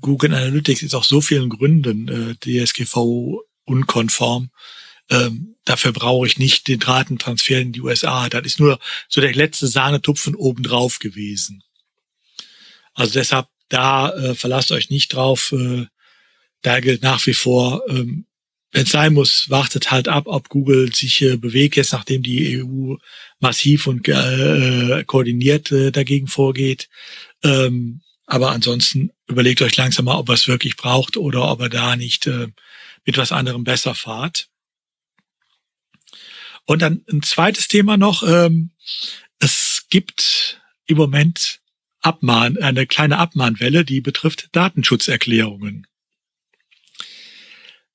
Google 0.01 0.33
Analytics 0.33 0.83
ist 0.83 0.95
aus 0.95 1.07
so 1.07 1.21
vielen 1.21 1.49
Gründen 1.49 2.07
äh, 2.07 2.35
DSGVO 2.65 3.43
unkonform. 3.65 4.49
Ähm, 5.09 5.55
dafür 5.65 5.91
brauche 5.93 6.27
ich 6.27 6.37
nicht 6.37 6.67
den 6.67 6.79
Datentransfer 6.79 7.59
in 7.59 7.71
die 7.71 7.81
USA. 7.81 8.29
Das 8.29 8.45
ist 8.45 8.59
nur 8.59 8.79
so 9.07 9.21
der 9.21 9.33
letzte 9.33 9.67
Sahnetupfen 9.67 10.35
obendrauf 10.35 10.99
gewesen. 10.99 11.63
Also 12.93 13.13
deshalb, 13.13 13.47
da 13.69 14.11
äh, 14.11 14.35
verlasst 14.35 14.71
euch 14.71 14.89
nicht 14.89 15.13
drauf. 15.13 15.51
Äh, 15.51 15.85
da 16.61 16.79
gilt 16.79 17.03
nach 17.03 17.25
wie 17.25 17.33
vor, 17.33 17.83
ähm, 17.89 18.25
wenn 18.71 18.83
es 18.83 18.91
sein 18.91 19.13
muss, 19.13 19.49
wartet 19.49 19.91
halt 19.91 20.07
ab, 20.07 20.25
ob 20.27 20.49
Google 20.49 20.93
sich 20.93 21.21
äh, 21.21 21.37
bewegt, 21.37 21.77
jetzt 21.77 21.93
nachdem 21.93 22.23
die 22.23 22.61
EU 22.61 22.95
massiv 23.39 23.87
und 23.87 24.07
äh, 24.07 25.03
koordiniert 25.05 25.71
äh, 25.71 25.91
dagegen 25.91 26.27
vorgeht. 26.27 26.89
Ähm, 27.43 28.01
aber 28.27 28.51
ansonsten 28.51 29.11
überlegt 29.25 29.61
euch 29.61 29.75
langsam 29.77 30.05
mal, 30.05 30.17
ob 30.17 30.29
er 30.29 30.35
es 30.35 30.47
wirklich 30.47 30.75
braucht 30.75 31.17
oder 31.17 31.49
ob 31.49 31.61
er 31.61 31.69
da 31.69 31.95
nicht 31.95 32.27
äh, 32.27 32.49
mit 33.05 33.17
was 33.17 33.31
anderem 33.31 33.63
besser 33.63 33.95
fahrt. 33.95 34.49
Und 36.65 36.81
dann 36.81 37.05
ein 37.09 37.23
zweites 37.23 37.69
Thema 37.69 37.95
noch. 37.95 38.23
Ähm, 38.23 38.71
es 39.39 39.85
gibt 39.89 40.61
im 40.85 40.97
Moment 40.97 41.61
Abmahn, 42.01 42.57
eine 42.57 42.85
kleine 42.85 43.17
Abmahnwelle, 43.17 43.85
die 43.85 44.01
betrifft 44.01 44.49
Datenschutzerklärungen. 44.51 45.87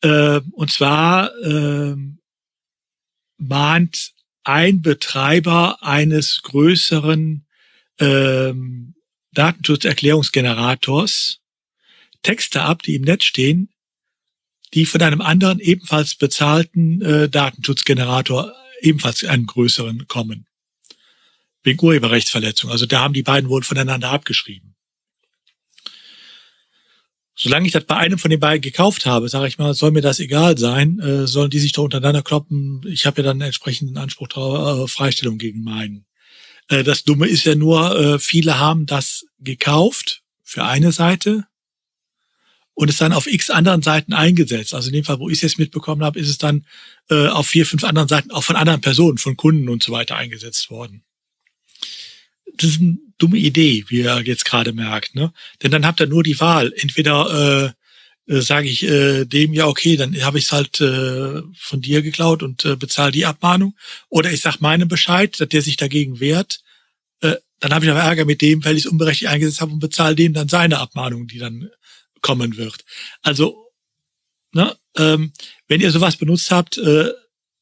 Äh, 0.01 0.41
und 0.53 0.73
zwar 0.73 1.37
äh, 1.43 1.95
mahnt 3.37 4.13
ein 4.45 4.81
Betreiber 4.81 5.83
eines 5.83 6.41
größeren 6.43 7.47
ähm, 7.99 8.95
Datenschutzerklärungsgenerators 9.33 11.41
Texte 12.23 12.63
ab, 12.63 12.83
die 12.83 12.95
im 12.95 13.03
Netz 13.03 13.25
stehen, 13.25 13.69
die 14.75 14.87
von 14.87 15.03
einem 15.03 15.21
anderen 15.21 15.61
ebenfalls 15.61 16.15
bezahlten 16.15 17.03
äh, 17.03 17.29
Datenschutzgenerator 17.29 18.55
ebenfalls 18.81 19.25
einen 19.25 19.47
größeren 19.47 20.09
kommen. 20.09 20.47
Wegen 21.63 21.85
Urheberrechtsverletzung. 21.85 22.71
Also 22.71 22.87
da 22.87 23.01
haben 23.01 23.15
die 23.15 23.23
beiden 23.23 23.49
wohl 23.49 23.63
voneinander 23.63 24.11
abgeschrieben. 24.11 24.75
Solange 27.35 27.67
ich 27.67 27.73
das 27.73 27.85
bei 27.85 27.97
einem 27.97 28.19
von 28.19 28.31
den 28.31 28.41
beiden 28.41 28.61
gekauft 28.61 29.07
habe, 29.07 29.29
sage 29.29 29.49
ich 29.49 29.59
mal, 29.59 29.75
soll 29.75 29.91
mir 29.91 30.03
das 30.03 30.21
egal 30.21 30.59
sein, 30.59 30.99
äh, 31.01 31.27
sollen 31.27 31.51
die 31.51 31.59
sich 31.59 31.73
da 31.73 31.83
untereinander 31.83 32.23
kloppen. 32.23 32.83
Ich 32.87 33.07
habe 33.07 33.21
ja 33.21 33.25
dann 33.25 33.37
einen 33.37 33.49
entsprechenden 33.49 33.97
Anspruch 33.97 34.29
drauf, 34.29 34.85
äh, 34.85 34.89
Freistellung 34.89 35.39
gegen 35.39 35.63
meinen. 35.63 36.05
Äh, 36.73 36.83
das 36.85 37.05
Dumme 37.05 37.29
ist 37.29 37.45
ja 37.45 37.55
nur, 37.55 37.97
äh, 37.99 38.19
viele 38.19 38.59
haben 38.59 38.87
das 38.87 39.27
gekauft 39.41 40.23
für 40.43 40.65
eine 40.65 40.93
Seite 40.93 41.45
und 42.75 42.89
es 42.89 42.97
dann 42.97 43.13
auf 43.13 43.27
x 43.27 43.51
anderen 43.51 43.83
Seiten 43.83 44.15
eingesetzt. 44.15 44.75
Also 44.75 44.89
in 44.89 44.95
dem 44.95 45.05
Fall, 45.05 45.19
wo 45.19 45.29
ich 45.29 45.37
es 45.37 45.43
jetzt 45.43 45.59
mitbekommen 45.59 46.03
habe, 46.03 46.19
ist 46.19 46.29
es 46.29 46.39
dann 46.39 46.67
äh, 47.11 47.29
auf 47.29 47.47
vier, 47.47 47.67
fünf 47.67 47.85
anderen 47.85 48.09
Seiten 48.09 48.31
auch 48.31 48.45
von 48.45 48.57
anderen 48.57 48.81
Personen, 48.81 49.19
von 49.19 49.37
Kunden 49.37 49.69
und 49.69 49.83
so 49.83 49.93
weiter 49.93 50.17
eingesetzt 50.17 50.71
worden. 50.71 51.05
Das 52.57 52.71
ist 52.71 52.81
eine 52.81 52.99
dumme 53.19 53.39
Idee, 53.39 53.85
wie 53.89 54.01
ihr 54.01 54.23
jetzt 54.23 54.45
gerade 54.45 54.73
merkt. 54.73 55.15
Ne? 55.15 55.33
Denn 55.63 55.71
dann 55.71 55.87
habt 55.87 56.01
ihr 56.01 56.07
nur 56.07 56.23
die 56.23 56.41
Wahl. 56.41 56.73
Entweder 56.77 57.67
äh, 57.67 57.82
äh, 58.27 58.41
sage 58.41 58.69
ich 58.69 58.85
äh, 58.85 59.25
dem, 59.25 59.53
ja 59.53 59.67
okay, 59.67 59.97
dann 59.97 60.21
habe 60.23 60.39
ich 60.39 60.47
es 60.47 60.53
halt 60.53 60.81
äh, 60.81 61.43
von 61.57 61.81
dir 61.81 62.03
geklaut 62.03 62.43
und 62.43 62.65
äh, 62.65 62.77
bezahle 62.77 63.13
die 63.13 63.27
Abmahnung. 63.27 63.77
Oder 64.09 64.33
ich 64.33 64.41
sag 64.41 64.61
meinem 64.61 64.89
Bescheid, 64.89 65.39
dass 65.41 65.49
der 65.49 65.63
sich 65.63 65.77
dagegen 65.77 66.21
wehrt. 66.21 66.61
Äh, 67.21 67.37
dann 67.61 67.75
habe 67.75 67.85
ich 67.85 67.91
aber 67.91 68.01
Ärger 68.01 68.25
mit 68.25 68.41
dem, 68.41 68.65
weil 68.65 68.77
ich 68.77 68.85
es 68.85 68.91
unberechtigt 68.91 69.31
eingesetzt 69.31 69.61
habe 69.61 69.73
und 69.73 69.81
bezahle 69.81 70.15
dem 70.15 70.33
dann 70.33 70.49
seine 70.49 70.79
Abmahnung, 70.79 71.27
die 71.27 71.39
dann 71.39 71.71
kommen 72.21 72.57
wird. 72.57 72.85
Also, 73.23 73.71
ne, 74.53 74.77
ähm, 74.97 75.33
wenn 75.69 75.81
ihr 75.81 75.91
sowas 75.91 76.17
benutzt 76.17 76.51
habt, 76.51 76.79
äh, 76.79 77.11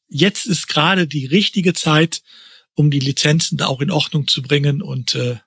jetzt 0.09 0.47
ist 0.47 0.69
gerade 0.69 1.07
die 1.07 1.27
richtige 1.27 1.73
Zeit, 1.73 2.23
um 2.75 2.91
die 2.91 3.01
Lizenzen 3.01 3.59
da 3.59 3.67
auch 3.67 3.81
in 3.81 3.91
Ordnung 3.91 4.27
zu 4.29 4.43
bringen. 4.43 4.83
Und 4.83 5.15
äh, 5.15 5.39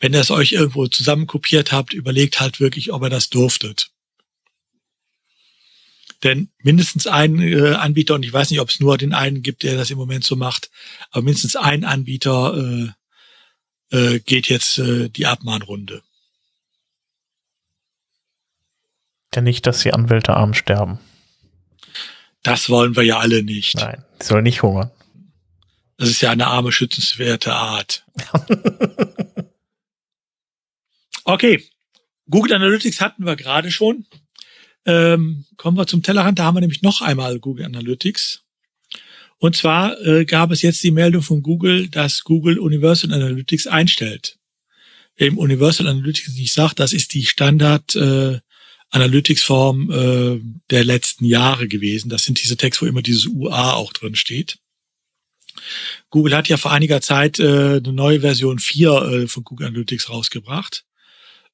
wenn 0.00 0.12
ihr 0.12 0.20
es 0.20 0.30
euch 0.30 0.52
irgendwo 0.52 0.86
zusammenkopiert 0.86 1.72
habt, 1.72 1.92
überlegt 1.92 2.40
halt 2.40 2.60
wirklich, 2.60 2.92
ob 2.92 3.02
ihr 3.02 3.10
das 3.10 3.30
durftet. 3.30 3.90
Denn 6.24 6.48
mindestens 6.62 7.06
ein 7.06 7.40
äh, 7.40 7.74
Anbieter, 7.74 8.14
und 8.14 8.24
ich 8.24 8.32
weiß 8.32 8.50
nicht, 8.50 8.60
ob 8.60 8.70
es 8.70 8.80
nur 8.80 8.98
den 8.98 9.12
einen 9.12 9.42
gibt, 9.42 9.62
der 9.62 9.76
das 9.76 9.90
im 9.90 9.98
Moment 9.98 10.24
so 10.24 10.34
macht, 10.34 10.70
aber 11.10 11.22
mindestens 11.22 11.54
ein 11.54 11.84
Anbieter 11.84 12.92
äh, 13.90 14.16
äh, 14.16 14.20
geht 14.20 14.48
jetzt 14.48 14.78
äh, 14.78 15.08
die 15.10 15.26
Abmahnrunde. 15.26 16.02
ja 19.34 19.42
nicht, 19.42 19.66
dass 19.66 19.80
die 19.80 19.92
Anwälte 19.92 20.34
arm 20.34 20.54
sterben. 20.54 20.98
Das 22.42 22.68
wollen 22.68 22.94
wir 22.94 23.02
ja 23.02 23.18
alle 23.18 23.42
nicht. 23.42 23.74
Nein, 23.74 24.04
sie 24.20 24.28
sollen 24.28 24.44
nicht 24.44 24.62
hungern. 24.62 24.90
Das 25.96 26.08
ist 26.08 26.20
ja 26.20 26.30
eine 26.30 26.46
arme, 26.46 26.72
schützenswerte 26.72 27.52
Art. 27.54 28.04
okay. 31.24 31.64
Google 32.28 32.54
Analytics 32.54 33.00
hatten 33.00 33.26
wir 33.26 33.36
gerade 33.36 33.70
schon. 33.70 34.06
Ähm, 34.86 35.44
kommen 35.56 35.76
wir 35.76 35.86
zum 35.86 36.02
Tellerrand. 36.02 36.38
Da 36.38 36.44
haben 36.44 36.56
wir 36.56 36.60
nämlich 36.60 36.82
noch 36.82 37.00
einmal 37.00 37.38
Google 37.38 37.66
Analytics. 37.66 38.42
Und 39.38 39.56
zwar 39.56 40.00
äh, 40.00 40.24
gab 40.24 40.50
es 40.50 40.62
jetzt 40.62 40.82
die 40.82 40.90
Meldung 40.90 41.22
von 41.22 41.42
Google, 41.42 41.88
dass 41.88 42.24
Google 42.24 42.58
Universal 42.58 43.12
Analytics 43.12 43.66
einstellt. 43.66 44.38
Wer 45.16 45.28
im 45.28 45.38
Universal 45.38 45.86
Analytics 45.86 46.34
nicht 46.34 46.52
sagt, 46.52 46.80
das 46.80 46.92
ist 46.92 47.14
die 47.14 47.24
Standard 47.24 47.94
äh, 47.94 48.38
Analytics-Form 48.90 49.90
äh, 49.90 50.40
der 50.70 50.84
letzten 50.84 51.24
Jahre 51.24 51.68
gewesen. 51.68 52.08
Das 52.08 52.24
sind 52.24 52.40
diese 52.42 52.56
Texte, 52.56 52.84
wo 52.84 52.88
immer 52.88 53.02
dieses 53.02 53.26
UA 53.26 53.72
auch 53.72 53.92
drin 53.92 54.14
steht. 54.14 54.58
Google 56.10 56.36
hat 56.36 56.48
ja 56.48 56.56
vor 56.56 56.72
einiger 56.72 57.00
Zeit 57.00 57.38
äh, 57.38 57.76
eine 57.76 57.92
neue 57.92 58.20
Version 58.20 58.58
4 58.58 58.90
äh, 58.90 59.28
von 59.28 59.44
Google 59.44 59.68
Analytics 59.68 60.10
rausgebracht 60.10 60.84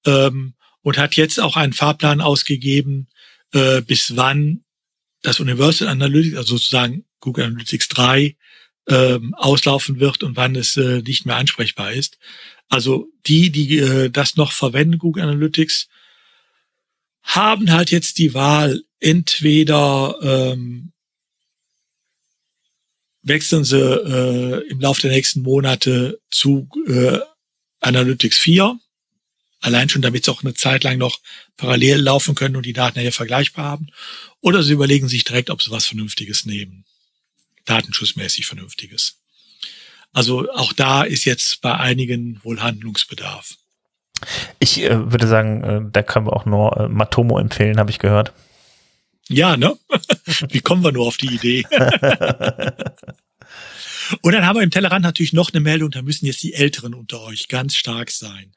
ähm, 0.07 0.55
und 0.83 0.99
hat 0.99 1.17
jetzt 1.17 1.41
auch 1.41 1.57
einen 1.57 1.73
Fahrplan 1.73 2.21
ausgegeben, 2.21 3.09
äh, 3.53 3.83
bis 3.83 4.17
wann 4.17 4.65
das 5.23 5.41
Universal 5.41 5.89
Analytics, 5.89 6.37
also 6.37 6.57
sozusagen 6.57 7.05
Google 7.21 7.45
Analytics 7.45 7.89
3, 7.89 8.37
ähm, 8.89 9.35
auslaufen 9.35 10.01
wird 10.01 10.23
und 10.23 10.37
wann 10.37 10.57
es 10.57 10.77
äh, 10.77 11.03
nicht 11.03 11.27
mehr 11.27 11.37
ansprechbar 11.37 11.93
ist. 11.93 12.19
Also 12.69 13.09
die, 13.27 13.51
die 13.51 13.79
äh, 13.79 14.11
das 14.11 14.37
noch 14.37 14.53
verwenden, 14.53 14.99
Google 14.99 15.25
Analytics, 15.25 15.89
haben 17.23 17.71
halt 17.71 17.91
jetzt 17.91 18.19
die 18.19 18.35
Wahl, 18.35 18.83
entweder 18.99 20.17
ähm, 20.23 20.93
wechseln 23.23 23.65
sie 23.65 23.79
äh, 23.79 24.67
im 24.69 24.81
Laufe 24.81 25.03
der 25.03 25.11
nächsten 25.11 25.43
Monate 25.43 26.21
zu 26.31 26.69
äh, 26.87 27.19
Analytics 27.81 28.39
4, 28.39 28.79
allein 29.61 29.89
schon, 29.89 30.03
damit 30.03 30.25
sie 30.25 30.31
auch 30.31 30.43
eine 30.43 30.55
Zeit 30.55 30.85
lang 30.85 30.99
noch 30.99 31.21
parallel 31.57 31.99
laufen 31.99 32.35
können 32.35 32.57
und 32.57 32.67
die 32.67 32.73
Daten 32.73 33.01
ja 33.01 33.11
vergleichbar 33.11 33.65
haben, 33.65 33.89
oder 34.41 34.63
sie 34.63 34.73
überlegen 34.73 35.09
sich 35.09 35.25
direkt, 35.25 35.51
ob 35.51 35.63
sie 35.63 35.71
was 35.71 35.87
Vernünftiges 35.87 36.47
nehmen, 36.47 36.85
datenschutzmäßig 37.67 38.47
Vernünftiges. 38.47 39.19
Also 40.13 40.51
auch 40.53 40.73
da 40.73 41.03
ist 41.03 41.25
jetzt 41.25 41.61
bei 41.61 41.75
einigen 41.77 42.41
wohl 42.43 42.61
Handlungsbedarf. 42.61 43.55
Ich 44.59 44.83
äh, 44.83 45.11
würde 45.11 45.27
sagen, 45.27 45.65
äh, 45.65 45.81
da 45.91 46.03
können 46.03 46.27
wir 46.27 46.33
auch 46.35 46.47
nur 46.47 46.77
äh, 46.77 46.89
Matomo 46.89 47.39
empfehlen, 47.39 47.79
habe 47.79 47.91
ich 47.91 47.99
gehört. 47.99 48.33
Ja, 49.29 49.57
ne? 49.57 49.79
Wie 50.49 50.61
kommen 50.61 50.83
wir 50.83 50.93
nur 50.93 51.07
auf 51.07 51.17
die 51.17 51.35
Idee? 51.35 51.65
Und 54.23 54.33
dann 54.33 54.47
haben 54.47 54.57
wir 54.57 54.63
im 54.63 54.71
Tellerrand 54.71 55.03
natürlich 55.03 55.33
noch 55.33 55.53
eine 55.53 55.61
Meldung, 55.61 55.91
da 55.91 56.03
müssen 56.03 56.27
jetzt 56.27 56.43
die 56.43 56.55
Älteren 56.55 56.95
unter 56.95 57.21
euch 57.23 57.49
ganz 57.49 57.75
stark 57.75 58.11
sein. 58.11 58.53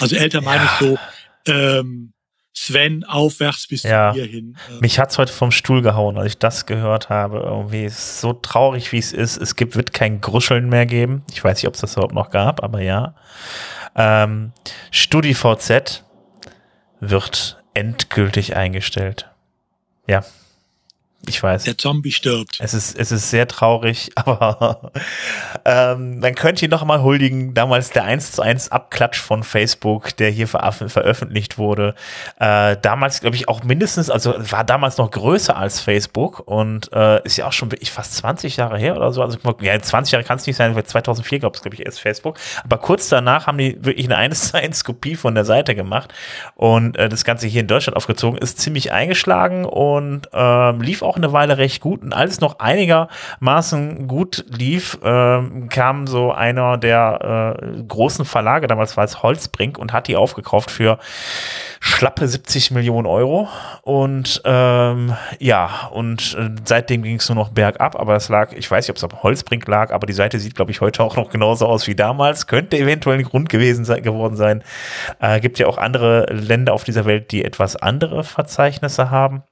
Also 0.00 0.16
älter 0.16 0.38
ja. 0.38 0.44
meine 0.44 0.64
ich 0.64 0.70
so, 0.86 0.98
ähm, 1.46 2.12
Sven, 2.60 3.04
aufwärts 3.04 3.68
bis 3.68 3.84
ja. 3.84 4.12
zu 4.12 4.18
mir 4.18 4.26
hin. 4.26 4.56
Ähm. 4.68 4.80
Mich 4.80 4.98
hat's 4.98 5.16
heute 5.16 5.32
vom 5.32 5.52
Stuhl 5.52 5.80
gehauen, 5.80 6.18
als 6.18 6.32
ich 6.32 6.38
das 6.38 6.66
gehört 6.66 7.08
habe. 7.08 7.38
Irgendwie 7.38 7.84
ist 7.84 8.20
so 8.20 8.32
traurig, 8.32 8.90
wie 8.90 8.98
es 8.98 9.12
ist. 9.12 9.36
Es 9.36 9.54
gibt, 9.54 9.76
wird 9.76 9.92
kein 9.92 10.20
Gruscheln 10.20 10.68
mehr 10.68 10.84
geben. 10.84 11.22
Ich 11.32 11.44
weiß 11.44 11.58
nicht, 11.58 11.68
ob 11.68 11.74
es 11.74 11.80
das 11.80 11.92
überhaupt 11.92 12.14
noch 12.14 12.30
gab, 12.30 12.62
aber 12.62 12.80
ja. 12.80 13.14
Ähm, 13.94 14.52
StudiVZ 14.90 16.02
wird 17.00 17.62
endgültig 17.74 18.56
eingestellt. 18.56 19.30
Ja. 20.08 20.24
Ich 21.28 21.42
weiß. 21.42 21.64
Der 21.64 21.76
Zombie 21.76 22.12
stirbt. 22.12 22.58
Es 22.60 22.74
ist, 22.74 22.98
es 22.98 23.12
ist 23.12 23.30
sehr 23.30 23.46
traurig, 23.46 24.10
aber 24.14 24.92
ähm, 25.64 26.20
dann 26.20 26.34
könnt 26.34 26.62
ihr 26.62 26.68
noch 26.68 26.84
mal 26.84 27.02
huldigen, 27.02 27.54
damals 27.54 27.90
der 27.90 28.04
1 28.04 28.32
zu 28.32 28.42
1 28.42 28.72
Abklatsch 28.72 29.20
von 29.20 29.42
Facebook, 29.42 30.16
der 30.16 30.30
hier 30.30 30.48
ver 30.48 30.72
veröffentlicht 30.72 31.58
wurde. 31.58 31.94
Äh, 32.38 32.76
damals, 32.80 33.20
glaube 33.20 33.36
ich, 33.36 33.48
auch 33.48 33.62
mindestens, 33.62 34.10
also 34.10 34.34
war 34.38 34.64
damals 34.64 34.98
noch 34.98 35.10
größer 35.10 35.56
als 35.56 35.80
Facebook 35.80 36.40
und 36.46 36.92
äh, 36.92 37.22
ist 37.24 37.36
ja 37.36 37.46
auch 37.46 37.52
schon 37.52 37.70
wirklich 37.70 37.90
fast 37.90 38.14
20 38.16 38.56
Jahre 38.56 38.78
her 38.78 38.96
oder 38.96 39.12
so. 39.12 39.22
Also 39.22 39.38
ja, 39.60 39.78
20 39.78 40.12
Jahre 40.12 40.24
kann 40.24 40.38
es 40.38 40.46
nicht 40.46 40.56
sein, 40.56 40.74
weil 40.74 40.84
2004 40.84 41.40
gab 41.40 41.54
es, 41.54 41.62
glaube 41.62 41.74
ich, 41.74 41.84
erst 41.84 42.00
Facebook. 42.00 42.38
Aber 42.64 42.78
kurz 42.78 43.08
danach 43.08 43.46
haben 43.46 43.58
die 43.58 43.76
wirklich 43.84 44.06
eine 44.06 44.16
1 44.16 44.48
zu 44.48 44.56
1 44.58 44.84
Kopie 44.84 45.16
von 45.16 45.34
der 45.34 45.44
Seite 45.44 45.74
gemacht 45.74 46.12
und 46.54 46.96
äh, 46.96 47.08
das 47.08 47.24
Ganze 47.24 47.46
hier 47.46 47.60
in 47.60 47.66
Deutschland 47.66 47.96
aufgezogen, 47.96 48.38
ist 48.38 48.58
ziemlich 48.58 48.92
eingeschlagen 48.92 49.64
und 49.64 50.28
ähm, 50.32 50.80
lief 50.80 51.02
auch 51.02 51.16
eine 51.18 51.32
Weile 51.32 51.58
recht 51.58 51.80
gut 51.80 52.02
und 52.02 52.12
alles 52.12 52.40
noch 52.40 52.58
einigermaßen 52.58 54.08
gut 54.08 54.44
lief, 54.48 54.98
ähm, 55.02 55.68
kam 55.68 56.06
so 56.06 56.32
einer 56.32 56.78
der 56.78 57.56
äh, 57.58 57.82
großen 57.82 58.24
Verlage, 58.24 58.66
damals 58.66 58.96
war 58.96 59.04
es 59.04 59.22
Holzbrink 59.22 59.78
und 59.78 59.92
hat 59.92 60.08
die 60.08 60.16
aufgekauft 60.16 60.70
für 60.70 60.98
schlappe 61.80 62.26
70 62.26 62.70
Millionen 62.72 63.06
Euro 63.06 63.48
und 63.82 64.42
ähm, 64.44 65.14
ja, 65.38 65.88
und 65.92 66.36
äh, 66.38 66.50
seitdem 66.64 67.02
ging 67.02 67.16
es 67.16 67.28
nur 67.28 67.36
noch 67.36 67.50
bergab, 67.50 67.96
aber 67.96 68.16
es 68.16 68.28
lag, 68.28 68.52
ich 68.52 68.70
weiß 68.70 68.84
nicht, 68.84 68.90
ob 68.90 68.96
es 68.96 69.04
auf 69.04 69.22
Holzbrink 69.22 69.66
lag, 69.66 69.92
aber 69.92 70.06
die 70.06 70.12
Seite 70.12 70.38
sieht, 70.38 70.54
glaube 70.54 70.70
ich, 70.70 70.80
heute 70.80 71.02
auch 71.02 71.16
noch 71.16 71.30
genauso 71.30 71.66
aus 71.66 71.86
wie 71.86 71.94
damals, 71.94 72.46
könnte 72.46 72.78
eventuell 72.78 73.18
ein 73.18 73.24
Grund 73.24 73.48
gewesen 73.48 73.84
sein, 73.84 74.02
geworden 74.02 74.36
sein. 74.36 74.62
Äh, 75.20 75.40
gibt 75.40 75.58
ja 75.58 75.66
auch 75.66 75.78
andere 75.78 76.26
Länder 76.32 76.72
auf 76.72 76.84
dieser 76.84 77.04
Welt, 77.04 77.32
die 77.32 77.44
etwas 77.44 77.76
andere 77.76 78.24
Verzeichnisse 78.24 79.10
haben. 79.10 79.42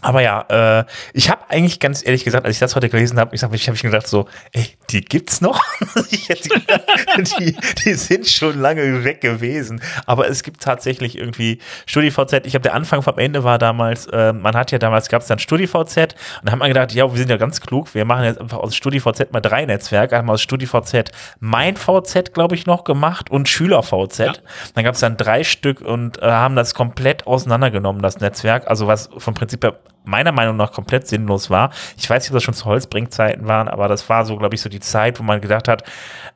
Aber 0.00 0.22
ja, 0.22 0.80
äh, 0.80 0.84
ich 1.12 1.30
habe 1.30 1.42
eigentlich 1.48 1.80
ganz 1.80 2.04
ehrlich 2.04 2.24
gesagt, 2.24 2.46
als 2.46 2.56
ich 2.56 2.60
das 2.60 2.76
heute 2.76 2.88
gelesen 2.88 3.18
habe, 3.18 3.34
ich 3.34 3.42
habe 3.42 3.54
ich 3.54 3.68
hab 3.68 3.74
ich 3.74 3.82
gedacht 3.82 4.06
so, 4.06 4.26
ey, 4.52 4.66
die 4.90 5.02
gibt's 5.02 5.40
noch? 5.40 5.62
die, 6.10 7.56
die 7.84 7.94
sind 7.94 8.26
schon 8.26 8.58
lange 8.58 9.04
weg 9.04 9.20
gewesen. 9.20 9.80
Aber 10.06 10.28
es 10.28 10.42
gibt 10.42 10.62
tatsächlich 10.62 11.18
irgendwie 11.18 11.58
StudiVZ. 11.86 12.46
Ich 12.46 12.54
habe 12.54 12.62
der 12.62 12.74
Anfang 12.74 13.02
vom 13.02 13.18
Ende 13.18 13.44
war 13.44 13.58
damals, 13.58 14.06
äh, 14.06 14.32
man 14.32 14.54
hat 14.54 14.72
ja 14.72 14.78
damals 14.78 15.08
gab 15.08 15.22
es 15.22 15.28
dann 15.28 15.38
StudiVZ 15.38 15.96
und 15.96 16.16
dann 16.44 16.52
haben 16.52 16.58
wir 16.60 16.68
gedacht, 16.68 16.92
ja, 16.92 17.10
wir 17.10 17.18
sind 17.18 17.30
ja 17.30 17.36
ganz 17.36 17.60
klug, 17.60 17.94
wir 17.94 18.04
machen 18.04 18.24
jetzt 18.24 18.40
einfach 18.40 18.58
aus 18.58 18.74
StudiVZ 18.74 19.32
mal 19.32 19.40
drei 19.40 19.66
Netzwerke, 19.66 20.16
haben 20.16 20.30
aus 20.30 20.42
StudiVZ 20.42 21.10
mein 21.40 21.76
VZ, 21.76 22.32
glaube 22.32 22.54
ich, 22.54 22.66
noch 22.66 22.84
gemacht 22.84 23.30
und 23.30 23.48
SchülerVZ. 23.48 24.18
Ja. 24.18 24.32
Dann 24.74 24.84
gab 24.84 24.94
es 24.94 25.00
dann 25.00 25.16
drei 25.16 25.44
Stück 25.44 25.80
und 25.80 26.22
äh, 26.22 26.26
haben 26.26 26.56
das 26.56 26.74
komplett 26.74 27.26
auseinandergenommen, 27.26 28.02
das 28.02 28.20
Netzwerk. 28.20 28.68
Also 28.68 28.86
was 28.86 29.10
vom 29.18 29.34
Prinzip 29.34 29.64
her 29.64 29.78
meiner 30.04 30.32
Meinung 30.32 30.56
nach 30.56 30.72
komplett 30.72 31.06
sinnlos 31.06 31.50
war. 31.50 31.70
Ich 31.96 32.08
weiß 32.08 32.22
nicht, 32.22 32.30
ob 32.30 32.34
das 32.34 32.42
schon 32.42 32.54
zu 32.54 32.64
Holzbringzeiten 32.64 33.46
waren, 33.46 33.68
aber 33.68 33.88
das 33.88 34.08
war 34.08 34.24
so, 34.24 34.36
glaube 34.36 34.54
ich, 34.54 34.60
so 34.60 34.68
die 34.68 34.80
Zeit, 34.80 35.18
wo 35.18 35.22
man 35.22 35.40
gedacht 35.40 35.68
hat, 35.68 35.84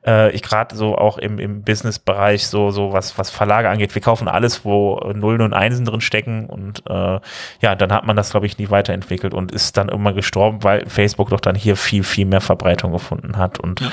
äh, 0.07 0.31
ich 0.33 0.43
gerade 0.43 0.77
so 0.77 0.97
auch 0.97 1.19
im, 1.19 1.39
im 1.39 1.63
Business-Bereich, 1.63 2.47
so, 2.47 2.71
so 2.71 2.93
was, 2.93 3.19
was 3.19 3.31
Verlage 3.31 3.69
angeht, 3.69 3.95
wir 3.95 4.03
kaufen 4.03 4.29
alles, 4.29 4.65
wo 4.65 5.01
Nullen 5.15 5.41
und 5.41 5.55
Einsen 5.55 5.85
drin 5.85 6.01
stecken 6.01 6.47
und 6.47 6.83
äh, 6.89 7.21
ja, 7.61 7.75
dann 7.75 7.93
hat 7.93 8.07
man 8.07 8.17
das, 8.17 8.31
glaube 8.31 8.47
ich, 8.47 8.59
nie 8.59 8.71
weiterentwickelt 8.71 9.35
und 9.35 9.53
ist 9.53 9.77
dann 9.77 9.89
immer 9.89 10.13
gestorben, 10.13 10.63
weil 10.63 10.89
Facebook 10.89 11.31
doch 11.31 11.41
dann 11.41 11.55
hier 11.55 11.77
viel, 11.77 12.05
viel 12.05 12.27
mehr 12.27 12.41
Verbreitung 12.41 12.93
gefunden 12.93 13.37
hat. 13.37 13.59
Und 13.61 13.81
ja. 13.81 13.93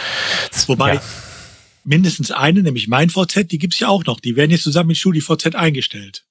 Wobei 0.67 0.95
ja. 0.95 1.01
mindestens 1.83 2.31
eine, 2.31 2.61
nämlich 2.61 2.87
mein 2.87 3.09
VZ, 3.09 3.51
die 3.51 3.57
gibt's 3.57 3.79
ja 3.79 3.87
auch 3.87 4.05
noch. 4.05 4.19
Die 4.19 4.35
werden 4.35 4.51
jetzt 4.51 4.63
zusammen 4.63 4.87
mit 4.87 4.97
StudiVZ 4.97 5.55
eingestellt. 5.55 6.25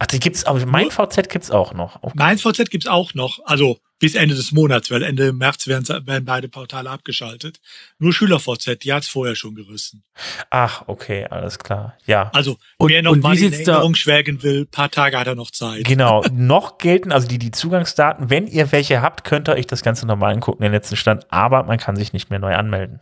Ach, 0.00 0.06
die 0.06 0.20
gibt's 0.20 0.44
auch. 0.44 0.64
Mein 0.64 0.90
VZ 0.90 1.28
gibt's 1.28 1.50
auch 1.50 1.74
noch. 1.74 2.02
Okay. 2.02 2.14
Mein 2.16 2.38
VZ 2.38 2.70
gibt's 2.70 2.86
auch 2.86 3.14
noch. 3.14 3.40
Also 3.44 3.78
bis 3.98 4.14
Ende 4.14 4.36
des 4.36 4.52
Monats, 4.52 4.90
weil 4.92 5.02
Ende 5.02 5.32
März 5.32 5.66
werden, 5.66 5.88
werden 6.06 6.24
beide 6.24 6.48
Portale 6.48 6.88
abgeschaltet. 6.88 7.60
Nur 7.98 8.12
SchülerVZ, 8.12 8.78
die 8.84 8.92
hat's 8.92 9.08
vorher 9.08 9.34
schon 9.34 9.56
gerissen. 9.56 10.04
Ach, 10.50 10.84
okay, 10.86 11.26
alles 11.28 11.58
klar. 11.58 11.96
Ja. 12.06 12.30
Also, 12.32 12.58
und, 12.76 12.90
wer 12.90 13.02
noch 13.02 13.12
und 13.12 13.22
mal 13.22 13.36
in 13.36 13.52
Erinnerung 13.52 13.96
schwelgen 13.96 14.42
will, 14.44 14.66
paar 14.66 14.90
Tage 14.90 15.18
hat 15.18 15.26
er 15.26 15.34
noch 15.34 15.50
Zeit. 15.50 15.84
Genau. 15.84 16.22
noch 16.32 16.78
gelten, 16.78 17.10
also 17.10 17.26
die, 17.26 17.38
die 17.38 17.50
Zugangsdaten, 17.50 18.30
wenn 18.30 18.46
ihr 18.46 18.70
welche 18.70 19.02
habt, 19.02 19.24
könnt 19.24 19.48
ihr 19.48 19.54
euch 19.54 19.66
das 19.66 19.82
Ganze 19.82 20.06
nochmal 20.06 20.32
angucken, 20.32 20.62
den 20.62 20.72
letzten 20.72 20.96
Stand, 20.96 21.26
aber 21.32 21.64
man 21.64 21.78
kann 21.78 21.96
sich 21.96 22.12
nicht 22.12 22.30
mehr 22.30 22.38
neu 22.38 22.54
anmelden. 22.54 23.00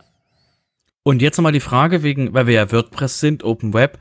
Und 1.03 1.21
jetzt 1.21 1.37
nochmal 1.37 1.53
die 1.53 1.59
Frage 1.59 2.01
wegen, 2.01 2.33
weil 2.33 2.47
wir 2.47 2.55
ja 2.55 2.71
WordPress 2.71 3.19
sind, 3.19 3.43
Open 3.43 3.73
Web, 3.73 3.99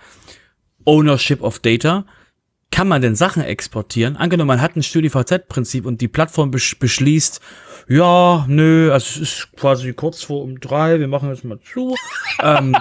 Ownership 0.86 1.42
of 1.42 1.58
Data 1.58 2.06
kann 2.76 2.88
man 2.88 3.00
denn 3.00 3.16
Sachen 3.16 3.42
exportieren? 3.42 4.18
Angenommen, 4.18 4.48
man 4.48 4.60
hat 4.60 4.76
ein 4.76 4.82
StudiVZ-Prinzip 4.82 5.86
und 5.86 6.02
die 6.02 6.08
Plattform 6.08 6.50
beschließt, 6.50 7.40
ja, 7.88 8.44
nö, 8.48 8.92
also 8.92 9.06
es 9.06 9.16
ist 9.16 9.48
quasi 9.56 9.94
kurz 9.94 10.22
vor 10.22 10.42
um 10.42 10.60
drei, 10.60 11.00
wir 11.00 11.08
machen 11.08 11.30
jetzt 11.30 11.42
mal 11.42 11.58
zu. 11.58 11.96
ähm, 12.42 12.76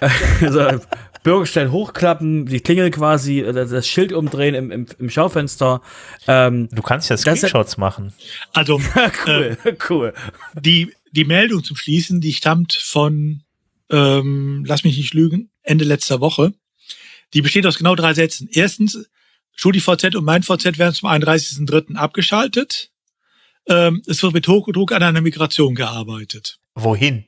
also, 0.40 0.80
Bürgerstein 1.22 1.70
hochklappen, 1.70 2.46
die 2.46 2.58
Klingel 2.58 2.90
quasi, 2.90 3.38
äh, 3.38 3.52
das 3.52 3.86
Schild 3.86 4.12
umdrehen 4.12 4.56
im, 4.56 4.72
im, 4.72 4.86
im 4.98 5.10
Schaufenster. 5.10 5.80
Ähm, 6.26 6.68
du 6.72 6.82
kannst 6.82 7.08
ja 7.08 7.16
Screenshots 7.16 7.70
das, 7.70 7.78
machen. 7.78 8.14
Also, 8.52 8.80
cool, 9.28 9.56
äh, 9.62 9.76
cool. 9.88 10.12
Die, 10.60 10.92
die 11.12 11.24
Meldung 11.24 11.62
zum 11.62 11.76
Schließen, 11.76 12.20
die 12.20 12.32
stammt 12.32 12.72
von, 12.72 13.44
ähm, 13.92 14.64
lass 14.66 14.82
mich 14.82 14.96
nicht 14.96 15.14
lügen, 15.14 15.50
Ende 15.62 15.84
letzter 15.84 16.18
Woche. 16.20 16.52
Die 17.34 17.42
besteht 17.42 17.66
aus 17.66 17.78
genau 17.78 17.94
drei 17.94 18.14
Sätzen. 18.14 18.48
Erstens, 18.52 19.08
StudiVZ 19.54 20.14
und 20.14 20.24
mein 20.24 20.42
VZ 20.42 20.78
werden 20.78 20.94
zum 20.94 21.08
31.03. 21.08 21.96
abgeschaltet. 21.96 22.90
Ähm, 23.68 24.02
es 24.06 24.22
wird 24.22 24.34
mit 24.34 24.46
Hochdruck 24.46 24.92
an 24.92 25.02
einer 25.02 25.20
Migration 25.20 25.74
gearbeitet. 25.74 26.58
Wohin? 26.74 27.24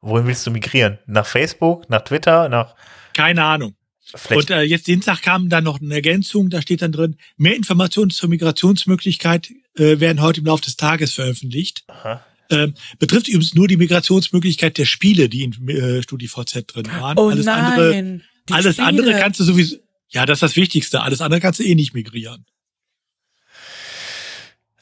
Wohin 0.00 0.26
willst 0.26 0.46
du 0.46 0.50
migrieren? 0.50 0.98
Nach 1.06 1.26
Facebook, 1.26 1.88
nach 1.88 2.02
Twitter, 2.02 2.48
nach? 2.48 2.74
Keine 3.14 3.44
Ahnung. 3.44 3.76
Vielleicht. 4.14 4.50
Und 4.50 4.56
äh, 4.56 4.62
jetzt 4.62 4.88
Dienstag 4.88 5.22
kam 5.22 5.48
dann 5.48 5.64
noch 5.64 5.80
eine 5.80 5.94
Ergänzung, 5.94 6.50
da 6.50 6.60
steht 6.60 6.82
dann 6.82 6.92
drin, 6.92 7.16
mehr 7.36 7.56
Informationen 7.56 8.10
zur 8.10 8.28
Migrationsmöglichkeit 8.28 9.50
äh, 9.76 10.00
werden 10.00 10.20
heute 10.20 10.40
im 10.40 10.46
Laufe 10.46 10.64
des 10.64 10.76
Tages 10.76 11.14
veröffentlicht. 11.14 11.84
Aha. 11.86 12.22
Ähm, 12.50 12.74
betrifft 12.98 13.28
übrigens 13.28 13.54
nur 13.54 13.68
die 13.68 13.78
Migrationsmöglichkeit 13.78 14.76
der 14.76 14.84
Spiele, 14.84 15.28
die 15.28 15.44
in 15.44 15.68
äh, 15.68 16.02
StudiVZ 16.02 16.64
drin 16.66 16.86
waren. 17.00 17.16
Oh 17.18 17.30
Alles 17.30 17.46
nein. 17.46 17.64
andere 17.64 18.20
die 18.48 18.54
Alles 18.54 18.74
Spiele. 18.74 18.88
andere 18.88 19.20
kannst 19.20 19.40
du 19.40 19.44
sowieso, 19.44 19.76
ja, 20.08 20.26
das 20.26 20.36
ist 20.36 20.42
das 20.42 20.56
Wichtigste. 20.56 21.02
Alles 21.02 21.20
andere 21.20 21.40
kannst 21.40 21.60
du 21.60 21.64
eh 21.64 21.74
nicht 21.74 21.94
migrieren. 21.94 22.44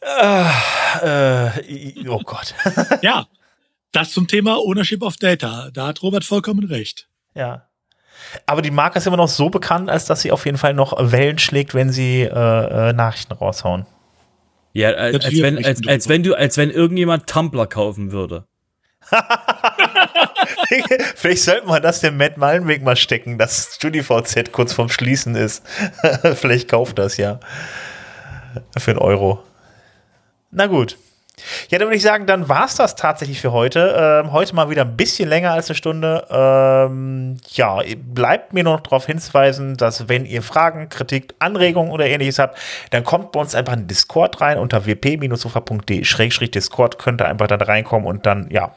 Äh, 0.01 0.47
äh, 1.03 2.09
oh 2.09 2.21
Gott. 2.21 2.55
ja, 3.03 3.27
das 3.93 4.13
zum 4.13 4.27
Thema 4.27 4.57
Ownership 4.59 5.03
of 5.03 5.17
Data. 5.17 5.71
Da 5.73 5.89
hat 5.89 6.03
Robert 6.03 6.25
vollkommen 6.25 6.65
recht. 6.65 7.09
Ja. 7.35 7.67
Aber 8.47 8.63
die 8.63 8.71
Marke 8.71 8.99
ist 8.99 9.07
immer 9.07 9.17
noch 9.17 9.29
so 9.29 9.51
bekannt, 9.51 9.89
als 9.91 10.05
dass 10.05 10.23
sie 10.23 10.33
auf 10.33 10.45
jeden 10.47 10.59
Fall 10.59 10.75
noch 10.75 10.95
Wellen 10.99 11.39
schlägt, 11.39 11.75
wenn 11.75 11.91
sie 11.91 12.23
äh, 12.23 12.29
äh 12.91 12.93
Nachrichten 12.93 13.33
raushauen. 13.33 13.87
Ja, 14.73 14.91
als, 14.91 15.25
als 15.25 15.43
wenn, 15.43 15.65
als, 15.65 15.87
als 15.87 16.09
wenn 16.09 16.23
du, 16.23 16.35
als 16.35 16.57
wenn 16.57 16.71
irgendjemand 16.71 17.27
Tumblr 17.27 17.67
kaufen 17.67 18.13
würde. 18.13 18.47
Vielleicht 21.17 21.43
sollten 21.43 21.69
wir 21.69 21.81
das 21.81 22.01
dem 22.01 22.17
Matt 22.17 22.37
Malenweg 22.37 22.83
mal 22.83 22.97
stecken, 22.97 23.39
dass 23.39 23.75
StudiVZ 23.75 24.53
kurz 24.53 24.73
vorm 24.73 24.89
Schließen 24.89 25.35
ist. 25.35 25.65
Vielleicht 26.35 26.69
kauft 26.69 26.99
das 26.99 27.17
ja. 27.17 27.41
Für 28.79 28.93
einen 28.93 29.01
Euro. 29.01 29.43
Na 30.51 30.67
gut. 30.67 30.97
Ja, 31.71 31.79
dann 31.79 31.89
würde 31.89 31.97
ich 31.97 32.03
sagen, 32.03 32.27
dann 32.27 32.49
war 32.49 32.67
es 32.67 32.75
das 32.75 32.97
tatsächlich 32.97 33.41
für 33.41 33.53
heute. 33.53 33.95
Ähm, 33.97 34.33
heute 34.33 34.55
mal 34.55 34.71
wieder 34.71 34.83
ein 34.83 34.97
bisschen 34.97 35.29
länger 35.29 35.53
als 35.53 35.69
eine 35.69 35.77
Stunde. 35.77 36.27
Ähm, 36.31 37.39
ja, 37.53 37.81
bleibt 37.97 38.53
mir 38.53 38.65
noch 38.65 38.81
darauf 38.81 39.07
hinzuweisen, 39.07 39.77
dass 39.77 40.09
wenn 40.09 40.27
ihr 40.27 40.43
Fragen, 40.43 40.89
Kritik, 40.89 41.35
Anregungen 41.39 41.93
oder 41.93 42.07
ähnliches 42.07 42.39
habt, 42.39 42.59
dann 42.91 43.05
kommt 43.05 43.33
bei 43.33 43.41
uns 43.41 43.55
einfach 43.55 43.73
in 43.73 43.87
Discord 43.87 44.41
rein 44.41 44.59
unter 44.59 44.87
wp-sofa.de-discord 44.87 46.99
könnt 46.99 47.23
ihr 47.23 47.29
einfach 47.29 47.47
da 47.47 47.57
reinkommen 47.57 48.07
und 48.07 48.27
dann, 48.27 48.49
ja, 48.51 48.75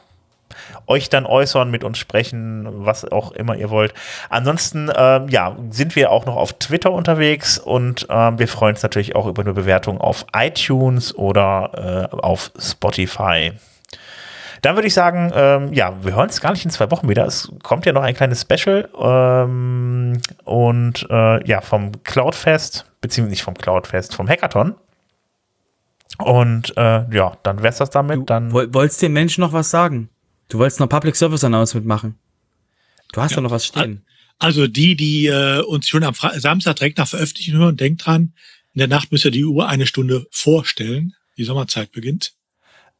euch 0.86 1.08
dann 1.08 1.26
äußern, 1.26 1.70
mit 1.70 1.84
uns 1.84 1.98
sprechen, 1.98 2.66
was 2.84 3.04
auch 3.04 3.32
immer 3.32 3.56
ihr 3.56 3.70
wollt. 3.70 3.94
Ansonsten, 4.28 4.90
ähm, 4.94 5.28
ja, 5.28 5.56
sind 5.70 5.96
wir 5.96 6.10
auch 6.10 6.26
noch 6.26 6.36
auf 6.36 6.52
Twitter 6.54 6.92
unterwegs 6.92 7.58
und 7.58 8.06
ähm, 8.10 8.38
wir 8.38 8.48
freuen 8.48 8.74
uns 8.74 8.82
natürlich 8.82 9.16
auch 9.16 9.26
über 9.26 9.42
eine 9.42 9.54
Bewertung 9.54 10.00
auf 10.00 10.26
iTunes 10.34 11.14
oder 11.14 12.10
äh, 12.12 12.16
auf 12.16 12.52
Spotify. 12.58 13.52
Dann 14.64 14.76
würde 14.76 14.88
ich 14.88 14.94
sagen, 14.94 15.30
ähm, 15.34 15.74
ja, 15.74 15.92
wir 16.02 16.14
hören 16.14 16.28
uns 16.28 16.40
gar 16.40 16.52
nicht 16.52 16.64
in 16.64 16.70
zwei 16.70 16.90
Wochen 16.90 17.06
wieder. 17.06 17.26
Es 17.26 17.52
kommt 17.62 17.84
ja 17.84 17.92
noch 17.92 18.02
ein 18.02 18.14
kleines 18.14 18.40
Special 18.40 18.88
ähm, 18.98 20.22
und 20.44 21.06
äh, 21.10 21.46
ja, 21.46 21.60
vom 21.60 21.92
Cloudfest, 22.02 22.86
beziehungsweise 23.02 23.32
nicht 23.32 23.42
vom 23.42 23.54
Cloudfest, 23.54 24.14
vom 24.14 24.26
Hackathon. 24.26 24.74
Und 26.16 26.74
äh, 26.78 27.14
ja, 27.14 27.32
dann 27.42 27.62
wär's 27.62 27.76
das 27.76 27.90
damit. 27.90 28.30
Dann 28.30 28.50
du 28.50 28.74
wolltest 28.74 29.02
den 29.02 29.12
Menschen 29.12 29.42
noch 29.42 29.52
was 29.52 29.68
sagen? 29.68 30.08
Du 30.48 30.58
wolltest 30.58 30.80
noch 30.80 30.88
Public 30.88 31.16
Service 31.16 31.44
Announcement 31.44 31.86
machen. 31.86 32.18
Du 33.12 33.20
hast 33.20 33.34
ja, 33.34 33.40
noch 33.40 33.50
was 33.50 33.66
stehen. 33.66 34.04
Also 34.38 34.66
die, 34.66 34.96
die 34.96 35.26
äh, 35.26 35.60
uns 35.60 35.88
schon 35.88 36.04
am 36.04 36.14
Fra 36.14 36.38
Samstag 36.38 36.76
direkt 36.76 36.98
nach 36.98 37.08
Veröffentlichung 37.08 37.60
hören, 37.60 37.76
denkt 37.76 38.04
dran, 38.04 38.32
In 38.74 38.80
der 38.80 38.88
Nacht 38.88 39.12
müsst 39.12 39.24
ihr 39.24 39.30
die 39.30 39.44
Uhr 39.44 39.68
eine 39.68 39.86
Stunde 39.86 40.26
vorstellen. 40.30 41.14
Die 41.36 41.44
Sommerzeit 41.44 41.92
beginnt. 41.92 42.34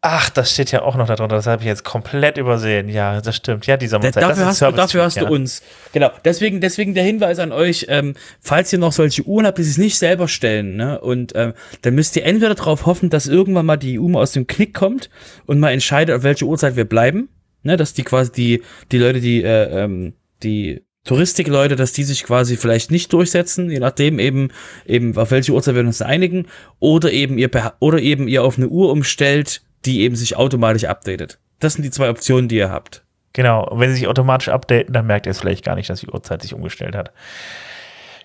Ach, 0.06 0.28
das 0.28 0.52
steht 0.52 0.70
ja 0.70 0.82
auch 0.82 0.96
noch 0.96 1.06
darunter. 1.06 1.34
Das 1.34 1.46
habe 1.46 1.62
ich 1.62 1.66
jetzt 1.66 1.82
komplett 1.82 2.36
übersehen. 2.36 2.90
Ja, 2.90 3.22
das 3.22 3.36
stimmt. 3.36 3.66
Ja, 3.66 3.78
die 3.78 3.86
Sommerzeit. 3.86 4.22
Da, 4.22 4.28
das 4.28 4.36
dafür 4.36 4.42
ist 4.42 4.48
hast, 4.60 4.72
du, 4.72 4.76
dafür 4.76 5.02
hast 5.02 5.16
ja. 5.16 5.24
du 5.24 5.32
uns. 5.32 5.62
Genau. 5.94 6.10
Deswegen, 6.26 6.60
deswegen 6.60 6.92
der 6.92 7.04
Hinweis 7.04 7.38
an 7.38 7.52
euch, 7.52 7.86
ähm, 7.88 8.14
falls 8.38 8.70
ihr 8.70 8.78
noch 8.78 8.92
solche 8.92 9.22
Uhren 9.22 9.46
habt, 9.46 9.56
die 9.56 9.62
sich 9.62 9.78
nicht 9.78 9.96
selber 9.96 10.28
stellen, 10.28 10.76
ne, 10.76 11.00
und 11.00 11.32
ähm, 11.34 11.54
dann 11.80 11.94
müsst 11.94 12.16
ihr 12.16 12.26
entweder 12.26 12.54
darauf 12.54 12.84
hoffen, 12.84 13.08
dass 13.08 13.26
irgendwann 13.26 13.64
mal 13.64 13.78
die 13.78 13.98
Uhr 13.98 14.10
mal 14.10 14.20
aus 14.20 14.32
dem 14.32 14.46
Knick 14.46 14.74
kommt 14.74 15.08
und 15.46 15.58
mal 15.58 15.70
entscheidet, 15.70 16.14
auf 16.14 16.22
welche 16.22 16.44
Uhrzeit 16.44 16.76
wir 16.76 16.84
bleiben. 16.84 17.30
Ne, 17.64 17.76
dass 17.76 17.94
die 17.94 18.04
quasi 18.04 18.30
die, 18.30 18.62
die 18.92 18.98
Leute, 18.98 19.20
die, 19.20 19.42
äh, 19.42 19.84
ähm, 19.84 20.14
die 20.42 20.82
Touristikleute, 21.04 21.76
dass 21.76 21.92
die 21.92 22.04
sich 22.04 22.24
quasi 22.24 22.56
vielleicht 22.56 22.90
nicht 22.90 23.12
durchsetzen, 23.12 23.70
je 23.70 23.78
nachdem 23.78 24.18
eben, 24.18 24.50
eben 24.86 25.16
auf 25.16 25.30
welche 25.30 25.52
Uhrzeit 25.52 25.74
wir 25.74 25.82
uns 25.82 26.00
einigen, 26.00 26.46
oder 26.78 27.12
eben 27.12 27.38
ihr, 27.38 27.50
oder 27.80 27.98
eben 27.98 28.28
ihr 28.28 28.42
auf 28.42 28.56
eine 28.56 28.68
Uhr 28.68 28.90
umstellt, 28.90 29.62
die 29.84 30.00
eben 30.00 30.16
sich 30.16 30.36
automatisch 30.36 30.84
updatet. 30.84 31.38
Das 31.60 31.74
sind 31.74 31.82
die 31.82 31.90
zwei 31.90 32.08
Optionen, 32.08 32.48
die 32.48 32.56
ihr 32.56 32.70
habt. 32.70 33.04
Genau. 33.34 33.68
Und 33.68 33.80
wenn 33.80 33.90
sie 33.90 33.96
sich 33.96 34.08
automatisch 34.08 34.48
updaten, 34.48 34.92
dann 34.92 35.06
merkt 35.06 35.26
ihr 35.26 35.30
es 35.30 35.40
vielleicht 35.40 35.64
gar 35.64 35.74
nicht, 35.74 35.90
dass 35.90 36.00
die 36.00 36.08
Uhrzeit 36.08 36.42
sich 36.42 36.54
umgestellt 36.54 36.94
hat. 36.94 37.12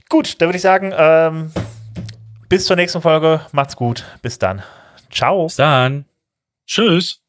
Gut, 0.08 0.40
dann 0.40 0.48
würde 0.48 0.58
ich 0.58 0.62
sagen, 0.62 0.94
ähm, 0.96 1.52
bis 2.48 2.66
zur 2.66 2.76
nächsten 2.76 3.02
Folge. 3.02 3.42
Macht's 3.52 3.76
gut. 3.76 4.06
Bis 4.22 4.40
dann. 4.40 4.64
Ciao. 5.12 5.46
Bis 5.46 5.56
dann. 5.56 6.06
Tschüss. 6.66 7.22